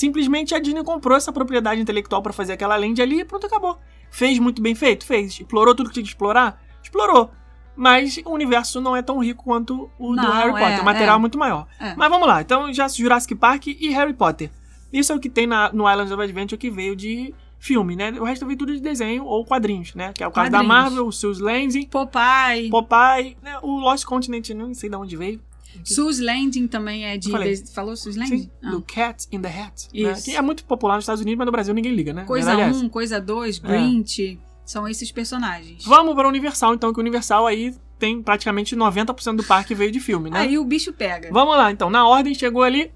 Simplesmente 0.00 0.54
a 0.54 0.58
Disney 0.58 0.82
comprou 0.82 1.14
essa 1.14 1.30
propriedade 1.30 1.78
intelectual 1.78 2.22
pra 2.22 2.32
fazer 2.32 2.54
aquela 2.54 2.74
land 2.74 3.02
ali 3.02 3.20
e 3.20 3.24
pronto, 3.24 3.44
acabou. 3.46 3.78
Fez 4.10 4.38
muito 4.38 4.62
bem 4.62 4.74
feito? 4.74 5.04
Fez. 5.04 5.38
Explorou 5.38 5.74
tudo 5.74 5.88
que 5.88 5.94
tinha 5.94 6.02
que 6.02 6.08
explorar? 6.08 6.58
Explorou. 6.82 7.30
Mas 7.76 8.18
o 8.24 8.30
universo 8.30 8.80
não 8.80 8.96
é 8.96 9.02
tão 9.02 9.18
rico 9.18 9.44
quanto 9.44 9.90
o 9.98 10.10
do 10.10 10.16
Não, 10.16 10.32
Harry 10.32 10.52
Potter. 10.52 10.78
é, 10.78 10.80
o 10.80 10.84
material 10.86 11.16
é. 11.16 11.18
é 11.18 11.20
muito 11.20 11.38
maior. 11.38 11.66
É. 11.78 11.94
Mas 11.94 12.08
vamos 12.08 12.26
lá. 12.26 12.40
Então 12.40 12.72
já 12.72 12.88
Jurassic 12.88 13.34
Park 13.34 13.66
e 13.66 13.90
Harry 13.90 14.14
Potter. 14.14 14.50
Isso 14.90 15.12
é 15.12 15.14
o 15.14 15.20
que 15.20 15.28
tem 15.28 15.46
na- 15.46 15.70
no 15.70 15.86
Islands 15.88 16.10
of 16.12 16.22
Adventure 16.22 16.56
que 16.58 16.70
veio 16.70 16.96
de 16.96 17.34
filme, 17.58 17.94
né? 17.94 18.10
O 18.18 18.24
resto 18.24 18.46
veio 18.46 18.56
tudo 18.58 18.72
de 18.74 18.80
desenho 18.80 19.26
ou 19.26 19.44
quadrinhos, 19.44 19.94
né? 19.94 20.12
Que 20.14 20.24
é 20.24 20.26
o 20.26 20.30
caso 20.30 20.50
da. 20.50 20.62
Marvel, 20.62 21.06
o 21.06 21.12
Seus 21.12 21.38
Landing, 21.40 21.86
Popeye. 21.88 22.70
Popeye, 22.70 23.36
né? 23.42 23.58
o 23.62 23.78
Lost 23.78 24.06
Continent, 24.06 24.48
não 24.50 24.72
sei 24.72 24.88
de 24.88 24.96
onde 24.96 25.14
veio. 25.14 25.40
Sue's 25.84 26.18
Landing 26.20 26.66
também 26.68 27.04
é 27.06 27.16
de. 27.16 27.30
Falei. 27.30 27.54
de- 27.54 27.70
falou 27.72 27.96
Sue's 27.96 28.16
Landing? 28.16 28.38
Sim, 28.42 28.50
Ah. 28.62 28.70
do 28.70 28.82
Cat 28.82 29.26
in 29.32 29.40
the 29.40 29.48
Hat. 29.48 29.88
Né? 29.94 30.12
Isso. 30.12 30.24
Que 30.24 30.36
é 30.36 30.42
muito 30.42 30.64
popular 30.64 30.94
nos 30.96 31.04
Estados 31.04 31.20
Unidos, 31.20 31.38
mas 31.38 31.46
no 31.46 31.52
Brasil 31.52 31.72
ninguém 31.74 31.92
liga, 31.94 32.12
né? 32.12 32.24
Coisa 32.24 32.46
Verdade 32.50 32.70
é 32.70 32.74
1, 32.74 32.78
essa. 32.80 32.88
coisa 32.90 33.20
2, 33.20 33.60
É. 33.64 33.68
Grinch. 33.68 34.38
São 34.64 34.86
esses 34.86 35.10
personagens. 35.10 35.84
Vamos 35.84 36.14
para 36.14 36.26
o 36.26 36.30
Universal, 36.30 36.74
então, 36.74 36.92
que 36.92 36.98
o 36.98 37.02
Universal 37.02 37.46
aí 37.46 37.74
tem 37.98 38.22
praticamente 38.22 38.76
90% 38.76 39.36
do 39.38 39.44
parque 39.44 39.74
veio 39.74 39.90
de 39.90 39.98
filme, 39.98 40.30
né? 40.30 40.38
Aí 40.38 40.58
o 40.58 40.64
bicho 40.64 40.92
pega. 40.92 41.28
Vamos 41.32 41.56
lá, 41.56 41.72
então. 41.72 41.90
Na 41.90 42.06
ordem, 42.06 42.34
chegou 42.34 42.62
ali. 42.62 42.92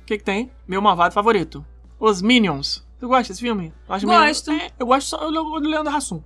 O 0.00 0.04
que, 0.06 0.16
que 0.18 0.24
tem? 0.24 0.50
Meu 0.66 0.80
malvado 0.80 1.12
favorito. 1.14 1.64
Os 2.00 2.22
Minions. 2.22 2.82
Tu 3.02 3.08
gosta 3.08 3.32
desse 3.32 3.40
filme? 3.40 3.72
Eu 3.88 3.94
acho 3.96 4.06
Gosto. 4.06 4.50
Meio... 4.52 4.62
É, 4.62 4.70
eu 4.78 4.86
gosto 4.86 5.08
só 5.08 5.16
do 5.28 5.58
Leandro 5.58 5.92
Hassum. 5.92 6.22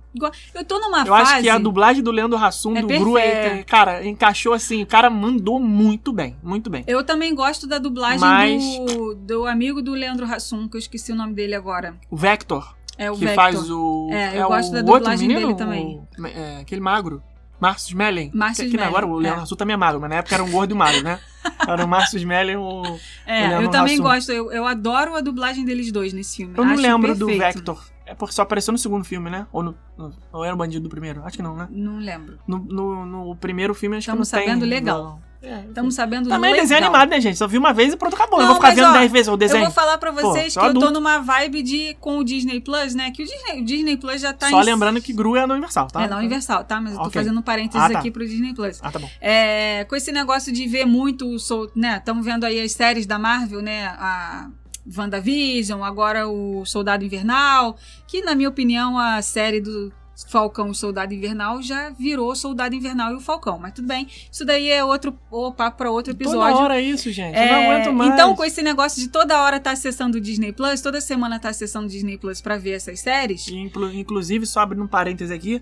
Eu 0.53 0.63
tô 0.63 0.79
numa 0.79 0.99
Eu 0.99 1.07
fase. 1.07 1.31
acho 1.33 1.41
que 1.41 1.49
a 1.49 1.57
dublagem 1.57 2.03
do 2.03 2.11
Leandro 2.11 2.37
Hassum, 2.37 2.77
É 2.77 2.81
do 2.83 2.87
Gru, 2.87 3.17
é. 3.17 3.31
perfeita. 3.31 3.63
Cara, 3.63 4.05
encaixou 4.05 4.53
assim. 4.53 4.83
O 4.83 4.85
cara 4.85 5.09
mandou 5.09 5.59
muito 5.59 6.13
bem. 6.13 6.37
Muito 6.43 6.69
bem. 6.69 6.83
Eu 6.85 7.03
também 7.03 7.33
gosto 7.33 7.65
da 7.65 7.79
dublagem 7.79 8.19
Mas- 8.19 8.93
do, 8.93 9.15
do 9.15 9.47
amigo 9.47 9.81
do 9.81 9.93
Leandro 9.93 10.27
Hassum, 10.27 10.67
que 10.67 10.77
eu 10.77 10.79
esqueci 10.79 11.11
o 11.11 11.15
nome 11.15 11.33
dele 11.33 11.55
agora. 11.55 11.95
O 12.11 12.15
Vector, 12.15 12.75
É 12.95 13.09
o 13.09 13.15
que 13.15 13.21
Vector. 13.25 13.35
faz 13.43 13.71
o. 13.71 14.09
É, 14.11 14.39
eu 14.39 14.45
o 14.45 14.47
gosto 14.49 14.71
da 14.71 14.81
dublagem 14.83 15.27
menino, 15.27 15.47
dele 15.47 15.57
também. 15.57 15.99
o- 16.19 16.27
é, 16.27 16.57
aquele 16.61 16.79
magro. 16.81 17.23
Márcio 17.59 17.89
Smelling. 17.89 18.31
Márcio 18.33 18.63
que, 18.65 18.69
que 18.71 18.75
Smelling, 18.77 18.89
agora 18.89 19.05
o 19.07 19.17
Leandro 19.17 19.39
é. 19.39 19.43
Hassum 19.43 19.55
também 19.55 19.73
é 19.73 19.77
magro, 19.77 19.99
mas 20.01 20.09
na 20.09 20.15
época 20.17 20.35
era 20.35 20.43
um 20.43 20.51
gordo 20.51 20.71
e 20.71 20.77
magro, 20.77 21.01
né? 21.03 21.19
Era 21.67 21.83
o 21.83 21.87
Márcio 21.87 22.17
Smelling 22.17 22.55
o... 22.57 22.83
É, 23.25 23.47
Leandro 23.47 23.65
eu 23.65 23.69
também 23.71 23.93
Hassum. 23.95 24.03
gosto. 24.03 24.31
Eu, 24.31 24.51
eu 24.51 24.65
adoro 24.67 25.15
a 25.15 25.21
dublagem 25.21 25.65
deles 25.65 25.91
dois 25.91 26.13
nesse 26.13 26.37
filme. 26.37 26.53
Eu 26.57 26.63
não 26.63 26.73
Acho 26.73 26.81
lembro 26.81 27.15
do 27.15 27.25
perfeito. 27.27 27.55
Vector. 27.57 27.83
É 28.05 28.15
porque 28.15 28.33
só 28.33 28.43
apareceu 28.43 28.71
no 28.71 28.77
segundo 28.77 29.03
filme, 29.03 29.29
né? 29.29 29.47
Ou, 29.51 29.61
no, 29.63 29.75
no- 29.97 30.13
ou 30.31 30.45
era 30.45 30.53
o 30.53 30.57
bandido 30.57 30.83
do 30.83 30.89
primeiro? 30.89 31.21
Acho 31.25 31.35
que 31.37 31.43
não, 31.43 31.57
né? 31.57 31.67
Não 31.69 31.97
lembro. 31.97 32.39
No, 32.47 32.57
no, 32.59 33.05
no 33.05 33.35
primeiro 33.35 33.73
filme 33.73 33.97
acho 33.97 34.03
Estamos 34.09 34.29
que 34.29 34.35
não 34.35 34.41
tem. 34.43 34.49
sabendo 34.49 34.65
legal. 34.65 35.19
É, 35.41 35.59
Estamos 35.67 35.93
sabendo 35.93 36.27
Também 36.29 36.49
é 36.49 36.53
legal. 36.53 36.63
desenho 36.65 36.83
animado, 36.83 37.09
né, 37.09 37.21
gente? 37.21 37.37
Só 37.37 37.47
vi 37.47 37.57
uma 37.59 37.71
vez 37.71 37.93
e 37.93 37.95
pronto, 37.97 38.15
acabou. 38.15 38.39
Não, 38.39 38.45
eu 38.45 38.47
vou 38.47 38.55
ficar 38.55 38.69
mas, 38.69 38.75
vendo 38.75 38.89
ó, 38.89 38.93
10 38.93 39.11
vezes 39.11 39.27
o 39.27 39.31
Eu 39.31 39.37
desenho. 39.37 39.63
vou 39.65 39.71
falar 39.71 39.97
pra 39.99 40.09
vocês 40.11 40.51
sou 40.53 40.63
que 40.63 40.69
eu 40.69 40.73
tô 40.73 40.79
adulto. 40.79 40.93
numa 40.95 41.19
vibe 41.19 41.61
de 41.61 41.95
com 41.99 42.17
o 42.17 42.23
Disney 42.23 42.59
Plus, 42.59 42.95
né? 42.95 43.11
Que 43.11 43.21
o 43.21 43.25
Disney, 43.25 43.61
o 43.61 43.63
Disney 43.63 43.97
Plus 43.97 44.19
já 44.21 44.33
tá 44.33 44.49
Só 44.49 44.61
em... 44.61 44.65
lembrando 44.65 44.99
que 44.99 45.13
Gru 45.13 45.35
é 45.35 45.45
no 45.45 45.53
Universal, 45.53 45.87
tá? 45.87 46.03
É 46.03 46.07
na 46.07 46.17
Universal, 46.17 46.63
tá? 46.63 46.81
Mas 46.81 46.93
eu 46.93 46.99
tô 46.99 47.07
Ok. 47.07 47.21
fazendo 47.21 47.37
um 47.39 47.41
parênteses 47.43 47.85
Ah, 47.85 47.89
tá. 47.93 47.99
aqui 47.99 48.09
pro 48.09 48.25
Disney 48.27 48.53
Plus. 48.55 48.79
Ah, 48.81 48.91
tá 48.91 48.97
bom. 48.97 49.09
É, 49.21 49.85
com 49.87 49.95
esse 49.95 50.11
negócio 50.11 50.51
de 50.51 50.65
ver 50.67 50.85
muito, 50.85 51.37
sou, 51.37 51.71
né? 51.75 51.97
Estamos 51.97 52.25
vendo 52.25 52.43
aí 52.43 52.59
as 52.59 52.71
séries 52.71 53.05
da 53.05 53.19
Marvel, 53.19 53.61
né? 53.61 53.85
A 53.99 54.49
WandaVision, 54.97 55.83
agora 55.83 56.27
o 56.27 56.65
Soldado 56.65 57.03
Invernal, 57.05 57.77
que 58.07 58.21
na 58.21 58.33
minha 58.33 58.49
opinião 58.49 58.97
a 58.97 59.21
série 59.21 59.61
do 59.61 59.91
Falcão 60.27 60.71
e 60.71 60.75
Soldado 60.75 61.13
Invernal 61.13 61.61
já 61.61 61.89
virou 61.91 62.35
Soldado 62.35 62.73
Invernal 62.73 63.11
e 63.11 63.15
o 63.15 63.19
Falcão, 63.19 63.59
mas 63.59 63.73
tudo 63.73 63.87
bem. 63.87 64.07
Isso 64.31 64.43
daí 64.43 64.69
é 64.69 64.83
outro 64.83 65.17
o 65.29 65.51
papo 65.51 65.77
para 65.77 65.91
outro 65.91 66.13
episódio. 66.13 66.39
Toda 66.53 66.63
hora 66.63 66.77
é 66.79 66.81
isso, 66.81 67.11
gente. 67.11 67.35
Eu 67.35 67.41
É, 67.43 67.51
não 67.51 67.71
aguento 67.71 67.93
mais. 67.93 68.13
Então, 68.13 68.35
com 68.35 68.43
esse 68.43 68.61
negócio 68.63 68.99
de 69.01 69.09
toda 69.09 69.41
hora 69.43 69.57
estar 69.57 69.71
acessando 69.71 70.17
o 70.17 70.21
Disney 70.21 70.51
Plus, 70.51 70.81
toda 70.81 70.99
semana 71.01 71.35
estar 71.35 71.49
acessando 71.49 71.85
o 71.85 71.89
Disney 71.89 72.17
Plus 72.17 72.41
pra 72.41 72.57
ver 72.57 72.71
essas 72.71 72.99
séries, 72.99 73.47
inclu- 73.47 73.93
Inclusive, 73.93 74.45
só 74.47 74.61
abrindo 74.61 74.83
um 74.83 74.87
parêntese 74.87 75.33
aqui. 75.33 75.61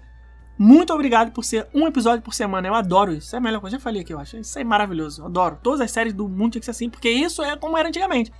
Muito 0.57 0.93
obrigado 0.93 1.31
por 1.33 1.43
ser 1.43 1.67
um 1.73 1.85
episódio 1.85 2.21
por 2.21 2.33
semana. 2.33 2.65
Eu 2.65 2.73
adoro 2.75 3.11
isso. 3.11 3.27
Isso 3.27 3.35
é 3.35 3.39
a 3.39 3.41
melhor 3.41 3.59
coisa. 3.59 3.75
Já 3.75 3.81
falei 3.83 4.03
aqui, 4.03 4.13
eu 4.13 4.19
acho. 4.19 4.37
Isso 4.37 4.57
é 4.57 4.63
maravilhoso. 4.63 5.21
Eu 5.21 5.25
adoro. 5.25 5.59
Todas 5.61 5.81
as 5.81 5.91
séries 5.91 6.13
do 6.13 6.29
mundo 6.29 6.53
tinha 6.53 6.59
que 6.61 6.65
ser 6.65 6.71
assim, 6.71 6.89
porque 6.89 7.09
isso 7.09 7.43
é 7.43 7.57
como 7.57 7.77
era 7.77 7.89
antigamente. 7.89 8.31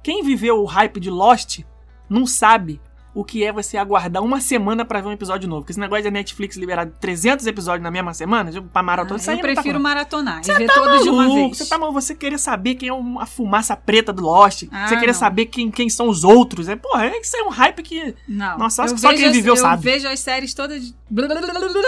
Quem 0.00 0.22
viveu 0.22 0.60
o 0.62 0.66
hype 0.66 1.00
de 1.00 1.10
Lost 1.10 1.60
não 2.08 2.26
sabe 2.28 2.80
o 3.14 3.24
que 3.24 3.44
é 3.44 3.52
você 3.52 3.76
aguardar 3.76 4.22
uma 4.22 4.40
semana 4.40 4.84
pra 4.84 5.00
ver 5.00 5.08
um 5.08 5.12
episódio 5.12 5.48
novo. 5.48 5.62
Porque 5.62 5.72
esse 5.72 5.78
negócio 5.80 6.02
da 6.04 6.10
Netflix 6.10 6.56
liberar 6.56 6.86
300 6.86 7.46
episódios 7.46 7.82
na 7.82 7.90
mesma 7.90 8.12
semana, 8.12 8.50
tipo, 8.50 8.66
pra 8.68 8.82
maratona, 8.82 9.20
isso 9.20 9.30
Ah, 9.30 9.34
aí 9.34 9.38
eu 9.38 9.42
tá 9.42 9.48
prefiro 9.52 9.64
rolando. 9.78 9.82
maratonar 9.84 10.44
Você 10.44 10.52
e 10.52 10.56
ver 10.58 10.66
tá 10.66 10.74
todos 10.74 11.02
de 11.04 11.08
uma 11.10 11.28
vez. 11.32 11.56
Você 11.58 11.66
tá 11.66 11.78
maluco, 11.78 12.00
você 12.00 12.14
querer 12.14 12.38
saber 12.38 12.74
quem 12.74 12.88
é 12.88 12.92
a 13.22 13.26
fumaça 13.26 13.76
preta 13.76 14.12
do 14.12 14.22
Lost. 14.22 14.64
Ah, 14.72 14.88
você 14.88 14.96
querer 14.96 15.12
não. 15.12 15.14
saber 15.18 15.46
quem, 15.46 15.70
quem 15.70 15.88
são 15.88 16.08
os 16.08 16.24
outros. 16.24 16.68
É, 16.68 16.74
porra, 16.76 17.06
isso 17.16 17.36
é 17.36 17.42
um 17.44 17.50
hype 17.50 17.82
que. 17.82 18.14
Não. 18.28 18.58
Nossa, 18.58 18.82
eu 18.84 18.98
só 18.98 19.14
quem 19.14 19.30
viveu 19.30 19.54
eu 19.54 19.56
sabe. 19.56 19.82
vejo 19.82 20.08
as 20.08 20.18
séries 20.20 20.52
todas. 20.52 20.92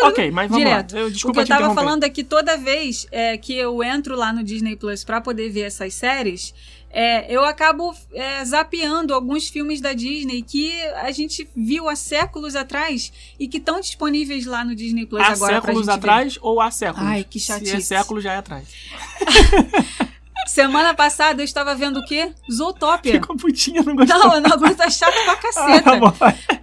Ok, 0.05 0.31
mas 0.31 0.49
vamos 0.51 0.64
Direto. 0.64 0.95
lá. 0.95 1.01
Eu, 1.01 1.07
O 1.07 1.11
desculpa 1.11 1.45
que 1.45 1.53
eu 1.53 1.59
tava 1.59 1.74
falando 1.74 2.05
é 2.05 2.09
que 2.09 2.22
toda 2.22 2.57
vez 2.57 3.07
é, 3.11 3.37
que 3.37 3.55
eu 3.57 3.83
entro 3.83 4.14
lá 4.16 4.33
no 4.33 4.43
Disney 4.43 4.77
Plus 4.77 5.05
pra 5.05 5.20
poder 5.20 5.51
ver 5.51 5.62
essas 5.62 5.95
séries, 5.95 6.55
é, 6.99 7.30
eu 7.30 7.44
acabo 7.44 7.94
é, 8.14 8.42
zapeando 8.42 9.12
alguns 9.12 9.49
filmes 9.49 9.82
da 9.82 9.92
Disney 9.92 10.40
que 10.40 10.72
a 10.94 11.11
gente 11.12 11.47
viu 11.55 11.90
há 11.90 11.94
séculos 11.94 12.57
atrás 12.57 13.12
e 13.38 13.47
que 13.47 13.59
estão 13.59 13.78
disponíveis 13.80 14.47
lá 14.47 14.64
no 14.64 14.74
Disney 14.74 15.05
Plus 15.05 15.20
Há 15.22 15.26
agora 15.32 15.61
pra 15.61 15.72
séculos 15.72 15.86
gente 15.86 15.94
ver. 15.94 15.99
atrás 15.99 16.38
ou 16.40 16.59
há 16.59 16.70
séculos? 16.70 17.07
Ai, 17.07 17.22
que 17.22 17.38
Se 17.38 17.53
é 17.53 17.55
chatice. 17.57 17.82
século, 17.82 18.18
já 18.18 18.32
é 18.32 18.36
atrás. 18.38 18.66
Semana 20.47 20.95
passada 20.95 21.41
eu 21.43 21.45
estava 21.45 21.74
vendo 21.74 21.99
o 21.99 22.05
quê? 22.05 22.32
Zootopia. 22.51 23.12
Ficou 23.14 23.37
putinha, 23.37 23.82
não 23.82 23.97
gostou. 23.97 24.18
Não, 24.18 24.41
não 24.41 24.53
aguento, 24.53 24.80
é 24.80 24.91
chato 24.91 25.14
pra 25.24 25.32
Ah, 25.34 25.37
caceta. 25.37 25.82
tá 25.82 25.97
bom. 25.97 26.12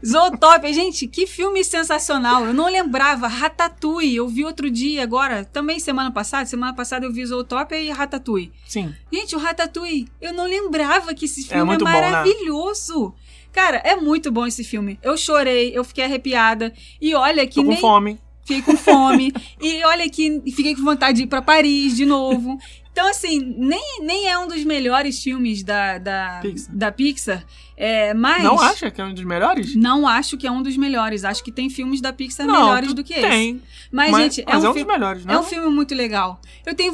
Zootopia, 0.06 0.72
gente, 0.74 1.08
que 1.08 1.28
filme 1.28 1.64
sensacional. 1.64 2.46
Eu 2.46 2.54
não 2.54 2.66
lembrava. 2.72 3.28
Ratatouille, 3.28 4.16
eu 4.16 4.28
vi 4.28 4.46
outro 4.46 4.70
dia 4.72 5.04
agora, 5.04 5.44
também 5.46 5.80
semana 5.80 6.12
passada. 6.12 6.46
Semana 6.46 6.74
passada 6.74 7.06
eu 7.06 7.12
vi 7.12 7.26
Zootopia 7.26 7.80
e 7.80 7.90
Ratatouille. 7.90 8.52
Sim. 8.66 8.94
Gente, 9.12 9.36
o 9.36 9.40
Ratatouille, 9.40 10.08
eu 10.22 10.34
não 10.34 10.46
lembrava 10.46 11.14
que 11.14 11.26
esse 11.26 11.44
filme 11.44 11.62
é, 11.62 11.64
muito 11.66 11.84
bom, 11.86 11.92
né? 11.92 12.00
maravilhoso. 12.02 13.14
Cara, 13.52 13.78
é 13.84 13.96
muito 13.96 14.32
bom 14.32 14.48
esse 14.48 14.64
filme. 14.64 14.98
Eu 15.04 15.16
chorei, 15.18 15.72
eu 15.78 15.84
fiquei 15.84 16.04
arrepiada. 16.06 16.74
E 17.02 17.14
olha 17.14 17.46
que 17.46 17.56
Tô 17.56 17.64
com 17.64 17.70
nem 17.70 17.80
fome. 17.80 18.20
fiquei 18.42 18.62
com 18.64 18.76
fome. 18.76 19.32
e 19.62 19.84
olha 19.84 20.10
que 20.10 20.42
fiquei 20.56 20.76
com 20.76 20.84
vontade 20.84 21.18
de 21.18 21.24
ir 21.24 21.28
pra 21.28 21.42
Paris 21.42 21.96
de 21.96 22.06
novo. 22.06 22.58
Então, 22.94 23.10
assim, 23.10 23.40
nem, 23.58 24.02
nem 24.02 24.30
é 24.30 24.38
um 24.38 24.48
dos 24.48 24.64
melhores 24.64 25.22
filmes 25.22 25.64
da, 25.64 25.98
da, 25.98 26.40
Pixar. 26.44 26.76
da 26.76 26.92
Pixar. 26.92 27.46
É, 27.76 28.14
mas. 28.14 28.44
Não 28.44 28.60
acha 28.62 28.92
que 28.92 29.02
é 29.02 29.04
um 29.04 29.14
dos 29.16 29.24
melhores? 29.24 29.76
Não 29.76 30.08
acho 30.08 30.38
que 30.38 30.46
é 30.46 30.52
um 30.52 30.62
dos 30.62 30.78
melhores. 30.78 31.26
Acho 31.26 31.44
que 31.44 31.52
tem 31.52 31.72
filmes 31.72 32.00
da 32.00 32.14
Pixar 32.14 32.46
Não, 32.46 32.54
melhores 32.68 32.94
do 32.94 33.04
que 33.04 33.14
esse. 33.14 33.28
Tem. 33.28 33.62
Mas, 33.92 34.12
Mas, 34.12 34.36
gente, 34.36 34.46
mas 34.48 34.64
é 34.64 34.68
é 34.68 34.70
um, 34.70 34.72
um 34.72 34.74
fi- 34.76 34.84
dos 34.84 34.94
melhores, 34.94 35.26
né? 35.26 35.34
é 35.34 35.40
um 35.40 35.44
filme 35.44 35.70
muito 35.74 35.96
legal. 35.96 36.40
Eu 36.66 36.76
tenho. 36.76 36.94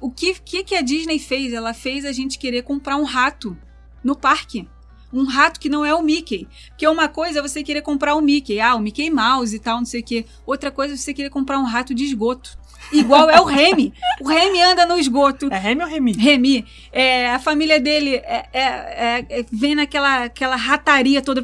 O 0.00 0.10
que, 0.10 0.34
que, 0.34 0.62
que 0.62 0.74
a 0.76 0.80
Disney 0.80 1.18
fez? 1.18 1.52
Ela 1.52 1.74
fez 1.74 2.04
a 2.04 2.12
gente 2.12 2.38
querer 2.38 2.62
comprar 2.62 2.96
um 2.96 3.04
rato 3.04 3.56
no 4.02 4.14
parque. 4.16 4.68
Um 5.12 5.24
rato 5.24 5.60
que 5.60 5.68
não 5.68 5.84
é 5.84 5.92
o 5.94 6.02
Mickey. 6.02 6.48
Porque 6.68 6.86
uma 6.88 7.06
coisa 7.08 7.40
é 7.40 7.42
você 7.42 7.62
querer 7.64 7.82
comprar 7.82 8.14
o 8.14 8.20
Mickey. 8.20 8.60
Ah, 8.60 8.74
o 8.76 8.80
Mickey 8.80 9.10
Mouse 9.10 9.54
e 9.54 9.58
tal, 9.58 9.78
não 9.78 9.84
sei 9.84 10.00
o 10.00 10.04
quê. 10.04 10.24
Outra 10.46 10.70
coisa 10.70 10.94
é 10.94 10.96
você 10.96 11.12
querer 11.12 11.30
comprar 11.30 11.58
um 11.58 11.64
rato 11.64 11.92
de 11.94 12.04
esgoto. 12.04 12.56
Igual 12.92 13.30
é 13.30 13.40
o 13.40 13.44
Remy. 13.44 13.92
O 14.20 14.28
Remy 14.28 14.60
anda 14.62 14.86
no 14.86 14.98
esgoto. 14.98 15.48
É 15.50 15.58
Remy 15.58 15.82
ou 15.82 15.88
Remy? 15.88 16.12
Remy, 16.12 16.66
é, 16.92 17.30
a 17.30 17.38
família 17.38 17.80
dele 17.80 18.16
é, 18.16 18.46
é- 18.52 18.58
é- 18.60 19.26
é- 19.40 19.46
vem 19.50 19.74
naquela 19.74 20.24
aquela 20.24 20.56
rataria 20.56 21.22
toda, 21.22 21.42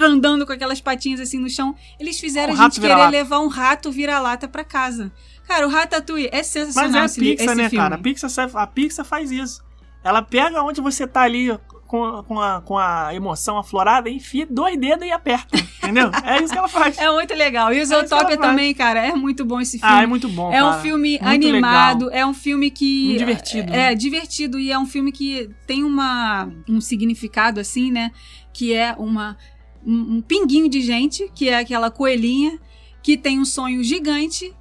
andando 0.00 0.46
com 0.46 0.52
aquelas 0.52 0.80
patinhas 0.80 1.20
assim 1.20 1.38
no 1.38 1.48
chão. 1.50 1.74
Eles 1.98 2.18
fizeram 2.20 2.54
Um 2.54 2.60
a 2.60 2.64
gente 2.64 2.80
querer 2.80 3.08
levar 3.10 3.40
um 3.40 3.48
rato 3.48 3.90
vira-lata 3.90 4.46
pra 4.48 4.64
casa. 4.64 5.12
Cara, 5.46 5.66
o 5.66 5.70
Ratatouille 5.70 6.28
é 6.30 6.42
sensacional 6.42 6.90
Mas 6.90 6.94
é 6.94 7.00
a 7.00 7.04
esse, 7.06 7.20
Pixar, 7.20 7.46
esse 7.46 7.54
né, 7.54 7.68
filme. 7.70 7.82
cara? 7.82 7.94
A 7.94 7.98
Pixar, 7.98 8.30
a 8.54 8.66
Pixar 8.66 9.04
faz 9.04 9.30
isso. 9.30 9.62
Ela 10.04 10.20
pega 10.22 10.62
onde 10.62 10.80
você 10.80 11.06
tá 11.06 11.22
ali 11.22 11.48
com, 11.88 12.22
com, 12.24 12.38
a, 12.38 12.60
com 12.60 12.76
a 12.78 13.14
emoção 13.14 13.56
aflorada, 13.58 14.10
enfia 14.10 14.46
dois 14.48 14.78
dedos 14.78 15.06
e 15.06 15.10
aperta. 15.10 15.56
Entendeu? 15.78 16.10
É 16.22 16.42
isso 16.42 16.52
que 16.52 16.58
ela 16.58 16.68
faz. 16.68 16.98
É 16.98 17.10
muito 17.10 17.34
legal. 17.34 17.72
E 17.72 17.76
o 17.76 17.78
ela 17.78 17.86
Zootopia 17.86 18.36
faz. 18.36 18.40
também, 18.40 18.74
cara, 18.74 19.04
é 19.04 19.14
muito 19.14 19.42
bom 19.44 19.58
esse 19.58 19.78
filme. 19.78 19.94
Ah, 19.94 20.02
é 20.02 20.06
muito 20.06 20.28
bom. 20.28 20.52
É 20.52 20.62
um 20.62 20.68
cara. 20.68 20.82
filme 20.82 21.18
Muito 21.18 21.48
animado, 21.48 22.10
é 22.12 22.24
um 22.26 22.34
filme 22.34 22.70
que. 22.70 23.06
Muito 23.06 23.18
divertido, 23.18 23.72
É, 23.72 23.76
né? 23.76 23.94
divertido 23.94 24.58
e 24.58 24.70
é 24.70 24.78
um 24.78 24.84
filme 24.86 25.10
que 25.10 25.48
tem 25.66 25.82
uma, 25.82 26.52
um 26.68 26.78
significado, 26.80 27.58
assim, 27.58 27.90
né? 27.90 28.12
Que 28.52 28.74
é 28.74 28.94
uma, 28.98 29.38
um, 29.84 30.16
um 30.16 30.20
pinguinho 30.20 30.68
de 30.68 30.82
gente, 30.82 31.30
que 31.34 31.48
é 31.48 31.58
aquela 31.58 31.90
coelhinha, 31.90 32.58
que 33.02 33.16
tem 33.16 33.40
um 33.40 33.44
sonho 33.46 33.82
gigante 33.82 34.54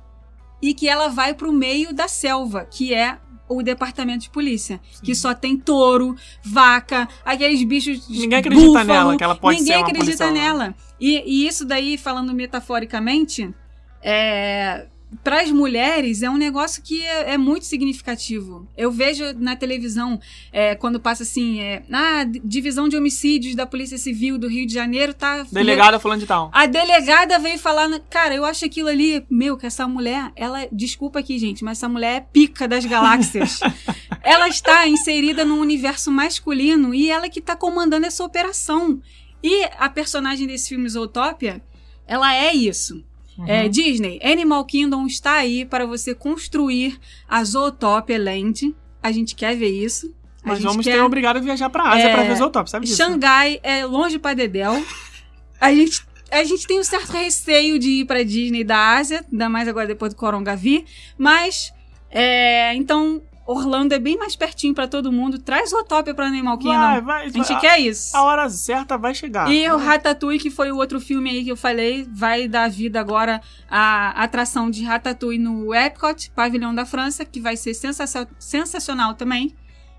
e 0.62 0.74
que 0.74 0.88
ela 0.88 1.10
vai 1.10 1.34
pro 1.34 1.52
meio 1.52 1.94
da 1.94 2.08
selva, 2.08 2.66
que 2.66 2.94
é 2.94 3.20
o 3.48 3.62
departamento 3.64 4.24
de 4.24 4.30
polícia, 4.30 4.80
que 5.04 5.16
só 5.16 5.34
tem 5.34 5.58
touro, 5.58 6.16
vaca, 6.44 7.08
aqueles 7.24 7.64
bichos. 7.64 8.08
Ninguém 8.10 8.40
acredita 8.40 8.66
búfalo, 8.66 8.88
nela, 8.88 9.18
que 9.18 9.24
ela 9.24 9.36
pode 9.36 9.60
Ninguém 9.60 9.74
ser 9.74 9.80
uma 9.80 9.88
acredita 9.88 10.26
policial. 10.26 10.32
nela. 10.34 10.76
E, 11.00 11.24
e 11.26 11.48
isso 11.48 11.66
daí, 11.66 11.98
falando 11.98 12.34
metaforicamente, 12.34 13.54
é, 14.02 14.88
para 15.24 15.42
as 15.42 15.50
mulheres 15.52 16.22
é 16.22 16.30
um 16.30 16.36
negócio 16.36 16.82
que 16.84 17.02
é, 17.06 17.34
é 17.34 17.38
muito 17.38 17.66
significativo. 17.66 18.68
Eu 18.76 18.92
vejo 18.92 19.24
na 19.38 19.56
televisão, 19.56 20.20
é, 20.52 20.76
quando 20.76 21.00
passa 21.00 21.24
assim, 21.24 21.62
é, 21.62 21.84
ah, 21.92 22.26
divisão 22.44 22.90
de 22.90 22.98
homicídios 22.98 23.56
da 23.56 23.66
Polícia 23.66 23.98
Civil 23.98 24.38
do 24.38 24.48
Rio 24.48 24.66
de 24.66 24.74
Janeiro 24.74 25.14
tá. 25.14 25.46
Delegada 25.52 25.98
falando 25.98 26.20
de 26.20 26.26
tal. 26.26 26.50
A 26.54 26.66
delegada 26.66 27.40
veio 27.40 27.58
falar, 27.58 27.88
cara, 28.10 28.36
eu 28.36 28.44
acho 28.44 28.66
aquilo 28.66 28.90
ali, 28.90 29.26
meu, 29.30 29.58
que 29.58 29.66
essa 29.66 29.88
mulher, 29.88 30.32
ela, 30.36 30.68
desculpa 30.72 31.20
aqui, 31.20 31.40
gente, 31.40 31.64
mas 31.64 31.78
essa 31.78 31.88
mulher 31.88 32.18
é 32.18 32.22
pica 32.22 32.68
das 32.68 32.86
galáxias. 32.86 33.62
ela 34.22 34.50
está 34.50 34.88
inserida 34.88 35.46
num 35.46 35.60
universo 35.60 36.12
masculino 36.12 36.94
e 36.94 37.10
ela 37.10 37.30
que 37.30 37.40
tá 37.40 37.56
comandando 37.56 38.06
essa 38.06 38.24
operação. 38.24 39.02
E 39.42 39.64
a 39.78 39.88
personagem 39.90 40.48
desse 40.48 40.70
filme 40.70 40.90
Zootopia, 40.90 41.62
ela 42.06 42.36
é 42.36 42.54
isso. 42.54 43.06
Uhum. 43.38 43.46
É, 43.48 43.68
Disney, 43.70 44.20
Animal 44.24 44.66
Kingdom 44.66 45.06
está 45.06 45.34
aí 45.34 45.66
para 45.66 45.86
você 45.86 46.16
construir 46.16 46.98
a 47.28 47.44
Zootopia 47.44 48.18
Land. 48.18 48.76
A 49.02 49.12
gente 49.12 49.36
quer 49.36 49.56
ver 49.56 49.70
isso. 49.70 50.14
A 50.44 50.50
Mas 50.50 50.60
vamos 50.62 50.84
quer... 50.86 50.94
ter 50.94 51.02
obrigado 51.02 51.38
a 51.38 51.40
viajar 51.40 51.70
pra 51.70 51.90
Ásia 51.90 52.08
É, 52.08 52.14
pra 52.14 52.24
ver 52.24 52.36
Zootopia, 52.36 52.68
sabe 52.68 52.86
disso? 52.86 52.98
né? 53.02 53.06
Xangai 53.10 53.60
é 53.62 53.86
longe 53.86 54.18
pra 54.20 54.34
Dedel. 54.34 54.82
A 55.60 55.74
gente, 55.74 56.06
a 56.32 56.44
gente 56.44 56.68
tem 56.68 56.80
um 56.80 56.84
certo 56.84 57.12
receio 57.14 57.80
de 57.80 57.90
ir 58.02 58.06
pra 58.06 58.22
Disney 58.22 58.64
da 58.64 58.98
Ásia, 58.98 59.26
ainda 59.32 59.50
mais 59.50 59.68
agora 59.68 59.88
depois 59.88 60.14
do 60.14 60.18
Corongavi. 60.18 60.86
Mas, 61.18 61.74
é, 62.12 62.76
então, 62.76 63.20
Orlando 63.48 63.94
é 63.96 64.00
bem 64.00 64.18
mais 64.18 64.36
pertinho 64.36 64.74
pra 64.76 64.90
todo 64.90 65.10
mundo. 65.10 65.40
Traz 65.40 65.70
Zootopia 65.70 66.14
pra 66.14 66.28
Animal 66.28 66.58
Kingdom. 66.58 66.78
Vai, 66.78 67.02
vai. 67.02 67.26
a 67.28 67.30
gente 67.30 67.54
a, 67.54 67.60
quer 67.60 67.80
isso. 67.80 68.16
A 68.16 68.22
hora 68.24 68.50
certa 68.50 68.98
vai 68.98 69.16
chegar. 69.16 69.50
E 69.50 69.70
o 69.72 69.78
Ratatouille, 69.78 70.38
que 70.38 70.50
foi 70.52 70.70
o 70.70 70.76
outro 70.76 71.00
filme 71.00 71.30
aí 71.30 71.44
que 71.46 71.50
eu 71.52 71.56
falei, 71.56 72.06
vai 72.12 72.46
dar 72.48 72.70
vida 72.70 73.00
agora 73.00 73.40
à 73.70 74.10
atração 74.22 74.70
de 74.70 74.84
Ratatouille 74.84 75.40
no 75.40 75.74
Epcot, 75.74 76.30
Pavilhão 76.36 76.76
da 76.76 76.86
França, 76.86 77.24
que 77.24 77.40
vai 77.40 77.56
ser 77.56 77.74
sensacio- 77.74 78.28
sensacional 78.38 79.14
também. 79.14 79.56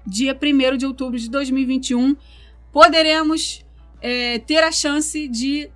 Dia 0.07 0.37
1 0.39 0.77
de 0.77 0.85
outubro 0.85 1.19
de 1.19 1.31
2021. 1.31 2.15
Poderemos 2.73 3.65
é, 4.01 4.39
ter 4.41 4.63
a 4.63 4.71
chance 4.71 5.27
de 5.27 5.71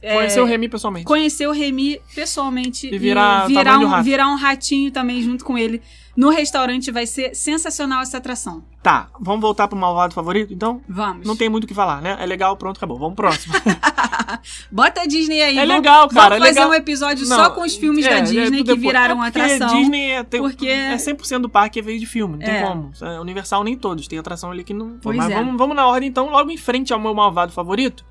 é, 0.00 0.14
Conhecer 0.16 0.40
o 0.40 0.44
Remy 0.44 0.68
pessoalmente. 0.68 1.06
conhecer 1.06 1.46
o 1.46 1.52
Remy 1.52 2.00
pessoalmente 2.14 2.88
E 2.92 2.98
virar 2.98 3.46
virar, 3.46 3.64
tamanho 3.64 3.88
do 3.88 3.94
um, 3.94 4.02
virar 4.02 4.28
um 4.28 4.34
ratinho 4.34 4.90
também 4.90 5.22
junto 5.22 5.44
com 5.44 5.56
ele 5.56 5.80
no 6.16 6.30
restaurante. 6.30 6.90
Vai 6.90 7.06
ser 7.06 7.34
sensacional 7.34 8.02
essa 8.02 8.18
atração. 8.18 8.62
Tá, 8.82 9.08
vamos 9.20 9.40
voltar 9.40 9.68
pro 9.68 9.78
malvado 9.78 10.12
favorito, 10.12 10.52
então? 10.52 10.80
Vamos. 10.88 11.24
Não 11.26 11.36
tem 11.36 11.48
muito 11.48 11.64
o 11.64 11.66
que 11.68 11.74
falar, 11.74 12.02
né? 12.02 12.16
É 12.18 12.26
legal, 12.26 12.56
pronto, 12.56 12.76
acabou. 12.78 12.98
Vamos 12.98 13.14
pro 13.14 13.28
próximo. 13.28 13.54
Bota 14.72 15.02
a 15.02 15.06
Disney 15.06 15.40
aí. 15.40 15.56
É 15.56 15.60
vamos- 15.60 15.74
legal, 15.76 16.08
cara, 16.08 16.30
Vamos 16.30 16.44
é 16.44 16.48
fazer 16.48 16.60
legal. 16.60 16.70
um 16.70 16.74
episódio 16.74 17.28
Não, 17.28 17.36
só 17.36 17.50
com 17.50 17.62
os 17.62 17.76
filmes 17.76 18.04
é, 18.04 18.08
da 18.10 18.16
é, 18.16 18.20
Disney 18.22 18.58
que 18.58 18.64
depois- 18.64 18.80
viraram 18.80 19.24
é 19.24 19.28
atração. 19.28 19.68
Disney 19.78 20.10
é, 20.10 20.24
tem, 20.24 20.40
porque- 20.40 20.66
é 20.66 20.96
100% 20.96 21.42
do 21.42 21.48
parque 21.48 21.78
é 21.78 21.82
veio 21.82 22.00
de 22.00 22.06
filme, 22.06 22.34
não 22.38 22.40
tem 22.44 22.56
É. 22.56 22.62
como. 22.66 22.90
É, 23.00 23.20
Universal 23.20 23.62
nem 23.62 23.76
todos, 23.76 24.08
tem 24.08 24.18
atração 24.18 24.50
ali 24.50 24.64
que 24.64 24.74
não. 24.74 24.98
Pois 25.00 25.16
Mas 25.16 25.30
é. 25.30 25.34
vamos, 25.34 25.56
vamos 25.56 25.76
na 25.76 25.86
ordem 25.86 26.08
então, 26.08 26.28
logo 26.30 26.50
em 26.50 26.56
frente 26.56 26.92
ao 26.92 26.98
meu 26.98 27.14
malvado 27.14 27.52
favorito. 27.52 28.04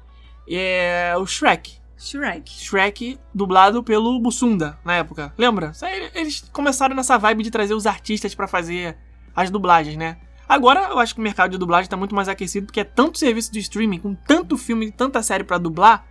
É 0.50 1.14
o 1.18 1.26
Shrek. 1.26 1.81
Shrek. 2.02 2.50
Shrek, 2.50 3.20
dublado 3.34 3.84
pelo 3.84 4.20
Bussunda, 4.20 4.78
na 4.84 4.96
época. 4.96 5.32
Lembra? 5.38 5.72
Eles 6.16 6.42
começaram 6.52 6.96
nessa 6.96 7.18
vibe 7.18 7.44
de 7.44 7.52
trazer 7.52 7.76
os 7.76 7.86
artistas 7.86 8.34
pra 8.34 8.48
fazer 8.48 8.98
as 9.36 9.52
dublagens, 9.52 9.96
né? 9.96 10.18
Agora 10.50 10.90
eu 10.90 11.00
acho 11.00 11.14
que 11.14 11.22
o 11.22 11.24
mercado 11.24 11.52
de 11.52 11.58
dublagem 11.58 11.90
tá 11.90 11.96
muito 11.96 12.16
mais 12.16 12.28
aquecido 12.28 12.66
porque 12.66 12.80
é 12.80 12.84
tanto 12.84 13.20
serviço 13.20 13.54
de 13.54 13.60
streaming, 13.60 14.00
com 14.00 14.16
tanto 14.16 14.58
filme 14.58 14.88
e 14.88 14.92
tanta 14.92 15.22
série 15.22 15.44
pra 15.44 15.58
dublar, 15.58 16.06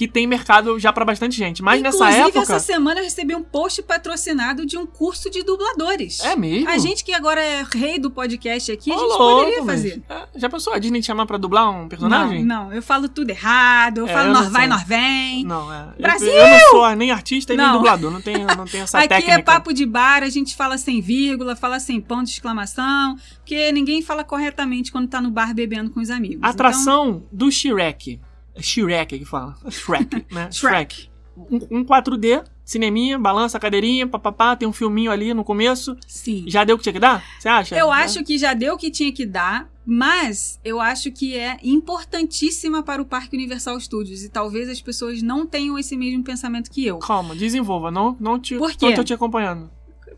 que 0.00 0.08
tem 0.08 0.26
mercado 0.26 0.78
já 0.78 0.90
pra 0.94 1.04
bastante 1.04 1.36
gente. 1.36 1.62
Mas 1.62 1.78
Inclusive, 1.78 2.04
nessa 2.06 2.20
época. 2.22 2.38
essa 2.40 2.58
semana 2.58 3.00
eu 3.00 3.04
recebi 3.04 3.34
um 3.34 3.42
post 3.42 3.82
patrocinado 3.82 4.64
de 4.64 4.78
um 4.78 4.86
curso 4.86 5.28
de 5.28 5.42
dubladores. 5.42 6.20
É 6.20 6.34
mesmo? 6.34 6.70
A 6.70 6.78
gente 6.78 7.04
que 7.04 7.12
agora 7.12 7.38
é 7.38 7.62
rei 7.70 7.98
do 7.98 8.10
podcast 8.10 8.72
aqui, 8.72 8.90
a 8.90 8.94
gente 8.94 9.02
louco, 9.06 9.18
poderia 9.44 9.62
fazer. 9.62 10.02
É, 10.08 10.26
já 10.36 10.48
pensou 10.48 10.72
a 10.72 10.78
Disney 10.78 11.00
te 11.02 11.06
chamar 11.06 11.26
pra 11.26 11.36
dublar 11.36 11.70
um 11.70 11.86
personagem? 11.86 12.42
Não, 12.46 12.64
não, 12.68 12.72
eu 12.72 12.82
falo 12.82 13.10
tudo 13.10 13.28
errado, 13.28 13.98
eu 13.98 14.06
É, 14.08 14.12
falo 14.14 14.28
eu 14.28 14.32
nós 14.32 14.48
vai, 14.50 14.66
nós 14.66 14.84
vem. 14.84 15.44
Não, 15.44 15.70
é. 15.70 15.88
Eu- 15.98 16.02
Brasil! 16.02 16.32
Eu, 16.32 16.48
não 16.48 16.60
sou 16.70 16.96
nem 16.96 17.10
artista 17.10 17.52
e 17.52 17.58
nem 17.58 17.70
dublador, 17.70 18.10
não 18.10 18.22
tenho, 18.22 18.46
não 18.56 18.64
tenho 18.64 18.84
essa 18.84 19.00
Aqui 19.00 19.08
técnica. 19.08 19.32
é 19.34 19.42
papo 19.42 19.70
de 19.74 19.84
bar, 19.84 20.22
a 20.22 20.30
gente 20.30 20.56
fala 20.56 20.78
sem 20.78 21.02
vírgula, 21.02 21.54
fala 21.54 21.78
sem 21.78 22.00
ponto 22.00 22.24
de 22.24 22.30
exclamação, 22.30 23.16
porque 23.36 23.70
ninguém 23.70 24.00
fala 24.00 24.24
corretamente 24.24 24.90
quando 24.90 25.08
tá 25.08 25.20
no 25.20 25.30
bar 25.30 25.52
bebendo 25.54 25.90
com 25.90 26.00
os 26.00 26.08
amigos. 26.08 26.38
Então, 26.38 26.48
Atração 26.50 27.22
do 27.30 27.52
Shrek. 27.52 28.18
Shrek 28.62 29.18
que 29.18 29.24
fala. 29.24 29.56
Shrek, 29.70 30.26
né? 30.32 30.50
Shrek. 30.50 31.08
Um, 31.36 31.78
um 31.78 31.84
4D, 31.84 32.44
cineminha, 32.64 33.18
balança 33.18 33.56
a 33.56 33.60
cadeirinha, 33.60 34.06
papapá, 34.06 34.54
tem 34.56 34.68
um 34.68 34.72
filminho 34.72 35.10
ali 35.10 35.32
no 35.32 35.42
começo. 35.44 35.96
Sim. 36.06 36.44
Já 36.46 36.64
deu 36.64 36.74
o 36.74 36.78
que 36.78 36.82
tinha 36.82 36.92
que 36.92 36.98
dar? 37.00 37.24
Você 37.38 37.48
acha? 37.48 37.76
Eu 37.76 37.92
É. 37.92 38.02
acho 38.02 38.22
que 38.24 38.36
já 38.36 38.52
deu 38.52 38.74
o 38.74 38.76
que 38.76 38.90
tinha 38.90 39.10
que 39.12 39.24
dar, 39.24 39.70
mas 39.86 40.60
eu 40.64 40.80
acho 40.80 41.10
que 41.10 41.34
é 41.36 41.56
importantíssima 41.62 42.82
para 42.82 43.00
o 43.00 43.04
Parque 43.06 43.36
Universal 43.36 43.78
Studios 43.80 44.22
e 44.22 44.28
talvez 44.28 44.68
as 44.68 44.80
pessoas 44.82 45.22
não 45.22 45.46
tenham 45.46 45.78
esse 45.78 45.96
mesmo 45.96 46.22
pensamento 46.22 46.70
que 46.70 46.84
eu. 46.84 46.98
Calma, 46.98 47.34
desenvolva, 47.34 47.90
não, 47.90 48.16
não, 48.20 48.38
te, 48.38 48.56
Por 48.56 48.72
quê? 48.72 48.86
não 48.86 48.94
tô 48.94 49.04
te 49.04 49.14
acompanhando. 49.14 49.70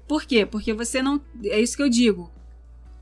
Por 0.08 0.24
quê? 0.24 0.44
Porque 0.44 0.72
você 0.74 1.00
não. 1.02 1.20
É 1.44 1.60
isso 1.60 1.76
que 1.76 1.82
eu 1.82 1.88
digo. 1.88 2.30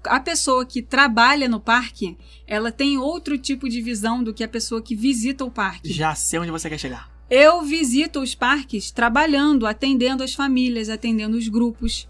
A 0.05 0.19
pessoa 0.19 0.65
que 0.65 0.81
trabalha 0.81 1.49
no 1.49 1.61
parque, 1.61 2.17
ela 2.47 2.73
tem 2.73 2.97
outro 2.97 3.37
tipo 3.37 3.69
de 3.69 3.83
visão 3.83 4.23
do 4.23 4.33
que 4.33 4.43
a 4.43 4.49
pessoa 4.49 4.81
que 4.81 4.95
visita 4.95 5.45
o 5.45 5.51
parque. 5.51 5.93
Já 5.93 6.15
sei 6.15 6.39
onde 6.39 6.51
você 6.51 6.69
quer 6.69 6.79
chegar. 6.79 7.11
Eu 7.31 7.63
visito 7.63 8.21
os 8.21 8.35
parques 8.35 8.91
trabalhando, 8.91 9.67
atendendo 9.67 10.25
as 10.25 10.35
famílias, 10.35 10.89
atendendo 10.89 11.37
os 11.37 11.49
grupos, 11.49 12.09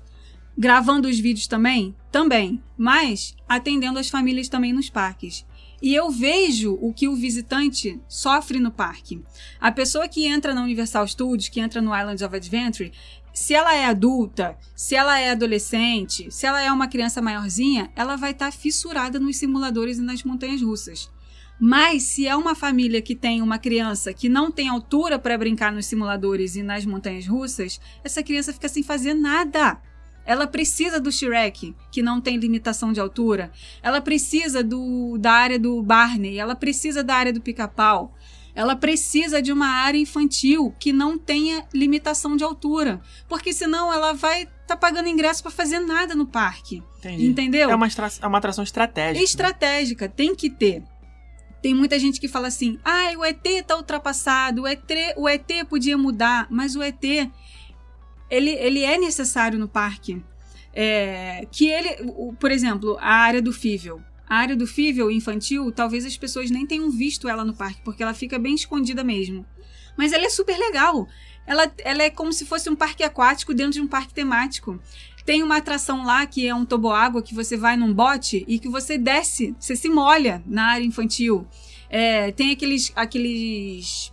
gravando 0.56 1.08
os 1.08 1.18
vídeos 1.18 1.46
também, 1.46 1.94
também, 2.10 2.62
mas 2.76 3.36
atendendo 3.48 3.98
as 3.98 4.08
famílias 4.08 4.48
também 4.48 4.72
nos 4.72 4.88
parques. 4.88 5.44
E 5.82 5.94
eu 5.94 6.10
vejo 6.10 6.78
o 6.80 6.92
que 6.92 7.08
o 7.08 7.16
visitante 7.16 7.98
sofre 8.06 8.58
no 8.60 8.70
parque. 8.70 9.22
A 9.58 9.72
pessoa 9.72 10.06
que 10.06 10.26
entra 10.26 10.52
na 10.52 10.62
Universal 10.62 11.06
Studios, 11.08 11.48
que 11.48 11.58
entra 11.58 11.80
no 11.80 11.96
Island 11.96 12.22
of 12.22 12.36
Adventure, 12.36 12.92
se 13.32 13.54
ela 13.54 13.74
é 13.74 13.84
adulta, 13.84 14.56
se 14.74 14.94
ela 14.94 15.18
é 15.18 15.30
adolescente, 15.30 16.30
se 16.30 16.46
ela 16.46 16.60
é 16.60 16.70
uma 16.70 16.88
criança 16.88 17.22
maiorzinha, 17.22 17.90
ela 17.94 18.16
vai 18.16 18.32
estar 18.32 18.52
fissurada 18.52 19.18
nos 19.18 19.36
simuladores 19.36 19.98
e 19.98 20.02
nas 20.02 20.22
montanhas 20.22 20.62
russas. 20.62 21.10
Mas 21.58 22.04
se 22.04 22.26
é 22.26 22.34
uma 22.34 22.54
família 22.54 23.02
que 23.02 23.14
tem 23.14 23.42
uma 23.42 23.58
criança 23.58 24.14
que 24.14 24.30
não 24.30 24.50
tem 24.50 24.68
altura 24.68 25.18
para 25.18 25.36
brincar 25.36 25.70
nos 25.70 25.84
simuladores 25.84 26.56
e 26.56 26.62
nas 26.62 26.86
montanhas 26.86 27.26
russas, 27.26 27.78
essa 28.02 28.22
criança 28.22 28.52
fica 28.52 28.68
sem 28.68 28.82
fazer 28.82 29.12
nada. 29.12 29.78
Ela 30.24 30.46
precisa 30.46 30.98
do 30.98 31.12
Shrek, 31.12 31.74
que 31.92 32.02
não 32.02 32.20
tem 32.20 32.38
limitação 32.38 32.92
de 32.92 33.00
altura. 33.00 33.50
Ela 33.82 34.00
precisa 34.00 34.62
do, 34.62 35.18
da 35.18 35.32
área 35.32 35.58
do 35.58 35.82
Barney. 35.82 36.38
Ela 36.38 36.54
precisa 36.54 37.02
da 37.04 37.14
área 37.14 37.32
do 37.32 37.40
pica-pau. 37.40 38.14
Ela 38.60 38.76
precisa 38.76 39.40
de 39.40 39.50
uma 39.50 39.68
área 39.68 39.96
infantil 39.96 40.74
que 40.78 40.92
não 40.92 41.16
tenha 41.16 41.66
limitação 41.72 42.36
de 42.36 42.44
altura. 42.44 43.00
Porque 43.26 43.54
senão 43.54 43.90
ela 43.90 44.12
vai 44.12 44.42
estar 44.42 44.54
tá 44.66 44.76
pagando 44.76 45.08
ingresso 45.08 45.42
para 45.42 45.50
fazer 45.50 45.80
nada 45.80 46.14
no 46.14 46.26
parque. 46.26 46.82
Entendi. 46.98 47.26
Entendeu? 47.26 47.70
É 47.70 47.74
uma, 47.74 47.86
é 47.86 48.26
uma 48.26 48.36
atração 48.36 48.62
estratégica. 48.62 49.24
Estratégica, 49.24 50.10
tem 50.10 50.34
que 50.34 50.50
ter. 50.50 50.82
Tem 51.62 51.72
muita 51.72 51.98
gente 51.98 52.20
que 52.20 52.28
fala 52.28 52.48
assim: 52.48 52.78
ah, 52.84 53.10
o 53.16 53.24
ET 53.24 53.42
tá 53.66 53.78
ultrapassado, 53.78 54.64
o 54.64 54.66
ET, 54.66 54.90
o 55.16 55.26
ET 55.26 55.50
podia 55.66 55.96
mudar, 55.96 56.46
mas 56.50 56.76
o 56.76 56.82
ET 56.82 57.02
ele, 58.28 58.50
ele 58.50 58.84
é 58.84 58.98
necessário 58.98 59.58
no 59.58 59.68
parque. 59.68 60.22
É, 60.74 61.46
que 61.50 61.66
ele, 61.66 61.96
por 62.38 62.50
exemplo, 62.50 62.98
a 63.00 63.14
área 63.14 63.40
do 63.40 63.54
Fível. 63.54 64.02
A 64.30 64.36
área 64.36 64.54
do 64.54 64.64
Fível 64.64 65.10
infantil, 65.10 65.72
talvez 65.72 66.06
as 66.06 66.16
pessoas 66.16 66.52
nem 66.52 66.64
tenham 66.64 66.88
visto 66.88 67.28
ela 67.28 67.44
no 67.44 67.52
parque, 67.52 67.80
porque 67.84 68.00
ela 68.00 68.14
fica 68.14 68.38
bem 68.38 68.54
escondida 68.54 69.02
mesmo. 69.02 69.44
Mas 69.98 70.12
ela 70.12 70.24
é 70.24 70.30
super 70.30 70.56
legal. 70.56 71.08
Ela, 71.44 71.68
ela 71.78 72.04
é 72.04 72.10
como 72.10 72.32
se 72.32 72.46
fosse 72.46 72.70
um 72.70 72.76
parque 72.76 73.02
aquático 73.02 73.52
dentro 73.52 73.72
de 73.72 73.80
um 73.80 73.88
parque 73.88 74.14
temático. 74.14 74.80
Tem 75.26 75.42
uma 75.42 75.56
atração 75.56 76.04
lá 76.04 76.24
que 76.26 76.46
é 76.46 76.54
um 76.54 76.64
toboágua 76.64 77.22
que 77.22 77.34
você 77.34 77.56
vai 77.56 77.76
num 77.76 77.92
bote 77.92 78.44
e 78.46 78.60
que 78.60 78.68
você 78.68 78.96
desce, 78.96 79.52
você 79.58 79.74
se 79.74 79.88
molha 79.88 80.42
na 80.46 80.66
área 80.66 80.84
infantil. 80.84 81.44
É, 81.88 82.30
tem 82.30 82.52
aqueles 82.52 82.92
aqueles 82.94 84.12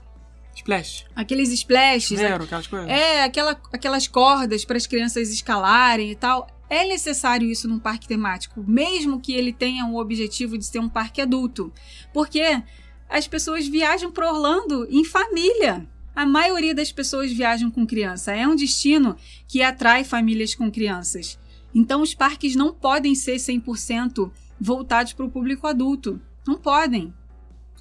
Splash. 0.56 1.06
aqueles 1.16 1.52
splashes, 1.52 2.18
Zero, 2.18 2.44
aquelas 2.44 2.66
coisas. 2.66 2.90
é, 2.90 3.24
aquela, 3.24 3.52
aquelas 3.72 4.08
cordas 4.08 4.66
para 4.66 4.78
as 4.78 4.88
crianças 4.88 5.30
escalarem 5.30 6.10
e 6.10 6.16
tal. 6.16 6.48
É 6.70 6.86
necessário 6.86 7.50
isso 7.50 7.68
num 7.68 7.80
parque 7.80 8.08
temático, 8.08 8.64
mesmo 8.68 9.20
que 9.20 9.34
ele 9.34 9.54
tenha 9.54 9.86
o 9.86 9.98
objetivo 9.98 10.58
de 10.58 10.66
ser 10.66 10.80
um 10.80 10.90
parque 10.90 11.22
adulto. 11.22 11.72
Porque 12.14 12.62
as 13.10 13.28
pessoas 13.28 13.68
viajam 13.68 14.12
para 14.12 14.32
Orlando 14.32 14.86
em 14.90 15.04
família. 15.04 15.88
A 16.14 16.26
maioria 16.26 16.76
das 16.76 16.92
pessoas 16.92 17.32
viajam 17.32 17.72
com 17.72 17.86
criança. 17.86 18.34
É 18.34 18.48
um 18.48 18.56
destino 18.56 19.16
que 19.48 19.62
atrai 19.62 20.04
famílias 20.04 20.56
com 20.56 20.70
crianças. 20.70 21.40
Então 21.74 22.02
os 22.02 22.14
parques 22.14 22.56
não 22.56 22.74
podem 22.74 23.16
ser 23.16 23.36
100% 23.36 24.32
voltados 24.60 25.14
para 25.14 25.26
o 25.26 25.30
público 25.30 25.68
adulto. 25.68 26.20
Não 26.46 26.56
podem. 26.56 27.14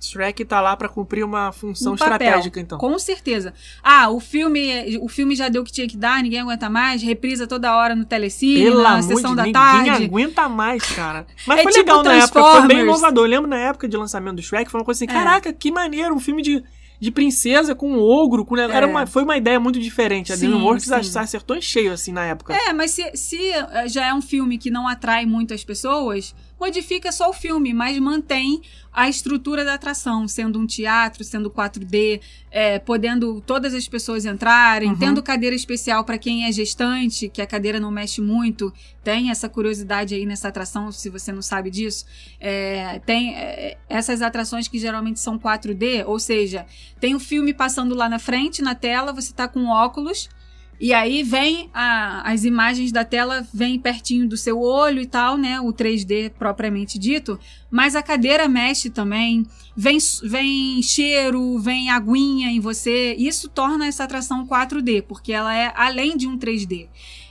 Shrek 0.01 0.45
tá 0.45 0.61
lá 0.61 0.77
pra 0.77 0.89
cumprir 0.89 1.25
uma 1.25 1.51
função 1.53 1.93
Um 1.93 1.95
estratégica, 1.95 2.61
então. 2.61 2.79
Com 2.79 2.99
certeza. 2.99 3.53
Ah, 3.83 4.11
o 4.11 4.21
filme, 4.21 4.99
o 5.01 5.09
filme 5.09 5.35
já 5.35 5.49
deu 5.49 5.63
o 5.63 5.65
que 5.65 5.73
tinha 5.73 5.89
que 5.89 5.97
dar, 5.97 6.23
ninguém 6.23 6.41
aguenta 6.41 6.69
mais, 6.71 7.03
reprisa 7.03 7.47
toda 7.47 7.75
hora 7.77 7.95
no 7.95 8.05
telecine, 8.05 8.63
Pelo 8.65 8.83
na 8.83 9.03
sessão 9.03 9.31
de 9.31 9.37
da 9.37 9.43
ninguém 9.45 9.53
tarde. 9.53 10.05
aguenta 10.05 10.49
mais, 10.49 10.83
cara. 10.85 11.27
Mas 11.47 11.61
É 11.61 11.63
foi 11.63 11.73
tipo 11.73 11.85
legal 11.91 12.03
na 12.05 12.15
época, 12.15 12.43
foi 12.43 12.67
bem 12.67 12.81
inovador. 12.81 13.25
Eu 13.25 13.31
lembro 13.31 13.49
na 13.49 13.59
época 13.59 13.89
de 13.89 13.97
lançamento 13.97 14.37
do 14.37 14.43
Shrek, 14.43 14.71
foi 14.71 14.81
uma 14.81 14.85
coisa 14.85 15.05
assim, 15.05 15.11
É. 15.11 15.15
caraca, 15.15 15.53
que 15.53 15.71
maneiro, 15.71 16.15
um 16.15 16.21
filme 16.21 16.43
de, 16.43 16.63
de 17.01 17.11
princesa 17.11 17.75
com 17.75 17.91
um 17.93 18.01
ogro, 18.01 18.45
com... 18.45 18.57
Era 18.57 18.87
uma, 18.87 19.07
foi 19.07 19.23
uma 19.23 19.37
ideia 19.37 19.59
muito 19.61 19.79
diferente. 19.79 20.33
A 20.33 20.37
Sim, 20.37 20.49
DreamWorks 20.49 20.85
sim. 20.85 21.19
acertou 21.19 21.57
em 21.57 21.61
cheio, 21.61 21.93
assim, 21.93 22.13
na 22.13 22.25
época. 22.25 22.55
É, 22.55 22.73
mas 22.73 22.91
se, 22.93 23.11
se 23.15 23.51
eh, 23.51 23.89
já 23.89 24.07
é 24.07 24.15
um 24.15 24.23
filme 24.23 24.57
que 24.59 24.71
não 24.71 24.87
atrai 24.89 25.27
muito 25.27 25.53
as 25.53 25.63
pessoas, 25.65 26.35
modifica 26.59 27.13
só 27.13 27.31
o 27.31 27.33
filme, 27.33 27.73
mas 27.75 27.99
mantém 27.99 28.63
a 28.93 29.11
estrutura 29.11 29.63
da 29.63 29.75
atração, 29.75 30.27
sendo 30.27 30.59
um 30.59 30.67
teatro, 30.67 31.23
sendo 31.23 31.51
4D, 31.51 32.19
é, 32.51 32.79
podendo 32.79 33.43
todas 33.43 33.75
as 33.75 33.87
pessoas 33.87 34.25
entrarem, 34.25 34.89
Uhum. 34.91 34.97
tendo 34.99 35.23
cadeira 35.23 35.55
especial 35.55 36.03
para 36.03 36.17
quem 36.17 36.47
é 36.47 36.53
gestante, 36.53 37.29
que 37.29 37.43
a 37.43 37.47
cadeira 37.47 37.79
não 37.79 37.91
mexe 37.91 38.23
muito. 38.23 38.73
Tem 39.05 39.31
essa 39.31 39.51
curiosidade 39.51 40.15
aí 40.15 40.25
nessa 40.25 40.49
atração, 40.49 40.91
se 40.91 41.11
você 41.11 41.31
não 41.31 41.43
sabe 41.43 41.71
disso. 41.71 42.07
É, 42.41 42.99
tem 43.05 43.35
é, 43.37 43.77
essas 43.87 44.23
atrações 44.23 44.67
que 44.67 44.79
geralmente 44.79 45.21
são 45.21 45.39
4D, 45.39 46.05
ou 46.07 46.19
seja, 46.19 46.65
tem 46.99 47.15
o 47.15 47.21
filme 47.21 47.53
passando 47.53 47.95
lá 47.95 48.09
na 48.09 48.19
frente, 48.19 48.63
na 48.63 48.75
tela, 48.75 49.13
você 49.13 49.31
tá 49.33 49.47
com 49.47 49.67
óculos. 49.67 50.31
E 50.79 50.93
aí 50.93 51.22
vem 51.22 51.70
a- 51.72 52.22
as 52.31 52.45
imagens 52.45 52.93
da 52.93 53.05
tela, 53.05 53.47
vem 53.53 53.79
pertinho 53.79 54.29
do 54.29 54.37
seu 54.37 54.61
olho 54.61 55.01
e 55.01 55.07
tal, 55.07 55.37
né? 55.39 55.61
O 55.61 55.72
3D 55.72 56.31
propriamente 56.39 56.99
dito. 56.99 57.39
Mas 57.70 57.97
a 57.97 58.03
cadeira 58.03 58.47
mexe 58.49 58.91
também. 58.91 59.47
Vem, 59.74 59.99
vem 60.24 60.83
cheiro, 60.83 61.59
vem 61.59 61.91
aguinha 61.91 62.51
em 62.51 62.61
você. 62.61 63.14
Isso 63.18 63.49
torna 63.49 63.87
essa 63.87 64.05
atração 64.05 64.46
4D, 64.46 65.03
porque 65.03 65.33
ela 65.33 65.55
é 65.55 65.72
além 65.75 66.17
de 66.17 66.26
um 66.26 66.37
3D. 66.37 66.88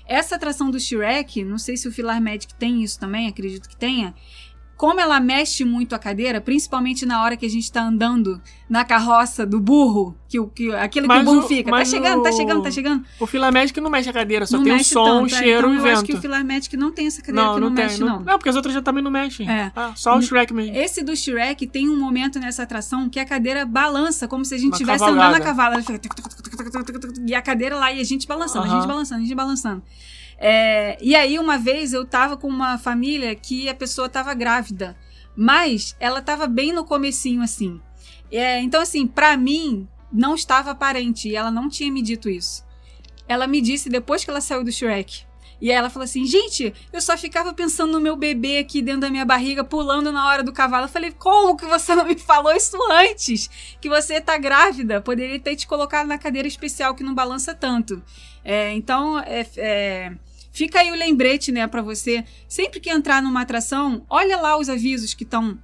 Essa 0.07 0.35
atração 0.35 0.69
do 0.69 0.79
Shrek, 0.79 1.43
não 1.43 1.57
sei 1.57 1.77
se 1.77 1.87
o 1.87 1.91
Filar 1.91 2.21
Magic 2.21 2.53
tem 2.55 2.83
isso 2.83 2.99
também, 2.99 3.27
acredito 3.27 3.67
que 3.67 3.75
tenha. 3.75 4.13
Como 4.77 4.99
ela 4.99 5.19
mexe 5.21 5.63
muito 5.63 5.95
a 5.95 5.99
cadeira, 5.99 6.41
principalmente 6.41 7.05
na 7.05 7.23
hora 7.23 7.37
que 7.37 7.45
a 7.45 7.49
gente 7.49 7.71
tá 7.71 7.81
andando 7.81 8.41
na 8.69 8.83
carroça 8.83 9.45
do 9.45 9.59
burro, 9.59 10.15
que, 10.27 10.37
o- 10.39 10.47
que, 10.47 10.73
aquilo 10.73 11.07
que 11.07 11.13
Mas 11.13 11.21
o 11.21 11.25
burro 11.31 11.45
o- 11.45 11.47
fica. 11.47 11.71
Tá 11.71 11.85
chegando, 11.85 12.23
tá 12.23 12.29
o- 12.29 12.33
chegando, 12.33 12.61
tá 12.63 12.71
chegando. 12.71 13.05
O 13.19 13.25
Fila 13.25 13.51
Magic 13.51 13.79
não 13.79 13.89
mexe 13.89 14.09
a 14.09 14.13
cadeira, 14.13 14.45
só 14.45 14.57
não 14.57 14.63
tem 14.65 14.75
o 14.75 14.83
som, 14.83 15.03
tanto, 15.05 15.23
o 15.31 15.35
é, 15.35 15.39
cheiro 15.39 15.59
então 15.59 15.73
e 15.73 15.75
o 15.75 15.79
eu 15.79 15.83
vento. 15.83 15.93
acho 15.93 16.03
que 16.03 16.13
o 16.13 16.21
Filar 16.21 16.43
Magic 16.45 16.75
não 16.75 16.91
tem 16.91 17.07
essa 17.07 17.21
cadeira 17.21 17.47
não, 17.47 17.53
que 17.55 17.59
não, 17.61 17.69
não, 17.69 17.75
tem. 17.75 17.85
mexe, 17.85 17.99
não, 18.01 18.19
não. 18.19 18.37
porque 18.37 18.49
as 18.49 18.55
outras 18.55 18.73
já 18.73 18.81
também 18.81 19.03
não 19.03 19.11
mexem. 19.11 19.49
É. 19.49 19.71
Ah, 19.75 19.93
só 19.95 20.17
o 20.17 20.21
Shrek 20.21 20.53
mesmo. 20.53 20.75
Esse 20.75 21.03
do 21.03 21.15
Shrek 21.15 21.65
tem 21.67 21.87
um 21.89 21.97
momento 21.97 22.39
nessa 22.39 22.63
atração 22.63 23.07
que 23.07 23.19
a 23.19 23.25
cadeira 23.25 23.65
balança, 23.65 24.27
como 24.27 24.43
se 24.43 24.55
a 24.55 24.57
gente 24.57 24.73
estivesse 24.73 25.03
andando 25.05 25.35
a 25.35 25.81
tuc, 25.81 26.99
tuc, 26.99 27.13
E 27.27 27.33
a 27.33 27.41
cadeira 27.41 27.75
lá, 27.77 27.91
e 27.93 27.99
a 27.99 28.03
gente 28.03 28.27
balançando, 28.27 28.65
a 28.65 28.67
Aham. 28.67 28.75
gente 28.81 28.87
balançando, 28.87 29.21
a 29.21 29.23
gente 29.23 29.35
balançando. 29.35 29.83
É, 30.37 30.97
e 31.01 31.15
aí, 31.15 31.39
uma 31.39 31.57
vez, 31.57 31.93
eu 31.93 32.05
tava 32.05 32.37
com 32.37 32.47
uma 32.47 32.77
família 32.77 33.33
que 33.35 33.69
a 33.69 33.75
pessoa 33.75 34.09
tava 34.09 34.33
grávida. 34.33 34.97
Mas 35.35 35.95
ela 35.99 36.21
tava 36.21 36.47
bem 36.47 36.71
no 36.71 36.85
comecinho, 36.85 37.41
assim. 37.41 37.81
É, 38.31 38.59
então, 38.61 38.81
assim, 38.81 39.05
pra 39.05 39.35
mim, 39.37 39.87
não 40.11 40.35
estava 40.35 40.71
aparente. 40.71 41.29
E 41.29 41.35
ela 41.35 41.51
não 41.51 41.69
tinha 41.69 41.91
me 41.91 42.01
dito 42.01 42.29
isso. 42.29 42.65
Ela 43.27 43.47
me 43.47 43.61
disse 43.61 43.89
depois 43.89 44.23
que 44.23 44.29
ela 44.29 44.41
saiu 44.41 44.63
do 44.63 44.71
Shrek. 44.71 45.23
E 45.61 45.71
aí 45.71 45.77
ela 45.77 45.89
falou 45.89 46.03
assim: 46.03 46.25
gente, 46.25 46.73
eu 46.91 47.01
só 47.01 47.17
ficava 47.17 47.53
pensando 47.53 47.93
no 47.93 47.99
meu 47.99 48.15
bebê 48.15 48.57
aqui 48.59 48.81
dentro 48.81 49.01
da 49.01 49.09
minha 49.09 49.25
barriga, 49.25 49.63
pulando 49.63 50.11
na 50.11 50.27
hora 50.27 50.43
do 50.43 50.53
cavalo. 50.53 50.85
Eu 50.85 50.89
falei: 50.89 51.11
como 51.11 51.55
que 51.55 51.65
você 51.65 51.95
não 51.95 52.05
me 52.05 52.17
falou 52.17 52.53
isso 52.53 52.77
antes? 52.91 53.49
Que 53.79 53.89
você 53.89 54.19
tá 54.19 54.37
grávida? 54.37 55.01
Poderia 55.01 55.39
ter 55.39 55.55
te 55.55 55.65
colocado 55.65 56.07
na 56.07 56.17
cadeira 56.17 56.47
especial 56.47 56.93
que 56.93 57.03
não 57.03 57.15
balança 57.15 57.55
tanto. 57.55 58.03
É, 58.43 58.73
então, 58.73 59.17
é, 59.19 59.47
é, 59.57 60.11
fica 60.55 60.79
aí 60.79 60.89
o 60.91 60.95
lembrete, 60.95 61.51
né, 61.51 61.67
pra 61.67 61.81
você. 61.81 62.23
Sempre 62.47 62.79
que 62.79 62.89
entrar 62.89 63.21
numa 63.21 63.41
atração, 63.41 64.03
olha 64.09 64.37
lá 64.37 64.57
os 64.57 64.69
avisos 64.69 65.13
que 65.13 65.23
estão 65.23 65.59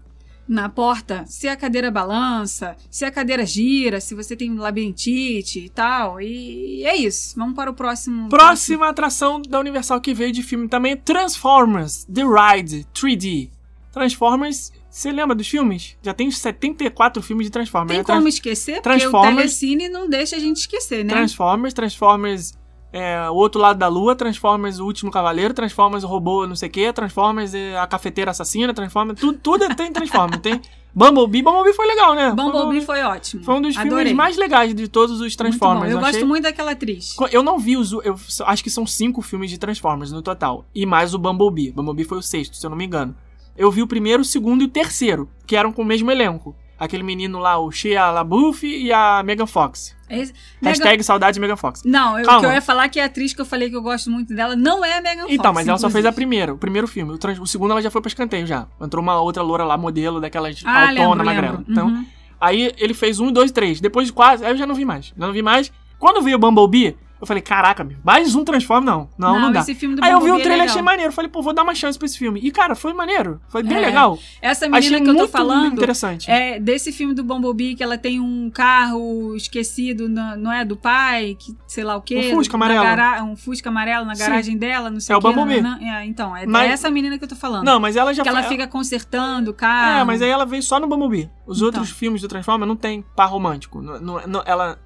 na 0.47 0.67
porta, 0.67 1.23
se 1.27 1.47
a 1.47 1.55
cadeira 1.55 1.89
balança, 1.89 2.75
se 2.89 3.05
a 3.05 3.11
cadeira 3.11 3.45
gira, 3.45 4.01
se 4.01 4.13
você 4.13 4.35
tem 4.35 4.53
labirintite 4.53 5.59
e 5.59 5.69
tal. 5.69 6.19
E 6.19 6.83
é 6.85 6.95
isso. 6.95 7.35
Vamos 7.37 7.55
para 7.55 7.71
o 7.71 7.73
próximo. 7.73 8.27
Próxima 8.27 8.89
atração 8.89 9.41
da 9.41 9.59
Universal 9.61 10.01
que 10.01 10.13
veio 10.13 10.33
de 10.33 10.43
filme 10.43 10.67
também 10.67 10.91
é 10.91 10.95
Transformers 10.97 12.05
The 12.05 12.23
Ride 12.23 12.85
3D. 12.93 13.49
Transformers, 13.93 14.71
você 14.89 15.11
lembra 15.11 15.35
dos 15.35 15.47
filmes? 15.47 15.95
Já 16.01 16.13
tem 16.13 16.29
74 16.31 17.21
filmes 17.21 17.47
de 17.47 17.51
Transformers. 17.51 17.89
Tem 17.89 17.97
né? 17.99 18.03
Trans- 18.03 18.17
como 18.17 18.27
esquecer? 18.27 18.81
Porque 18.81 18.89
o 18.89 18.99
Transformers- 19.11 19.35
Telecine 19.37 19.89
não 19.89 20.09
deixa 20.09 20.35
a 20.35 20.39
gente 20.39 20.57
esquecer, 20.57 21.03
né? 21.05 21.13
Transformers, 21.13 21.73
Transformers 21.73 22.53
é, 22.93 23.29
O 23.29 23.35
Outro 23.35 23.59
Lado 23.61 23.77
da 23.79 23.87
Lua, 23.87 24.15
Transformers 24.15 24.79
O 24.79 24.85
Último 24.85 25.09
Cavaleiro, 25.11 25.53
Transformers 25.53 26.03
O 26.03 26.07
Robô 26.07 26.45
não 26.47 26.55
sei 26.55 26.69
o 26.69 26.71
que, 26.71 26.91
Transformers 26.93 27.53
é, 27.53 27.77
A 27.77 27.87
Cafeteira 27.87 28.31
Assassina, 28.31 28.73
Transformers, 28.73 29.19
tudo, 29.19 29.37
tudo 29.39 29.75
tem 29.75 29.91
Transformers. 29.91 30.41
tem 30.41 30.61
Bumblebee, 30.93 31.41
Bumblebee 31.41 31.71
foi 31.73 31.87
legal, 31.87 32.13
né? 32.13 32.31
Bumblebee 32.31 32.81
foi 32.81 33.01
ótimo. 33.01 33.43
foi 33.45 33.55
um 33.55 33.61
dos 33.61 33.77
Adorei. 33.77 33.97
filmes 34.07 34.13
mais 34.13 34.35
legais 34.35 34.75
de 34.75 34.89
todos 34.89 35.21
os 35.21 35.35
Transformers. 35.37 35.93
bom. 35.93 35.99
Eu, 35.99 36.05
achei- 36.05 36.19
gosto 36.19 36.27
muito 36.27 36.43
daquela 36.43 36.71
atriz. 36.71 37.15
Eu 37.31 37.41
não 37.41 37.57
vi 37.57 37.77
os. 37.77 37.93
Eu 37.93 38.17
acho 38.45 38.61
que 38.61 38.69
são 38.69 38.85
cinco 38.85 39.21
filmes 39.21 39.49
de 39.49 39.57
Transformers 39.57 40.11
no 40.11 40.21
total. 40.21 40.65
E 40.75 40.85
mais 40.85 41.13
o 41.13 41.17
Bumblebee. 41.17 41.71
Bumblebee 41.71 42.03
foi 42.03 42.17
o 42.17 42.21
sexto, 42.21 42.57
se 42.57 42.65
eu 42.65 42.69
não 42.69 42.75
me 42.77 42.83
engano. 42.85 43.15
Eu 43.55 43.71
vi 43.71 43.81
o 43.81 43.87
primeiro, 43.87 44.21
o 44.21 44.25
segundo 44.25 44.63
e 44.63 44.65
o 44.65 44.67
terceiro, 44.67 45.29
que 45.47 45.55
eram 45.55 45.71
com 45.71 45.81
o 45.81 45.85
mesmo 45.85 46.11
elenco. 46.11 46.53
Aquele 46.83 47.03
menino 47.03 47.37
lá, 47.37 47.59
o 47.59 47.71
Shia 47.71 48.09
LaBeouf 48.09 48.65
e 48.65 48.91
a 48.91 49.21
Megan 49.23 49.45
Fox. 49.45 49.95
Esse- 50.09 50.33
Megan- 50.59 50.69
Hashtag 50.71 51.03
saudade 51.03 51.39
Megan 51.39 51.55
Fox. 51.55 51.83
Não, 51.85 52.17
eu, 52.17 52.27
que 52.39 52.45
eu 52.47 52.51
ia 52.51 52.61
falar 52.61 52.85
é 52.85 52.89
que 52.89 52.99
a 52.99 53.05
atriz 53.05 53.33
que 53.33 53.39
eu 53.41 53.45
falei 53.45 53.69
que 53.69 53.75
eu 53.75 53.83
gosto 53.83 54.09
muito 54.09 54.33
dela 54.35 54.55
não 54.55 54.83
é 54.83 54.97
a 54.97 55.01
Megan 55.01 55.21
Fox. 55.21 55.33
Então, 55.33 55.53
mas 55.53 55.67
ela 55.67 55.77
só 55.77 55.89
fez 55.91 55.97
a 56.05 56.09
inclusive. 56.09 56.15
primeira, 56.15 56.53
o 56.53 56.57
primeiro 56.57 56.87
filme. 56.87 57.13
O, 57.13 57.17
trans- 57.19 57.37
o 57.39 57.45
segundo 57.45 57.69
ela 57.71 57.81
já 57.83 57.91
foi 57.91 58.01
pra 58.01 58.09
escanteio 58.09 58.47
já. 58.47 58.65
Entrou 58.81 59.03
uma 59.03 59.21
outra 59.21 59.43
loura 59.43 59.63
lá, 59.63 59.77
modelo, 59.77 60.19
daquelas 60.19 60.59
Ah, 60.65 60.89
autona, 60.89 61.23
magrela. 61.23 61.63
Então, 61.69 61.87
Uhum. 61.87 62.05
Aí 62.41 62.73
ele 62.79 62.95
fez 62.95 63.19
um, 63.19 63.31
dois, 63.31 63.51
três. 63.51 63.79
Depois 63.79 64.07
de 64.07 64.13
quase. 64.13 64.43
Aí 64.43 64.51
eu 64.51 64.57
já 64.57 64.65
não 64.65 64.73
vi 64.73 64.83
mais. 64.83 65.13
Já 65.15 65.27
não 65.27 65.31
vi 65.33 65.43
mais. 65.43 65.71
Quando 65.99 66.23
veio 66.23 66.37
o 66.37 66.39
Bumblebee, 66.39 66.97
eu 67.21 67.27
falei, 67.27 67.41
caraca, 67.41 67.87
mais 68.03 68.33
um 68.35 68.43
Transform? 68.43 68.83
Não, 68.83 69.09
não, 69.17 69.39
não, 69.39 69.51
dá. 69.51 69.59
esse 69.59 69.75
filme 69.75 69.95
do 69.95 70.03
Aí 70.03 70.11
eu 70.11 70.19
vi 70.19 70.31
o 70.31 70.35
é 70.35 70.39
trailer 70.39 70.51
e 70.53 70.59
legal. 70.61 70.67
achei 70.67 70.81
maneiro. 70.81 71.11
Falei, 71.13 71.29
pô, 71.29 71.41
vou 71.41 71.53
dar 71.53 71.61
uma 71.63 71.75
chance 71.75 71.97
pra 71.97 72.05
esse 72.07 72.17
filme. 72.17 72.39
E, 72.43 72.51
cara, 72.51 72.73
foi 72.75 72.93
maneiro. 72.93 73.39
Foi 73.47 73.61
bem 73.61 73.77
É. 73.77 73.81
legal. 73.81 74.17
Essa 74.41 74.65
menina 74.67 74.79
Achei 74.97 75.01
que 75.01 75.09
eu 75.09 75.15
tô 75.15 75.27
falando 75.27 75.73
interessante. 75.73 76.29
é 76.29 76.59
desse 76.59 76.91
filme 76.91 77.13
do 77.13 77.23
Bumblebee 77.23 77.75
que 77.75 77.83
ela 77.83 77.97
tem 77.97 78.19
um 78.19 78.49
carro 78.49 79.35
esquecido, 79.35 80.09
na- 80.09 80.35
não 80.35 80.51
é? 80.51 80.65
Do 80.65 80.75
pai, 80.75 81.35
que 81.39 81.55
sei 81.67 81.83
lá 81.83 81.95
o 81.95 82.01
quê. 82.01 82.31
Um 82.33 82.35
Fusca 82.37 82.55
amarelo. 82.57 82.83
gara- 82.83 83.23
Um 83.23 83.35
Fusca 83.35 83.69
amarelo 83.69 84.05
na 84.05 84.15
Sim. 84.15 84.23
garagem 84.23 84.57
dela, 84.57 84.89
não 84.89 84.99
sei 84.99 85.13
É 85.13 85.17
o 85.17 85.19
o 85.19 85.21
quê. 85.21 85.27
Bumblebee. 85.27 85.61
nananã. 85.61 85.99
É, 85.99 86.05
então, 86.05 86.35
é 86.35 86.45
Mas- 86.45 86.69
dessa 86.71 86.89
menina 86.89 87.17
que 87.17 87.23
eu 87.23 87.29
tô 87.29 87.35
falando. 87.35 87.63
Não, 87.63 87.79
mas 87.79 87.95
ela 87.95 88.13
já 88.13 88.23
que 88.23 88.29
ela 88.29 88.43
fica 88.43 88.67
consertando 88.67 89.51
o 89.51 89.53
carro. 89.53 89.99
É, 89.99 90.03
mas 90.03 90.21
aí 90.21 90.29
ela 90.29 90.45
veio 90.45 90.63
só 90.63 90.79
no 90.79 90.87
Bumblebee. 90.87 91.29
Os 91.45 91.57
Então. 91.57 91.67
outros 91.67 91.89
filmes 91.91 92.21
do 92.21 92.27
Transformer 92.27 92.67
não 92.67 92.75
tem 92.75 93.03
par 93.15 93.27
romântico. 93.29 93.81
No- 93.81 93.99
no- 94.27 94.43
ela, 94.45 94.79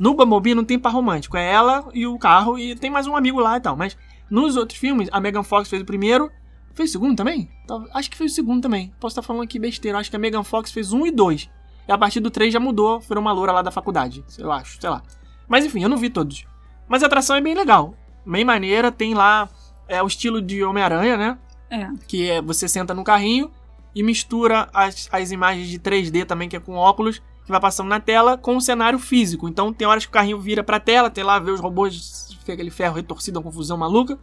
no 0.00 0.14
Bumblebee 0.14 0.54
não 0.54 0.64
tem 0.64 0.78
par 0.78 0.94
romântico. 0.94 1.36
É 1.36 1.52
ela 1.52 1.86
e 1.92 2.06
o 2.06 2.18
carro 2.18 2.58
e 2.58 2.74
tem 2.74 2.90
mais 2.90 3.06
um 3.06 3.14
amigo 3.14 3.38
lá 3.38 3.58
e 3.58 3.60
tal. 3.60 3.76
Mas 3.76 3.98
nos 4.30 4.56
outros 4.56 4.78
filmes, 4.78 5.10
a 5.12 5.20
Megan 5.20 5.42
Fox 5.42 5.68
fez 5.68 5.82
o 5.82 5.84
primeiro. 5.84 6.32
Fez 6.72 6.88
o 6.88 6.92
segundo 6.92 7.14
também? 7.14 7.50
Acho 7.92 8.10
que 8.10 8.16
fez 8.16 8.32
o 8.32 8.34
segundo 8.34 8.62
também. 8.62 8.94
Posso 8.98 9.12
estar 9.12 9.22
falando 9.22 9.42
aqui 9.42 9.58
besteira. 9.58 9.98
Acho 9.98 10.08
que 10.08 10.16
a 10.16 10.18
Megan 10.18 10.42
Fox 10.42 10.72
fez 10.72 10.94
um 10.94 11.06
e 11.06 11.10
dois. 11.10 11.50
E 11.86 11.92
a 11.92 11.98
partir 11.98 12.18
do 12.18 12.30
três 12.30 12.50
já 12.50 12.58
mudou. 12.58 12.98
Virou 13.00 13.20
uma 13.20 13.30
loura 13.30 13.52
lá 13.52 13.60
da 13.60 13.70
faculdade. 13.70 14.24
Eu 14.38 14.50
acho, 14.50 14.80
sei 14.80 14.88
lá. 14.88 15.02
Mas 15.46 15.66
enfim, 15.66 15.82
eu 15.82 15.88
não 15.90 15.98
vi 15.98 16.08
todos. 16.08 16.46
Mas 16.88 17.02
a 17.02 17.06
atração 17.06 17.36
é 17.36 17.40
bem 17.42 17.54
legal. 17.54 17.94
Bem 18.24 18.42
maneira. 18.42 18.90
Tem 18.90 19.12
lá 19.12 19.50
é, 19.86 20.02
o 20.02 20.06
estilo 20.06 20.40
de 20.40 20.64
Homem-Aranha, 20.64 21.18
né? 21.18 21.38
É. 21.68 21.88
que 22.08 22.28
é 22.28 22.40
você 22.40 22.66
senta 22.66 22.94
no 22.94 23.04
carrinho 23.04 23.50
e 23.94 24.02
mistura 24.02 24.68
as, 24.72 25.08
as 25.12 25.30
imagens 25.30 25.68
de 25.68 25.78
3D 25.78 26.24
também, 26.24 26.48
que 26.48 26.56
é 26.56 26.60
com 26.60 26.74
óculos, 26.74 27.22
que 27.44 27.50
vai 27.50 27.60
passando 27.60 27.88
na 27.88 28.00
tela, 28.00 28.36
com 28.38 28.56
o 28.56 28.60
cenário 28.60 28.98
físico. 28.98 29.48
Então 29.48 29.72
tem 29.72 29.86
horas 29.86 30.04
que 30.04 30.10
o 30.10 30.12
carrinho 30.12 30.38
vira 30.40 30.62
pra 30.62 30.78
tela, 30.80 31.10
tem 31.10 31.24
lá, 31.24 31.38
vê 31.38 31.50
os 31.50 31.60
robôs, 31.60 32.28
fica 32.40 32.52
aquele 32.52 32.70
ferro 32.70 32.94
retorcido, 32.94 33.38
uma 33.38 33.44
confusão 33.44 33.76
maluca. 33.76 34.18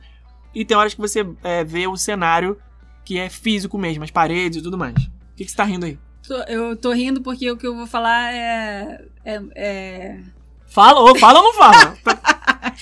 E 0.54 0.64
tem 0.66 0.76
horas 0.78 0.94
que 0.94 1.02
você 1.02 1.28
é, 1.44 1.64
vê 1.64 1.88
o 1.88 1.98
cenário 1.98 2.58
que 3.04 3.18
é 3.18 3.30
físico 3.30 3.78
mesmo, 3.78 4.04
as 4.04 4.12
paredes 4.12 4.60
e 4.60 4.62
tudo 4.62 4.78
mais. 4.78 4.96
O 4.96 5.36
que, 5.36 5.46
que 5.46 5.52
você 5.52 5.56
tá 5.56 5.64
rindo 5.64 5.86
aí? 5.86 5.98
Eu 6.48 6.76
tô 6.76 6.92
rindo 6.92 7.22
porque 7.22 7.50
o 7.50 7.56
que 7.58 7.66
eu 7.66 7.76
vou 7.76 7.88
falar 7.88 8.34
é. 8.34 9.06
é, 9.24 9.42
é- 9.56 10.20
Fala, 10.66 11.00
ou 11.00 11.18
fala 11.18 11.40
ou 11.40 11.46
não 11.46 11.54
fala? 11.54 11.98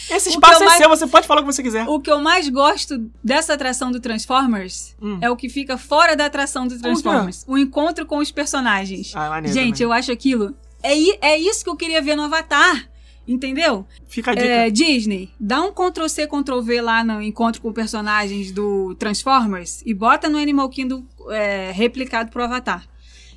Esse 0.10 0.30
O 0.30 0.32
espaço 0.32 0.62
é 0.64 0.66
mais- 0.66 0.78
seu, 0.78 0.90
você 0.90 1.08
pode 1.08 1.28
falar 1.28 1.42
o 1.42 1.46
que 1.46 1.54
você 1.54 1.64
quiser. 1.64 1.88
O 1.88 2.00
que 2.00 2.10
eu 2.12 2.20
mais 2.22 2.48
gosto 2.50 3.10
dessa 3.24 3.54
atração 3.54 3.92
do 3.92 4.00
Transformers 4.00 4.96
Hum. 5.02 5.18
é 5.22 5.30
o 5.30 5.36
que 5.36 5.50
fica 5.50 5.78
fora 5.78 6.16
da 6.16 6.26
atração 6.26 6.68
do 6.68 6.80
Transformers. 6.80 7.44
O 7.48 7.58
encontro 7.58 8.06
com 8.06 8.18
os 8.20 8.32
personagens. 8.32 9.12
Ah, 9.16 9.30
maneiro 9.30 9.54
Gente, 9.54 9.74
também. 9.80 9.84
eu 9.84 9.94
acho 9.94 10.12
aquilo. 10.12 10.56
É, 10.84 10.94
é 11.34 11.38
isso 11.40 11.64
que 11.64 11.70
eu 11.70 11.76
queria 11.76 12.02
ver 12.02 12.16
no 12.16 12.24
Avatar. 12.24 12.90
Entendeu? 13.28 13.88
Fica 14.08 14.32
a 14.32 14.36
dica. 14.36 14.48
É, 14.48 14.70
Disney, 14.70 15.32
dá 15.40 15.60
um 15.60 15.72
Ctrl 15.72 16.08
C, 16.08 16.28
Ctrl 16.28 16.62
V 16.62 16.80
lá 16.80 17.04
no 17.04 17.20
encontro 17.20 17.60
com 17.60 17.74
personagens 17.74 18.52
do 18.52 18.94
Transformers 19.00 19.82
e 19.84 19.96
bota 19.96 20.30
no 20.30 20.38
Animal 20.38 20.70
Kingdom 20.70 21.04
é, 21.32 21.72
replicado 21.74 22.30
pro 22.30 22.44
Avatar. 22.44 22.86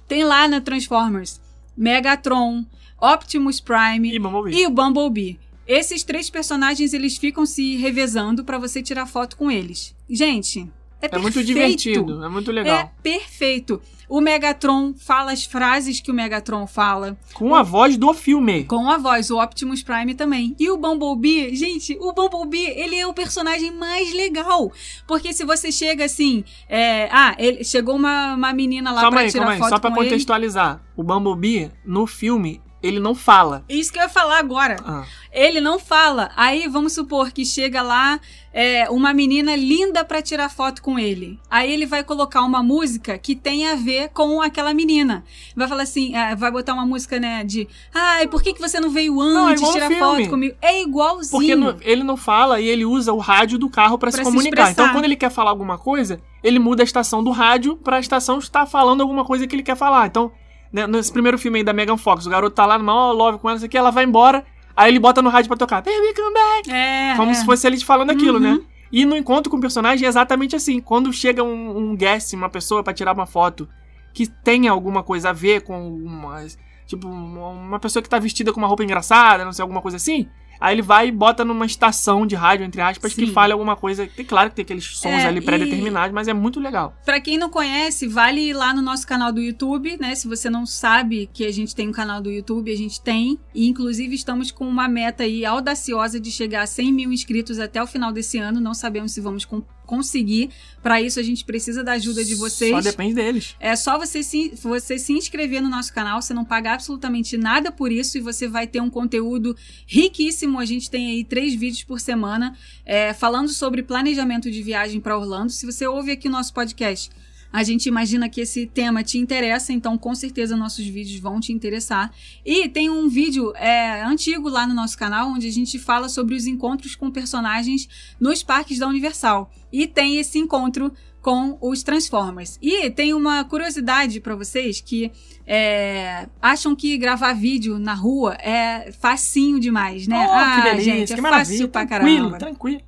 Tem 0.06 0.24
lá 0.24 0.46
na 0.46 0.60
Transformers 0.60 1.40
Megatron, 1.74 2.66
Optimus 3.00 3.60
Prime 3.60 4.18
vamos 4.18 4.34
ouvir. 4.38 4.54
e 4.58 4.66
o 4.66 4.70
Bumblebee. 4.70 5.38
Esses 5.68 6.02
três 6.02 6.30
personagens 6.30 6.94
eles 6.94 7.18
ficam 7.18 7.44
se 7.44 7.76
revezando 7.76 8.42
pra 8.42 8.56
você 8.58 8.82
tirar 8.82 9.04
foto 9.06 9.36
com 9.36 9.50
eles. 9.50 9.94
Gente, 10.08 10.66
é, 11.00 11.06
É 11.14 11.18
muito 11.18 11.34
perfeito. 11.34 11.46
divertido, 11.46 12.24
é 12.24 12.28
muito 12.28 12.50
legal. 12.50 12.76
É 12.78 12.90
perfeito. 13.02 13.80
O 14.08 14.22
Megatron 14.22 14.94
fala 14.96 15.32
as 15.32 15.44
frases 15.44 16.00
que 16.00 16.10
o 16.10 16.14
Megatron 16.14 16.66
fala. 16.66 17.18
Com 17.34 17.54
a 17.54 17.62
voz 17.62 17.98
do 17.98 18.14
filme. 18.14 18.64
Com 18.64 18.88
a 18.88 18.96
voz, 18.96 19.30
o 19.30 19.38
Optimus 19.38 19.82
Prime 19.82 20.14
também. 20.14 20.56
E 20.58 20.70
o 20.70 20.78
Bumblebee, 20.78 21.54
gente, 21.54 21.94
o 22.00 22.10
Bumblebee, 22.14 22.70
ele 22.74 22.96
é 22.96 23.06
o 23.06 23.12
personagem 23.12 23.70
mais 23.70 24.14
legal. 24.14 24.72
Porque 25.06 25.34
se 25.34 25.44
você 25.44 25.70
chega 25.70 26.06
assim, 26.06 26.42
é, 26.66 27.10
ah, 27.12 27.36
ele, 27.38 27.62
chegou 27.62 27.94
uma, 27.96 28.34
uma 28.34 28.52
menina 28.54 28.90
lá 28.92 29.02
calma 29.02 29.16
pra 29.18 29.20
aí, 29.26 29.30
tirar 29.30 29.40
calma 29.42 29.52
aí. 29.52 29.58
foto 29.58 29.68
Só 29.68 29.78
pra 29.78 29.90
com 29.90 30.00
ele. 30.00 30.08
contextualizar. 30.10 30.82
O 30.96 31.02
Bumblebee, 31.02 31.70
no 31.84 32.06
filme, 32.06 32.62
ele 32.82 33.00
não 33.00 33.14
fala. 33.14 33.64
Isso 33.68 33.92
que 33.92 33.98
eu 33.98 34.02
ia 34.02 34.08
falar 34.08 34.38
agora. 34.38 34.76
Ah, 34.84 35.04
Ele 35.32 35.60
não 35.60 35.78
fala. 35.78 36.30
Aí 36.36 36.68
vamos 36.68 36.92
supor 36.92 37.30
que 37.32 37.44
chega 37.44 37.82
lá 37.82 38.18
é, 38.52 38.88
uma 38.90 39.12
menina 39.12 39.54
linda 39.56 40.04
pra 40.04 40.22
tirar 40.22 40.48
foto 40.48 40.80
com 40.80 40.98
ele. 40.98 41.38
Aí 41.50 41.70
ele 41.72 41.86
vai 41.86 42.02
colocar 42.02 42.42
uma 42.42 42.62
música 42.62 43.18
que 43.18 43.34
tem 43.36 43.66
a 43.68 43.74
ver 43.74 44.08
com 44.10 44.40
aquela 44.40 44.72
menina. 44.72 45.24
Vai 45.56 45.68
falar 45.68 45.82
assim, 45.82 46.14
é, 46.16 46.34
vai 46.34 46.50
botar 46.50 46.72
uma 46.72 46.86
música, 46.86 47.18
né, 47.20 47.44
de 47.44 47.68
ai, 47.94 48.26
por 48.26 48.42
que, 48.42 48.52
que 48.54 48.60
você 48.60 48.80
não 48.80 48.90
veio 48.90 49.14
Não, 49.14 49.48
é 49.48 49.52
antes 49.52 49.60
igual 49.62 49.74
no 49.74 49.80
tirar 49.88 49.98
foto 49.98 50.30
comigo? 50.30 50.56
É 50.62 50.82
igualzinho. 50.82 51.30
porque 51.30 51.54
no- 51.56 51.76
ele 51.82 52.02
não 52.02 52.16
fala 52.16 52.60
e 52.60 52.66
ele 52.68 52.84
usa 52.84 53.12
o 53.12 53.18
rádio 53.18 53.58
do 53.58 53.68
carro 53.68 53.98
pra 53.98 54.10
se 54.10 54.22
comunicar. 54.22 54.70
então, 54.70 54.90
quando 54.92 55.04
ele 55.04 55.16
quer 55.16 55.30
falar 55.30 55.50
alguma 55.50 55.76
coisa, 55.78 56.20
ele 56.42 56.58
muda 56.58 56.82
a 56.82 56.84
estação 56.84 57.22
do 57.22 57.30
rádio 57.30 57.76
pra 57.76 58.00
estação 58.00 58.38
estar 58.38 58.66
falando 58.66 59.00
alguma 59.02 59.24
coisa 59.24 59.46
que 59.46 59.54
ele 59.54 59.62
quer 59.62 59.76
falar. 59.76 60.06
Então, 60.06 60.32
né, 60.72 60.86
nesse 60.86 61.12
primeiro 61.12 61.38
filme 61.38 61.58
aí 61.58 61.64
da 61.64 61.72
Megan 61.72 61.96
Fox, 61.96 62.26
o 62.26 62.30
garoto 62.30 62.54
tá 62.54 62.66
lá 62.66 62.78
no 62.78 62.84
maior 62.84 63.12
love 63.12 63.38
com 63.38 63.48
ela, 63.48 63.64
aqui, 63.64 63.76
ela 63.76 63.90
vai 63.90 64.04
embora, 64.04 64.44
aí 64.76 64.90
ele 64.90 64.98
bota 64.98 65.20
no 65.22 65.28
rádio 65.30 65.48
pra 65.48 65.56
tocar, 65.56 65.82
Baby, 65.82 66.14
come 66.14 66.34
back. 66.34 66.70
É, 66.70 67.14
Como 67.16 67.30
é. 67.30 67.34
se 67.34 67.44
fosse 67.44 67.66
ele 67.66 67.78
falando 67.80 68.10
aquilo, 68.10 68.34
Uhum. 68.38 68.56
né? 68.56 68.60
E 68.90 69.04
no 69.04 69.16
encontro 69.16 69.50
com 69.50 69.58
o 69.58 69.60
personagem 69.60 70.06
é 70.06 70.08
exatamente 70.08 70.56
assim. 70.56 70.80
Quando 70.80 71.12
chega 71.12 71.44
um, 71.44 71.76
um 71.76 71.94
guest, 71.96 72.32
uma 72.32 72.48
pessoa 72.48 72.82
pra 72.82 72.94
tirar 72.94 73.12
uma 73.12 73.26
foto 73.26 73.68
que 74.14 74.26
tenha 74.26 74.70
alguma 74.70 75.02
coisa 75.02 75.28
a 75.28 75.32
ver 75.34 75.60
com 75.60 75.92
uma. 75.94 76.42
Tipo, 76.86 77.06
uma 77.06 77.78
pessoa 77.78 78.02
que 78.02 78.08
tá 78.08 78.18
vestida 78.18 78.50
com 78.50 78.58
uma 78.58 78.66
roupa 78.66 78.82
engraçada, 78.82 79.44
não 79.44 79.52
sei, 79.52 79.62
alguma 79.62 79.82
coisa 79.82 79.98
assim. 79.98 80.26
Aí 80.60 80.74
ele 80.74 80.82
vai 80.82 81.08
e 81.08 81.12
bota 81.12 81.44
numa 81.44 81.66
estação 81.66 82.26
de 82.26 82.34
rádio, 82.34 82.64
entre 82.64 82.80
aspas, 82.80 83.14
que 83.14 83.26
Sim. 83.26 83.32
fale 83.32 83.52
alguma 83.52 83.76
coisa. 83.76 84.06
Tem 84.06 84.24
claro 84.24 84.50
que 84.50 84.56
tem 84.56 84.62
aqueles 84.62 84.84
sons 84.84 85.12
É, 85.12 85.26
ali 85.26 85.40
pré-determinados, 85.40 86.14
mas 86.14 86.28
é 86.28 86.32
muito 86.34 86.60
legal. 86.60 86.96
Pra 87.04 87.20
quem 87.20 87.38
não 87.38 87.50
conhece, 87.50 88.06
vale 88.06 88.40
ir 88.40 88.52
lá 88.52 88.74
no 88.74 88.82
nosso 88.82 89.06
canal 89.06 89.32
do 89.32 89.40
YouTube, 89.40 89.96
né? 90.00 90.14
Se 90.14 90.26
você 90.26 90.50
não 90.50 90.66
sabe 90.66 91.28
que 91.32 91.44
a 91.44 91.52
gente 91.52 91.74
tem 91.74 91.88
um 91.88 91.92
canal 91.92 92.20
do 92.20 92.30
YouTube, 92.30 92.72
a 92.72 92.76
gente 92.76 93.00
tem. 93.00 93.38
E 93.54 93.66
inclusive 93.66 94.14
estamos 94.14 94.50
com 94.50 94.68
uma 94.68 94.88
meta 94.88 95.22
aí 95.22 95.44
audaciosa 95.44 96.18
de 96.20 96.30
chegar 96.30 96.62
a 96.62 96.66
100 96.66 96.92
mil 96.92 97.12
inscritos 97.12 97.58
até 97.58 97.82
o 97.82 97.86
final 97.86 98.12
desse 98.12 98.38
ano. 98.38 98.60
Não 98.60 98.74
sabemos 98.74 99.12
se 99.12 99.20
vamos 99.20 99.44
conseguir. 99.88 100.50
Pra 100.82 101.00
isso 101.00 101.18
a 101.18 101.22
gente 101.22 101.44
precisa 101.44 101.82
da 101.82 101.92
ajuda 101.92 102.24
de 102.24 102.34
vocês. 102.34 102.70
Só 102.70 102.80
depende 102.80 103.14
deles. 103.14 103.56
É 103.58 103.74
só 103.74 103.98
você 103.98 104.22
se, 104.22 104.52
você 104.62 104.98
se 104.98 105.12
inscrever 105.14 105.60
no 105.62 105.68
nosso 105.68 105.92
canal, 105.92 106.20
você 106.20 106.34
não 106.34 106.44
paga 106.44 106.74
absolutamente 106.74 107.36
nada 107.36 107.72
por 107.72 107.90
isso 107.90 108.18
e 108.18 108.20
você 108.20 108.46
vai 108.46 108.66
ter 108.66 108.80
um 108.80 108.90
conteúdo 108.90 109.56
riquíssimo. 109.86 110.60
A 110.60 110.64
gente 110.64 110.90
tem 110.90 111.10
aí 111.10 111.24
três 111.24 111.54
vídeos 111.54 111.82
por 111.82 111.98
semana 111.98 112.56
é, 112.84 113.12
falando 113.14 113.48
sobre 113.48 113.82
planejamento 113.82 114.50
de 114.50 114.62
viagem 114.62 115.00
para 115.00 115.18
Orlando. 115.18 115.50
Se 115.50 115.64
você 115.64 115.86
ouve 115.86 116.12
aqui 116.12 116.28
o 116.28 116.30
nosso 116.30 116.52
podcast, 116.52 117.10
a 117.52 117.62
gente 117.62 117.86
imagina 117.86 118.28
que 118.28 118.40
esse 118.40 118.66
tema 118.66 119.02
te 119.02 119.18
interessa, 119.18 119.72
então 119.72 119.96
com 119.96 120.14
certeza 120.14 120.56
nossos 120.56 120.86
vídeos 120.86 121.18
vão 121.18 121.40
te 121.40 121.52
interessar. 121.52 122.12
E 122.44 122.68
tem 122.68 122.90
um 122.90 123.08
vídeo 123.08 123.52
é, 123.56 124.02
antigo 124.02 124.48
lá 124.48 124.66
no 124.66 124.74
nosso 124.74 124.98
canal 124.98 125.30
onde 125.30 125.48
a 125.48 125.52
gente 125.52 125.78
fala 125.78 126.08
sobre 126.08 126.34
os 126.34 126.46
encontros 126.46 126.94
com 126.94 127.10
personagens 127.10 127.88
nos 128.20 128.42
parques 128.42 128.78
da 128.78 128.86
Universal. 128.86 129.50
E 129.72 129.86
tem 129.86 130.18
esse 130.18 130.38
encontro 130.38 130.92
com 131.20 131.58
os 131.60 131.82
Transformers. 131.82 132.58
E 132.62 132.90
tem 132.90 133.12
uma 133.12 133.44
curiosidade 133.44 134.20
pra 134.20 134.34
vocês 134.34 134.80
que 134.80 135.10
é, 135.46 136.28
acham 136.40 136.76
que 136.76 136.96
gravar 136.96 137.32
vídeo 137.32 137.78
na 137.78 137.94
rua 137.94 138.34
é 138.34 138.92
facinho 138.92 139.58
demais, 139.58 140.06
né? 140.06 140.16
Oh, 140.16 140.32
ah, 140.32 140.56
que 140.56 140.70
delícia, 140.70 140.94
gente, 140.94 141.12
é 141.12 141.16
que 141.16 141.22
fácil 141.22 141.68
pra 141.68 141.86
tranquilo, 141.86 142.16
caramba. 142.16 142.38
tranquilo. 142.38 142.80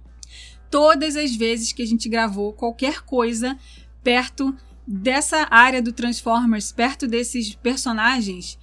Todas 0.71 1.17
as 1.17 1.35
vezes 1.35 1.73
que 1.73 1.83
a 1.83 1.87
gente 1.87 2.09
gravou 2.09 2.53
qualquer 2.53 3.01
coisa 3.01 3.59
perto 4.03 4.55
dessa 4.87 5.47
área 5.51 5.81
do 5.81 5.93
Transformers, 5.93 6.73
perto 6.73 7.07
desses 7.07 7.55
personagens, 7.55 8.59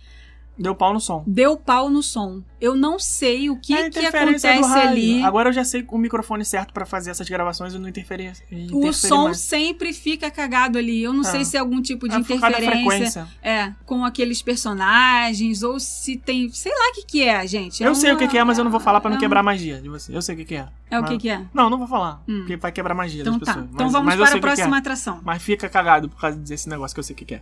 Deu 0.57 0.73
pau 0.73 0.93
no 0.93 0.99
som. 0.99 1.23
deu 1.27 1.55
pau 1.55 1.89
no 1.89 2.01
som. 2.01 2.41
Eu 2.59 2.75
não 2.75 2.97
sei 2.97 3.49
o 3.51 3.59
que, 3.59 3.73
É 3.73 3.89
que 3.91 3.99
acontece 3.99 4.47
ali. 4.47 5.21
Agora 5.23 5.49
eu 5.49 5.53
já 5.53 5.63
sei 5.63 5.85
o 5.89 5.97
microfone 5.97 6.43
certo 6.43 6.73
pra 6.73 6.85
fazer 6.85 7.11
essas 7.11 7.29
gravações 7.29 7.73
e 7.75 7.77
não 7.77 7.87
interferir. 7.87 8.33
O 8.71 8.91
som 8.91 9.25
mais. 9.25 9.37
sempre 9.39 9.93
fica 9.93 10.31
cagado 10.31 10.77
ali. 10.79 11.03
Eu 11.03 11.13
não 11.13 11.23
sei 11.23 11.45
se 11.45 11.55
é 11.55 11.59
algum 11.59 11.79
tipo 11.81 12.07
de 12.09 12.15
É 12.15 12.19
interferência. 12.19 13.27
É, 13.43 13.71
com 13.85 14.03
aqueles 14.03 14.41
personagens, 14.41 15.61
ou 15.61 15.79
se 15.79 16.17
tem. 16.17 16.49
Sei 16.49 16.71
lá 16.71 16.89
o 16.91 16.93
que, 16.95 17.05
que 17.05 17.23
é, 17.23 17.45
gente. 17.45 17.83
Eu 17.83 17.93
sei 17.93 18.11
o 18.11 18.17
que, 18.17 18.27
que 18.27 18.37
é, 18.37 18.43
mas 18.43 18.57
eu 18.57 18.63
não 18.63 18.71
vou 18.71 18.79
falar 18.79 18.99
pra 19.01 19.09
não 19.09 19.17
é 19.17 19.19
quebrar 19.19 19.41
a 19.41 19.43
magia 19.43 19.79
de 19.81 19.89
você. 19.89 20.15
Eu 20.15 20.21
sei 20.21 20.33
o 20.35 20.37
que, 20.39 20.45
que 20.45 20.55
é. 20.55 20.67
É 20.89 20.97
o 20.97 21.01
Mas- 21.01 21.11
que, 21.11 21.17
que 21.17 21.29
é? 21.29 21.41
Não, 21.53 21.69
não 21.69 21.77
vou 21.77 21.87
falar. 21.87 22.23
Hum. 22.27 22.39
Porque 22.39 22.55
vai 22.55 22.71
quebrar 22.71 22.93
a 22.93 22.97
magia 22.97 23.21
Então 23.21 23.37
das 23.37 23.45
tá. 23.45 23.53
pessoas. 23.53 23.69
Então 23.73 23.85
Mas- 23.85 23.93
vamos 23.93 24.05
mas 24.07 24.15
para 24.15 24.29
a 24.29 24.33
o 24.33 24.37
é. 24.37 24.41
próxima 24.41 24.77
atração. 24.77 25.19
Mas 25.23 25.41
fica 25.43 25.67
cagado 25.69 26.09
por 26.09 26.19
causa 26.19 26.37
desse 26.37 26.67
negócio 26.69 26.95
que 26.95 26.99
eu 26.99 27.03
sei 27.03 27.13
o 27.13 27.17
que, 27.17 27.25
que 27.25 27.35
é. 27.35 27.41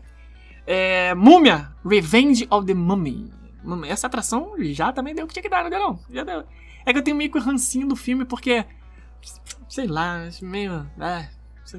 É. 0.68 1.14
Múmia, 1.16 1.72
Revenge 1.86 2.48
of 2.50 2.66
the 2.66 2.74
Mummy. 2.74 3.32
Essa 3.88 4.08
atração 4.08 4.54
já 4.60 4.92
também 4.92 5.16
deu 5.16 5.26
o 5.26 5.28
que 5.28 5.34
tinha 5.34 5.44
que 5.44 5.50
dar, 5.50 5.64
não 5.64 5.70
deu 5.70 5.80
não? 5.80 6.00
Já 6.12 6.24
deu. 6.24 6.44
É 6.86 6.94
que 6.94 7.00
eu 7.00 7.04
tenho 7.04 7.18
meio 7.18 7.32
que 7.32 7.38
o 7.38 7.42
rancinho 7.42 7.88
do 7.88 7.96
filme 7.96 8.26
porque. 8.26 8.64
Sei 9.68 9.88
lá, 9.88 10.20
meio. 10.42 10.86
É, 11.00 11.28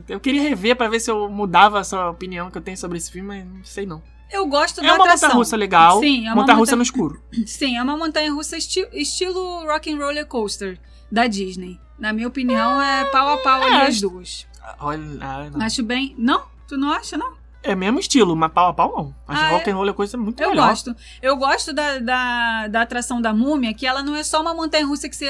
eu 0.09 0.19
queria 0.19 0.43
rever 0.43 0.75
pra 0.77 0.89
ver 0.89 0.99
se 0.99 1.11
eu 1.11 1.31
mudava 1.31 1.79
essa 1.79 2.11
opinião 2.11 2.51
que 2.51 2.59
eu 2.59 2.63
tenho 2.63 2.77
sobre 2.77 2.99
esse 2.99 3.11
filme, 3.11 3.29
mas 3.29 3.47
não 3.47 3.65
sei 3.65 3.87
não. 3.87 4.03
Eu 4.33 4.45
gosto 4.49 4.81
É 4.81 4.83
da 4.83 4.95
uma 4.95 5.05
atração. 5.05 5.29
montanha-russa 5.29 5.57
legal. 5.57 6.01
Sim, 6.01 6.27
é 6.27 6.33
uma 6.33 6.41
montanha-russa 6.41 6.73
monta- 6.73 6.77
no 6.77 6.83
escuro. 6.83 7.23
Sim, 7.47 7.77
é 7.77 7.83
uma 7.83 7.97
montanha 7.97 8.33
russa 8.33 8.57
esti- 8.57 8.89
estilo 8.93 9.65
Rock 9.65 9.93
and 9.93 9.99
Roller 9.99 10.27
Coaster 10.27 10.81
da 11.13 11.29
Disney. 11.29 11.79
Na 11.97 12.13
minha 12.13 12.27
opinião, 12.27 12.83
é 12.83 13.05
pau 13.07 13.29
a 13.29 13.37
pau 13.39 13.63
ali 13.63 13.77
É, 13.77 13.87
as 13.87 14.01
duas. 14.01 14.45
Olha, 14.81 14.99
não. 14.99 15.63
Acho 15.65 15.85
bem. 15.85 16.17
Não? 16.19 16.43
Tu 16.67 16.77
não 16.77 16.91
acha, 16.91 17.17
não? 17.17 17.35
É 17.69 17.75
mesmo 17.75 17.99
estilo, 17.99 18.37
mas 18.37 18.53
pau 18.53 18.69
a 18.69 18.73
pau 18.73 18.93
não. 18.97 19.15
Acho 19.27 19.43
Ah, 19.43 19.49
rock 19.51 19.69
and 19.69 19.75
roll 19.75 19.89
é 19.89 19.93
coisa 19.93 20.17
muito 20.17 20.41
Eu 20.41 20.51
melhor. 20.51 20.69
gosto. 20.69 20.95
Eu 21.21 21.37
gosto 21.37 21.73
da, 21.73 21.99
da, 21.99 22.69
da 22.69 22.83
atração 22.83 23.21
da 23.21 23.35
múmia, 23.35 23.75
que 23.75 23.85
ela 23.85 24.05
não 24.05 24.15
é 24.15 24.23
só 24.23 24.41
uma 24.41 24.55
montanha 24.55 24.87
russa 24.87 25.09
que 25.09 25.17
você 25.17 25.27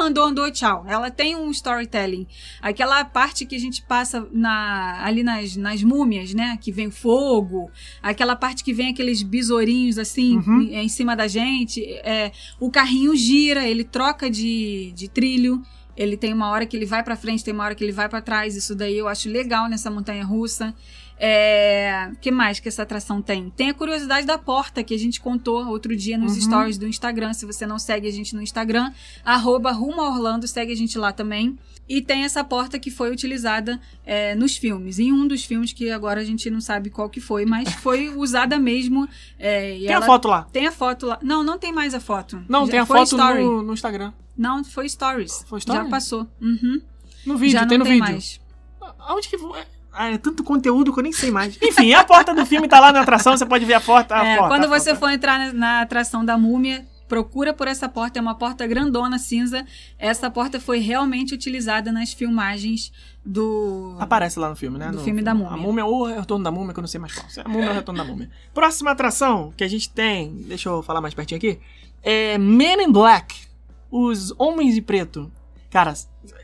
andou, 0.00 0.24
andou, 0.24 0.50
tchau. 0.52 0.84
Ela 0.86 1.10
tem 1.10 1.34
um 1.34 1.50
storytelling. 1.50 2.26
Aquela 2.60 3.04
parte 3.04 3.44
que 3.44 3.56
a 3.56 3.58
gente 3.58 3.82
passa 3.82 4.24
na, 4.30 5.04
ali 5.04 5.24
nas, 5.24 5.56
nas 5.56 5.82
múmias, 5.82 6.32
né? 6.32 6.56
Que 6.60 6.70
vem 6.70 6.88
fogo. 6.90 7.68
Aquela 8.00 8.36
parte 8.36 8.62
que 8.62 8.72
vem 8.72 8.90
aqueles 8.92 9.22
besourinhos 9.22 9.98
assim 9.98 10.36
Uhum. 10.38 10.60
em, 10.62 10.74
em 10.76 10.88
cima 10.88 11.16
da 11.16 11.26
gente. 11.26 11.82
É, 12.04 12.30
o 12.60 12.70
carrinho 12.70 13.16
gira, 13.16 13.66
ele 13.66 13.82
troca 13.82 14.30
de, 14.30 14.92
de 14.94 15.08
trilho. 15.08 15.60
Ele 15.96 16.16
tem 16.16 16.32
uma 16.32 16.48
hora 16.48 16.64
que 16.64 16.74
ele 16.76 16.86
vai 16.86 17.02
pra 17.02 17.14
frente, 17.16 17.44
tem 17.44 17.52
uma 17.52 17.64
hora 17.64 17.74
que 17.74 17.84
ele 17.84 17.92
vai 17.92 18.08
pra 18.08 18.22
trás. 18.22 18.56
Isso 18.56 18.74
daí 18.74 18.96
eu 18.96 19.08
acho 19.08 19.28
legal 19.28 19.68
nessa 19.68 19.90
montanha 19.90 20.24
russa. 20.24 20.72
É, 21.18 22.10
que 22.20 22.30
mais 22.30 22.58
que 22.58 22.68
essa 22.68 22.82
atração 22.82 23.22
tem? 23.22 23.48
Tem 23.50 23.70
a 23.70 23.74
curiosidade 23.74 24.26
da 24.26 24.36
porta 24.36 24.82
que 24.82 24.92
a 24.94 24.98
gente 24.98 25.20
contou 25.20 25.66
outro 25.68 25.94
dia 25.96 26.18
nos 26.18 26.34
Uhum. 26.34 26.40
stories 26.42 26.78
do 26.78 26.86
Instagram. 26.86 27.32
Se 27.32 27.46
você 27.46 27.64
não 27.64 27.78
segue 27.78 28.08
a 28.08 28.10
gente 28.12 28.34
no 28.34 28.42
Instagram, 28.42 28.92
arroba 29.24 29.70
Rumo 29.72 30.00
Orlando, 30.02 30.46
segue 30.48 30.72
a 30.72 30.76
gente 30.76 30.98
lá 30.98 31.12
também. 31.12 31.56
E 31.88 32.00
tem 32.00 32.24
essa 32.24 32.42
porta 32.44 32.78
que 32.78 32.90
foi 32.90 33.10
utilizada 33.10 33.80
é, 34.04 34.34
nos 34.34 34.56
filmes. 34.56 34.98
Em 34.98 35.12
um 35.12 35.26
dos 35.26 35.44
filmes 35.44 35.72
que 35.72 35.90
agora 35.90 36.20
a 36.20 36.24
gente 36.24 36.48
não 36.50 36.60
sabe 36.60 36.90
qual 36.90 37.08
que 37.08 37.20
foi, 37.20 37.44
mas 37.44 37.68
foi 37.82 38.08
usada 38.16 38.58
mesmo. 38.58 39.08
é, 39.38 39.74
Tem 39.78 39.86
ela- 39.88 40.04
a 40.04 40.06
foto 40.06 40.28
lá. 40.28 40.42
Tem 40.52 40.66
a 40.66 40.72
foto 40.72 41.06
lá. 41.06 41.18
Não, 41.22 41.42
não 41.44 41.58
tem 41.58 41.72
mais 41.72 41.94
a 41.94 42.00
foto. 42.00 42.42
Não, 42.48 42.64
Já 42.66 42.70
tem 42.70 42.80
a 42.80 42.86
foi 42.86 42.98
foto 43.06 43.16
no, 43.16 43.62
no 43.62 43.72
Instagram. 43.74 44.12
Não, 44.36 44.64
foi 44.64 44.88
stories. 44.88 45.44
Foi 45.46 45.58
story? 45.58 45.84
Já 45.84 45.90
passou. 45.90 46.26
Uhum. 46.40 46.80
No 47.26 47.36
vídeo, 47.36 47.52
Já 47.52 47.60
não 47.62 47.68
tem 47.68 47.78
no 47.78 47.84
tem 47.84 47.94
vídeo. 47.94 48.08
mais. 48.12 48.40
Aonde 48.98 49.28
que. 49.28 49.36
vo- 49.36 49.54
Ah, 49.92 50.10
é 50.10 50.18
tanto 50.18 50.42
conteúdo 50.42 50.92
que 50.92 50.98
eu 50.98 51.02
nem 51.02 51.12
sei 51.12 51.30
mais. 51.30 51.58
Enfim, 51.62 51.92
a 51.92 52.02
porta 52.04 52.34
do 52.34 52.44
filme 52.46 52.66
tá 52.68 52.80
lá 52.80 52.90
na 52.92 53.00
atração, 53.02 53.36
você 53.36 53.44
pode 53.46 53.64
ver 53.64 53.74
a 53.74 53.80
porta. 53.80 54.14
a 54.16 54.24
É, 54.24 54.36
porta, 54.38 54.54
quando 54.54 54.64
a 54.64 54.68
você 54.78 54.90
porta. 54.90 55.00
for 55.06 55.10
entrar 55.12 55.38
na, 55.38 55.52
na 55.52 55.80
atração 55.82 56.24
da 56.24 56.38
múmia, 56.38 56.86
procura 57.08 57.52
por 57.52 57.68
essa 57.68 57.88
porta. 57.88 58.18
É 58.18 58.22
uma 58.22 58.34
porta 58.34 58.66
grandona, 58.66 59.18
cinza. 59.18 59.66
Essa 59.98 60.30
porta 60.30 60.58
foi 60.58 60.78
realmente 60.78 61.34
utilizada 61.34 61.92
nas 61.92 62.12
filmagens 62.12 62.90
do. 63.24 63.96
Aparece 63.98 64.38
lá 64.38 64.48
no 64.48 64.56
filme, 64.56 64.78
né? 64.78 64.88
Do 64.90 64.96
No- 64.98 65.04
filme 65.04 65.20
da 65.22 65.34
múmia. 65.34 65.52
A 65.52 65.56
múmia 65.56 65.84
ou 65.84 66.02
o 66.02 66.06
retorno 66.06 66.42
da 66.42 66.50
múmia, 66.50 66.72
que 66.72 66.78
eu 66.78 66.82
não 66.82 66.88
sei 66.88 66.98
mais 67.00 67.12
qual. 67.14 67.26
A 67.44 67.48
múmia 67.48 67.66
ou 67.66 67.72
o 67.72 67.74
retorno 67.74 68.02
da 68.02 68.10
múmia. 68.10 68.30
Próxima 68.54 68.90
atração 68.92 69.52
que 69.56 69.62
a 69.62 69.68
gente 69.68 69.90
tem, 69.90 70.34
deixa 70.48 70.68
eu 70.70 70.82
falar 70.82 71.00
mais 71.02 71.12
pertinho 71.14 71.36
aqui, 71.38 71.60
é 72.02 72.38
Men 72.38 72.82
in 72.84 72.90
Black. 72.92 73.34
Os 73.90 74.32
Homens 74.38 74.74
de 74.74 74.80
Preto. 74.80 75.30
Cara, 75.70 75.92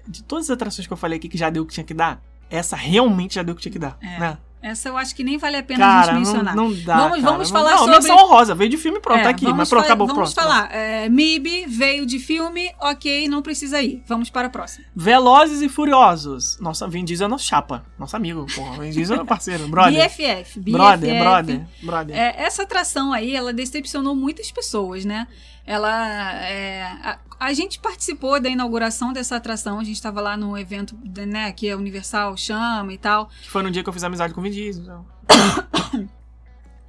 de 0.07 0.23
todas 0.23 0.45
as 0.47 0.51
atrações 0.51 0.87
que 0.87 0.93
eu 0.93 0.97
falei 0.99 1.19
aqui 1.19 1.29
que 1.31 1.39
já 1.39 1.49
deu 1.51 1.63
o 1.63 1.67
que 1.67 1.73
tinha 1.73 1.85
que 1.85 1.95
dar, 1.95 2.21
essa 2.51 2.77
realmente 2.77 3.35
já 3.37 3.43
deu 3.43 3.53
o 3.53 3.57
que 3.57 3.63
tinha 3.63 3.73
que 3.73 3.79
dar, 3.79 3.97
É. 4.03 4.19
né? 4.19 4.39
Essa 4.61 4.89
eu 4.89 4.97
acho 4.97 5.15
que 5.15 5.23
nem 5.23 5.39
vale 5.39 5.57
a 5.57 5.63
pena 5.63 5.85
a 5.85 5.89
Cara, 5.89 6.03
gente 6.07 6.13
não, 6.15 6.21
mencionar. 6.33 6.57
não 6.57 6.75
dá. 6.83 6.97
Vamos- 6.97 7.21
cara. 7.21 7.31
vamos 7.31 7.51
Não- 7.53 7.59
falar 7.61 7.71
não, 7.71 7.79
sobre- 7.79 7.95
menção 7.95 8.17
honrosa, 8.17 8.55
veio 8.57 8.69
de 8.69 8.77
filme 8.77 8.99
pronto, 8.99 9.21
É, 9.21 9.23
tá 9.23 9.29
aqui. 9.31 9.47
Mas 9.53 9.69
pronto, 9.69 9.85
acabou, 9.85 10.09
Vamos 10.09 10.35
pronto. 10.35 10.49
falar. 10.49 10.69
É, 10.75 11.09
MIB 11.09 11.67
veio 11.69 12.05
de 12.05 12.19
filme, 12.19 12.69
ok, 12.81 13.29
não 13.29 13.41
precisa 13.41 13.81
ir. 13.81 14.03
Vamos 14.09 14.31
para 14.31 14.49
a 14.49 14.51
próxima. 14.51 14.85
Velozes 14.97 15.63
e 15.63 15.69
Furiosos. 15.69 16.59
Nossa, 16.61 16.89
Vin 16.89 17.05
Diesel 17.05 17.27
é 17.27 17.31
nosso 17.31 17.45
chapa. 17.45 17.85
Nosso 17.97 18.17
amigo, 18.17 18.47
porra. 18.53 18.83
Vin 18.83 18.91
Diesel 18.91 19.21
é 19.21 19.25
parceiro, 19.25 19.69
brother. 19.71 19.93
BFF. 20.09 20.59
BFF. 20.59 20.73
Brother, 20.73 21.19
brother, 21.23 21.67
brother. 21.85 22.17
É, 22.17 22.35
essa 22.43 22.65
atração 22.65 23.13
aí, 23.13 23.37
ela 23.37 23.53
decepcionou 23.53 24.17
muitas 24.17 24.51
pessoas, 24.51 25.05
né? 25.05 25.29
Ela. 25.69 26.45
é, 26.45 26.83
a, 26.83 27.19
a 27.39 27.53
gente 27.53 27.79
participou 27.79 28.41
da 28.41 28.49
inauguração 28.49 29.13
dessa 29.13 29.37
atração, 29.37 29.79
a 29.79 29.85
gente 29.85 29.97
estava 29.97 30.21
lá 30.21 30.37
no 30.37 30.59
evento, 30.59 30.99
né, 31.27 31.53
que 31.53 31.71
a 31.71 31.77
Universal 31.77 32.37
chama 32.37 32.93
e 32.93 32.99
tal. 32.99 33.29
Que 33.43 33.51
foi 33.51 33.63
no 33.63 33.71
dia 33.71 33.83
que 33.83 33.89
eu 33.89 33.93
fiz 33.93 34.03
amizade 34.03 34.35
com 34.35 34.41
o 34.41 34.43
Vin 34.43 34.51
Diesel. 34.51 34.83
então. 34.83 36.09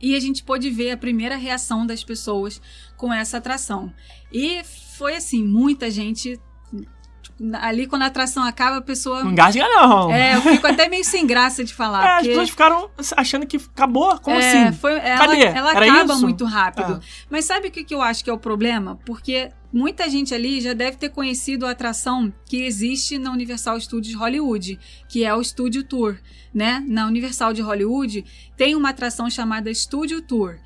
E 0.02 0.16
a 0.16 0.20
gente 0.20 0.44
pôde 0.44 0.70
ver 0.70 0.92
a 0.92 0.98
primeira 0.98 1.36
reação 1.36 1.86
das 1.86 2.06
pessoas 2.06 2.62
com 2.96 3.12
essa 3.12 3.38
atração. 3.38 3.94
E 4.32 4.64
foi 4.64 5.16
assim, 5.16 5.44
muita 5.44 5.92
gente. 5.92 6.40
Ali, 7.62 7.88
quando 7.88 8.02
a 8.02 8.08
atração 8.08 8.44
acaba, 8.44 8.78
a 8.78 8.82
pessoa. 8.82 9.24
Não 9.24 9.32
engasga, 9.32 9.64
não. 9.70 10.12
É, 10.12 10.36
eu 10.36 10.42
fico 10.42 10.68
até 10.68 10.90
meio 10.90 11.04
sem 11.06 11.26
graça 11.26 11.64
de 11.64 11.74
falar. 11.74 12.04
É, 12.06 12.08
as 12.10 12.14
porque- 12.18 12.30
pessoas 12.30 12.50
ficaram 12.50 12.90
achando 13.18 13.46
que 13.48 13.58
acabou. 13.58 14.20
Como 14.20 14.36
É, 14.38 14.64
assim? 14.68 14.78
foi- 14.78 14.98
ela, 15.00 15.18
Cadê? 15.18 15.42
ela 15.44 15.72
Era 15.76 15.86
acaba 15.94 16.14
isso? 16.14 16.22
muito 16.22 16.44
rápido. 16.46 16.94
Ah. 17.02 17.26
Mas 17.30 17.46
sabe 17.46 17.68
o 17.68 17.72
que, 17.72 17.84
que 17.84 17.96
eu 17.96 18.02
acho 18.02 18.24
que 18.24 18.30
é 18.30 18.34
o 18.34 18.38
problema? 18.38 19.00
Porque 19.06 19.52
muita 19.72 20.10
gente 20.10 20.34
ali 20.34 20.60
já 20.60 20.74
deve 20.74 20.98
ter 20.98 21.10
conhecido 21.10 21.66
a 21.66 21.72
atração 21.72 22.34
que 22.46 22.62
existe 22.64 23.18
na 23.18 23.32
Universal 23.32 23.80
Studios 23.80 24.16
Hollywood, 24.16 24.78
que 25.08 25.24
é 25.24 25.34
o 25.34 25.44
Studio 25.44 25.84
Tour, 25.84 26.18
né? 26.54 26.84
Na 26.88 27.06
Universal 27.08 27.54
de 27.54 27.62
Hollywood 27.62 28.26
tem 28.58 28.76
uma 28.76 28.90
atração 28.90 29.30
chamada 29.30 29.74
Studio 29.74 30.22
Tour. 30.22 30.58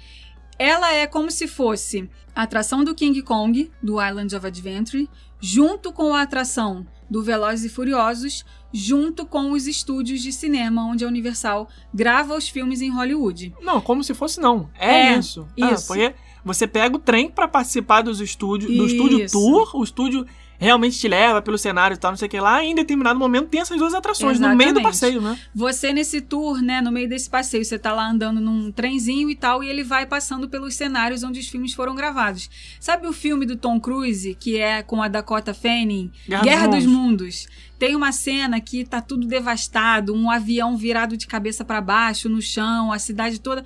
ela 0.59 0.93
é 0.93 1.05
como 1.07 1.29
se 1.31 1.47
fosse 1.47 2.09
a 2.35 2.43
atração 2.43 2.83
do 2.83 2.93
King 2.95 3.21
Kong, 3.23 3.69
do 3.81 4.01
Island 4.01 4.35
of 4.35 4.45
Adventure, 4.45 5.09
junto 5.43 5.91
com 5.91 6.15
a 6.15 6.21
atração 6.21 6.87
do 7.09 7.21
Velozes 7.21 7.65
e 7.65 7.69
Furiosos, 7.69 8.45
junto 8.71 9.25
com 9.25 9.51
os 9.51 9.67
estúdios 9.67 10.21
de 10.21 10.31
cinema 10.31 10.85
onde 10.85 11.03
a 11.03 11.07
Universal 11.07 11.67
grava 11.93 12.33
os 12.33 12.47
filmes 12.47 12.81
em 12.81 12.89
Hollywood. 12.89 13.53
Não, 13.61 13.81
como 13.81 14.05
se 14.05 14.13
fosse 14.13 14.39
não. 14.39 14.69
É, 14.79 15.09
É, 15.09 15.19
isso. 15.19 15.45
Ah, 15.61 15.73
isso. 15.73 15.87
porque 15.87 16.15
você 16.45 16.65
pega 16.65 16.95
o 16.95 16.99
trem 16.99 17.29
pra 17.29 17.45
participar 17.45 18.03
dos 18.03 18.21
estúdios, 18.21 18.73
do 18.73 18.85
estúdio 18.85 19.29
tour, 19.29 19.75
o 19.75 19.83
estúdio 19.83 20.25
realmente 20.59 20.97
te 20.97 21.07
leva 21.07 21.41
pelo 21.41 21.57
cenário 21.57 21.95
e 21.95 21.97
tal, 21.97 22.11
não 22.11 22.17
sei 22.17 22.27
o 22.27 22.31
que 22.31 22.39
lá, 22.39 22.63
e 22.63 22.67
em 22.67 22.75
determinado 22.75 23.19
momento 23.19 23.49
tem 23.49 23.61
essas 23.61 23.77
duas 23.77 23.93
atrações 23.93 24.39
no 24.39 24.47
meio 24.49 24.73
do 24.73 24.79
Exatamente. 24.79 24.83
passeio, 24.83 25.21
né? 25.21 25.39
Você 25.53 25.91
nesse 25.93 26.21
tour, 26.21 26.61
né, 26.61 26.81
no 26.81 26.91
meio 26.91 27.07
desse 27.09 27.29
passeio, 27.29 27.63
você 27.65 27.77
tá 27.77 27.93
lá 27.93 28.09
andando 28.09 28.39
num 28.39 28.71
trenzinho 28.71 29.29
e 29.29 29.35
tal, 29.35 29.63
e 29.63 29.69
ele 29.69 29.83
vai 29.83 30.05
passando 30.05 30.47
pelos 30.47 30.75
cenários 30.75 31.23
onde 31.23 31.39
os 31.39 31.47
filmes 31.47 31.73
foram 31.73 31.95
gravados. 31.95 32.49
Sabe 32.79 33.07
o 33.07 33.13
filme 33.13 33.45
do 33.45 33.55
Tom 33.55 33.79
Cruise, 33.79 34.35
que 34.35 34.57
é 34.57 34.81
com 34.81 35.01
a 35.01 35.07
Dakota 35.07 35.53
Fanning, 35.53 36.11
Guerra 36.27 36.43
Guerra, 36.43 36.67
dos 36.67 36.83
dos, 36.83 36.93
Mundos? 36.93 37.47
Tem 37.77 37.95
uma 37.95 38.11
cena 38.11 38.61
que 38.61 38.85
tá 38.85 39.01
tudo 39.01 39.27
devastado, 39.27 40.13
um 40.15 40.29
avião 40.31 40.77
virado 40.77 41.17
de 41.17 41.27
cabeça 41.27 41.65
para 41.65 41.81
baixo 41.81 42.29
no 42.29 42.41
chão, 42.41 42.91
a 42.91 42.99
cidade 42.99 43.39
toda 43.39 43.65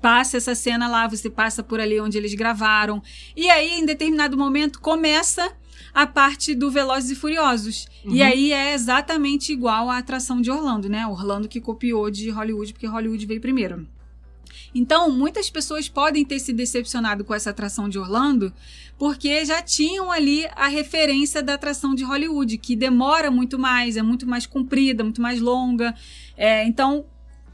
passa 0.00 0.38
essa 0.38 0.54
cena 0.54 0.88
lá, 0.88 1.06
você 1.06 1.28
passa 1.28 1.62
por 1.62 1.78
ali 1.78 2.00
onde 2.00 2.16
eles 2.16 2.34
gravaram. 2.34 3.02
E 3.36 3.50
aí, 3.50 3.78
em 3.78 3.84
determinado 3.84 4.36
momento, 4.36 4.80
começa 4.80 5.52
a 5.92 6.06
parte 6.06 6.54
do 6.54 6.70
Velozes 6.70 7.10
e 7.10 7.14
Furiosos. 7.14 7.86
E 8.04 8.20
Uhum. 8.20 8.26
aí 8.26 8.52
é 8.52 8.74
exatamente 8.74 9.52
igual 9.52 9.90
à 9.90 9.98
atração 9.98 10.40
de 10.40 10.50
Orlando, 10.50 10.88
né? 10.88 11.06
Orlando 11.06 11.48
que 11.48 11.60
copiou 11.60 12.10
de 12.10 12.30
Hollywood, 12.30 12.72
porque 12.72 12.86
Hollywood 12.86 13.24
veio 13.26 13.40
primeiro. 13.40 13.86
Então, 14.74 15.10
muitas 15.10 15.50
pessoas 15.50 15.88
podem 15.88 16.24
ter 16.24 16.38
se 16.38 16.52
decepcionado 16.52 17.24
com 17.24 17.34
essa 17.34 17.50
atração 17.50 17.88
de 17.88 17.98
Orlando, 17.98 18.52
porque 18.96 19.44
já 19.44 19.60
tinham 19.62 20.12
ali 20.12 20.46
a 20.54 20.68
referência 20.68 21.42
da 21.42 21.54
atração 21.54 21.94
de 21.94 22.04
Hollywood, 22.04 22.56
que 22.58 22.76
demora 22.76 23.30
muito 23.30 23.58
mais, 23.58 23.96
é 23.96 24.02
muito 24.02 24.28
mais 24.28 24.46
comprida, 24.46 25.02
muito 25.02 25.20
mais 25.20 25.40
longa. 25.40 25.94
É, 26.36 26.64
então, 26.64 27.04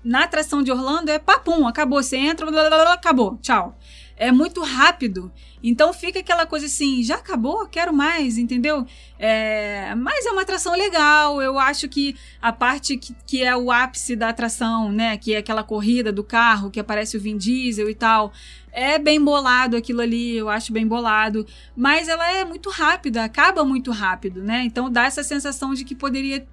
na 0.05 0.25
atração 0.25 0.63
de 0.63 0.71
Orlando 0.71 1.11
é 1.11 1.19
papum, 1.19 1.67
acabou, 1.67 2.03
você 2.03 2.17
entra, 2.17 2.51
blá, 2.51 2.69
blá, 2.69 2.83
blá, 2.83 2.93
acabou, 2.93 3.39
tchau. 3.41 3.79
É 4.17 4.33
muito 4.33 4.63
rápido. 4.63 5.31
Então 5.63 5.93
fica 5.93 6.21
aquela 6.21 6.47
coisa 6.47 6.67
assim, 6.67 7.03
já 7.03 7.17
acabou, 7.17 7.67
quero 7.67 7.93
mais, 7.93 8.39
entendeu? 8.39 8.87
É, 9.19 9.95
mas 9.95 10.25
é 10.25 10.31
uma 10.31 10.43
atração 10.43 10.75
legal. 10.75 11.43
Eu 11.43 11.59
acho 11.59 11.89
que 11.89 12.17
a 12.41 12.53
parte 12.53 12.97
que, 12.97 13.15
que 13.27 13.43
é 13.43 13.55
o 13.55 13.71
ápice 13.71 14.17
da 14.17 14.31
atração, 14.31 14.91
né? 14.91 15.17
Que 15.19 15.35
é 15.35 15.39
aquela 15.39 15.63
corrida 15.63 16.11
do 16.13 16.25
carro, 16.25 16.71
que 16.71 16.81
aparece 16.81 17.17
o 17.17 17.21
Vin 17.21 17.37
Diesel 17.37 17.91
e 17.91 17.95
tal. 17.95 18.33
É 18.73 18.99
bem 18.99 19.23
bolado 19.23 19.77
aquilo 19.77 20.01
ali, 20.01 20.37
eu 20.37 20.49
acho 20.49 20.73
bem 20.73 20.87
bolado. 20.87 21.47
Mas 21.75 22.09
ela 22.09 22.31
é 22.31 22.45
muito 22.45 22.71
rápida, 22.71 23.25
acaba 23.25 23.65
muito 23.65 23.91
rápido, 23.91 24.43
né? 24.43 24.63
Então 24.65 24.91
dá 24.91 25.05
essa 25.05 25.23
sensação 25.23 25.75
de 25.75 25.85
que 25.85 25.95
poderia. 25.95 26.47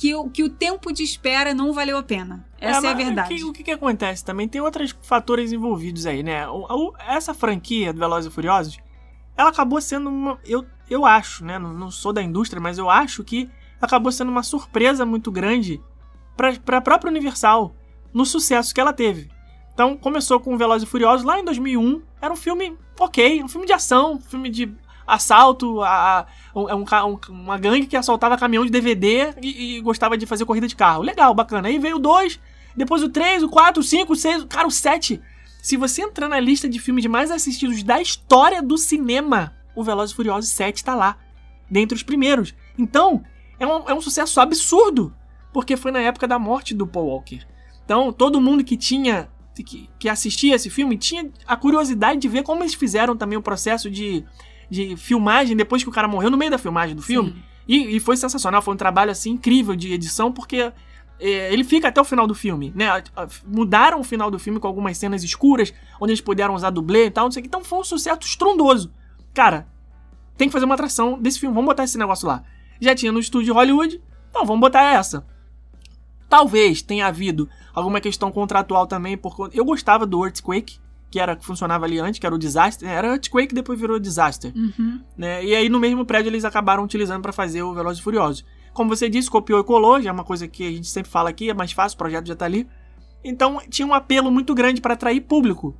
Que, 0.00 0.14
o- 0.14 0.30
que 0.30 0.42
o 0.42 0.48
tempo 0.48 0.90
de 0.92 1.02
espera 1.02 1.52
não 1.52 1.74
valeu 1.74 1.98
a 1.98 2.02
pena. 2.02 2.46
Essa 2.58 2.86
é, 2.86 2.90
a 2.90 2.94
mas 2.94 3.04
verdade. 3.04 3.34
O 3.34 3.36
que, 3.36 3.44
o 3.44 3.52
que 3.52 3.62
que 3.64 3.70
acontece 3.70 4.24
também? 4.24 4.48
Tem 4.48 4.58
outros 4.60 4.96
fatores 5.02 5.52
envolvidos 5.52 6.06
aí, 6.06 6.22
né? 6.22 6.48
O- 6.48 6.64
o- 6.88 6.94
essa 7.06 7.34
franquia 7.34 7.92
do 7.92 7.98
Velozes 7.98 8.30
e 8.30 8.34
Furiosos, 8.34 8.78
ela 9.36 9.50
acabou 9.50 9.78
sendo 9.80 10.08
uma... 10.08 10.38
Eu, 10.46 10.64
eu 10.88 11.04
acho, 11.04 11.44
né? 11.44 11.58
Não, 11.58 11.74
não 11.74 11.90
sou 11.90 12.14
da 12.14 12.22
indústria, 12.22 12.62
mas 12.62 12.78
eu 12.78 12.88
acho 12.88 13.22
que 13.22 13.50
acabou 13.80 14.10
sendo 14.10 14.30
uma 14.30 14.42
surpresa 14.42 15.04
muito 15.04 15.30
grande 15.30 15.80
pra, 16.34 16.54
pra 16.58 16.80
própria 16.80 17.10
Universal 17.10 17.74
no 18.12 18.24
sucesso 18.24 18.74
que 18.74 18.80
ela 18.80 18.94
teve. 18.94 19.28
Então, 19.74 19.96
começou 19.98 20.40
com 20.40 20.56
Velozes 20.56 20.88
e 20.88 20.90
Furiosos 20.90 21.24
lá 21.26 21.38
em 21.38 21.44
2001. 21.44 22.02
Era 22.22 22.32
um 22.32 22.36
filme 22.36 22.74
ok, 22.98 23.42
um 23.42 23.48
filme 23.48 23.66
de 23.66 23.72
ação, 23.74 24.14
um 24.14 24.20
filme 24.20 24.48
de 24.48 24.74
assalto, 25.14 25.82
a, 25.82 26.20
a- 26.54 26.56
um- 26.76 26.84
ca- 26.84 27.04
um- 27.06 27.18
uma 27.28 27.58
gangue 27.58 27.86
que 27.86 27.96
assaltava 27.96 28.36
caminhão 28.38 28.64
de 28.64 28.70
DVD 28.70 29.34
e, 29.42 29.76
e 29.76 29.80
gostava 29.80 30.16
de 30.16 30.26
fazer 30.26 30.44
corrida 30.44 30.66
de 30.68 30.76
carro. 30.76 31.02
Legal, 31.02 31.34
bacana. 31.34 31.68
Aí 31.68 31.78
veio 31.78 31.96
o 31.96 32.00
2, 32.00 32.38
depois 32.76 33.02
o 33.02 33.08
3, 33.08 33.42
o 33.42 33.48
4, 33.48 33.80
o 33.80 33.84
5, 33.84 34.12
o 34.12 34.16
6, 34.16 34.44
cara, 34.44 34.66
o 34.66 34.70
7. 34.70 35.20
Se 35.62 35.76
você 35.76 36.02
entrar 36.02 36.28
na 36.28 36.40
lista 36.40 36.68
de 36.68 36.78
filmes 36.78 37.04
mais 37.06 37.30
assistidos 37.30 37.82
da 37.82 38.00
história 38.00 38.62
do 38.62 38.78
cinema, 38.78 39.54
o 39.76 39.84
Velozes 39.84 40.12
e 40.12 40.16
Furiosos 40.16 40.50
7 40.50 40.82
tá 40.82 40.94
lá, 40.94 41.16
dentre 41.70 41.94
os 41.94 42.02
primeiros. 42.02 42.54
Então, 42.78 43.22
é 43.58 43.66
um, 43.66 43.88
é 43.90 43.94
um 43.94 44.00
sucesso 44.00 44.40
absurdo, 44.40 45.14
porque 45.52 45.76
foi 45.76 45.90
na 45.92 46.00
época 46.00 46.26
da 46.26 46.38
morte 46.38 46.74
do 46.74 46.86
Paul 46.86 47.08
Walker. 47.08 47.40
Então, 47.84 48.12
todo 48.12 48.40
mundo 48.40 48.64
que 48.64 48.76
tinha 48.76 49.28
que, 49.54 49.90
que 49.98 50.08
assistia 50.08 50.54
esse 50.54 50.70
filme 50.70 50.96
tinha 50.96 51.28
a 51.46 51.54
curiosidade 51.54 52.18
de 52.18 52.28
ver 52.28 52.42
como 52.42 52.62
eles 52.62 52.72
fizeram 52.72 53.14
também 53.14 53.36
o 53.36 53.42
processo 53.42 53.90
de, 53.90 54.24
de 54.70 54.96
filmagem 54.96 55.56
depois 55.56 55.82
que 55.82 55.88
o 55.88 55.92
cara 55.92 56.06
morreu 56.06 56.30
no 56.30 56.36
meio 56.36 56.50
da 56.50 56.58
filmagem 56.58 56.94
do 56.94 57.02
filme. 57.02 57.42
E, 57.66 57.96
e 57.96 58.00
foi 58.00 58.16
sensacional, 58.16 58.62
foi 58.62 58.74
um 58.74 58.76
trabalho 58.76 59.10
assim 59.10 59.32
incrível 59.32 59.76
de 59.76 59.92
edição, 59.92 60.32
porque 60.32 60.72
é, 61.20 61.52
ele 61.52 61.62
fica 61.62 61.88
até 61.88 62.00
o 62.00 62.04
final 62.04 62.26
do 62.26 62.34
filme, 62.34 62.72
né? 62.74 62.88
Mudaram 63.46 64.00
o 64.00 64.04
final 64.04 64.30
do 64.30 64.38
filme 64.38 64.58
com 64.58 64.66
algumas 64.66 64.96
cenas 64.96 65.22
escuras, 65.22 65.72
onde 66.00 66.12
eles 66.12 66.20
puderam 66.20 66.54
usar 66.54 66.70
dublê 66.70 67.06
e 67.06 67.10
tal, 67.10 67.24
não 67.24 67.30
sei 67.30 67.40
o 67.40 67.42
que. 67.42 67.48
Então 67.48 67.62
foi 67.62 67.78
um 67.78 67.84
sucesso 67.84 68.20
estrondoso. 68.22 68.92
Cara, 69.34 69.68
tem 70.36 70.48
que 70.48 70.52
fazer 70.52 70.64
uma 70.64 70.74
atração 70.74 71.20
desse 71.20 71.38
filme, 71.38 71.54
vamos 71.54 71.68
botar 71.68 71.84
esse 71.84 71.98
negócio 71.98 72.26
lá. 72.26 72.42
Já 72.80 72.94
tinha 72.94 73.12
no 73.12 73.18
estúdio 73.20 73.52
Hollywood, 73.52 74.02
então 74.30 74.46
vamos 74.46 74.60
botar 74.60 74.82
essa. 74.82 75.26
Talvez 76.28 76.80
tenha 76.80 77.06
havido 77.06 77.48
alguma 77.74 78.00
questão 78.00 78.32
contratual 78.32 78.86
também, 78.86 79.18
por 79.18 79.36
conta. 79.36 79.56
Eu 79.56 79.64
gostava 79.64 80.06
do 80.06 80.24
Earthquake, 80.24 80.78
que 81.10 81.18
era 81.18 81.34
que 81.34 81.44
funcionava 81.44 81.84
ali 81.84 81.98
antes, 81.98 82.18
que 82.20 82.26
era 82.26 82.34
o 82.34 82.38
Disaster. 82.38 82.88
Era 82.88 83.08
Earthquake, 83.08 83.54
depois 83.54 83.78
virou 83.78 83.98
Disaster 83.98 84.52
Uhum. 84.54 85.00
né? 85.16 85.44
E 85.44 85.54
aí 85.54 85.68
no 85.68 85.80
mesmo 85.80 86.04
prédio 86.04 86.30
eles 86.30 86.44
acabaram 86.44 86.84
utilizando 86.84 87.22
pra 87.22 87.32
fazer 87.32 87.62
o 87.62 87.74
Velozes 87.74 87.98
e 88.00 88.02
Furiosos. 88.02 88.44
Como 88.72 88.88
você 88.88 89.08
disse, 89.08 89.28
copiou 89.28 89.58
e 89.60 89.64
colou, 89.64 90.00
já 90.00 90.10
é 90.10 90.12
uma 90.12 90.22
coisa 90.24 90.46
que 90.46 90.66
a 90.66 90.70
gente 90.70 90.86
sempre 90.88 91.10
fala 91.10 91.28
aqui, 91.30 91.50
é 91.50 91.54
mais 91.54 91.72
fácil, 91.72 91.96
o 91.96 91.98
projeto 91.98 92.26
já 92.28 92.36
tá 92.36 92.44
ali. 92.44 92.68
Então 93.24 93.60
tinha 93.68 93.86
um 93.86 93.92
apelo 93.92 94.30
muito 94.30 94.54
grande 94.54 94.80
pra 94.80 94.94
atrair 94.94 95.20
público. 95.22 95.74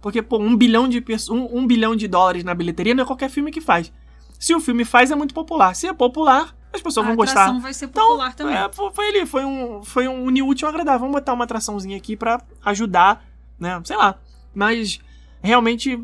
Porque, 0.00 0.20
pô, 0.20 0.38
um 0.38 0.56
bilhão, 0.56 0.88
de, 0.88 1.02
um, 1.30 1.58
um 1.58 1.66
bilhão 1.66 1.94
de 1.94 2.08
dólares 2.08 2.42
na 2.42 2.52
bilheteria 2.54 2.92
não 2.94 3.04
é 3.04 3.06
qualquer 3.06 3.30
filme 3.30 3.52
que 3.52 3.60
faz. 3.60 3.92
Se 4.38 4.52
o 4.52 4.58
filme 4.60 4.84
faz, 4.84 5.12
é 5.12 5.14
muito 5.14 5.32
popular. 5.32 5.76
Se 5.76 5.86
é 5.86 5.92
popular, 5.92 6.52
as 6.72 6.82
pessoas 6.82 7.06
A 7.06 7.08
vão 7.08 7.16
gostar. 7.16 7.42
atração 7.42 7.60
vai 7.60 7.72
ser 7.72 7.86
popular 7.86 8.34
também. 8.34 8.56
É, 8.56 8.68
foi, 8.72 9.08
ali, 9.08 9.24
foi 9.24 9.44
um, 9.44 9.84
foi 9.84 10.08
um 10.08 10.24
unir 10.24 10.42
útil 10.42 10.66
agradável. 10.66 10.98
Vamos 10.98 11.14
botar 11.14 11.32
uma 11.32 11.44
atraçãozinha 11.44 11.96
aqui 11.96 12.16
pra 12.16 12.42
ajudar, 12.64 13.24
né? 13.60 13.80
Sei 13.84 13.96
lá. 13.96 14.18
Mas 14.54 15.00
realmente 15.42 15.98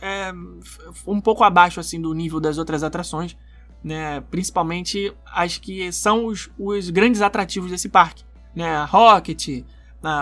é 0.00 0.32
um 1.06 1.20
pouco 1.20 1.44
abaixo 1.44 1.80
assim 1.80 2.00
do 2.00 2.12
nível 2.12 2.40
das 2.40 2.58
outras 2.58 2.82
atrações, 2.82 3.36
né? 3.82 4.20
Principalmente 4.30 5.12
as 5.26 5.58
que 5.58 5.90
são 5.92 6.26
os, 6.26 6.50
os 6.58 6.90
grandes 6.90 7.22
atrativos 7.22 7.70
desse 7.70 7.88
parque, 7.88 8.24
né? 8.54 8.84
Rocket, 8.84 9.64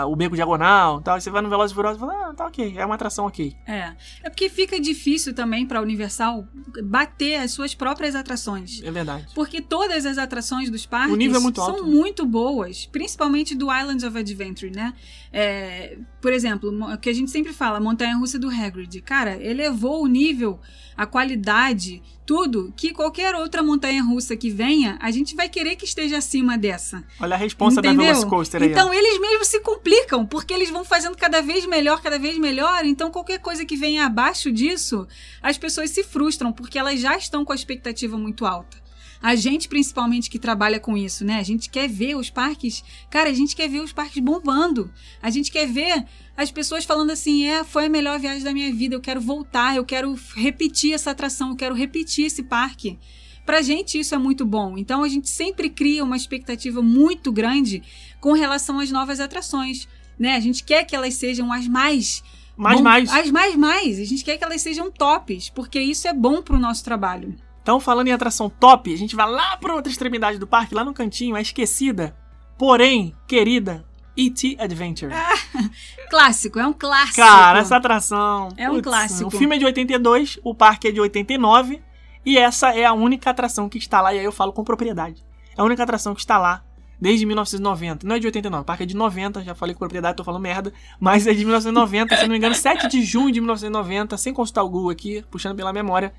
o 0.07 0.15
Beco 0.15 0.35
Diagonal, 0.35 1.01
tal. 1.01 1.19
Você 1.19 1.29
vai 1.29 1.41
no 1.41 1.49
Velozes 1.49 1.71
e 1.71 1.75
Furiosos 1.75 1.97
e 1.97 1.99
fala, 1.99 2.29
ah, 2.29 2.33
tá 2.33 2.47
ok, 2.47 2.77
é 2.77 2.85
uma 2.85 2.95
atração 2.95 3.25
ok. 3.25 3.55
É. 3.67 3.93
É 4.23 4.29
porque 4.29 4.49
fica 4.49 4.79
difícil 4.79 5.33
também 5.33 5.65
pra 5.65 5.81
Universal 5.81 6.47
bater 6.83 7.35
as 7.35 7.51
suas 7.51 7.75
próprias 7.75 8.15
atrações. 8.15 8.81
É 8.83 8.91
verdade. 8.91 9.27
Porque 9.33 9.61
todas 9.61 10.05
as 10.05 10.17
atrações 10.17 10.69
dos 10.69 10.85
parques 10.85 11.13
é 11.13 11.39
muito 11.39 11.61
são 11.61 11.75
alto. 11.75 11.85
muito 11.85 12.25
boas, 12.25 12.85
principalmente 12.85 13.55
do 13.55 13.73
Islands 13.73 14.03
of 14.03 14.17
Adventure, 14.17 14.71
né? 14.71 14.93
É, 15.31 15.97
por 16.21 16.31
exemplo, 16.31 16.69
o 16.93 16.97
que 16.97 17.09
a 17.09 17.13
gente 17.13 17.31
sempre 17.31 17.53
fala, 17.53 17.79
montanha 17.79 18.15
russa 18.15 18.37
do 18.37 18.49
Hagrid. 18.49 19.01
Cara, 19.01 19.41
elevou 19.43 20.03
o 20.03 20.07
nível, 20.07 20.59
a 20.95 21.05
qualidade, 21.05 22.01
tudo, 22.25 22.73
que 22.75 22.93
qualquer 22.93 23.35
outra 23.35 23.61
montanha 23.61 24.03
russa 24.03 24.35
que 24.35 24.49
venha, 24.49 24.97
a 25.01 25.11
gente 25.11 25.35
vai 25.35 25.49
querer 25.49 25.75
que 25.75 25.85
esteja 25.85 26.17
acima 26.17 26.57
dessa. 26.57 27.03
Olha 27.19 27.35
a 27.35 27.37
responsa 27.37 27.81
da 27.81 27.89
Entendeu? 27.89 28.07
Velocicoaster 28.07 28.61
aí. 28.61 28.69
ó. 28.69 28.71
Então 28.71 28.93
eles 28.93 29.19
mesmos 29.19 29.47
se 29.47 29.59
complicam, 29.59 30.25
porque 30.25 30.53
eles 30.53 30.69
vão 30.69 30.83
fazendo 30.83 31.17
cada 31.17 31.41
vez 31.41 31.65
melhor, 31.65 32.01
cada 32.01 32.17
vez 32.17 32.37
melhor. 32.37 32.85
Então 32.85 33.11
qualquer 33.11 33.39
coisa 33.39 33.65
que 33.65 33.75
venha 33.75 34.05
abaixo 34.05 34.51
disso, 34.51 35.07
as 35.41 35.57
pessoas 35.57 35.89
se 35.89 36.03
frustram, 36.03 36.51
porque 36.51 36.79
elas 36.79 36.99
já 36.99 37.17
estão 37.17 37.43
com 37.43 37.51
a 37.51 37.55
expectativa 37.55 38.17
muito 38.17 38.45
alta. 38.45 38.83
A 39.21 39.35
gente, 39.35 39.69
principalmente, 39.69 40.29
que 40.29 40.37
trabalha 40.37 40.81
com 40.81 40.97
isso, 40.97 41.23
né? 41.23 41.39
A 41.39 41.43
gente 41.43 41.69
quer 41.69 41.87
ver 41.87 42.15
os 42.17 42.29
parques. 42.29 42.83
Cara, 43.09 43.29
a 43.29 43.33
gente 43.33 43.55
quer 43.55 43.69
ver 43.69 43.79
os 43.79 43.93
parques 43.93 44.21
bombando. 44.21 44.91
A 45.21 45.29
gente 45.29 45.49
quer 45.49 45.65
ver 45.65 46.03
as 46.35 46.51
pessoas 46.51 46.83
falando 46.85 47.11
assim: 47.11 47.45
é, 47.45 47.63
foi 47.63 47.85
a 47.85 47.89
melhor 47.89 48.19
viagem 48.19 48.43
da 48.43 48.53
minha 48.53 48.73
vida, 48.73 48.95
eu 48.95 49.01
quero 49.01 49.21
voltar, 49.21 49.75
eu 49.75 49.85
quero 49.85 50.17
repetir 50.35 50.93
essa 50.93 51.11
atração, 51.11 51.49
eu 51.51 51.55
quero 51.55 51.75
repetir 51.75 52.25
esse 52.25 52.43
parque. 52.43 52.97
Pra 53.45 53.61
gente 53.61 53.99
isso 53.99 54.15
é 54.15 54.17
muito 54.17 54.45
bom. 54.45 54.77
Então 54.77 55.03
a 55.03 55.07
gente 55.09 55.29
sempre 55.29 55.69
cria 55.69 56.03
uma 56.03 56.15
expectativa 56.15 56.81
muito 56.81 57.31
grande 57.31 57.83
com 58.21 58.31
relação 58.33 58.79
às 58.79 58.89
novas 58.89 59.19
atrações, 59.19 59.87
né? 60.17 60.35
A 60.35 60.39
gente 60.39 60.63
quer 60.63 60.85
que 60.85 60.95
elas 60.95 61.15
sejam 61.15 61.51
as 61.51 61.67
mais 61.67 62.23
Mais, 62.55 62.77
bom- 62.77 62.83
mais. 62.83 63.11
as 63.11 63.29
mais 63.31 63.55
mais. 63.57 63.99
A 63.99 64.05
gente 64.05 64.23
quer 64.23 64.37
que 64.37 64.43
elas 64.45 64.61
sejam 64.61 64.89
tops, 64.89 65.49
porque 65.49 65.79
isso 65.79 66.07
é 66.07 66.13
bom 66.13 66.41
pro 66.41 66.57
nosso 66.57 66.83
trabalho. 66.85 67.35
Então, 67.61 67.79
falando 67.79 68.07
em 68.07 68.11
atração 68.11 68.49
top, 68.49 68.93
a 68.93 68.97
gente 68.97 69.15
vai 69.15 69.29
lá 69.29 69.57
pra 69.57 69.73
outra 69.75 69.91
extremidade 69.91 70.37
do 70.37 70.47
parque, 70.47 70.73
lá 70.75 70.83
no 70.85 70.93
cantinho, 70.93 71.35
a 71.35 71.41
esquecida, 71.41 72.15
porém 72.57 73.13
querida 73.27 73.85
E.T. 74.15 74.55
Adventure. 74.59 75.11
Clássico, 76.13 76.59
é 76.59 76.67
um 76.67 76.73
clássico. 76.73 77.15
Cara, 77.15 77.57
essa 77.59 77.75
atração. 77.77 78.49
É 78.55 78.69
um 78.69 78.79
clássico. 78.81 79.27
O 79.27 79.31
filme 79.31 79.55
é 79.55 79.59
de 79.59 79.65
82, 79.65 80.39
o 80.43 80.53
parque 80.53 80.87
é 80.87 80.91
de 80.91 81.01
89. 81.01 81.81
E 82.23 82.37
essa 82.37 82.69
é 82.73 82.85
a 82.85 82.93
única 82.93 83.31
atração 83.31 83.67
que 83.67 83.77
está 83.79 83.99
lá. 83.99 84.13
E 84.13 84.19
aí 84.19 84.25
eu 84.25 84.31
falo 84.31 84.53
com 84.53 84.63
propriedade. 84.63 85.23
É 85.57 85.61
a 85.61 85.63
única 85.63 85.81
atração 85.81 86.13
que 86.13 86.21
está 86.21 86.37
lá 86.37 86.63
desde 87.01 87.25
1990. 87.25 88.07
Não 88.07 88.15
é 88.15 88.19
de 88.19 88.27
89, 88.27 88.61
o 88.61 88.65
parque 88.65 88.83
é 88.83 88.85
de 88.85 88.95
90. 88.95 89.43
Já 89.43 89.55
falei 89.55 89.73
com 89.73 89.79
propriedade, 89.79 90.15
tô 90.15 90.23
falando 90.23 90.41
merda. 90.41 90.71
Mas 90.99 91.25
é 91.25 91.33
de 91.33 91.43
1990, 91.43 92.15
se 92.15 92.21
não 92.23 92.29
me 92.29 92.37
engano, 92.37 92.53
7 92.55 92.87
de 92.87 93.01
junho 93.03 93.31
de 93.31 93.41
1990. 93.41 94.15
Sem 94.15 94.33
consultar 94.33 94.61
o 94.63 94.69
Google 94.69 94.91
aqui, 94.91 95.25
puxando 95.31 95.55
pela 95.57 95.73
memória. 95.73 96.13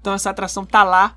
Então 0.00 0.14
essa 0.14 0.30
atração 0.30 0.64
tá 0.64 0.82
lá 0.82 1.14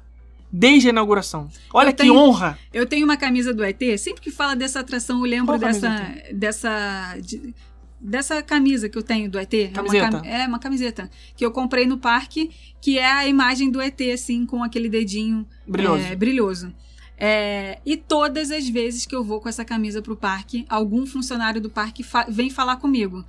desde 0.52 0.88
a 0.88 0.92
inauguração. 0.92 1.48
Olha 1.74 1.90
Eu 1.90 1.94
que 1.94 2.02
tenho- 2.02 2.16
honra! 2.18 2.58
Eu 2.74 2.86
tenho 2.86 3.06
uma 3.06 3.16
camisa 3.18 3.54
do 3.54 3.64
ET, 3.64 3.80
sempre 3.98 4.20
que 4.22 4.32
fala 4.32 4.56
dessa 4.56 4.80
atração, 4.80 5.20
eu 5.20 5.24
lembro 5.30 5.48
Qual 5.48 5.60
dessa. 5.60 6.14
dessa. 6.34 7.16
de- 7.22 7.54
dessa 8.00 8.42
camisa 8.42 8.88
que 8.90 8.98
eu 8.98 9.04
tenho 9.04 9.30
do 9.30 9.38
ET. 9.40 9.54
É 9.54 9.66
uma 9.68 9.74
Camiseta? 9.74 10.10
cam- 10.12 10.26
É 10.26 10.48
uma 10.48 10.60
camiseta. 10.60 11.12
Que 11.36 11.46
eu 11.46 11.52
comprei 11.52 11.86
no 11.86 11.98
parque, 11.98 12.50
que 12.82 12.98
é 12.98 13.06
a 13.12 13.28
imagem 13.28 13.70
do 13.70 13.82
ET, 13.82 14.00
assim, 14.14 14.46
com 14.46 14.64
aquele 14.64 14.88
dedinho 14.90 15.46
Brilhoso. 15.68 16.04
é, 16.04 16.16
brilhoso. 16.16 16.74
É, 17.22 17.80
e 17.86 17.98
todas 17.98 18.50
as 18.50 18.68
vezes 18.70 19.06
que 19.06 19.14
eu 19.14 19.24
vou 19.24 19.42
com 19.42 19.50
essa 19.50 19.66
camisa 19.66 20.02
pro 20.02 20.16
parque, 20.16 20.66
algum 20.70 21.06
funcionário 21.06 21.60
do 21.60 21.70
parque 21.70 22.02
fa- 22.02 22.26
vem 22.30 22.50
falar 22.50 22.78
comigo. 22.78 23.26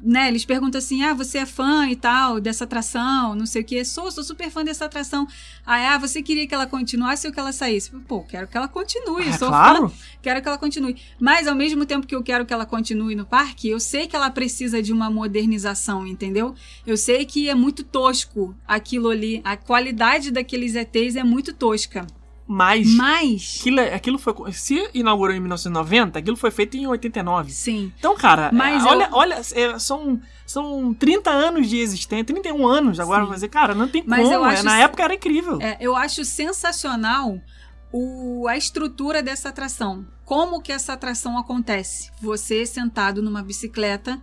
Né, 0.00 0.28
eles 0.28 0.44
perguntam 0.44 0.78
assim: 0.78 1.02
ah, 1.02 1.12
você 1.12 1.38
é 1.38 1.46
fã 1.46 1.88
e 1.88 1.96
tal 1.96 2.40
dessa 2.40 2.64
atração, 2.64 3.34
não 3.34 3.46
sei 3.46 3.62
o 3.62 3.64
que. 3.64 3.84
Sou, 3.84 4.10
sou 4.12 4.22
super 4.22 4.48
fã 4.48 4.64
dessa 4.64 4.84
atração. 4.84 5.26
Ah, 5.66 5.94
ah, 5.94 5.98
você 5.98 6.22
queria 6.22 6.46
que 6.46 6.54
ela 6.54 6.66
continuasse 6.66 7.26
ou 7.26 7.32
que 7.32 7.40
ela 7.40 7.52
saísse? 7.52 7.90
Pô, 8.06 8.22
quero 8.22 8.46
que 8.46 8.56
ela 8.56 8.68
continue. 8.68 9.28
Ah, 9.28 9.38
sou 9.38 9.48
claro. 9.48 9.88
fã, 9.88 9.94
quero 10.22 10.40
que 10.40 10.48
ela 10.48 10.58
continue. 10.58 10.96
Mas 11.18 11.48
ao 11.48 11.54
mesmo 11.54 11.84
tempo 11.84 12.06
que 12.06 12.14
eu 12.14 12.22
quero 12.22 12.46
que 12.46 12.52
ela 12.52 12.64
continue 12.64 13.16
no 13.16 13.26
parque, 13.26 13.68
eu 13.68 13.80
sei 13.80 14.06
que 14.06 14.14
ela 14.14 14.30
precisa 14.30 14.80
de 14.80 14.92
uma 14.92 15.10
modernização, 15.10 16.06
entendeu? 16.06 16.54
Eu 16.86 16.96
sei 16.96 17.24
que 17.24 17.48
é 17.48 17.54
muito 17.54 17.82
tosco 17.82 18.54
aquilo 18.66 19.08
ali. 19.08 19.40
A 19.44 19.56
qualidade 19.56 20.30
daqueles 20.30 20.76
ETs 20.76 21.16
é 21.16 21.24
muito 21.24 21.52
tosca. 21.52 22.06
Mas 22.50 22.88
Mas. 22.94 23.58
aquilo, 23.60 23.80
aquilo 23.80 24.18
foi. 24.18 24.34
Se 24.52 24.88
inaugurou 24.94 25.34
em 25.34 25.40
1990, 25.40 26.18
aquilo 26.18 26.36
foi 26.36 26.50
feito 26.50 26.78
em 26.78 26.86
89. 26.86 27.50
Sim. 27.52 27.92
Então, 27.98 28.16
cara, 28.16 28.50
Mas 28.52 28.84
é, 28.84 28.88
olha, 28.88 29.04
eu- 29.04 29.14
olha 29.16 29.34
é, 29.52 29.78
são, 29.78 30.18
são 30.46 30.94
30 30.94 31.30
anos 31.30 31.68
de 31.68 31.76
existência, 31.78 32.24
31 32.24 32.66
anos 32.66 32.98
agora, 32.98 33.20
Sim. 33.22 33.26
vai 33.28 33.34
dizer, 33.34 33.48
cara, 33.48 33.74
não 33.74 33.86
tem 33.86 34.02
Mas 34.06 34.22
como. 34.22 34.34
eu 34.34 34.46
é, 34.46 34.52
acho 34.54 34.64
na 34.64 34.78
época 34.78 35.02
era 35.04 35.14
incrível. 35.14 35.58
É, 35.60 35.76
eu 35.78 35.94
acho 35.94 36.24
sensacional 36.24 37.38
o, 37.92 38.46
a 38.48 38.56
estrutura 38.56 39.22
dessa 39.22 39.50
atração. 39.50 40.06
Como 40.24 40.60
que 40.62 40.72
essa 40.72 40.94
atração 40.94 41.38
acontece? 41.38 42.10
Você 42.20 42.64
sentado 42.64 43.22
numa 43.22 43.42
bicicleta 43.42 44.20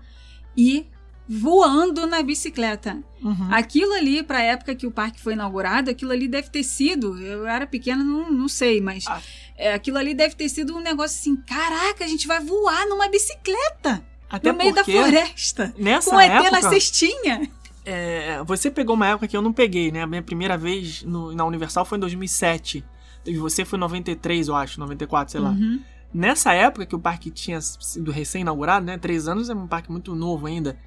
e 0.58 0.88
voando 1.28 2.06
na 2.06 2.22
bicicleta. 2.22 2.98
Uhum. 3.22 3.48
Aquilo 3.52 3.94
ali, 3.94 4.22
pra 4.24 4.42
época 4.42 4.76
que 4.76 4.86
o 4.86 4.92
parque 4.92 5.20
foi 5.20 5.34
inaugurado, 5.34 5.90
aquilo 5.90 6.12
ali 6.12 6.28
deve 6.28 6.50
ter 6.50 6.64
sido. 6.64 7.18
Eu 7.20 7.48
era 7.48 7.66
pequena, 7.66 8.04
não, 8.04 8.32
não 8.32 8.48
sei, 8.48 8.80
mas. 8.82 9.06
Ah. 9.08 9.22
é, 9.58 9.74
aquilo 9.74 9.98
ali 9.98 10.14
deve 10.14 10.36
ter 10.36 10.48
sido 10.50 10.76
um 10.76 10.80
negócio 10.82 11.18
assim: 11.20 11.36
caraca, 11.36 12.04
a 12.06 12.08
gente 12.08 12.28
vai 12.28 12.40
voar 12.40 12.86
numa 12.88 13.08
bicicleta 13.10 14.06
Até 14.30 14.52
no 14.52 14.58
meio 14.58 14.74
da 14.74 14.84
floresta. 14.84 15.74
nessa 15.78 16.10
Com 16.12 16.16
o 16.18 16.20
ET 16.22 16.30
na 16.30 16.60
época, 16.60 16.70
cestinha. 16.70 17.50
é, 17.86 18.44
você 18.44 18.70
pegou 18.70 18.96
uma 18.96 19.08
época 19.08 19.28
que 19.28 19.36
eu 19.36 19.42
não 19.42 19.52
peguei, 19.54 19.92
né? 19.92 20.04
A 20.04 20.08
minha 20.08 20.22
primeira 20.22 20.58
vez 20.58 21.02
no- 21.04 21.34
na 21.34 21.44
Universal 21.46 21.86
foi 21.86 21.98
em 21.98 22.02
2007. 22.02 22.84
E 23.26 23.36
você 23.38 23.66
foi 23.66 23.78
em 23.78 23.80
93, 23.80 24.48
eu 24.50 24.56
acho, 24.56 24.80
94, 24.80 25.32
sei 25.32 25.42
lá. 25.42 25.50
Uhum. 25.50 25.82
Nessa 26.14 26.54
época 26.54 26.86
que 26.86 26.96
o 26.96 27.00
parque 27.00 27.32
tinha 27.32 27.60
sido 27.60 28.12
recém-inaugurado, 28.12 28.86
né? 28.86 28.98
Três 29.00 29.28
anos 29.28 29.50
é 29.50 29.54
um 29.56 29.66
parque 29.68 29.92
muito 29.92 30.14
novo 30.16 30.46
ainda. 30.46 30.78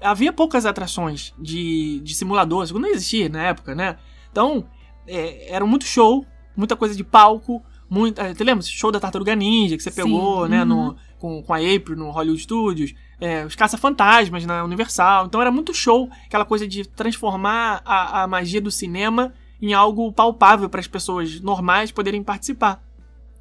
Havia 0.00 0.32
poucas 0.32 0.66
atrações 0.66 1.34
de, 1.38 2.00
de 2.00 2.14
simulador, 2.14 2.66
não 2.74 2.88
existia 2.88 3.28
na 3.28 3.42
época, 3.42 3.74
né? 3.74 3.96
Então, 4.30 4.66
é, 5.06 5.52
era 5.54 5.64
muito 5.64 5.84
show, 5.84 6.24
muita 6.56 6.76
coisa 6.76 6.94
de 6.94 7.02
palco, 7.02 7.62
muita. 7.88 8.34
Você 8.34 8.44
lembra? 8.44 8.62
Show 8.62 8.92
da 8.92 9.00
Tartaruga 9.00 9.34
Ninja 9.34 9.76
que 9.76 9.82
você 9.82 9.90
Sim, 9.90 10.02
pegou, 10.02 10.48
né? 10.48 10.60
uhum. 10.60 10.66
No, 10.66 10.96
com, 11.18 11.42
com 11.42 11.54
a 11.54 11.58
April 11.58 11.96
no 11.96 12.10
Hollywood 12.10 12.42
Studios, 12.42 12.94
é, 13.20 13.44
os 13.44 13.54
Caça-Fantasmas 13.54 14.44
na 14.44 14.64
Universal. 14.64 15.26
Então 15.26 15.40
era 15.40 15.50
muito 15.50 15.72
show, 15.72 16.08
aquela 16.26 16.44
coisa 16.44 16.66
de 16.66 16.86
transformar 16.86 17.82
a, 17.84 18.22
a 18.22 18.26
magia 18.26 18.60
do 18.60 18.70
cinema 18.70 19.32
em 19.60 19.72
algo 19.72 20.12
palpável 20.12 20.68
para 20.68 20.80
as 20.80 20.86
pessoas 20.86 21.40
normais 21.40 21.90
poderem 21.90 22.22
participar. 22.22 22.82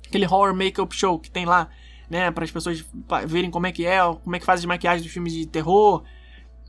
Aquele 0.08 0.26
horror 0.26 0.54
make-up 0.54 0.96
show 0.96 1.20
que 1.20 1.30
tem 1.30 1.46
lá, 1.46 1.68
né, 2.10 2.32
para 2.32 2.44
as 2.44 2.52
pessoas 2.52 2.86
verem 3.28 3.52
como 3.52 3.68
é 3.68 3.72
que 3.72 3.86
é, 3.86 4.00
como 4.24 4.36
é 4.36 4.40
que 4.40 4.46
faz 4.46 4.62
as 4.62 4.66
maquiagens 4.66 5.04
dos 5.04 5.12
filmes 5.12 5.34
de 5.34 5.46
terror, 5.46 6.04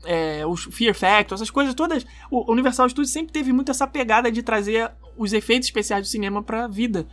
é, 0.03 0.45
os 0.45 0.63
Fear 0.65 0.93
Factor, 0.95 1.35
essas 1.35 1.49
coisas 1.49 1.73
todas. 1.73 2.05
O 2.29 2.51
Universal 2.51 2.89
Studios 2.89 3.11
sempre 3.11 3.31
teve 3.31 3.51
muito 3.51 3.71
essa 3.71 3.87
pegada 3.87 4.31
de 4.31 4.41
trazer 4.41 4.91
os 5.17 5.33
efeitos 5.33 5.67
especiais 5.67 6.05
do 6.05 6.09
cinema 6.09 6.41
pra 6.43 6.67
vida. 6.67 7.07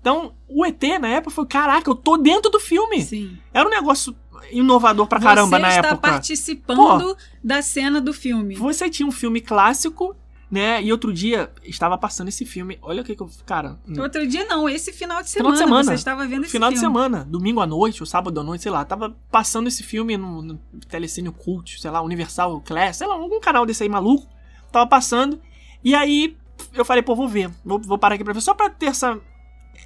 Então, 0.00 0.34
o 0.48 0.64
ET 0.64 0.80
na 1.00 1.08
época 1.08 1.34
foi, 1.34 1.46
caraca, 1.46 1.90
eu 1.90 1.94
tô 1.94 2.16
dentro 2.16 2.50
do 2.50 2.60
filme. 2.60 3.02
Sim. 3.02 3.38
Era 3.52 3.66
um 3.66 3.70
negócio 3.70 4.14
inovador 4.52 5.06
pra 5.08 5.18
caramba 5.18 5.56
Você 5.56 5.62
na 5.62 5.68
está 5.68 5.88
época. 5.88 6.10
participando 6.10 7.16
da 7.42 7.60
cena 7.62 8.00
do 8.00 8.12
filme. 8.12 8.54
Você 8.54 8.88
tinha 8.88 9.06
um 9.08 9.12
filme 9.12 9.40
clássico, 9.40 10.14
né? 10.50 10.82
E 10.82 10.92
outro 10.92 11.12
dia 11.12 11.50
estava 11.64 11.98
passando 11.98 12.28
esse 12.28 12.44
filme. 12.46 12.78
Olha 12.80 13.02
o 13.02 13.04
que 13.04 13.16
que 13.16 13.22
eu. 13.22 13.30
Cara, 13.44 13.78
no 13.86 14.02
Outro 14.02 14.26
dia 14.26 14.44
não, 14.44 14.68
esse 14.68 14.92
final 14.92 15.22
de 15.22 15.30
Final 15.30 15.52
semana, 15.52 15.56
de 15.56 15.58
semana. 15.64 15.84
você 15.84 15.94
estava 15.94 16.26
vendo 16.26 16.42
esse 16.44 16.52
final 16.52 16.70
de 16.70 16.78
filme. 16.78 16.94
semana, 16.94 17.24
domingo 17.24 17.60
à 17.60 17.66
noite, 17.66 18.02
ou 18.02 18.06
sábado 18.06 18.38
à 18.40 18.44
noite, 18.44 18.62
sei 18.62 18.70
lá, 18.72 18.84
tava 18.84 19.16
passando 19.30 19.66
esse 19.66 19.82
filme 19.82 20.16
no, 20.16 20.42
no 20.42 20.58
Telecine 20.88 21.30
Cult, 21.32 21.80
sei 21.80 21.90
lá, 21.90 22.00
Universal 22.00 22.60
Class, 22.60 22.98
sei 22.98 23.06
lá, 23.06 23.14
algum 23.14 23.40
canal 23.40 23.66
desse 23.66 23.82
aí 23.82 23.88
maluco. 23.88 24.28
Tava 24.70 24.86
passando. 24.86 25.40
E 25.82 25.94
aí 25.94 26.36
eu 26.72 26.84
falei, 26.84 27.02
pô, 27.02 27.14
vou 27.16 27.28
ver. 27.28 27.50
Vou, 27.64 27.80
vou 27.80 27.98
parar 27.98 28.14
aqui 28.14 28.24
pra 28.24 28.32
ver. 28.32 28.40
Só 28.40 28.54
pra 28.54 28.70
ter 28.70 28.86
essa. 28.86 29.18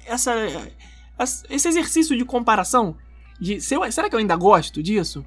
essa, 0.05 0.33
esse 1.49 1.67
exercício 1.67 2.17
de 2.17 2.25
comparação. 2.25 2.95
De, 3.39 3.59
será 3.59 4.09
que 4.09 4.15
eu 4.15 4.19
ainda 4.19 4.35
gosto 4.35 4.83
disso? 4.83 5.25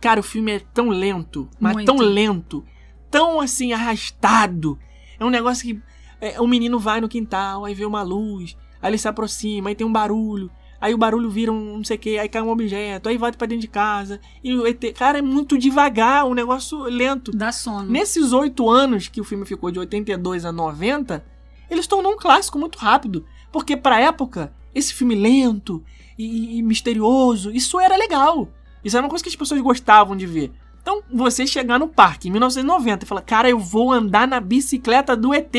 Cara, 0.00 0.18
o 0.20 0.22
filme 0.22 0.52
é 0.52 0.58
tão 0.72 0.88
lento, 0.88 1.48
mas 1.60 1.74
Muito. 1.74 1.86
tão 1.86 1.96
lento, 1.98 2.64
tão 3.12 3.40
assim, 3.40 3.72
arrastado. 3.72 4.76
É 5.20 5.24
um 5.24 5.30
negócio 5.30 5.64
que. 5.64 5.80
É, 6.20 6.40
o 6.40 6.46
menino 6.46 6.78
vai 6.78 7.00
no 7.00 7.08
quintal, 7.08 7.64
aí 7.64 7.74
vê 7.74 7.84
uma 7.84 8.02
luz, 8.02 8.56
aí 8.80 8.90
ele 8.90 8.98
se 8.98 9.08
aproxima, 9.08 9.68
aí 9.68 9.74
tem 9.74 9.86
um 9.86 9.92
barulho. 9.92 10.50
Aí 10.80 10.94
o 10.94 10.98
barulho 10.98 11.30
vira 11.30 11.52
um 11.52 11.76
não 11.76 11.84
sei 11.84 11.96
o 11.96 12.00
que, 12.00 12.18
aí 12.18 12.28
cai 12.28 12.42
um 12.42 12.50
objeto, 12.50 13.08
aí 13.08 13.16
volta 13.16 13.38
pra 13.38 13.46
dentro 13.46 13.60
de 13.60 13.68
casa. 13.68 14.20
E 14.42 14.54
o 14.56 14.66
ET. 14.66 14.80
Cara, 14.96 15.18
é 15.18 15.22
muito 15.22 15.56
devagar, 15.56 16.26
um 16.26 16.34
negócio 16.34 16.82
lento. 16.84 17.30
Dá 17.30 17.52
sono. 17.52 17.88
Nesses 17.88 18.32
oito 18.32 18.68
anos 18.68 19.06
que 19.06 19.20
o 19.20 19.24
filme 19.24 19.44
ficou 19.44 19.70
de 19.70 19.78
82 19.78 20.44
a 20.44 20.50
90, 20.50 21.24
ele 21.70 21.82
se 21.82 21.88
tornou 21.88 22.12
um 22.12 22.16
clássico 22.16 22.58
muito 22.58 22.78
rápido. 22.78 23.24
Porque 23.52 23.76
pra 23.76 24.00
época, 24.00 24.52
esse 24.74 24.92
filme 24.94 25.14
lento 25.14 25.84
e, 26.18 26.58
e 26.58 26.62
misterioso, 26.62 27.52
isso 27.52 27.78
era 27.78 27.96
legal. 27.96 28.48
Isso 28.84 28.96
era 28.96 29.04
uma 29.04 29.10
coisa 29.10 29.22
que 29.22 29.30
as 29.30 29.36
pessoas 29.36 29.60
gostavam 29.60 30.16
de 30.16 30.26
ver. 30.26 30.52
Então, 30.82 31.00
você 31.10 31.46
chegar 31.46 31.78
no 31.78 31.88
parque 31.88 32.28
em 32.28 32.30
1990 32.32 33.04
e 33.04 33.08
falar, 33.08 33.22
cara, 33.22 33.48
eu 33.48 33.58
vou 33.58 33.92
andar 33.92 34.26
na 34.26 34.40
bicicleta 34.40 35.16
do 35.16 35.32
ET, 35.32 35.54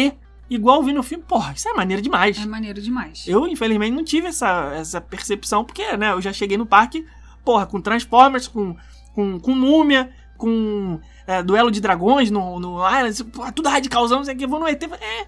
igual 0.50 0.84
vi 0.84 0.92
no 0.92 1.02
filme, 1.02 1.24
porra, 1.26 1.54
isso 1.54 1.68
é 1.68 1.74
maneiro 1.74 2.02
demais. 2.02 2.38
É 2.38 2.46
maneiro 2.46 2.82
demais. 2.82 3.26
Eu, 3.26 3.48
infelizmente, 3.48 3.96
não 3.96 4.04
tive 4.04 4.28
essa, 4.28 4.74
essa 4.76 5.00
percepção, 5.00 5.64
porque, 5.64 5.96
né, 5.96 6.12
eu 6.12 6.22
já 6.22 6.34
cheguei 6.34 6.58
no 6.58 6.66
parque, 6.66 7.06
porra, 7.44 7.66
com 7.66 7.80
Transformers, 7.80 8.50
com, 8.50 8.76
com, 9.16 9.40
com 9.40 9.56
Múmia, 9.56 10.12
com 10.38 11.00
é, 11.26 11.42
Duelo 11.42 11.72
de 11.72 11.80
Dragões 11.80 12.30
no, 12.30 12.60
no 12.60 12.78
Island, 12.86 13.24
porra, 13.26 13.52
tudo 13.54 13.70
radicalzão, 13.70 14.18
não 14.18 14.26
sei 14.26 14.36
o 14.36 14.38
que, 14.38 14.46
vou 14.46 14.60
no 14.60 14.68
ET, 14.68 14.84
é. 14.84 15.28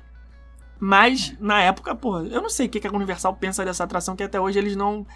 Mas, 0.78 1.34
na 1.40 1.62
época, 1.62 1.96
porra, 1.96 2.24
eu 2.24 2.42
não 2.42 2.50
sei 2.50 2.68
o 2.68 2.70
que, 2.70 2.82
que 2.82 2.88
a 2.88 2.92
Universal 2.92 3.34
pensa 3.36 3.64
dessa 3.64 3.86
atração, 3.86 4.14
que 4.14 4.24
até 4.24 4.42
hoje 4.42 4.60
eles 4.60 4.76
não, 4.76 5.08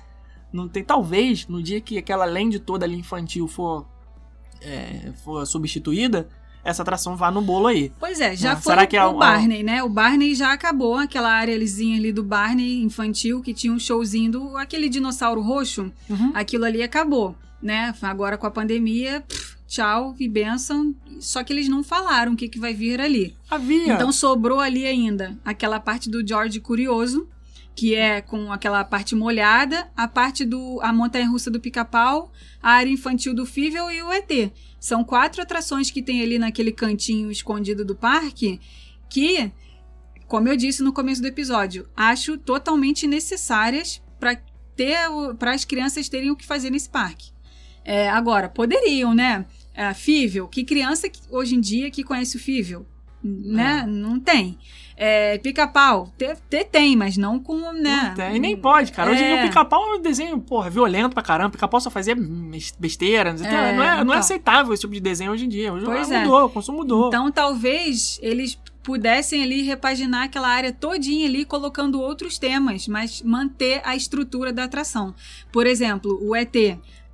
não 0.53 0.69
tem. 0.69 0.85
Talvez, 0.85 1.47
no 1.47 1.61
dia 1.61 1.81
que 1.81 1.97
aquela 1.97 2.23
land 2.23 2.59
toda 2.59 2.85
ali 2.85 2.95
infantil 2.95 3.45
for, 3.45 3.85
é, 4.61 5.11
for 5.23 5.45
substituída, 5.45 6.27
essa 6.63 6.81
atração 6.81 7.15
vá 7.15 7.31
no 7.31 7.41
bolo 7.41 7.67
aí. 7.67 7.91
Pois 7.99 8.19
é, 8.19 8.35
já 8.35 8.53
Ah, 8.53 8.55
foi 8.57 8.73
será 8.73 8.83
o, 8.83 8.87
que 8.87 8.97
é 8.97 9.03
o 9.03 9.17
Barney, 9.17 9.63
né? 9.63 9.81
O 9.81 9.89
Barney 9.89 10.35
já 10.35 10.51
acabou, 10.51 10.95
aquela 10.95 11.31
areazinha 11.31 11.97
ali 11.97 12.11
do 12.11 12.23
Barney 12.23 12.81
infantil, 12.83 13.41
que 13.41 13.53
tinha 13.53 13.71
um 13.73 13.79
showzinho 13.79 14.31
do 14.31 14.57
aquele 14.57 14.89
dinossauro 14.89 15.41
roxo. 15.41 15.91
Uhum. 16.09 16.31
Aquilo 16.33 16.65
ali 16.65 16.83
acabou, 16.83 17.35
né? 17.61 17.93
Agora 18.01 18.37
com 18.37 18.45
a 18.45 18.51
pandemia, 18.51 19.21
pff, 19.21 19.55
tchau 19.67 20.15
e 20.19 20.27
benção. 20.27 20.93
Só 21.19 21.43
que 21.43 21.53
eles 21.53 21.67
não 21.69 21.83
falaram 21.83 22.33
o 22.33 22.35
que, 22.35 22.47
que 22.49 22.59
vai 22.59 22.73
vir 22.73 22.99
ali. 23.01 23.35
Havia. 23.49 23.93
Então 23.93 24.11
sobrou 24.11 24.59
ali 24.59 24.85
ainda 24.85 25.37
aquela 25.45 25.79
parte 25.79 26.09
do 26.09 26.25
George 26.27 26.59
Curioso, 26.59 27.27
que 27.79 27.95
é 27.95 28.19
com 28.19 28.51
aquela 28.51 28.83
parte 28.83 29.15
molhada, 29.15 29.89
a 29.95 30.05
parte 30.05 30.43
do 30.43 30.81
a 30.81 30.91
montanha 30.91 31.29
russa 31.29 31.49
do 31.49 31.61
Pica-Pau, 31.61 32.29
a 32.61 32.71
área 32.71 32.91
infantil 32.91 33.33
do 33.33 33.45
Fível 33.45 33.89
e 33.89 34.03
o 34.03 34.11
ET. 34.11 34.51
São 34.81 35.01
quatro 35.01 35.41
atrações 35.41 35.89
que 35.89 36.01
tem 36.01 36.21
ali 36.21 36.37
naquele 36.37 36.73
cantinho 36.73 37.31
escondido 37.31 37.85
do 37.85 37.95
parque 37.95 38.59
que, 39.09 39.49
como 40.27 40.49
eu 40.49 40.57
disse 40.57 40.83
no 40.83 40.91
começo 40.91 41.21
do 41.21 41.29
episódio, 41.29 41.87
acho 41.95 42.37
totalmente 42.37 43.07
necessárias 43.07 44.01
para 44.19 44.35
ter 44.75 44.97
para 45.37 45.53
as 45.53 45.63
crianças 45.63 46.09
terem 46.09 46.31
o 46.31 46.35
que 46.35 46.45
fazer 46.45 46.69
nesse 46.69 46.89
parque. 46.89 47.31
É, 47.85 48.09
agora, 48.09 48.49
poderiam, 48.49 49.13
né? 49.13 49.45
É, 49.73 49.93
Fível, 49.93 50.49
que 50.49 50.65
criança 50.65 51.07
que, 51.07 51.21
hoje 51.29 51.55
em 51.55 51.61
dia 51.61 51.89
que 51.89 52.03
conhece 52.03 52.35
o 52.35 52.41
Fível? 52.41 52.85
Né? 53.23 53.85
Não 53.87 54.19
tem. 54.19 54.57
É, 55.01 55.37
pica-pau, 55.37 56.11
tem, 56.69 56.97
mas 56.97 57.15
não 57.15 57.39
com, 57.39 57.71
né? 57.71 58.09
Não 58.09 58.15
tem, 58.15 58.37
nem 58.37 58.57
pode, 58.57 58.91
cara. 58.91 59.09
Hoje 59.09 59.23
em 59.23 59.27
dia 59.27 59.35
o 59.35 59.39
é. 59.39 59.47
pica-pau 59.47 59.93
é 59.93 59.95
um 59.95 60.01
desenho, 60.01 60.37
porra, 60.41 60.69
violento 60.69 61.13
pra 61.13 61.23
caramba. 61.23 61.51
Pica-pau 61.51 61.79
só 61.79 61.89
fazia 61.89 62.13
besteira. 62.77 63.33
Não 63.33 63.45
é, 63.45 63.49
não, 63.49 63.57
é, 63.57 63.75
não 63.75 63.83
é 63.83 64.01
então. 64.01 64.13
aceitável 64.13 64.73
esse 64.73 64.81
tipo 64.81 64.93
de 64.93 64.99
desenho 64.99 65.31
hoje 65.31 65.45
em 65.45 65.47
dia. 65.47 65.71
Hoje 65.71 65.85
pois 65.85 66.09
mudou, 66.09 66.39
é. 66.39 66.43
o 66.43 66.49
consumo 66.49 66.79
mudou. 66.79 67.07
Então 67.07 67.31
talvez 67.31 68.19
eles 68.21 68.59
pudessem 68.83 69.41
ali 69.41 69.61
repaginar 69.61 70.23
aquela 70.23 70.49
área 70.49 70.73
todinha 70.73 71.29
ali, 71.29 71.45
colocando 71.45 72.01
outros 72.01 72.37
temas, 72.37 72.85
mas 72.85 73.21
manter 73.21 73.81
a 73.85 73.95
estrutura 73.95 74.51
da 74.51 74.65
atração. 74.65 75.15
Por 75.49 75.65
exemplo, 75.65 76.19
o 76.21 76.35
ET 76.35 76.53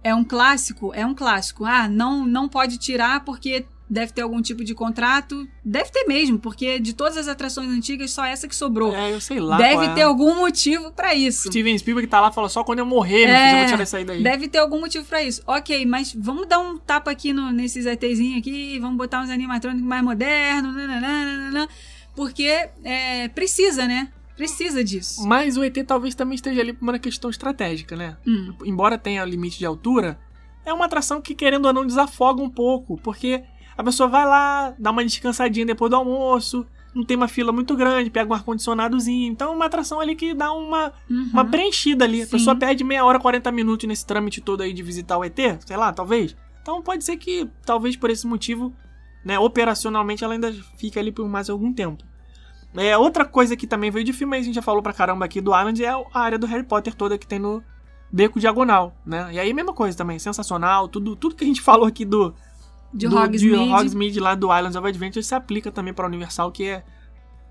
é 0.04 0.16
um 0.16 0.24
clássico, 0.24 0.92
é 0.96 1.06
um 1.06 1.14
clássico. 1.14 1.66
Ah, 1.66 1.88
não, 1.88 2.26
não 2.26 2.50
pode 2.50 2.80
tirar 2.80 3.24
porque 3.24 3.66
deve 3.90 4.12
ter 4.12 4.22
algum 4.22 4.42
tipo 4.42 4.64
de 4.64 4.74
contrato. 4.74 5.48
Deve 5.64 5.92
ter 5.92 6.06
mesmo, 6.06 6.40
porque 6.40 6.80
de 6.80 6.94
todas 6.94 7.18
as 7.18 7.28
atrações 7.28 7.70
antigas, 7.70 8.12
só 8.12 8.26
essa 8.26 8.48
que 8.48 8.56
sobrou. 8.56 8.94
É, 8.96 9.14
eu 9.14 9.22
sei 9.22 9.40
lá. 9.40 9.58
Deve 9.58 9.86
é. 9.86 9.94
ter 9.94 10.02
algum 10.02 10.36
motivo 10.36 10.92
para 10.92 11.14
isso. 11.14 11.48
Steven 11.48 11.78
Spielberg 11.78 12.10
tá 12.10 12.20
lá 12.20 12.30
e 12.30 12.34
fala 12.34 12.50
só 12.50 12.64
quando 12.64 12.80
eu 12.80 12.86
morrer, 12.86 13.26
é, 13.26 13.54
eu 13.54 13.58
vou 13.60 13.68
tirar 13.68 13.84
isso 13.84 13.96
aí 13.96 14.06
daí. 14.06 14.24
Deve 14.24 14.48
ter 14.48 14.58
algum 14.58 14.80
motivo 14.80 15.06
para 15.06 15.24
isso. 15.24 15.42
Ok, 15.46 15.86
mas 15.86 16.14
vamos 16.18 16.48
dar 16.48 16.60
um 16.60 16.78
tapa 16.78 17.12
aqui 17.12 17.34
no, 17.34 17.52
nesses 17.52 17.86
ETzinhos 17.86 18.40
aqui, 18.40 18.80
vamos 18.80 18.98
botar 18.98 19.22
uns 19.22 19.30
animatrônicos 19.30 19.88
mais 19.88 20.04
modernos, 20.04 20.76
nananana, 20.76 21.68
porque 22.16 22.70
é, 22.84 23.28
precisa, 23.30 23.88
né? 23.88 24.10
Precisa 24.36 24.84
disso. 24.84 25.26
Mas 25.26 25.56
o 25.56 25.64
ET 25.64 25.78
talvez 25.88 26.14
também 26.14 26.36
esteja 26.36 26.60
ali 26.60 26.74
por 26.74 26.84
uma 26.84 27.00
questão 27.00 27.30
estratégica, 27.30 27.96
né? 27.96 28.18
Hum. 28.28 28.54
Embora 28.66 28.98
tenha 28.98 29.24
limite 29.24 29.58
de 29.60 29.66
altura, 29.66 30.20
é 30.66 30.74
uma 30.74 30.86
atração 30.86 31.22
que, 31.22 31.34
querendo 31.34 31.66
ou 31.66 31.74
não, 31.74 31.86
desafoga 31.86 32.42
um 32.42 32.50
pouco, 32.50 32.98
porque 32.98 33.44
a 33.78 33.84
pessoa 33.84 34.08
vai 34.08 34.26
lá, 34.26 34.74
dá 34.80 34.92
uma 34.92 35.04
descansadinha 35.04 35.66
depois 35.66 35.90
do 35.90 35.96
almoço, 35.96 36.66
não 36.94 37.04
tem 37.04 37.18
uma 37.18 37.28
fila 37.28 37.52
muito 37.52 37.76
grande, 37.76 38.10
pega 38.10 38.32
um 38.32 38.34
ar-condicionadozinho. 38.34 39.32
Então 39.32 39.52
é 39.52 39.56
uma 39.56 39.66
atração 39.66 40.00
ali 40.00 40.16
que 40.16 40.34
dá 40.34 40.54
uma, 40.54 40.94
uhum. 41.10 41.30
uma 41.34 41.46
preenchida 41.46 42.06
ali. 42.06 42.20
Sim. 42.20 42.24
A 42.24 42.28
pessoa 42.28 42.56
perde 42.56 42.84
meia 42.84 43.04
hora, 43.04 43.20
40 43.20 43.52
minutos 43.52 43.88
nesse 43.88 44.06
trâmite 44.06 44.40
todo 44.40 44.62
aí 44.62 44.72
de 44.72 44.82
visitar 44.82 45.18
o 45.18 45.24
ET, 45.24 45.38
sei 45.66 45.76
lá, 45.76 45.92
talvez. 45.92 46.36
Então 46.62 46.82
pode 46.82 47.04
ser 47.04 47.18
que, 47.18 47.50
talvez 47.66 47.98
por 47.98 48.10
esse 48.10 48.26
motivo, 48.26 48.74
né, 49.26 49.38
operacionalmente 49.38 50.24
ela 50.24 50.34
ainda 50.34 50.54
fique 50.78 50.98
ali 50.98 51.12
por 51.12 51.28
mais 51.28 51.50
algum 51.50 51.74
tempo. 51.74 52.04
É, 52.78 52.98
outra 52.98 53.26
coisa 53.26 53.56
que 53.56 53.68
também 53.68 53.92
veio 53.92 54.06
de 54.06 54.14
filme, 54.14 54.38
a 54.38 54.42
gente 54.42 54.56
já 54.56 54.62
falou 54.62 54.82
pra 54.82 54.94
caramba 54.94 55.26
aqui 55.26 55.40
do 55.40 55.52
Island, 55.52 55.84
é 55.84 55.90
a 55.90 56.20
área 56.20 56.38
do 56.38 56.48
Harry 56.48 56.64
Potter 56.64 56.94
toda 56.94 57.18
que 57.18 57.28
tem 57.28 57.40
no 57.40 57.64
Beco 58.12 58.40
Diagonal, 58.40 58.96
né? 59.06 59.30
E 59.34 59.40
aí 59.40 59.54
mesma 59.54 59.74
coisa 59.74 59.98
também, 59.98 60.20
sensacional, 60.20 60.88
tudo, 60.88 61.16
tudo 61.16 61.36
que 61.36 61.44
a 61.44 61.48
gente 61.48 61.60
falou 61.62 61.86
aqui 61.86 62.04
do, 62.06 62.34
de 62.96 63.08
do, 63.08 63.18
Hogsmeade. 63.18 63.66
De 63.66 63.74
Hogsmeade 63.74 64.20
lá 64.20 64.36
do 64.36 64.48
Islands 64.56 64.76
of 64.76 64.88
Adventure 64.88 65.24
se 65.24 65.36
aplica 65.36 65.72
também 65.72 65.94
para 65.94 66.08
Universal, 66.08 66.52
que 66.52 66.66
é 66.66 66.84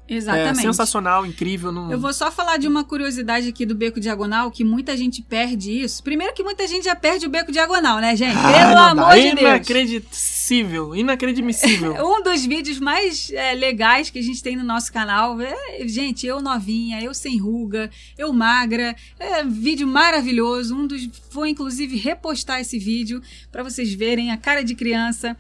Exatamente. 0.07 0.59
É 0.59 0.63
sensacional, 0.63 1.25
incrível. 1.25 1.73
Não... 1.73 1.91
Eu 1.91 1.99
vou 1.99 2.13
só 2.13 2.31
falar 2.31 2.59
de 2.59 2.69
uma 2.69 2.85
curiosidade 2.85 3.49
aqui 3.49 3.65
do 3.65 3.75
Beco 3.75 3.99
Diagonal, 3.99 4.51
que 4.51 4.63
muita 4.63 4.95
gente 4.97 5.23
perde 5.23 5.73
isso. 5.73 6.03
Primeiro 6.03 6.35
que 6.35 6.43
muita 6.43 6.67
gente 6.69 6.85
já 6.85 6.95
perde 6.95 7.27
o 7.27 7.31
Beco 7.31 7.51
Diagonal, 7.51 7.99
né, 8.01 8.15
gente? 8.15 8.37
Ah, 8.37 8.69
Pelo 8.69 8.81
amor 8.81 9.15
de 9.15 9.35
Deus. 9.35 9.41
Inacreditável, 9.41 10.95
inacreditável. 10.95 11.95
um 12.05 12.23
dos 12.23 12.45
vídeos 12.45 12.79
mais 12.79 13.31
é, 13.31 13.55
legais 13.55 14.11
que 14.11 14.19
a 14.19 14.23
gente 14.23 14.43
tem 14.43 14.57
no 14.57 14.65
nosso 14.65 14.93
canal. 14.93 15.41
É, 15.41 15.89
gente, 15.89 16.27
eu 16.27 16.43
novinha, 16.43 17.01
eu 17.03 17.15
sem 17.15 17.39
ruga, 17.39 17.91
eu 18.19 18.31
magra. 18.31 18.95
É 19.19 19.43
vídeo 19.43 19.87
maravilhoso. 19.87 20.77
Um 20.77 20.87
dos... 20.87 21.09
Vou, 21.31 21.47
inclusive, 21.47 21.97
repostar 21.97 22.61
esse 22.61 22.79
vídeo 22.79 23.23
para 23.51 23.63
vocês 23.63 23.95
verem 23.95 24.31
a 24.31 24.37
cara 24.37 24.63
de 24.63 24.75
criança. 24.75 25.35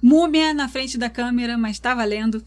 Múmia 0.00 0.54
na 0.54 0.68
frente 0.68 0.96
da 0.96 1.10
câmera, 1.10 1.58
mas 1.58 1.78
tá 1.78 1.94
valendo. 1.94 2.42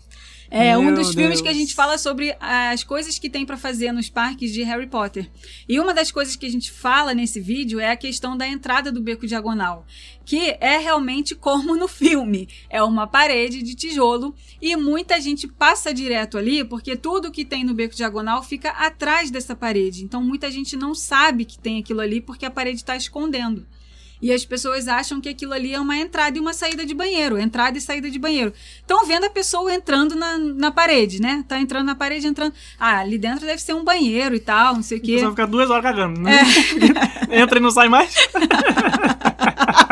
É 0.54 0.78
Meu 0.78 0.82
um 0.82 0.94
dos 0.94 1.06
Deus. 1.08 1.16
filmes 1.16 1.42
que 1.42 1.48
a 1.48 1.54
gente 1.54 1.74
fala 1.74 1.98
sobre 1.98 2.36
as 2.38 2.84
coisas 2.84 3.18
que 3.18 3.30
tem 3.30 3.46
para 3.46 3.56
fazer 3.56 3.94
nos 3.94 4.10
parques 4.10 4.52
de 4.52 4.62
Harry 4.64 4.86
Potter. 4.86 5.32
E 5.68 5.80
uma 5.80 5.94
das 5.94 6.12
coisas 6.12 6.36
que 6.36 6.46
a 6.46 6.50
gente 6.50 6.70
fala 6.70 7.14
nesse 7.14 7.40
vídeo 7.40 7.80
é 7.80 7.90
a 7.90 7.96
questão 7.96 8.36
da 8.36 8.46
entrada 8.46 8.92
do 8.92 9.02
beco 9.02 9.26
diagonal, 9.26 9.86
que 10.26 10.58
é 10.60 10.78
realmente 10.78 11.36
como 11.36 11.74
no 11.78 11.88
filme. 11.88 12.50
É 12.70 12.84
uma 12.84 13.08
parede 13.08 13.64
de 13.64 13.76
tijolo 13.76 14.36
e 14.62 14.76
muita 14.76 15.22
gente 15.22 15.48
passa 15.48 15.94
direto 15.94 16.38
ali 16.38 16.66
porque 16.66 16.98
tudo 16.98 17.32
que 17.32 17.46
tem 17.46 17.64
no 17.64 17.74
beco 17.74 17.96
diagonal 17.96 18.44
fica 18.44 18.72
atrás 18.72 19.32
dessa 19.32 19.56
parede. 19.56 20.04
Então 20.04 20.22
muita 20.22 20.52
gente 20.52 20.76
não 20.76 20.94
sabe 20.94 21.46
que 21.46 21.58
tem 21.58 21.80
aquilo 21.80 22.02
ali 22.02 22.20
porque 22.20 22.46
a 22.46 22.52
parede 22.52 22.82
está 22.82 22.98
escondendo. 22.98 23.66
E 24.22 24.32
as 24.32 24.46
pessoas 24.46 24.88
acham 24.88 25.20
que 25.20 25.30
aquilo 25.30 25.54
ali 25.54 25.74
é 25.74 25.80
uma 25.80 25.98
entrada 25.98 26.38
e 26.38 26.42
uma 26.42 26.54
saída 26.54 26.86
de 26.86 26.94
banheiro, 26.94 27.38
entrada 27.38 27.78
e 27.78 27.82
saída 27.82 28.10
de 28.10 28.20
banheiro. 28.20 28.54
Estão 28.78 29.06
vendo 29.06 29.26
a 29.26 29.30
pessoa 29.30 29.74
entrando 29.74 30.16
na, 30.16 30.38
na 30.38 30.72
parede, 30.72 31.20
né? 31.20 31.44
Tá 31.48 31.60
entrando 31.60 31.86
na 31.86 31.96
parede, 31.96 32.28
entrando. 32.28 32.54
Ah, 32.80 33.00
ali 33.00 33.18
dentro 33.18 33.46
deve 33.46 33.62
ser 33.62 33.74
um 33.74 33.84
banheiro 33.84 34.36
e 34.36 34.40
tal, 34.40 34.76
não 34.76 34.84
sei 34.84 35.00
o 35.00 35.02
quê. 35.02 35.20
Só 35.20 35.32
ficar 35.32 35.48
duas 35.48 35.70
horas 35.70 35.84
cagando, 35.84 36.22
né? 36.22 36.40
É. 37.30 37.42
Entra 37.42 37.58
e 37.58 37.62
não 37.62 37.72
sai 37.72 37.90
mais. 37.90 38.14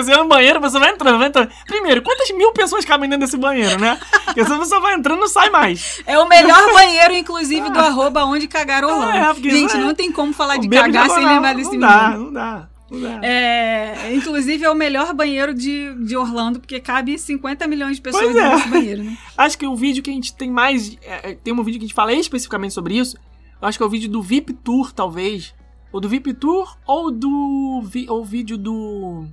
Porque 0.00 0.04
você 0.04 0.12
é 0.12 0.22
um 0.22 0.28
banheiro, 0.28 0.60
você 0.60 0.78
vai 0.78 0.90
entrando, 0.90 1.18
vai 1.18 1.28
entrando. 1.28 1.50
Primeiro, 1.66 2.02
quantas 2.02 2.30
mil 2.30 2.52
pessoas 2.52 2.84
cabem 2.84 3.08
dentro 3.08 3.26
desse 3.26 3.36
banheiro, 3.36 3.78
né? 3.78 3.98
Porque 4.24 4.44
se 4.44 4.56
você 4.56 4.80
vai 4.80 4.94
entrando, 4.94 5.20
não 5.20 5.28
sai 5.28 5.50
mais. 5.50 6.02
É 6.06 6.18
o 6.18 6.28
melhor 6.28 6.72
banheiro, 6.72 7.14
inclusive, 7.14 7.70
do 7.70 7.78
arroba 7.78 8.24
onde 8.24 8.48
cagar 8.48 8.84
Orlando. 8.84 9.10
É, 9.12 9.50
Gente, 9.50 9.76
não 9.76 9.94
tem 9.94 10.10
como 10.10 10.32
falar 10.32 10.56
de 10.56 10.68
cagar 10.68 11.10
sem 11.10 11.26
lembrar 11.26 11.54
desse 11.54 11.72
não 11.72 11.80
dá, 11.80 12.10
não 12.10 12.32
dá. 12.32 12.68
Não 12.90 13.00
dá. 13.00 13.26
É, 13.26 14.12
inclusive 14.14 14.64
é 14.64 14.70
o 14.70 14.74
melhor 14.74 15.14
banheiro 15.14 15.54
de, 15.54 15.94
de 16.04 16.16
Orlando, 16.16 16.58
porque 16.58 16.80
cabe 16.80 17.16
50 17.16 17.68
milhões 17.68 17.96
de 17.96 18.02
pessoas 18.02 18.34
é. 18.34 18.54
nesse 18.54 18.68
banheiro, 18.68 19.04
né? 19.04 19.16
Acho 19.36 19.56
que 19.56 19.66
o 19.66 19.76
vídeo 19.76 20.02
que 20.02 20.10
a 20.10 20.12
gente 20.12 20.34
tem 20.34 20.50
mais. 20.50 20.96
É, 21.02 21.30
é, 21.30 21.34
tem 21.34 21.52
um 21.52 21.62
vídeo 21.62 21.78
que 21.78 21.84
a 21.84 21.88
gente 21.88 21.94
fala 21.94 22.12
especificamente 22.12 22.74
sobre 22.74 22.96
isso. 22.96 23.16
Eu 23.60 23.68
acho 23.68 23.78
que 23.78 23.82
é 23.82 23.86
o 23.86 23.90
vídeo 23.90 24.08
do 24.08 24.22
VIP 24.22 24.54
Tour, 24.54 24.90
talvez. 24.90 25.54
Ou 25.92 26.00
do 26.00 26.08
VIP 26.08 26.32
Tour, 26.32 26.76
ou 26.86 27.10
do. 27.10 27.82
Ou 28.08 28.20
o 28.20 28.24
vídeo 28.24 28.56
do. 28.56 29.26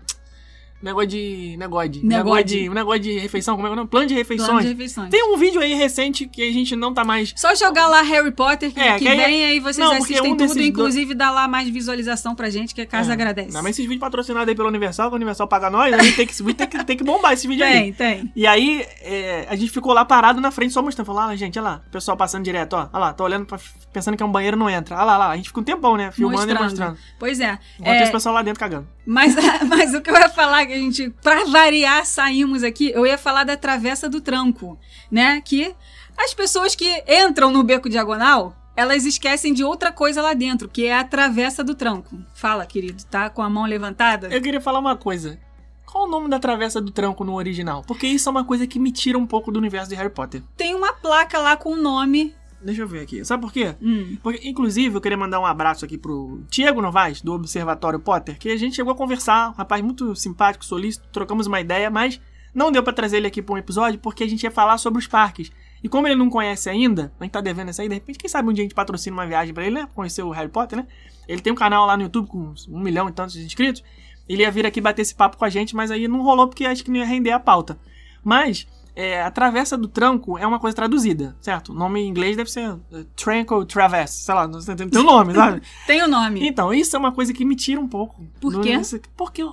Negócio 0.81 1.07
de. 1.07 1.55
Negócio 1.57 1.89
de. 1.89 2.05
Negócio 2.05 2.43
de. 2.43 2.69
Um 2.69 2.73
negócio 2.73 2.99
de 2.99 3.17
refeição, 3.17 3.55
como 3.55 3.67
é 3.67 3.69
que 3.69 3.71
é 3.71 3.73
o 3.73 3.75
nome? 3.77 3.89
Plano 3.89 4.07
de 4.07 4.13
refeições. 4.13 4.49
Plano 4.49 4.61
de 4.61 4.67
refeições. 4.67 5.09
Tem 5.09 5.23
um 5.23 5.37
vídeo 5.37 5.59
aí 5.59 5.73
recente 5.73 6.27
que 6.27 6.47
a 6.47 6.51
gente 6.51 6.75
não 6.75 6.93
tá 6.93 7.03
mais. 7.03 7.33
Só 7.35 7.55
jogar 7.55 7.87
lá 7.87 8.01
Harry 8.01 8.31
Potter, 8.31 8.71
que, 8.71 8.79
é, 8.79 8.93
que, 8.93 8.99
que 8.99 9.07
aí, 9.07 9.17
vem 9.17 9.45
aí 9.45 9.59
vocês 9.59 9.77
não, 9.77 9.93
assistem 9.93 10.31
um 10.31 10.37
tudo, 10.37 10.61
inclusive 10.61 11.15
do... 11.15 11.17
dá 11.17 11.31
lá 11.31 11.47
mais 11.47 11.67
visualização 11.69 12.35
pra 12.35 12.49
gente, 12.49 12.75
que 12.75 12.81
a 12.81 12.85
casa 12.85 13.11
é. 13.11 13.13
agradece. 13.13 13.51
Não, 13.51 13.63
mas 13.63 13.71
esses 13.71 13.85
vídeos 13.85 14.01
patrocinados 14.01 14.47
aí 14.47 14.55
pelo 14.55 14.67
Universal, 14.67 15.09
que 15.09 15.13
o 15.13 15.17
Universal 15.17 15.47
paga 15.47 15.69
nós, 15.69 15.93
a 15.93 16.03
gente 16.03 16.15
tem 16.15 16.27
que, 16.27 16.35
tem 16.53 16.67
que, 16.67 16.83
tem 16.85 16.97
que 16.97 17.03
bombar 17.03 17.33
esse 17.33 17.47
vídeo 17.47 17.65
tem, 17.65 17.73
aí. 17.73 17.93
Tem, 17.93 18.19
tem. 18.19 18.31
E 18.35 18.45
aí, 18.45 18.85
é, 19.01 19.47
a 19.49 19.55
gente 19.55 19.71
ficou 19.71 19.93
lá 19.93 20.05
parado 20.05 20.39
na 20.39 20.51
frente, 20.51 20.73
só 20.73 20.81
mostrando. 20.83 21.07
Falou, 21.07 21.21
ah, 21.21 21.35
gente, 21.35 21.57
olha 21.57 21.69
lá, 21.69 21.81
o 21.87 21.91
pessoal 21.91 22.15
passando 22.15 22.43
direto, 22.43 22.73
ó. 22.73 22.89
Olha 22.93 22.99
lá, 22.99 23.13
tô 23.13 23.23
olhando, 23.23 23.45
pra, 23.45 23.57
pensando 23.91 24.15
que 24.15 24.21
é 24.21 24.25
um 24.25 24.31
banheiro, 24.31 24.55
não 24.55 24.69
entra. 24.69 24.95
Olha 24.95 25.05
lá, 25.05 25.17
lá. 25.17 25.29
A 25.31 25.35
gente 25.35 25.47
fica 25.47 25.59
um 25.59 25.63
tempão, 25.63 25.97
né? 25.97 26.11
Filmando 26.11 26.37
mostrando. 26.39 26.59
e 26.59 26.63
mostrando. 26.63 26.97
Pois 27.17 27.39
é. 27.39 27.57
Enquanto 27.79 27.95
é... 27.95 28.03
esse 28.03 28.11
pessoal 28.11 28.35
lá 28.35 28.43
dentro 28.43 28.59
cagando. 28.59 28.87
Mas, 29.05 29.35
mas 29.67 29.93
o 29.93 30.01
que 30.01 30.09
eu 30.09 30.15
ia 30.15 30.29
falar, 30.29 30.65
que 30.67 30.73
a 30.73 30.77
gente, 30.77 31.09
pra 31.21 31.45
variar, 31.45 32.05
saímos 32.05 32.63
aqui, 32.63 32.91
eu 32.93 33.05
ia 33.05 33.17
falar 33.17 33.43
da 33.43 33.57
Travessa 33.57 34.07
do 34.09 34.21
Tranco, 34.21 34.77
né? 35.09 35.41
Que 35.41 35.73
as 36.17 36.33
pessoas 36.33 36.75
que 36.75 37.03
entram 37.07 37.51
no 37.51 37.63
beco 37.63 37.89
diagonal, 37.89 38.55
elas 38.75 39.05
esquecem 39.05 39.53
de 39.53 39.63
outra 39.63 39.91
coisa 39.91 40.21
lá 40.21 40.33
dentro, 40.33 40.69
que 40.69 40.85
é 40.85 40.95
a 40.95 41.03
Travessa 41.03 41.63
do 41.63 41.73
Tranco. 41.73 42.19
Fala, 42.35 42.65
querido, 42.65 43.03
tá 43.05 43.29
com 43.29 43.41
a 43.41 43.49
mão 43.49 43.65
levantada? 43.65 44.27
Eu 44.27 44.41
queria 44.41 44.61
falar 44.61 44.79
uma 44.79 44.95
coisa. 44.95 45.39
Qual 45.85 46.05
o 46.05 46.07
nome 46.09 46.29
da 46.29 46.37
Travessa 46.37 46.81
do 46.81 46.91
Tranco 46.91 47.23
no 47.23 47.33
original? 47.33 47.81
Porque 47.87 48.05
isso 48.05 48.27
é 48.27 48.31
uma 48.31 48.43
coisa 48.43 48.67
que 48.67 48.77
me 48.77 48.91
tira 48.91 49.17
um 49.17 49.25
pouco 49.25 49.51
do 49.51 49.57
universo 49.57 49.89
de 49.89 49.95
Harry 49.95 50.09
Potter. 50.09 50.43
Tem 50.55 50.75
uma 50.75 50.93
placa 50.93 51.39
lá 51.39 51.55
com 51.55 51.71
o 51.71 51.75
nome 51.75 52.35
Deixa 52.61 52.81
eu 52.81 52.87
ver 52.87 53.01
aqui. 53.01 53.23
Sabe 53.23 53.41
por 53.41 53.53
quê? 53.53 53.75
Hum. 53.81 54.17
Porque, 54.21 54.47
inclusive, 54.47 54.95
eu 54.95 55.01
queria 55.01 55.17
mandar 55.17 55.39
um 55.39 55.45
abraço 55.45 55.85
aqui 55.85 55.97
pro 55.97 56.41
Tiago 56.49 56.81
Novaes, 56.81 57.21
do 57.21 57.33
Observatório 57.33 57.99
Potter, 57.99 58.37
que 58.37 58.49
a 58.49 58.57
gente 58.57 58.75
chegou 58.75 58.91
a 58.91 58.95
conversar, 58.95 59.49
um 59.49 59.53
rapaz 59.53 59.81
muito 59.83 60.15
simpático, 60.15 60.65
solícito, 60.65 61.07
trocamos 61.11 61.47
uma 61.47 61.61
ideia, 61.61 61.89
mas 61.89 62.19
não 62.53 62.71
deu 62.71 62.81
para 62.81 62.93
trazer 62.93 63.17
ele 63.17 63.27
aqui 63.27 63.41
para 63.41 63.53
um 63.53 63.57
episódio 63.57 63.99
porque 63.99 64.23
a 64.23 64.27
gente 64.27 64.43
ia 64.43 64.51
falar 64.51 64.77
sobre 64.79 64.99
os 64.99 65.07
parques. 65.07 65.51
E 65.83 65.87
como 65.87 66.07
ele 66.07 66.15
não 66.15 66.29
conhece 66.29 66.69
ainda, 66.69 67.13
a 67.19 67.23
gente 67.23 67.33
tá 67.33 67.41
devendo 67.41 67.69
essa 67.69 67.83
aí, 67.83 67.87
de 67.87 67.93
repente, 67.93 68.17
quem 68.17 68.27
sabe 68.29 68.49
um 68.49 68.53
dia 68.53 68.63
a 68.63 68.65
gente 68.65 68.73
patrocina 68.73 69.15
uma 69.15 69.27
viagem 69.27 69.53
para 69.53 69.63
ele, 69.63 69.75
né? 69.75 69.87
Conhecer 69.93 70.23
o 70.23 70.31
Harry 70.31 70.49
Potter, 70.49 70.79
né? 70.79 70.87
Ele 71.27 71.39
tem 71.39 71.53
um 71.53 71.55
canal 71.55 71.85
lá 71.85 71.95
no 71.95 72.03
YouTube 72.03 72.27
com 72.27 72.53
um 72.69 72.79
milhão 72.79 73.07
e 73.07 73.11
tantos 73.11 73.35
de 73.35 73.45
inscritos. 73.45 73.83
Ele 74.27 74.41
ia 74.41 74.49
vir 74.49 74.65
aqui 74.65 74.81
bater 74.81 75.03
esse 75.03 75.13
papo 75.13 75.37
com 75.37 75.45
a 75.45 75.49
gente, 75.49 75.75
mas 75.75 75.91
aí 75.91 76.07
não 76.07 76.23
rolou 76.23 76.47
porque 76.47 76.65
acho 76.65 76.83
que 76.83 76.89
não 76.89 76.97
ia 76.97 77.05
render 77.05 77.31
a 77.31 77.39
pauta. 77.39 77.77
Mas 78.23 78.67
é, 78.99 79.21
a 79.21 79.29
travessa 79.29 79.77
do 79.77 79.87
tranco 79.87 80.39
é 80.39 80.47
uma 80.47 80.59
coisa 80.59 80.75
traduzida, 80.75 81.37
certo? 81.39 81.71
O 81.71 81.75
nome 81.75 81.99
em 82.01 82.07
inglês 82.07 82.35
deve 82.35 82.49
ser 82.49 82.71
uh, 82.71 82.81
Tranquil 83.15 83.63
Traverse, 83.63 84.23
sei 84.23 84.33
lá, 84.33 84.49
tem, 84.75 84.89
tem 84.89 85.01
um 85.01 85.05
nome, 85.05 85.35
sabe? 85.35 85.61
tem 85.85 86.01
o 86.01 86.07
nome. 86.07 86.47
Então, 86.47 86.73
isso 86.73 86.95
é 86.95 86.99
uma 86.99 87.11
coisa 87.11 87.31
que 87.31 87.45
me 87.45 87.55
tira 87.55 87.79
um 87.79 87.87
pouco. 87.87 88.25
Por 88.41 88.59
quê? 88.59 88.71
Porque, 89.15 89.43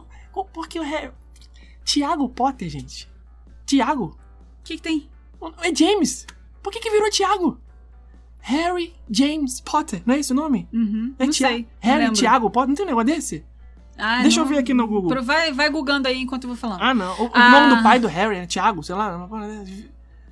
porque 0.53 0.81
o. 0.81 0.85
Tiago 1.85 2.29
Potter, 2.31 2.71
gente. 2.71 3.07
Tiago. 3.67 4.17
O 4.61 4.65
que, 4.65 4.77
que 4.77 4.83
tem? 4.83 5.11
É 5.63 5.75
James. 5.75 6.27
Por 6.63 6.73
que, 6.73 6.81
que 6.81 6.91
virou 6.91 7.11
Tiago? 7.11 7.61
Harry 8.41 8.95
James 9.11 9.61
Potter, 9.61 10.03
não 10.05 10.15
é 10.15 10.19
esse 10.19 10.33
o 10.33 10.35
nome? 10.35 10.69
Uhum, 10.73 11.15
É 11.19 11.25
não 11.25 11.33
Tia- 11.33 11.49
sei. 11.49 11.59
não 11.61 11.69
Harry. 11.81 12.13
Thiago 12.13 12.51
Potter, 12.51 12.69
não 12.69 12.75
tem 12.75 12.85
um 12.85 12.89
negócio 12.89 13.07
desse? 13.07 13.45
Ah, 13.97 14.23
Deixa 14.23 14.41
eu 14.41 14.45
não- 14.45 14.51
ver 14.53 14.59
aqui 14.59 14.75
no 14.75 14.87
Google. 14.89 15.23
Vai, 15.23 15.53
vai 15.53 15.71
googando 15.71 16.09
aí 16.09 16.21
enquanto 16.21 16.45
eu 16.45 16.49
vou 16.49 16.57
falando. 16.57 16.83
Ah, 16.83 16.93
não. 16.95 17.13
O, 17.21 17.25
o 17.27 17.31
Ah. 17.33 17.49
nome 17.51 17.77
do 17.77 17.83
pai 17.83 17.99
do 17.99 18.09
Harry 18.09 18.37
é 18.37 18.47
Thiago, 18.47 18.83
sei 18.83 18.95
lá. 18.95 19.29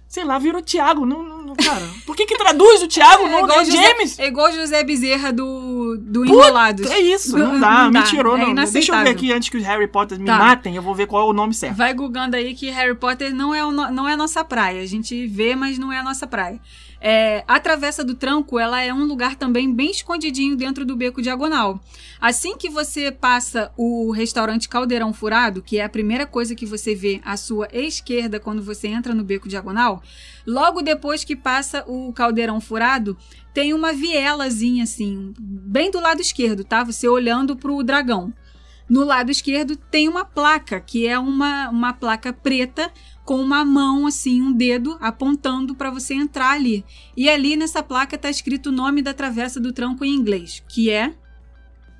Sei 0.08 0.24
lá, 0.24 0.38
virou 0.38 0.60
Thiago. 0.60 1.06
Não, 1.06 1.22
não, 1.22 1.42
não- 1.42 1.54
cara, 1.56 1.80
por 2.04 2.14
que 2.14 2.26
que 2.26 2.36
traduz 2.36 2.82
o 2.82 2.88
Thiago? 2.88 3.26
não 3.28 3.48
é 3.50 3.64
José, 3.64 3.82
James? 3.82 4.18
é 4.18 4.26
igual 4.26 4.52
José 4.52 4.84
Bezerra 4.84 5.32
do, 5.32 5.96
do 5.98 6.26
Enrolados. 6.26 6.90
É 6.90 6.98
isso, 7.00 7.38
Não- 7.38 7.52
não 7.54 7.60
dá, 7.60 7.70
não 7.84 7.86
me 7.86 7.92
dá, 7.94 8.02
tirou. 8.02 8.36
é 8.36 8.40
não. 8.44 8.54
Deixa 8.54 8.94
eu 8.94 9.02
ver 9.04 9.08
aqui 9.10 9.32
antes 9.32 9.48
que 9.48 9.56
os 9.56 9.64
Harry 9.64 9.86
Potter 9.88 10.18
me 10.18 10.26
Tá. 10.26 10.36
matem, 10.36 10.76
eu 10.76 10.82
vou 10.82 10.94
ver 10.94 11.06
qual 11.06 11.26
é 11.26 11.30
o 11.30 11.32
nome 11.32 11.54
certo. 11.54 11.76
Vai 11.76 11.94
googando 11.94 12.36
aí 12.36 12.54
que 12.54 12.68
Harry 12.68 12.94
Potter 12.94 13.34
não 13.34 13.54
é, 13.54 13.64
o 13.64 13.70
não 13.72 14.06
é 14.06 14.12
a 14.12 14.16
nossa 14.16 14.44
praia. 14.44 14.82
A 14.82 14.86
gente 14.86 15.26
vê, 15.26 15.54
mas 15.56 15.78
não 15.78 15.90
é 15.90 15.98
a 15.98 16.02
nossa 16.02 16.26
praia. 16.26 16.60
É, 17.04 17.42
a 17.48 17.58
Travessa 17.58 18.04
do 18.04 18.14
Tranco, 18.14 18.60
ela 18.60 18.80
é 18.80 18.94
um 18.94 19.04
lugar 19.04 19.34
também 19.34 19.74
bem 19.74 19.90
escondidinho 19.90 20.54
dentro 20.54 20.84
do 20.84 20.94
Beco 20.94 21.20
Diagonal. 21.20 21.80
Assim 22.20 22.56
que 22.56 22.70
você 22.70 23.10
passa 23.10 23.72
o 23.76 24.12
restaurante 24.12 24.68
Caldeirão 24.68 25.12
Furado, 25.12 25.60
que 25.60 25.78
é 25.78 25.84
a 25.84 25.88
primeira 25.88 26.24
coisa 26.28 26.54
que 26.54 26.64
você 26.64 26.94
vê 26.94 27.20
à 27.24 27.36
sua 27.36 27.66
esquerda 27.72 28.38
quando 28.38 28.62
você 28.62 28.86
entra 28.86 29.12
no 29.16 29.24
Beco 29.24 29.48
Diagonal, 29.48 30.00
logo 30.46 30.80
depois 30.80 31.24
que 31.24 31.34
passa 31.34 31.82
o 31.88 32.12
Caldeirão 32.12 32.60
Furado, 32.60 33.18
tem 33.52 33.74
uma 33.74 33.92
vielazinha 33.92 34.84
assim, 34.84 35.34
bem 35.40 35.90
do 35.90 35.98
lado 35.98 36.20
esquerdo, 36.20 36.62
tá? 36.62 36.84
Você 36.84 37.08
olhando 37.08 37.56
pro 37.56 37.82
dragão. 37.82 38.32
No 38.88 39.04
lado 39.04 39.30
esquerdo 39.30 39.74
tem 39.74 40.08
uma 40.08 40.24
placa, 40.24 40.78
que 40.78 41.08
é 41.08 41.18
uma, 41.18 41.68
uma 41.68 41.92
placa 41.92 42.32
preta 42.32 42.92
com 43.24 43.40
uma 43.40 43.64
mão, 43.64 44.06
assim, 44.06 44.42
um 44.42 44.52
dedo 44.52 44.96
apontando 45.00 45.74
para 45.74 45.90
você 45.90 46.14
entrar 46.14 46.50
ali. 46.50 46.84
E 47.16 47.28
ali 47.28 47.56
nessa 47.56 47.82
placa 47.82 48.18
tá 48.18 48.28
escrito 48.28 48.68
o 48.68 48.72
nome 48.72 49.02
da 49.02 49.14
travessa 49.14 49.60
do 49.60 49.72
tranco 49.72 50.04
em 50.04 50.14
inglês, 50.14 50.62
que 50.68 50.90
é. 50.90 51.14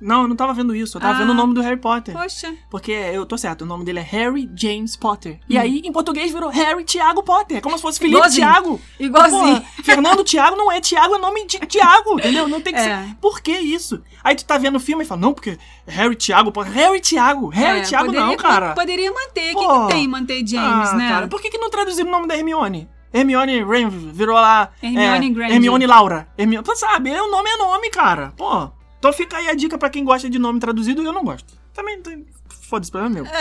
Não, 0.03 0.23
eu 0.23 0.27
não 0.27 0.35
tava 0.35 0.53
vendo 0.53 0.75
isso. 0.75 0.97
Eu 0.97 1.01
tava 1.01 1.13
Ah. 1.13 1.17
vendo 1.19 1.29
o 1.31 1.33
nome 1.33 1.53
do 1.53 1.61
Harry 1.61 1.77
Potter. 1.79 2.13
Poxa, 2.13 2.53
Porque 2.69 2.91
eu 2.91 3.25
tô 3.25 3.37
certo, 3.37 3.61
o 3.61 3.65
nome 3.65 3.85
dele 3.85 3.99
é 3.99 4.03
Harry 4.03 4.49
James 4.55 4.95
Potter. 4.95 5.39
E 5.49 5.57
Hum. 5.57 5.61
aí, 5.61 5.81
em 5.83 5.91
português, 5.91 6.31
virou 6.31 6.49
Harry 6.49 6.83
Thiago 6.83 7.23
Potter. 7.23 7.57
É 7.57 7.61
como 7.61 7.75
se 7.77 7.81
fosse 7.81 7.99
Felipe 7.99 8.17
Igualzinho. 8.17 8.47
Thiago. 8.47 8.81
igualzinho. 8.99 9.41
Porra, 9.61 9.65
Fernando 9.83 10.23
Thiago 10.23 10.55
não 10.55 10.71
é 10.71 10.81
Thiago, 10.81 11.15
é 11.15 11.17
nome 11.17 11.45
de 11.47 11.59
Thiago, 11.59 12.19
entendeu? 12.19 12.47
Não 12.47 12.61
tem 12.61 12.73
que 12.73 12.79
É. 12.79 12.83
ser. 13.05 13.15
Por 13.21 13.41
que 13.41 13.51
isso? 13.51 14.01
Aí 14.23 14.35
tu 14.35 14.45
tá 14.45 14.57
vendo 14.57 14.75
o 14.75 14.79
filme 14.79 15.03
e 15.03 15.07
fala, 15.07 15.21
não, 15.21 15.33
porque 15.33 15.57
Harry 15.87 16.15
Thiago, 16.15 16.51
pô, 16.51 16.61
Harry 16.61 16.99
Thiago, 16.99 17.47
Harry 17.49 17.79
É, 17.79 17.83
Thiago 17.83 18.05
poderia, 18.07 18.25
não, 18.27 18.35
cara. 18.37 18.73
Poderia 18.73 19.11
manter. 19.11 19.53
O 19.55 19.59
que, 19.59 19.65
Pô. 19.65 19.87
que 19.87 19.93
tem 19.93 20.07
manter 20.07 20.45
James, 20.45 20.89
ah, 20.89 20.95
né? 20.95 21.09
cara, 21.09 21.27
por 21.27 21.41
que, 21.41 21.49
que 21.49 21.57
não 21.57 21.69
traduziram 21.69 22.09
o 22.09 22.11
nome 22.11 22.27
da 22.27 22.35
Hermione? 22.37 22.89
Hermione 23.13 23.63
Rain 23.63 23.89
virou 23.89 24.35
lá. 24.35 24.69
Hermione 24.81 25.27
é, 25.27 25.29
Granger. 25.29 25.55
Hermione 25.55 25.85
Laura. 25.85 26.27
Hermione, 26.37 26.65
Pô, 26.65 26.75
sabe, 26.75 27.11
é, 27.11 27.21
o 27.21 27.29
nome 27.29 27.47
é 27.49 27.57
nome, 27.57 27.89
cara. 27.91 28.33
Pô. 28.35 28.71
Então 29.03 29.11
fica 29.11 29.35
aí 29.35 29.49
a 29.49 29.53
dica 29.53 29.77
pra 29.77 29.89
quem 29.89 30.05
gosta 30.05 30.29
de 30.29 30.39
nome 30.39 30.61
traduzido 30.61 31.03
e 31.03 31.05
eu 31.05 31.11
não 31.11 31.25
gosto. 31.25 31.53
Também 31.73 32.01
tem. 32.01 32.25
Foda-se, 32.47 32.89
problema 32.89 33.15
meu. 33.15 33.25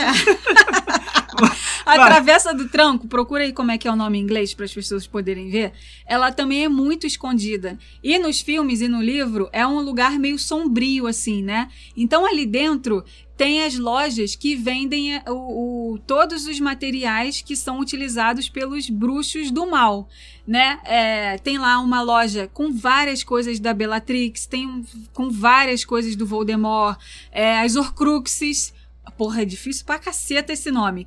A 1.86 1.96
Vai. 1.96 2.08
Travessa 2.08 2.52
do 2.52 2.68
Tranco, 2.68 3.06
procura 3.06 3.44
aí 3.44 3.52
como 3.52 3.70
é 3.70 3.78
que 3.78 3.86
é 3.86 3.92
o 3.92 3.94
nome 3.94 4.18
em 4.18 4.22
inglês 4.22 4.54
para 4.54 4.64
as 4.64 4.74
pessoas 4.74 5.06
poderem 5.06 5.50
ver. 5.50 5.72
Ela 6.04 6.32
também 6.32 6.64
é 6.64 6.68
muito 6.68 7.06
escondida. 7.06 7.78
E 8.02 8.18
nos 8.18 8.40
filmes 8.40 8.80
e 8.80 8.88
no 8.88 9.00
livro 9.00 9.48
é 9.52 9.64
um 9.64 9.80
lugar 9.80 10.18
meio 10.18 10.36
sombrio 10.36 11.06
assim, 11.06 11.44
né? 11.44 11.68
Então 11.96 12.26
ali 12.26 12.44
dentro 12.44 13.04
tem 13.42 13.62
as 13.64 13.76
lojas 13.78 14.34
que 14.36 14.54
vendem 14.54 15.14
eh, 15.16 15.22
o, 15.28 15.92
o- 15.94 15.98
todos 16.06 16.46
os 16.46 16.58
materiais 16.60 17.40
que 17.42 17.54
são 17.56 17.80
utilizados 17.80 18.48
pelos 18.48 18.88
bruxos 18.88 19.50
do 19.50 19.66
mal, 19.70 20.08
né? 20.46 20.80
É, 20.84 21.38
tem 21.38 21.58
lá 21.58 21.78
uma 21.80 22.00
loja 22.02 22.48
com 22.52 22.72
várias 22.72 23.22
coisas 23.22 23.58
da 23.60 23.74
Bellatrix, 23.74 24.46
tem 24.46 24.84
com 25.12 25.30
várias 25.30 25.84
coisas 25.84 26.16
do 26.16 26.26
Voldemort, 26.26 26.98
é, 27.30 27.60
as 27.60 27.76
Horcruxes. 27.76 28.72
Porra, 29.18 29.42
é 29.42 29.44
difícil 29.44 29.84
pra 29.84 29.98
caceta 29.98 30.52
esse 30.52 30.70
nome. 30.70 31.06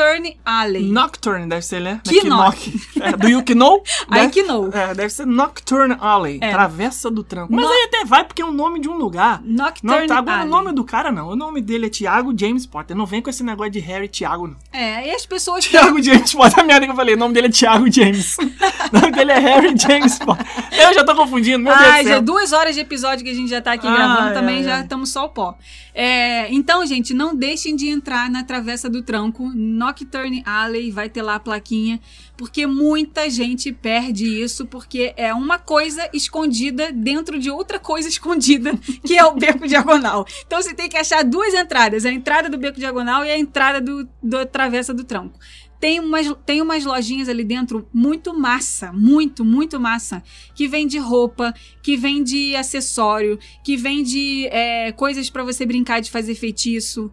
Nocturne 0.00 0.36
Alley. 0.44 0.82
Nocturne 0.90 1.46
deve 1.48 1.62
ser, 1.62 1.80
né? 1.80 2.00
Knock. 2.24 2.80
É, 3.00 3.12
do 3.16 3.28
you 3.28 3.42
know? 3.54 3.82
I 4.10 4.26
Deve- 4.28 4.42
know. 4.44 4.70
É, 4.72 4.94
deve 4.94 5.10
ser 5.10 5.26
Nocturne 5.26 5.96
Alley. 6.00 6.38
É. 6.40 6.50
Travessa 6.50 7.10
do 7.10 7.22
Tranco. 7.22 7.52
Mas 7.52 7.64
No- 7.64 7.70
aí 7.70 7.84
até 7.88 8.04
vai 8.04 8.24
porque 8.24 8.40
é 8.40 8.44
o 8.44 8.52
nome 8.52 8.80
de 8.80 8.88
um 8.88 8.94
lugar. 8.96 9.40
Não, 9.44 9.66
Nocturne 9.66 10.06
tá, 10.06 10.18
agora 10.18 10.36
o 10.38 10.40
Alley. 10.40 10.50
nome 10.50 10.72
do 10.72 10.84
cara 10.84 11.12
não. 11.12 11.28
O 11.28 11.36
nome 11.36 11.60
dele 11.60 11.86
é 11.86 11.88
Thiago 11.90 12.32
James 12.38 12.66
Potter. 12.66 12.96
Não 12.96 13.04
vem 13.06 13.20
com 13.20 13.28
esse 13.30 13.42
negócio 13.42 13.72
de 13.72 13.78
Harry 13.80 14.08
Thiago, 14.08 14.46
não. 14.48 14.56
É, 14.72 15.08
e 15.08 15.14
as 15.14 15.26
pessoas 15.26 15.64
que 15.66 15.70
Thiago 15.72 16.02
James 16.02 16.32
Potter, 16.32 16.60
a 16.60 16.62
merda 16.64 16.86
que 16.86 16.92
eu 16.92 16.96
falei. 16.96 17.14
O 17.14 17.18
nome 17.18 17.34
dele 17.34 17.48
é 17.48 17.50
Thiago 17.50 17.90
James. 17.90 18.36
o 18.40 18.94
nome 19.00 19.10
dele 19.12 19.32
é 19.32 19.38
Harry 19.38 19.74
James 19.76 20.18
Potter. 20.18 20.46
Eu 20.72 20.94
já 20.94 21.04
tô 21.04 21.14
confundindo, 21.14 21.58
meu 21.58 21.76
Deus 21.76 21.88
Ai, 21.88 22.02
do 22.02 22.08
já 22.08 22.14
céu. 22.14 22.22
duas 22.22 22.52
horas 22.52 22.74
de 22.74 22.80
episódio 22.80 23.24
que 23.24 23.30
a 23.30 23.34
gente 23.34 23.48
já 23.50 23.60
tá 23.60 23.72
aqui 23.72 23.86
Ai, 23.86 23.94
gravando, 23.94 24.34
também 24.34 24.56
ai, 24.58 24.64
já 24.64 24.80
estamos 24.80 25.10
só 25.10 25.26
o 25.26 25.28
pó. 25.28 25.56
É, 25.92 26.52
então, 26.52 26.86
gente, 26.86 27.12
não 27.12 27.34
deixem 27.34 27.74
de 27.74 27.88
entrar 27.88 28.30
na 28.30 28.44
Travessa 28.44 28.88
do 28.88 29.02
Tranco, 29.02 29.50
Nocturne 29.90 30.42
Alley, 30.46 30.90
vai 30.90 31.08
ter 31.08 31.22
lá 31.22 31.34
a 31.34 31.40
plaquinha, 31.40 32.00
porque 32.36 32.66
muita 32.66 33.28
gente 33.28 33.72
perde 33.72 34.24
isso, 34.24 34.64
porque 34.66 35.12
é 35.16 35.34
uma 35.34 35.58
coisa 35.58 36.08
escondida 36.12 36.92
dentro 36.92 37.38
de 37.38 37.50
outra 37.50 37.78
coisa 37.78 38.08
escondida, 38.08 38.72
que 39.04 39.16
é 39.16 39.24
o 39.24 39.34
Beco 39.34 39.66
Diagonal. 39.66 40.24
Então 40.46 40.62
você 40.62 40.72
tem 40.72 40.88
que 40.88 40.96
achar 40.96 41.24
duas 41.24 41.52
entradas, 41.54 42.06
a 42.06 42.12
entrada 42.12 42.48
do 42.48 42.56
Beco 42.56 42.78
Diagonal 42.78 43.24
e 43.24 43.30
a 43.30 43.38
entrada 43.38 43.80
do, 43.80 44.08
do 44.22 44.46
Travessa 44.46 44.94
do 44.94 45.04
Tranco. 45.04 45.38
Tem 45.80 45.98
umas, 45.98 46.26
tem 46.44 46.60
umas 46.60 46.84
lojinhas 46.84 47.28
ali 47.28 47.42
dentro 47.42 47.88
muito 47.92 48.38
massa, 48.38 48.92
muito, 48.92 49.44
muito 49.44 49.80
massa, 49.80 50.22
que 50.54 50.68
vende 50.68 50.98
roupa, 50.98 51.54
que 51.82 51.96
vende 51.96 52.54
acessório, 52.54 53.38
que 53.64 53.78
vende 53.78 54.46
é, 54.48 54.92
coisas 54.92 55.30
pra 55.30 55.42
você 55.42 55.64
brincar 55.64 56.00
de 56.00 56.10
fazer 56.10 56.34
feitiço. 56.34 57.10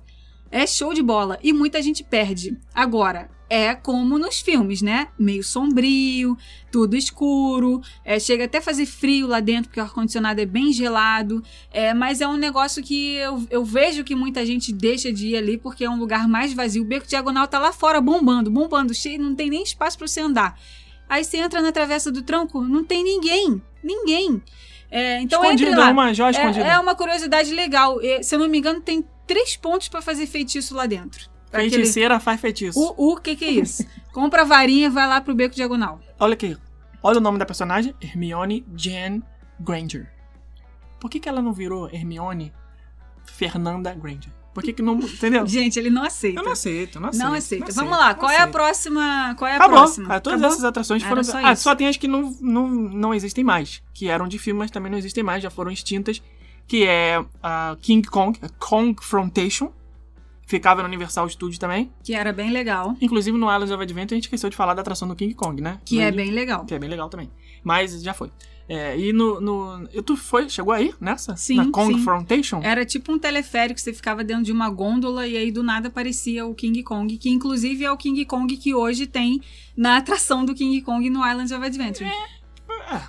É 0.51 0.65
show 0.65 0.93
de 0.93 1.01
bola. 1.01 1.39
E 1.43 1.51
muita 1.53 1.81
gente 1.81 2.03
perde. 2.03 2.57
Agora, 2.73 3.29
é 3.49 3.73
como 3.73 4.17
nos 4.17 4.39
filmes, 4.41 4.81
né? 4.81 5.07
Meio 5.17 5.43
sombrio, 5.43 6.37
tudo 6.71 6.95
escuro. 6.95 7.81
é, 8.03 8.19
chega 8.19 8.45
até 8.45 8.57
a 8.57 8.61
fazer 8.61 8.85
frio 8.85 9.27
lá 9.27 9.39
dentro, 9.39 9.69
porque 9.69 9.79
o 9.79 9.83
ar-condicionado 9.83 10.41
é 10.41 10.45
bem 10.45 10.73
gelado. 10.73 11.41
É, 11.71 11.93
mas 11.93 12.19
é 12.19 12.27
um 12.27 12.37
negócio 12.37 12.83
que 12.83 13.15
eu, 13.15 13.45
eu 13.49 13.63
vejo 13.63 14.03
que 14.03 14.15
muita 14.15 14.45
gente 14.45 14.73
deixa 14.73 15.11
de 15.11 15.29
ir 15.29 15.37
ali, 15.37 15.57
porque 15.57 15.85
é 15.85 15.89
um 15.89 15.97
lugar 15.97 16.27
mais 16.27 16.53
vazio. 16.53 16.83
O 16.83 16.85
beco 16.85 17.07
diagonal 17.07 17.47
tá 17.47 17.59
lá 17.59 17.71
fora 17.71 18.01
bombando, 18.01 18.51
bombando, 18.51 18.93
cheio, 18.93 19.21
não 19.21 19.33
tem 19.33 19.49
nem 19.49 19.63
espaço 19.63 19.97
pra 19.97 20.07
você 20.07 20.19
andar. 20.19 20.59
Aí 21.09 21.23
você 21.23 21.37
entra 21.37 21.61
na 21.61 21.71
travessa 21.71 22.11
do 22.11 22.21
tronco, 22.21 22.61
não 22.61 22.83
tem 22.83 23.03
ninguém. 23.03 23.61
Ninguém. 23.81 24.41
É, 24.91 25.21
então 25.21 25.43
entre 25.43 25.65
escondido, 25.65 25.79
lá. 25.79 25.89
é 25.89 25.91
uma 25.91 26.11
escondida. 26.11 26.65
É, 26.65 26.71
é 26.71 26.79
uma 26.79 26.95
curiosidade 26.95 27.53
legal. 27.53 27.97
Se 28.21 28.35
eu 28.35 28.39
não 28.39 28.49
me 28.49 28.57
engano, 28.57 28.81
tem 28.81 29.05
três 29.27 29.55
pontos 29.55 29.89
pra 29.89 30.01
fazer 30.01 30.25
feitiço 30.25 30.73
lá 30.73 30.85
dentro. 30.85 31.29
Pra 31.51 31.61
aquele- 31.61 31.75
Feiticeira 31.75 32.19
faz 32.19 32.41
feitiço. 32.41 32.79
O, 32.79 33.13
o 33.13 33.17
que 33.17 33.35
que 33.35 33.45
é 33.45 33.51
isso? 33.51 33.85
Compra 34.13 34.41
a 34.41 34.45
varinha, 34.45 34.89
vai 34.89 35.07
lá 35.07 35.21
pro 35.21 35.35
beco 35.35 35.55
diagonal. 35.55 35.99
Olha 36.19 36.33
aqui. 36.33 36.57
Olha 37.03 37.19
o 37.19 37.21
nome 37.21 37.37
da 37.37 37.45
personagem. 37.45 37.93
Hermione 38.01 38.65
Jan 38.75 39.21
Granger. 39.59 40.11
Por 40.99 41.09
que, 41.09 41.19
que 41.19 41.29
ela 41.29 41.41
não 41.41 41.53
virou 41.53 41.87
Hermione 41.89 42.51
Fernanda 43.25 43.93
Granger? 43.93 44.31
Por 44.53 44.63
que 44.63 44.73
que 44.73 44.81
não... 44.81 44.95
Entendeu? 44.95 45.45
Gente, 45.45 45.77
ele 45.77 45.91
não 45.91 46.03
aceita. 46.03 46.39
Eu 46.39 46.43
não 46.43 46.51
aceito, 46.51 46.99
não 46.99 47.09
aceito. 47.09 47.27
Não 47.27 47.33
aceita. 47.35 47.71
Vamos 47.73 47.91
lá, 47.91 48.15
qual 48.15 48.31
é 48.31 48.39
a 48.39 48.47
próxima? 48.47 49.35
Qual 49.37 49.47
é 49.47 49.53
a 49.53 49.57
Acabou. 49.57 49.77
próxima? 49.77 50.15
Ah, 50.15 50.19
todas 50.19 50.39
Acabou? 50.39 50.53
essas 50.53 50.63
atrações 50.65 51.03
foram. 51.03 51.23
só 51.23 51.37
ah, 51.37 51.53
isso. 51.53 51.61
só 51.61 51.75
tem 51.75 51.87
as 51.87 51.95
que 51.95 52.07
não, 52.07 52.35
não, 52.41 52.67
não 52.67 53.13
existem 53.13 53.43
mais. 53.43 53.83
Que 53.93 54.09
eram 54.09 54.27
de 54.27 54.39
filme, 54.39 54.59
mas 54.59 54.71
também 54.71 54.91
não 54.91 54.97
existem 54.97 55.23
mais, 55.23 55.43
já 55.43 55.51
foram 55.51 55.71
extintas. 55.71 56.23
Que 56.67 56.85
é 56.85 57.23
a 57.41 57.77
King 57.81 58.07
Kong, 58.07 58.37
a 58.41 58.49
Confrontation. 58.49 59.71
Ficava 60.45 60.81
no 60.81 60.87
Universal 60.87 61.27
Studios 61.29 61.57
também. 61.57 61.91
Que 62.03 62.13
era 62.13 62.31
bem 62.31 62.51
legal. 62.51 62.95
Inclusive 63.01 63.37
no 63.37 63.47
Islands 63.51 63.71
of 63.71 63.81
Adventure 63.83 64.13
a 64.13 64.17
gente 64.17 64.25
esqueceu 64.25 64.49
de 64.49 64.55
falar 64.55 64.73
da 64.73 64.81
atração 64.81 65.07
do 65.07 65.15
King 65.15 65.33
Kong, 65.33 65.61
né? 65.61 65.79
Que 65.83 65.97
Mas- 65.97 66.05
é 66.05 66.11
bem 66.11 66.31
legal. 66.31 66.65
Que 66.65 66.73
é 66.73 66.79
bem 66.79 66.89
legal 66.89 67.09
também. 67.09 67.29
Mas 67.63 68.01
já 68.01 68.13
foi. 68.13 68.31
É, 68.69 68.97
e 68.99 69.13
no, 69.13 69.39
no. 69.39 69.87
Tu 70.03 70.17
foi? 70.17 70.49
Chegou 70.49 70.73
aí 70.73 70.93
nessa? 70.99 71.35
Sim, 71.37 71.55
Na 71.55 71.63
sim. 71.65 71.71
Confrontation? 71.71 72.61
Era 72.61 72.85
tipo 72.85 73.13
um 73.13 73.19
teleférico, 73.19 73.79
você 73.79 73.93
ficava 73.93 74.23
dentro 74.25 74.43
de 74.43 74.51
uma 74.51 74.69
gôndola 74.69 75.25
e 75.25 75.37
aí 75.37 75.51
do 75.51 75.63
nada 75.63 75.87
aparecia 75.87 76.45
o 76.45 76.53
King 76.53 76.83
Kong, 76.83 77.17
que 77.17 77.29
inclusive 77.29 77.85
é 77.85 77.91
o 77.91 77.95
King 77.97 78.25
Kong 78.25 78.57
que 78.57 78.73
hoje 78.75 79.07
tem 79.07 79.41
na 79.75 79.95
atração 79.97 80.43
do 80.43 80.53
King 80.53 80.81
Kong 80.81 81.09
no 81.09 81.25
Islands 81.25 81.51
of 81.53 81.65
Adventure. 81.65 82.09
É, 82.09 83.01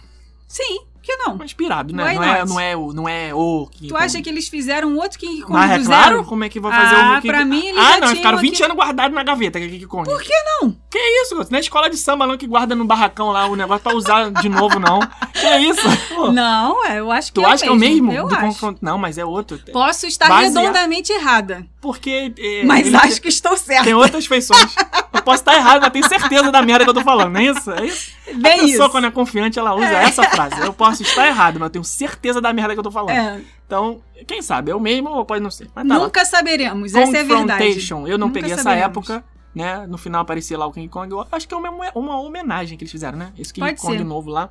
Sim, 0.46 0.86
que 1.08 1.16
não? 1.16 1.38
inspirado, 1.42 1.94
né? 1.94 2.04
Não 2.14 2.22
é, 2.22 2.44
não, 2.44 2.60
é 2.60 2.76
o, 2.76 2.92
não 2.92 3.08
é 3.08 3.34
o 3.34 3.66
King 3.70 3.88
Tu 3.88 3.94
Kong. 3.94 4.04
acha 4.04 4.20
que 4.20 4.28
eles 4.28 4.46
fizeram 4.48 4.94
outro 4.96 5.18
King 5.18 5.40
Kong 5.40 5.52
Mas 5.54 5.70
é 5.70 5.78
do 5.78 5.84
claro, 5.86 6.10
zero? 6.16 6.24
como 6.24 6.44
é 6.44 6.48
que 6.50 6.60
vai 6.60 6.70
fazer 6.70 6.94
Ah, 6.96 7.10
o 7.18 7.20
King 7.22 7.28
pra 7.28 7.44
mim, 7.44 7.66
eles 7.66 7.78
Ah, 7.82 7.92
já 7.94 8.00
não, 8.00 8.08
ficaram 8.08 8.38
20 8.38 8.54
aqui- 8.54 8.62
anos 8.64 8.76
guardados 8.76 9.14
na 9.14 9.22
gaveta, 9.22 9.58
King 9.58 9.86
Kong. 9.86 10.08
Por 10.08 10.20
que 10.22 10.32
não? 10.60 10.76
Que 10.90 10.98
isso? 11.22 11.34
Não 11.50 11.56
é 11.56 11.60
escola 11.60 11.88
de 11.88 11.96
samba 11.96 12.26
não 12.26 12.36
que 12.36 12.46
guarda 12.46 12.74
no 12.74 12.84
barracão 12.84 13.30
lá 13.30 13.46
o 13.46 13.56
negócio 13.56 13.82
pra 13.82 13.94
usar 13.94 14.30
de 14.30 14.48
novo, 14.48 14.78
não. 14.78 15.00
Que 15.32 15.46
é 15.46 15.60
isso? 15.60 15.82
Pô, 16.14 16.30
Não, 16.32 16.84
é, 16.84 16.98
eu 17.00 17.10
acho 17.10 17.28
que 17.32 17.40
tu 17.40 17.46
é 17.46 17.50
acha 17.52 17.62
que 17.64 17.68
é 17.68 17.72
o 17.72 17.76
mesmo? 17.76 18.12
Eu 18.12 18.28
do 18.28 18.34
acho. 18.34 18.44
confronto? 18.46 18.78
Não, 18.82 18.98
mas 18.98 19.16
é 19.18 19.24
outro. 19.24 19.58
Posso 19.72 20.06
estar 20.06 20.28
Baseado- 20.28 20.54
redondamente 20.56 21.12
errada, 21.12 21.66
Porque. 21.80 22.32
é, 22.38 22.64
mas 22.64 22.92
acho 22.94 23.20
que 23.22 23.28
estou 23.28 23.56
certa. 23.56 23.84
Tem 23.84 23.94
outras 23.94 24.26
feições. 24.26 24.74
Eu 25.12 25.22
posso 25.22 25.38
estar 25.42 25.54
errado, 25.54 25.80
mas 25.80 25.90
tenho 25.92 26.08
certeza 26.08 26.50
da 26.52 26.60
merda 26.62 26.84
que 26.84 26.90
eu 26.90 26.94
tô 26.94 27.02
falando, 27.02 27.32
não 27.32 27.40
é 27.40 27.44
isso? 27.44 27.70
É 27.70 27.86
isso? 27.86 28.17
A 28.30 28.38
Bem 28.38 28.60
pessoa, 28.60 28.66
isso. 28.86 28.90
quando 28.90 29.06
é 29.06 29.10
confiante, 29.10 29.58
ela 29.58 29.74
usa 29.74 29.86
essa 29.86 30.22
frase. 30.24 30.60
Eu 30.60 30.72
posso 30.72 31.02
estar 31.02 31.26
errado, 31.26 31.54
mas 31.58 31.66
eu 31.66 31.70
tenho 31.70 31.84
certeza 31.84 32.40
da 32.40 32.52
merda 32.52 32.74
que 32.74 32.78
eu 32.78 32.82
tô 32.84 32.90
falando. 32.90 33.10
É, 33.16 33.40
Então, 33.66 34.00
quem 34.26 34.40
sabe? 34.42 34.70
É 34.70 34.74
o 34.74 34.80
mesmo 34.80 35.08
ou 35.10 35.24
pode 35.24 35.42
não 35.42 35.50
ser. 35.50 35.68
Mas 35.74 35.86
tá 35.86 35.96
lá. 35.98 36.04
nunca 36.04 36.24
saberemos, 36.24 36.94
essa 36.94 37.16
é 37.16 37.20
a 37.20 37.24
verdade. 37.24 37.88
Eu 37.90 38.18
não 38.18 38.28
Nunca 38.28 38.34
peguei 38.40 38.52
essa 38.52 38.62
saberemos. 38.62 38.86
época, 38.90 39.24
né? 39.54 39.86
No 39.86 39.98
final 39.98 40.20
aparecia 40.22 40.58
lá 40.58 40.66
o 40.66 40.72
King 40.72 40.88
Kong. 40.88 41.10
Eu 41.12 41.26
acho 41.30 41.46
que 41.48 41.54
é 41.54 41.56
uma, 41.56 41.70
uma 41.94 42.20
homenagem 42.20 42.76
que 42.78 42.84
eles 42.84 42.92
fizeram, 42.92 43.18
né? 43.18 43.32
Esse 43.38 43.52
King 43.52 43.66
Pode 43.66 43.80
Kong 43.80 43.98
ser. 43.98 44.04
novo 44.04 44.30
lá. 44.30 44.50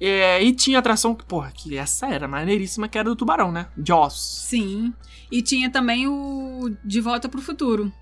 É, 0.00 0.42
e 0.42 0.52
tinha 0.52 0.78
atração, 0.80 1.14
porra, 1.14 1.52
que 1.54 1.76
essa 1.78 2.06
era 2.08 2.26
maneiríssima, 2.26 2.88
que 2.88 2.98
era 2.98 3.08
do 3.08 3.14
tubarão, 3.16 3.52
né? 3.52 3.66
Jaws. 3.78 4.44
Sim. 4.48 4.92
E 5.30 5.40
tinha 5.40 5.70
também 5.70 6.06
o 6.08 6.70
De 6.84 7.00
Volta 7.00 7.28
pro 7.28 7.40
Futuro. 7.40 7.92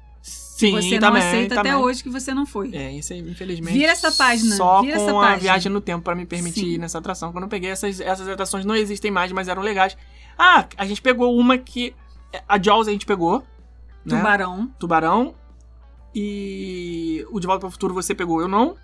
Sim, 0.66 0.72
você 0.72 0.98
não 0.98 1.08
também, 1.08 1.22
aceita 1.22 1.54
também. 1.56 1.72
até 1.72 1.80
hoje 1.80 2.02
que 2.02 2.08
você 2.08 2.32
não 2.34 2.44
foi. 2.46 2.74
É, 2.74 2.92
isso 2.92 3.12
aí, 3.12 3.20
infelizmente. 3.20 3.72
Vira 3.76 3.92
essa 3.92 4.10
página, 4.12 4.56
Só 4.56 4.80
vira 4.82 4.96
com 4.96 5.02
essa 5.02 5.10
a 5.10 5.20
página. 5.20 5.38
viagem 5.38 5.70
no 5.72 5.80
tempo 5.80 6.02
pra 6.02 6.14
me 6.14 6.24
permitir 6.26 6.60
Sim. 6.60 6.66
ir 6.72 6.78
nessa 6.78 6.98
atração. 6.98 7.32
Quando 7.32 7.44
eu 7.44 7.50
peguei 7.50 7.70
essas, 7.70 8.00
essas 8.00 8.26
atrações 8.28 8.64
não 8.64 8.74
existem 8.74 9.10
mais, 9.10 9.30
mas 9.32 9.48
eram 9.48 9.62
legais. 9.62 9.96
Ah, 10.38 10.66
a 10.76 10.86
gente 10.86 11.02
pegou 11.02 11.36
uma 11.36 11.58
que. 11.58 11.94
A 12.48 12.60
Jaws 12.60 12.88
a 12.88 12.92
gente 12.92 13.04
pegou. 13.06 13.44
Né? 14.04 14.16
Tubarão. 14.16 14.70
Tubarão. 14.78 15.34
E 16.14 17.26
o 17.30 17.40
De 17.40 17.46
Volta 17.46 17.60
para 17.60 17.68
o 17.68 17.70
Futuro 17.70 17.94
você 17.94 18.14
pegou, 18.14 18.40
eu 18.40 18.48
não. 18.48 18.76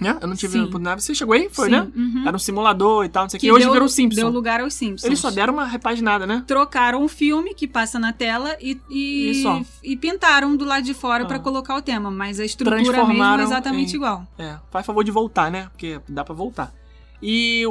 Né? 0.00 0.18
Eu 0.20 0.26
não 0.26 0.34
tive 0.34 0.54
Sim. 0.54 0.60
oportunidade. 0.62 1.04
Você 1.04 1.14
chegou 1.14 1.34
aí? 1.34 1.48
Foi, 1.52 1.66
Sim, 1.66 1.70
né? 1.76 1.88
uhum. 1.94 2.24
Era 2.26 2.36
um 2.36 2.38
simulador 2.38 3.04
e 3.04 3.08
tal, 3.08 3.22
não 3.24 3.30
sei 3.30 3.38
o 3.38 3.40
que. 3.40 3.46
E 3.46 3.52
hoje 3.52 3.64
deu, 3.64 3.72
virou 3.72 3.86
o 3.86 3.88
Simpson. 3.88 4.20
Deu 4.22 4.28
lugar 4.28 4.60
aos 4.60 4.74
Simpsons. 4.74 5.04
Eles 5.04 5.20
só 5.20 5.30
deram 5.30 5.52
uma 5.54 5.64
repaginada, 5.66 6.26
né? 6.26 6.42
Trocaram 6.46 7.04
o 7.04 7.08
filme 7.08 7.54
que 7.54 7.68
passa 7.68 7.96
na 7.98 8.12
tela 8.12 8.56
e, 8.60 8.80
e, 8.90 9.44
E 9.44 9.92
e 9.92 9.96
pintaram 9.96 10.56
do 10.56 10.64
lado 10.64 10.82
de 10.84 10.94
fora 10.94 11.22
Ah. 11.22 11.26
pra 11.26 11.38
colocar 11.38 11.76
o 11.76 11.82
tema. 11.82 12.10
Mas 12.10 12.40
a 12.40 12.44
estrutura 12.44 12.76
mesmo 13.06 13.22
é 13.22 13.42
exatamente 13.42 13.92
em- 13.92 13.96
igual. 13.96 14.26
É, 14.36 14.56
faz 14.70 14.84
favor 14.84 15.04
de 15.04 15.12
voltar, 15.12 15.48
né? 15.50 15.68
Porque 15.70 16.00
dá 16.08 16.24
pra 16.24 16.34
voltar. 16.34 16.72
E 17.22 17.64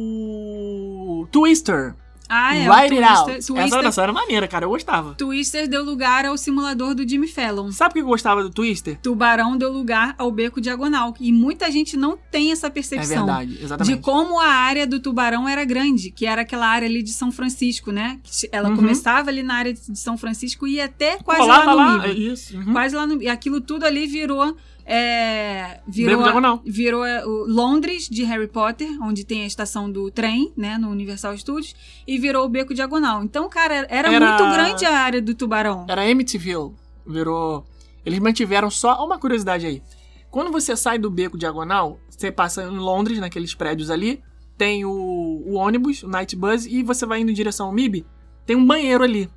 o. 0.00 1.26
Twister. 1.30 1.94
Ah, 2.32 2.54
é. 2.56 2.60
Ride 2.60 2.94
It 2.94 3.02
Out. 3.04 3.32
Twister, 3.32 3.56
Essa 3.58 3.76
atração 3.78 4.04
era 4.04 4.12
maneira, 4.12 4.46
cara. 4.46 4.64
Eu 4.64 4.70
gostava. 4.70 5.14
Twister 5.14 5.68
deu 5.68 5.84
lugar 5.84 6.24
ao 6.24 6.38
simulador 6.38 6.94
do 6.94 7.06
Jimmy 7.06 7.26
Fallon. 7.26 7.72
Sabe 7.72 7.90
o 7.90 7.92
que 7.94 8.00
eu 8.00 8.06
gostava 8.06 8.42
do 8.42 8.50
Twister? 8.50 8.98
Tubarão 9.02 9.56
deu 9.58 9.72
lugar 9.72 10.14
ao 10.16 10.30
beco 10.30 10.60
diagonal. 10.60 11.12
E 11.18 11.32
muita 11.32 11.70
gente 11.70 11.96
não 11.96 12.16
tem 12.30 12.52
essa 12.52 12.68
É 12.68 12.70
percepção. 12.70 13.26
verdade, 13.26 13.56
De 13.56 13.64
exatamente. 13.64 14.00
como 14.00 14.38
a 14.40 14.46
área 14.46 14.86
do 14.86 15.00
tubarão 15.00 15.48
era 15.48 15.64
grande, 15.64 16.10
que 16.12 16.24
era 16.24 16.42
aquela 16.42 16.68
área 16.68 16.86
ali 16.86 17.02
de 17.02 17.10
São 17.12 17.32
Francisco, 17.32 17.90
né? 17.90 18.20
Ela 18.52 18.68
Uhum. 18.70 18.76
começava 18.76 19.28
ali 19.30 19.42
na 19.42 19.54
área 19.54 19.72
de 19.74 19.98
São 19.98 20.16
Francisco 20.16 20.66
e 20.68 20.74
ia 20.76 20.84
até 20.84 21.16
quase 21.18 21.46
lá 21.48 21.64
no 21.66 21.74
lá, 21.74 22.06
isso. 22.08 22.56
uhum. 22.56 22.72
Quase 22.72 22.94
lá 22.94 23.06
no. 23.06 23.20
E 23.20 23.28
aquilo 23.28 23.60
tudo 23.60 23.84
ali 23.84 24.06
virou. 24.06 24.56
É, 24.92 25.80
virou 25.86 26.10
Beco 26.16 26.22
diagonal. 26.24 26.62
virou 26.66 27.04
é, 27.04 27.24
o 27.24 27.46
Londres 27.46 28.08
de 28.08 28.24
Harry 28.24 28.48
Potter, 28.48 28.88
onde 29.02 29.24
tem 29.24 29.42
a 29.42 29.46
estação 29.46 29.90
do 29.90 30.10
trem, 30.10 30.52
né, 30.56 30.76
no 30.78 30.90
Universal 30.90 31.36
Studios, 31.38 31.74
e 32.06 32.18
virou 32.18 32.44
o 32.44 32.48
Beco 32.48 32.74
Diagonal. 32.74 33.22
Então, 33.22 33.48
cara, 33.48 33.86
era, 33.88 34.12
Era- 34.12 34.26
muito 34.38 34.52
grande 34.52 34.84
a 34.84 34.98
área 34.98 35.22
do 35.22 35.32
Tubarão. 35.34 35.86
Era 35.88 36.02
Amityville. 36.10 36.72
Virou. 37.06 37.64
Eles 38.04 38.18
mantiveram 38.18 38.68
só. 38.70 39.04
Uma 39.04 39.18
curiosidade 39.18 39.64
aí. 39.66 39.82
Quando 40.30 40.50
você 40.50 40.76
sai 40.76 40.98
do 40.98 41.10
beco 41.10 41.36
diagonal, 41.38 41.98
você 42.08 42.30
passa 42.32 42.62
em 42.62 42.76
Londres, 42.78 43.18
naqueles 43.18 43.54
prédios 43.54 43.90
ali. 43.90 44.22
Tem 44.56 44.84
o, 44.84 44.90
o 44.90 45.54
ônibus, 45.54 46.02
o 46.02 46.08
Night 46.08 46.36
Bus, 46.36 46.66
e 46.66 46.82
você 46.82 47.04
vai 47.06 47.20
indo 47.20 47.30
em 47.30 47.34
direção 47.34 47.66
ao 47.66 47.72
MIB. 47.72 48.04
Tem 48.46 48.54
um 48.56 48.66
banheiro 48.66 49.02
ali. 49.04 49.28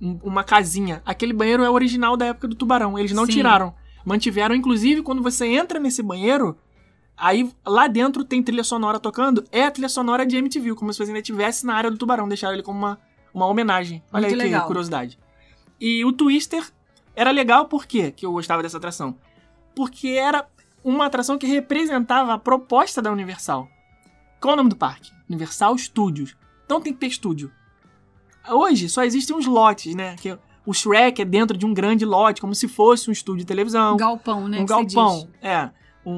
um- 0.00 0.18
uma 0.22 0.44
casinha. 0.44 1.00
Aquele 1.06 1.32
banheiro 1.32 1.62
é 1.64 1.70
original 1.70 2.16
da 2.18 2.26
época 2.26 2.46
do 2.48 2.54
tubarão. 2.54 2.98
Eles 2.98 3.12
não 3.12 3.24
Sim. 3.24 3.32
tiraram. 3.32 3.72
Mantiveram, 4.06 4.54
inclusive, 4.54 5.02
quando 5.02 5.20
você 5.20 5.46
entra 5.46 5.80
nesse 5.80 6.00
banheiro. 6.00 6.56
Aí 7.16 7.50
lá 7.66 7.88
dentro 7.88 8.24
tem 8.24 8.40
trilha 8.40 8.62
sonora 8.62 9.00
tocando. 9.00 9.44
É 9.50 9.64
a 9.64 9.70
trilha 9.70 9.88
sonora 9.88 10.24
de 10.24 10.36
MTV, 10.36 10.76
como 10.76 10.92
se 10.92 10.98
você 11.00 11.10
ainda 11.10 11.18
estivesse 11.18 11.66
na 11.66 11.74
área 11.74 11.90
do 11.90 11.98
tubarão. 11.98 12.28
Deixaram 12.28 12.54
ele 12.54 12.62
como 12.62 12.78
uma, 12.78 13.00
uma 13.34 13.46
homenagem. 13.46 14.04
Olha 14.12 14.28
Muito 14.28 14.40
aí 14.40 14.46
que 14.46 14.52
legal. 14.52 14.66
curiosidade. 14.68 15.18
E 15.80 16.04
o 16.04 16.12
Twister 16.12 16.64
era 17.16 17.32
legal 17.32 17.66
por 17.66 17.84
quê 17.84 18.12
que 18.12 18.24
eu 18.24 18.30
gostava 18.30 18.62
dessa 18.62 18.76
atração? 18.76 19.16
Porque 19.74 20.10
era 20.10 20.46
uma 20.84 21.06
atração 21.06 21.36
que 21.36 21.46
representava 21.46 22.32
a 22.32 22.38
proposta 22.38 23.02
da 23.02 23.10
Universal. 23.10 23.68
Qual 24.40 24.52
é 24.52 24.54
o 24.54 24.56
nome 24.58 24.70
do 24.70 24.76
parque? 24.76 25.10
Universal 25.28 25.76
Studios. 25.76 26.36
Então 26.64 26.80
tem 26.80 26.92
que 26.92 27.00
ter 27.00 27.08
estúdio. 27.08 27.50
Hoje 28.48 28.88
só 28.88 29.02
existem 29.02 29.34
uns 29.34 29.46
lotes, 29.46 29.96
né? 29.96 30.14
Que 30.14 30.38
o 30.66 30.74
Shrek 30.74 31.22
é 31.22 31.24
dentro 31.24 31.56
de 31.56 31.64
um 31.64 31.72
grande 31.72 32.04
lote, 32.04 32.40
como 32.40 32.54
se 32.54 32.66
fosse 32.66 33.08
um 33.08 33.12
estúdio 33.12 33.40
de 33.40 33.46
televisão. 33.46 33.96
Galpão, 33.96 34.48
né? 34.48 34.58
um 34.60 34.66
galpão. 34.66 35.28
É. 35.40 35.70
O, 36.04 36.10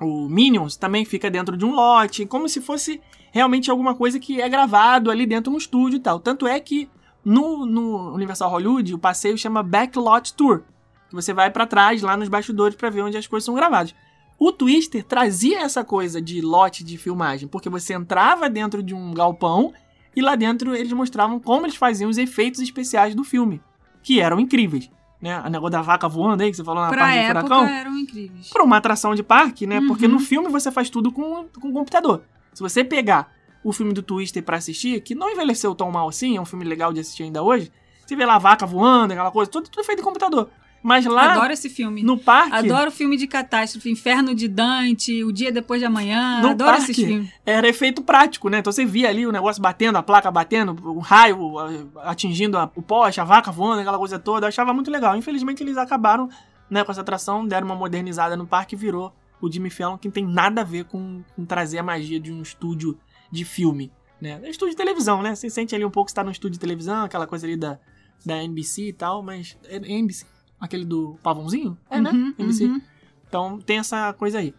o, 0.00 0.04
o 0.06 0.28
Minions 0.28 0.76
também 0.76 1.04
fica 1.04 1.28
dentro 1.28 1.56
de 1.56 1.64
um 1.64 1.74
lote, 1.74 2.24
como 2.24 2.48
se 2.48 2.60
fosse 2.60 3.00
realmente 3.32 3.70
alguma 3.70 3.94
coisa 3.94 4.20
que 4.20 4.40
é 4.40 4.48
gravado 4.48 5.10
ali 5.10 5.26
dentro 5.26 5.50
de 5.50 5.56
um 5.56 5.58
estúdio 5.58 5.96
e 5.96 6.00
tal. 6.00 6.20
Tanto 6.20 6.46
é 6.46 6.58
que 6.60 6.88
no, 7.24 7.66
no 7.66 8.14
Universal 8.14 8.50
Hollywood 8.50 8.94
o 8.94 8.98
passeio 8.98 9.36
chama 9.36 9.62
Backlot 9.62 10.32
Tour. 10.34 10.62
Que 11.08 11.14
você 11.14 11.32
vai 11.32 11.50
pra 11.50 11.66
trás, 11.66 12.02
lá 12.02 12.16
nos 12.16 12.28
bastidores, 12.28 12.76
pra 12.76 12.88
ver 12.88 13.02
onde 13.02 13.16
as 13.16 13.26
coisas 13.26 13.44
são 13.44 13.54
gravadas. 13.54 13.94
O 14.38 14.52
Twister 14.52 15.02
trazia 15.02 15.62
essa 15.62 15.82
coisa 15.82 16.20
de 16.20 16.40
lote 16.40 16.84
de 16.84 16.96
filmagem, 16.98 17.48
porque 17.48 17.68
você 17.68 17.94
entrava 17.94 18.50
dentro 18.50 18.82
de 18.82 18.94
um 18.94 19.12
galpão 19.12 19.72
e 20.16 20.20
lá 20.22 20.34
dentro 20.34 20.74
eles 20.74 20.92
mostravam 20.92 21.38
como 21.38 21.66
eles 21.66 21.76
faziam 21.76 22.08
os 22.10 22.16
efeitos 22.18 22.60
especiais 22.60 23.14
do 23.14 23.22
filme, 23.22 23.60
que 24.02 24.18
eram 24.20 24.40
incríveis. 24.40 24.90
Né? 25.20 25.34
A 25.34 25.48
negócio 25.48 25.72
da 25.72 25.82
vaca 25.82 26.08
voando 26.08 26.42
aí, 26.42 26.50
que 26.50 26.56
você 26.56 26.64
falou 26.64 26.82
na 26.82 26.88
Pra 26.88 26.98
parte 26.98 27.18
do 27.20 27.26
furacão. 27.26 27.64
eram 27.66 27.98
incríveis. 27.98 28.48
Pra 28.50 28.62
uma 28.64 28.76
atração 28.76 29.14
de 29.14 29.22
parque, 29.22 29.66
né? 29.66 29.80
Porque 29.86 30.06
Uhum. 30.06 30.12
no 30.12 30.18
filme 30.18 30.48
você 30.48 30.70
faz 30.70 30.90
tudo 30.90 31.10
com, 31.12 31.46
com 31.60 31.72
computador. 31.72 32.22
Se 32.52 32.62
você 32.62 32.82
pegar 32.84 33.32
o 33.64 33.72
filme 33.72 33.92
do 33.92 34.02
Twister 34.02 34.42
pra 34.42 34.58
assistir, 34.58 35.00
que 35.00 35.14
não 35.14 35.30
envelheceu 35.30 35.74
tão 35.74 35.90
mal 35.90 36.08
assim, 36.08 36.36
é 36.36 36.40
um 36.40 36.44
filme 36.44 36.64
legal 36.64 36.92
de 36.92 37.00
assistir 37.00 37.22
ainda 37.24 37.42
hoje, 37.42 37.72
você 38.06 38.14
vê 38.14 38.24
lá 38.26 38.36
a 38.36 38.38
vaca 38.38 38.64
voando, 38.66 39.12
aquela 39.12 39.30
coisa, 39.30 39.50
tudo, 39.50 39.68
tudo 39.68 39.82
feito 39.84 40.00
em 40.00 40.04
computador. 40.04 40.50
Mas 40.86 41.04
lá 41.04 41.32
Adoro 41.32 41.52
esse 41.52 41.68
filme. 41.68 42.02
no 42.04 42.16
parque, 42.16 42.54
Adoro 42.54 42.92
filme 42.92 43.16
de 43.16 43.26
catástrofe, 43.26 43.90
Inferno 43.90 44.34
de 44.36 44.46
Dante, 44.46 45.24
O 45.24 45.32
Dia 45.32 45.50
Depois 45.50 45.80
de 45.80 45.84
Amanhã. 45.86 46.40
No 46.40 46.50
Adoro 46.50 46.76
parque. 46.76 46.92
esses 46.92 47.04
filmes. 47.04 47.28
era 47.44 47.68
efeito 47.68 48.02
prático, 48.02 48.48
né? 48.48 48.58
Então 48.60 48.72
você 48.72 48.84
via 48.86 49.08
ali 49.08 49.26
o 49.26 49.32
negócio 49.32 49.60
batendo, 49.60 49.96
a 49.98 50.02
placa 50.02 50.30
batendo, 50.30 50.76
um 50.88 51.00
raio 51.00 51.56
atingindo 52.04 52.56
a- 52.56 52.70
o 52.76 52.82
poste, 52.82 53.20
a 53.20 53.24
vaca 53.24 53.50
voando, 53.50 53.80
aquela 53.80 53.98
coisa 53.98 54.18
toda. 54.18 54.46
Eu 54.46 54.48
achava 54.48 54.72
muito 54.72 54.90
legal. 54.90 55.16
Infelizmente 55.16 55.62
eles 55.62 55.76
acabaram 55.76 56.28
né, 56.70 56.84
com 56.84 56.92
essa 56.92 57.00
atração, 57.00 57.46
deram 57.46 57.66
uma 57.66 57.74
modernizada 57.76 58.36
no 58.36 58.46
parque 58.46 58.74
e 58.74 58.78
virou 58.78 59.12
o 59.40 59.50
Jimmy 59.52 59.70
Fallon, 59.70 59.98
que 59.98 60.08
não 60.08 60.12
tem 60.12 60.24
nada 60.24 60.60
a 60.60 60.64
ver 60.64 60.84
com, 60.84 61.22
com 61.34 61.44
trazer 61.44 61.78
a 61.78 61.82
magia 61.82 62.18
de 62.20 62.32
um 62.32 62.40
estúdio 62.42 62.96
de 63.30 63.44
filme. 63.44 63.92
Né? 64.20 64.40
É 64.42 64.48
estúdio 64.50 64.70
de 64.72 64.76
televisão, 64.76 65.20
né? 65.22 65.34
Você 65.34 65.50
sente 65.50 65.74
ali 65.74 65.84
um 65.84 65.90
pouco 65.90 66.06
que 66.06 66.12
está 66.12 66.24
no 66.24 66.30
estúdio 66.30 66.54
de 66.54 66.60
televisão, 66.60 67.04
aquela 67.04 67.26
coisa 67.26 67.44
ali 67.46 67.56
da, 67.56 67.78
da 68.24 68.42
NBC 68.42 68.88
e 68.88 68.92
tal, 68.92 69.22
mas. 69.22 69.56
É 69.64 69.76
NBC? 69.76 70.24
Aquele 70.60 70.84
do 70.84 71.18
pavãozinho? 71.22 71.76
É, 71.90 72.00
né? 72.00 72.10
Uhum, 72.10 72.34
NBC. 72.38 72.64
uhum. 72.64 72.80
Então 73.28 73.58
tem 73.58 73.78
essa 73.78 74.12
coisa 74.12 74.38
aí. 74.38 74.54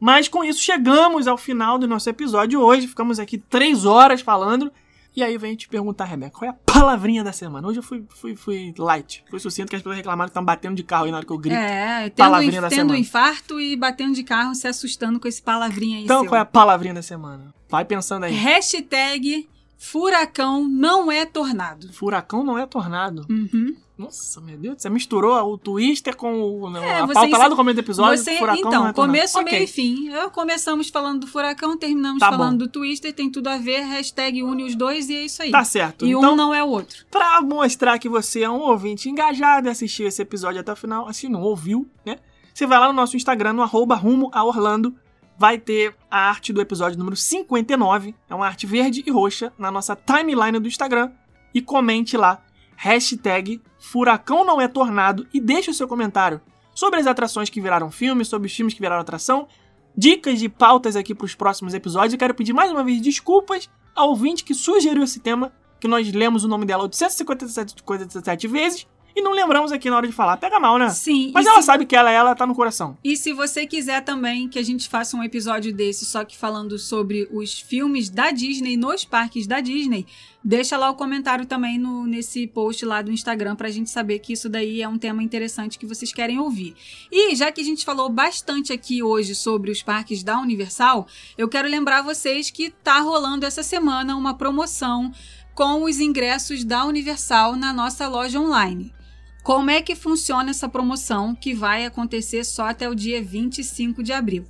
Mas 0.00 0.26
com 0.28 0.42
isso 0.42 0.60
chegamos 0.60 1.28
ao 1.28 1.36
final 1.36 1.78
do 1.78 1.86
nosso 1.86 2.08
episódio 2.10 2.60
hoje. 2.60 2.88
Ficamos 2.88 3.18
aqui 3.20 3.38
três 3.38 3.84
horas 3.84 4.20
falando. 4.20 4.72
E 5.14 5.22
aí 5.22 5.36
vem 5.36 5.54
te 5.54 5.68
perguntar, 5.68 6.06
Rebeca, 6.06 6.38
qual 6.38 6.50
é 6.50 6.54
a 6.54 6.54
palavrinha 6.54 7.22
da 7.22 7.32
semana? 7.32 7.68
Hoje 7.68 7.78
eu 7.80 7.82
fui, 7.82 8.02
fui, 8.08 8.34
fui 8.34 8.74
light. 8.78 9.22
Fui 9.28 9.38
sucinto 9.38 9.68
que 9.68 9.76
as 9.76 9.82
pessoas 9.82 9.98
reclamaram 9.98 10.28
que 10.28 10.30
estão 10.30 10.42
batendo 10.44 10.74
de 10.74 10.82
carro 10.82 11.04
aí 11.04 11.10
na 11.10 11.18
hora 11.18 11.26
que 11.26 11.32
eu 11.32 11.36
grito. 11.36 11.54
É, 11.54 12.04
tendo, 12.04 12.16
Palavrinha 12.16 12.62
da 12.62 12.68
tendo 12.70 12.78
semana. 12.78 12.98
infarto 12.98 13.60
e 13.60 13.76
batendo 13.76 14.14
de 14.14 14.24
carro, 14.24 14.54
se 14.54 14.66
assustando 14.66 15.20
com 15.20 15.28
esse 15.28 15.42
palavrinha 15.42 15.98
aí 15.98 16.04
então 16.04 16.20
seu. 16.20 16.30
qual 16.30 16.38
é 16.38 16.40
a 16.40 16.46
palavrinha 16.46 16.94
da 16.94 17.02
semana? 17.02 17.54
Vai 17.68 17.84
pensando 17.84 18.24
aí. 18.24 18.32
Hashtag 18.34 19.46
furacão 19.82 20.68
não 20.68 21.10
é 21.10 21.26
tornado. 21.26 21.92
Furacão 21.92 22.44
não 22.44 22.56
é 22.56 22.64
tornado. 22.66 23.26
Uhum. 23.28 23.74
Nossa, 23.98 24.40
meu 24.40 24.56
Deus. 24.56 24.76
Você 24.78 24.88
misturou 24.88 25.34
o 25.52 25.58
Twister 25.58 26.16
com 26.16 26.40
o, 26.40 26.76
É, 26.76 27.00
a 27.00 27.06
pauta 27.08 27.36
lá 27.36 27.48
do 27.48 27.56
começo 27.56 27.74
do 27.74 27.80
episódio. 27.80 28.22
Você, 28.22 28.36
furacão 28.38 28.68
então, 28.68 28.88
é 28.88 28.92
começo, 28.92 29.42
meio 29.42 29.64
e 29.64 29.66
fim. 29.66 30.08
Eu 30.08 30.30
começamos 30.30 30.88
falando 30.88 31.22
do 31.22 31.26
furacão, 31.26 31.76
terminamos 31.76 32.20
Tá 32.20 32.30
falando 32.30 32.60
bom. 32.60 32.66
do 32.66 32.68
Twister, 32.68 33.12
tem 33.12 33.28
tudo 33.28 33.48
a 33.48 33.58
ver, 33.58 33.80
hashtag 33.80 34.42
une 34.44 34.62
os 34.62 34.76
dois 34.76 35.10
e 35.10 35.16
é 35.16 35.24
isso 35.24 35.42
aí. 35.42 35.50
Tá 35.50 35.64
certo. 35.64 36.06
e 36.06 36.12
então, 36.12 36.32
um 36.32 36.36
não 36.36 36.54
é 36.54 36.62
o 36.62 36.68
outro. 36.68 37.04
Pra 37.10 37.40
mostrar 37.42 37.98
que 37.98 38.08
você 38.08 38.42
é 38.42 38.50
um 38.50 38.60
ouvinte 38.60 39.10
engajado 39.10 39.66
e 39.66 39.70
assistiu 39.70 40.06
esse 40.06 40.22
episódio 40.22 40.60
até 40.60 40.72
o 40.72 40.76
final, 40.76 41.08
assim, 41.08 41.28
não 41.28 41.42
ouviu, 41.42 41.88
né? 42.06 42.18
Você 42.54 42.66
vai 42.66 42.78
lá 42.78 42.86
no 42.86 42.92
nosso 42.92 43.16
Instagram, 43.16 43.52
no 43.54 43.62
arroba 43.62 43.96
rumo 43.96 44.30
a 44.32 44.44
Orlando, 44.44 44.94
vai 45.38 45.58
ter 45.58 45.96
a 46.10 46.28
arte 46.28 46.52
do 46.52 46.60
episódio 46.60 46.98
número 46.98 47.16
59, 47.16 48.14
é 48.28 48.34
uma 48.34 48.46
arte 48.46 48.66
verde 48.66 49.02
e 49.06 49.10
roxa, 49.10 49.52
na 49.58 49.70
nossa 49.70 49.96
timeline 49.96 50.58
do 50.58 50.68
Instagram, 50.68 51.10
e 51.54 51.60
comente 51.60 52.16
lá, 52.16 52.42
hashtag 52.76 53.60
furacão 53.78 54.44
não 54.44 54.60
é 54.60 54.68
tornado, 54.68 55.26
e 55.32 55.40
deixe 55.40 55.70
o 55.70 55.74
seu 55.74 55.88
comentário 55.88 56.40
sobre 56.74 57.00
as 57.00 57.06
atrações 57.06 57.50
que 57.50 57.60
viraram 57.60 57.90
filme, 57.90 58.24
sobre 58.24 58.46
os 58.46 58.54
filmes 58.54 58.74
que 58.74 58.80
viraram 58.80 59.02
atração, 59.02 59.48
dicas 59.96 60.38
de 60.38 60.48
pautas 60.48 60.96
aqui 60.96 61.14
para 61.14 61.24
os 61.24 61.34
próximos 61.34 61.74
episódios. 61.74 62.12
Eu 62.14 62.18
quero 62.18 62.34
pedir 62.34 62.52
mais 62.52 62.70
uma 62.70 62.82
vez 62.82 63.00
desculpas 63.00 63.68
ao 63.94 64.10
ouvinte 64.10 64.44
que 64.44 64.54
sugeriu 64.54 65.02
esse 65.02 65.20
tema, 65.20 65.52
que 65.78 65.88
nós 65.88 66.10
lemos 66.12 66.44
o 66.44 66.48
nome 66.48 66.64
dela 66.64 66.84
857 66.84 68.48
vezes 68.48 68.86
e 69.14 69.22
não 69.22 69.32
lembramos 69.32 69.72
aqui 69.72 69.88
na 69.90 69.96
hora 69.96 70.06
de 70.06 70.12
falar. 70.12 70.36
Pega 70.36 70.58
mal, 70.60 70.78
né? 70.78 70.88
Sim. 70.90 71.30
Mas 71.34 71.46
ela 71.46 71.60
se- 71.60 71.66
sabe 71.66 71.86
que 71.86 71.94
ela, 71.96 72.10
ela 72.10 72.34
tá 72.34 72.46
no 72.46 72.54
coração. 72.54 72.96
E 73.04 73.16
se 73.16 73.32
você 73.32 73.66
quiser 73.66 74.02
também 74.02 74.48
que 74.48 74.58
a 74.58 74.62
gente 74.62 74.88
faça 74.88 75.16
um 75.16 75.22
episódio 75.22 75.72
desse, 75.72 76.04
só 76.04 76.24
que 76.24 76.36
falando 76.36 76.78
sobre 76.78 77.28
os 77.32 77.58
filmes 77.60 78.08
da 78.08 78.30
Disney 78.30 78.76
nos 78.76 79.04
parques 79.04 79.46
da 79.46 79.60
Disney, 79.60 80.06
deixa 80.44 80.76
lá 80.76 80.90
o 80.90 80.94
comentário 80.94 81.46
também 81.46 81.78
no, 81.78 82.04
nesse 82.06 82.46
post 82.46 82.84
lá 82.84 83.00
do 83.02 83.12
Instagram 83.12 83.54
pra 83.54 83.70
gente 83.70 83.90
saber 83.90 84.18
que 84.18 84.32
isso 84.32 84.48
daí 84.48 84.82
é 84.82 84.88
um 84.88 84.98
tema 84.98 85.22
interessante 85.22 85.78
que 85.78 85.86
vocês 85.86 86.12
querem 86.12 86.38
ouvir. 86.38 86.74
E 87.10 87.34
já 87.36 87.52
que 87.52 87.60
a 87.60 87.64
gente 87.64 87.84
falou 87.84 88.08
bastante 88.08 88.72
aqui 88.72 89.02
hoje 89.02 89.34
sobre 89.34 89.70
os 89.70 89.82
parques 89.82 90.22
da 90.22 90.38
Universal, 90.40 91.06
eu 91.38 91.48
quero 91.48 91.68
lembrar 91.68 92.02
vocês 92.02 92.50
que 92.50 92.70
tá 92.70 92.98
rolando 93.00 93.46
essa 93.46 93.62
semana 93.62 94.16
uma 94.16 94.34
promoção 94.34 95.12
com 95.54 95.84
os 95.84 96.00
ingressos 96.00 96.64
da 96.64 96.84
Universal 96.86 97.56
na 97.56 97.72
nossa 97.72 98.08
loja 98.08 98.40
online. 98.40 98.92
Como 99.42 99.70
é 99.70 99.82
que 99.82 99.96
funciona 99.96 100.50
essa 100.50 100.68
promoção 100.68 101.34
que 101.34 101.52
vai 101.52 101.84
acontecer 101.84 102.44
só 102.44 102.68
até 102.68 102.88
o 102.88 102.94
dia 102.94 103.20
25 103.20 104.00
de 104.00 104.12
abril? 104.12 104.44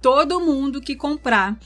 Todo 0.00 0.40
mundo 0.40 0.80
que 0.80 0.94
comprar 0.94 1.58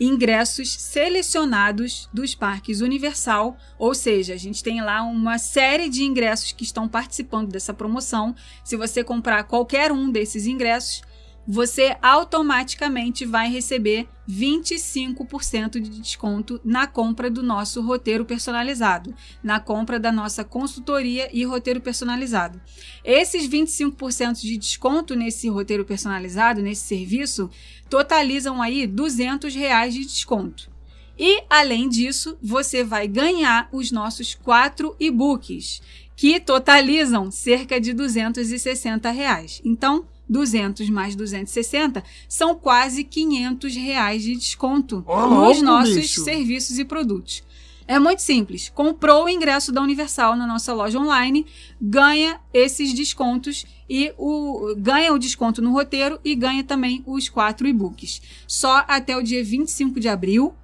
ingressos 0.00 0.72
selecionados 0.72 2.08
dos 2.12 2.34
parques 2.34 2.80
Universal, 2.80 3.58
ou 3.78 3.94
seja, 3.94 4.32
a 4.32 4.38
gente 4.38 4.62
tem 4.62 4.80
lá 4.80 5.02
uma 5.02 5.36
série 5.36 5.88
de 5.90 6.02
ingressos 6.02 6.52
que 6.52 6.64
estão 6.64 6.88
participando 6.88 7.50
dessa 7.50 7.74
promoção. 7.74 8.34
Se 8.64 8.74
você 8.74 9.04
comprar 9.04 9.44
qualquer 9.44 9.92
um 9.92 10.10
desses 10.10 10.46
ingressos, 10.46 11.02
você 11.46 11.96
automaticamente 12.00 13.24
vai 13.26 13.50
receber 13.50 14.08
25% 14.28 15.80
de 15.80 16.00
desconto 16.00 16.60
na 16.64 16.86
compra 16.86 17.30
do 17.30 17.42
nosso 17.42 17.82
roteiro 17.82 18.24
personalizado, 18.24 19.14
na 19.42 19.60
compra 19.60 20.00
da 20.00 20.10
nossa 20.10 20.42
consultoria 20.42 21.28
e 21.32 21.44
roteiro 21.44 21.80
personalizado. 21.80 22.60
Esses 23.04 23.46
25% 23.46 24.40
de 24.40 24.56
desconto 24.56 25.14
nesse 25.14 25.48
roteiro 25.48 25.84
personalizado, 25.84 26.62
nesse 26.62 26.84
serviço, 26.84 27.50
totalizam 27.90 28.62
aí 28.62 28.86
200 28.86 29.54
reais 29.54 29.92
de 29.92 30.00
desconto. 30.00 30.72
E, 31.16 31.44
além 31.48 31.88
disso, 31.88 32.36
você 32.42 32.82
vai 32.82 33.06
ganhar 33.06 33.68
os 33.70 33.92
nossos 33.92 34.34
quatro 34.34 34.96
e-books, 34.98 35.80
que 36.16 36.40
totalizam 36.40 37.30
cerca 37.30 37.80
de 37.80 37.92
260 37.92 39.10
reais. 39.10 39.60
Então, 39.64 40.06
200 40.28 40.88
mais 40.90 41.14
260 41.14 42.02
são 42.28 42.54
quase 42.54 43.04
500 43.04 43.76
reais 43.76 44.22
de 44.22 44.34
desconto 44.36 45.04
Ô, 45.06 45.26
nos 45.26 45.62
nossos 45.62 45.94
bicho. 45.94 46.22
serviços 46.22 46.78
e 46.78 46.84
produtos. 46.84 47.42
É 47.86 47.98
muito 47.98 48.20
simples. 48.20 48.70
Comprou 48.74 49.24
o 49.24 49.28
ingresso 49.28 49.70
da 49.70 49.82
Universal 49.82 50.36
na 50.36 50.46
nossa 50.46 50.72
loja 50.72 50.98
online, 50.98 51.44
ganha 51.80 52.40
esses 52.52 52.94
descontos 52.94 53.66
e 53.88 54.12
o 54.16 54.74
ganha 54.78 55.12
o 55.12 55.18
desconto 55.18 55.60
no 55.60 55.70
roteiro 55.72 56.18
e 56.24 56.34
ganha 56.34 56.64
também 56.64 57.02
os 57.06 57.28
quatro 57.28 57.68
e-books. 57.68 58.22
Só 58.46 58.84
até 58.88 59.14
o 59.16 59.22
dia 59.22 59.44
25 59.44 60.00
de 60.00 60.08
abril. 60.08 60.54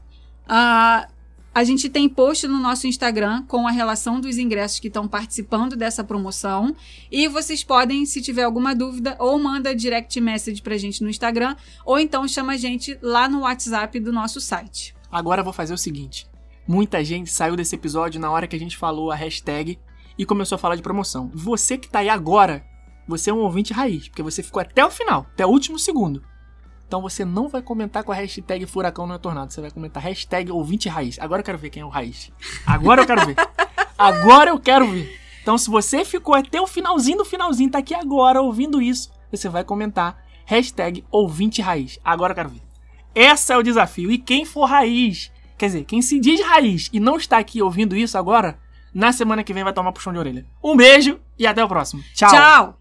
Ah, 0.49 1.09
a 1.53 1.65
gente 1.65 1.89
tem 1.89 2.09
post 2.09 2.47
no 2.47 2.59
nosso 2.59 2.87
Instagram 2.87 3.43
com 3.47 3.67
a 3.67 3.73
relação 3.73 4.21
dos 4.21 4.39
ingressos 4.39 4.79
que 4.79 4.87
estão 4.87 5.09
participando 5.09 5.75
dessa 5.75 6.05
promoção. 6.05 6.75
E 7.11 7.27
vocês 7.27 7.65
podem, 7.65 8.07
se 8.07 8.23
tiver 8.23 8.45
alguma 8.45 8.75
dúvida, 8.75 9.17
ou 9.19 9.39
manda 9.39 9.75
direct 9.75 10.21
message 10.21 10.63
pra 10.63 10.79
gente 10.79 11.03
no 11.03 11.11
Instagram, 11.11 11.57
ou 11.85 11.99
então 11.99 12.27
chama 12.29 12.53
a 12.53 12.57
gente 12.57 12.97
lá 13.03 13.29
no 13.29 13.41
WhatsApp 13.41 13.99
do 13.99 14.13
nosso 14.13 14.41
site. 14.41 14.95
Agora 15.11 15.41
eu 15.41 15.45
vou 15.45 15.53
fazer 15.53 15.75
o 15.75 15.79
seguinte. 15.79 16.27
Muita 16.69 17.03
gente 17.03 17.33
saiu 17.33 17.57
desse 17.57 17.75
episódio 17.75 18.21
na 18.21 18.31
hora 18.31 18.47
que 18.47 18.55
a 18.55 18.59
gente 18.59 18.77
falou 18.77 19.11
a 19.11 19.17
hashtag 19.17 19.77
e 20.17 20.25
começou 20.25 20.55
a 20.55 20.59
falar 20.59 20.77
de 20.77 20.83
promoção. 20.83 21.33
Você 21.35 21.77
que 21.77 21.89
tá 21.89 21.99
aí 21.99 22.09
agora, 22.09 22.65
você 23.09 23.31
é 23.31 23.35
um 23.35 23.41
ouvinte 23.41 23.73
raiz, 23.73 24.07
porque 24.07 24.23
você 24.23 24.41
ficou 24.41 24.63
até 24.63 24.85
o 24.85 24.91
final, 24.91 25.27
até 25.33 25.45
o 25.45 25.49
último 25.49 25.81
segundo. 25.81 26.23
Então 26.91 27.01
você 27.01 27.25
não 27.25 27.49
vai 27.49 27.63
comentar 27.63 28.03
com 28.03 28.11
a 28.11 28.15
hashtag 28.17 28.67
Furacão 28.67 29.07
não 29.07 29.15
é 29.15 29.19
Tornado, 29.19 29.53
você 29.53 29.61
vai 29.61 29.71
comentar 29.71 30.03
hashtag 30.03 30.51
ouvinte 30.51 30.89
raiz. 30.89 31.21
Agora 31.21 31.39
eu 31.39 31.45
quero 31.45 31.57
ver 31.57 31.71
quem 31.71 31.83
é 31.83 31.87
o 31.87 31.89
raiz. 31.89 32.33
Agora 32.67 33.03
eu 33.03 33.07
quero 33.07 33.25
ver. 33.27 33.37
Agora 33.97 34.51
eu 34.51 34.59
quero 34.59 34.89
ver. 34.89 35.17
Então 35.41 35.57
se 35.57 35.71
você 35.71 36.05
ficou 36.05 36.35
até 36.35 36.61
o 36.61 36.67
finalzinho 36.67 37.19
do 37.19 37.25
finalzinho, 37.25 37.71
tá 37.71 37.79
aqui 37.79 37.95
agora 37.95 38.43
ouvindo 38.43 38.83
isso, 38.83 39.09
você 39.31 39.49
vai 39.49 39.63
comentar 39.63 40.21
hashtag 40.45 41.05
ouvinte 41.13 41.63
raiz. 41.63 41.97
Agora 42.05 42.33
eu 42.33 42.35
quero 42.35 42.49
ver. 42.49 42.63
Esse 43.15 43.53
é 43.53 43.57
o 43.57 43.63
desafio. 43.63 44.11
E 44.11 44.19
quem 44.19 44.45
for 44.45 44.65
raiz, 44.65 45.31
quer 45.57 45.67
dizer, 45.67 45.85
quem 45.85 46.03
se 46.03 46.19
diz 46.19 46.41
raiz 46.41 46.91
e 46.93 46.99
não 46.99 47.17
está 47.17 47.39
aqui 47.39 47.63
ouvindo 47.63 47.95
isso 47.95 48.19
agora, 48.19 48.59
na 48.93 49.13
semana 49.13 49.45
que 49.45 49.55
vem 49.55 49.63
vai 49.63 49.73
tomar 49.73 49.93
puxão 49.93 50.13
de 50.13 50.19
orelha. 50.19 50.45
Um 50.61 50.77
beijo 50.77 51.21
e 51.39 51.47
até 51.47 51.63
o 51.63 51.69
próximo. 51.69 52.03
Tchau. 52.17 52.80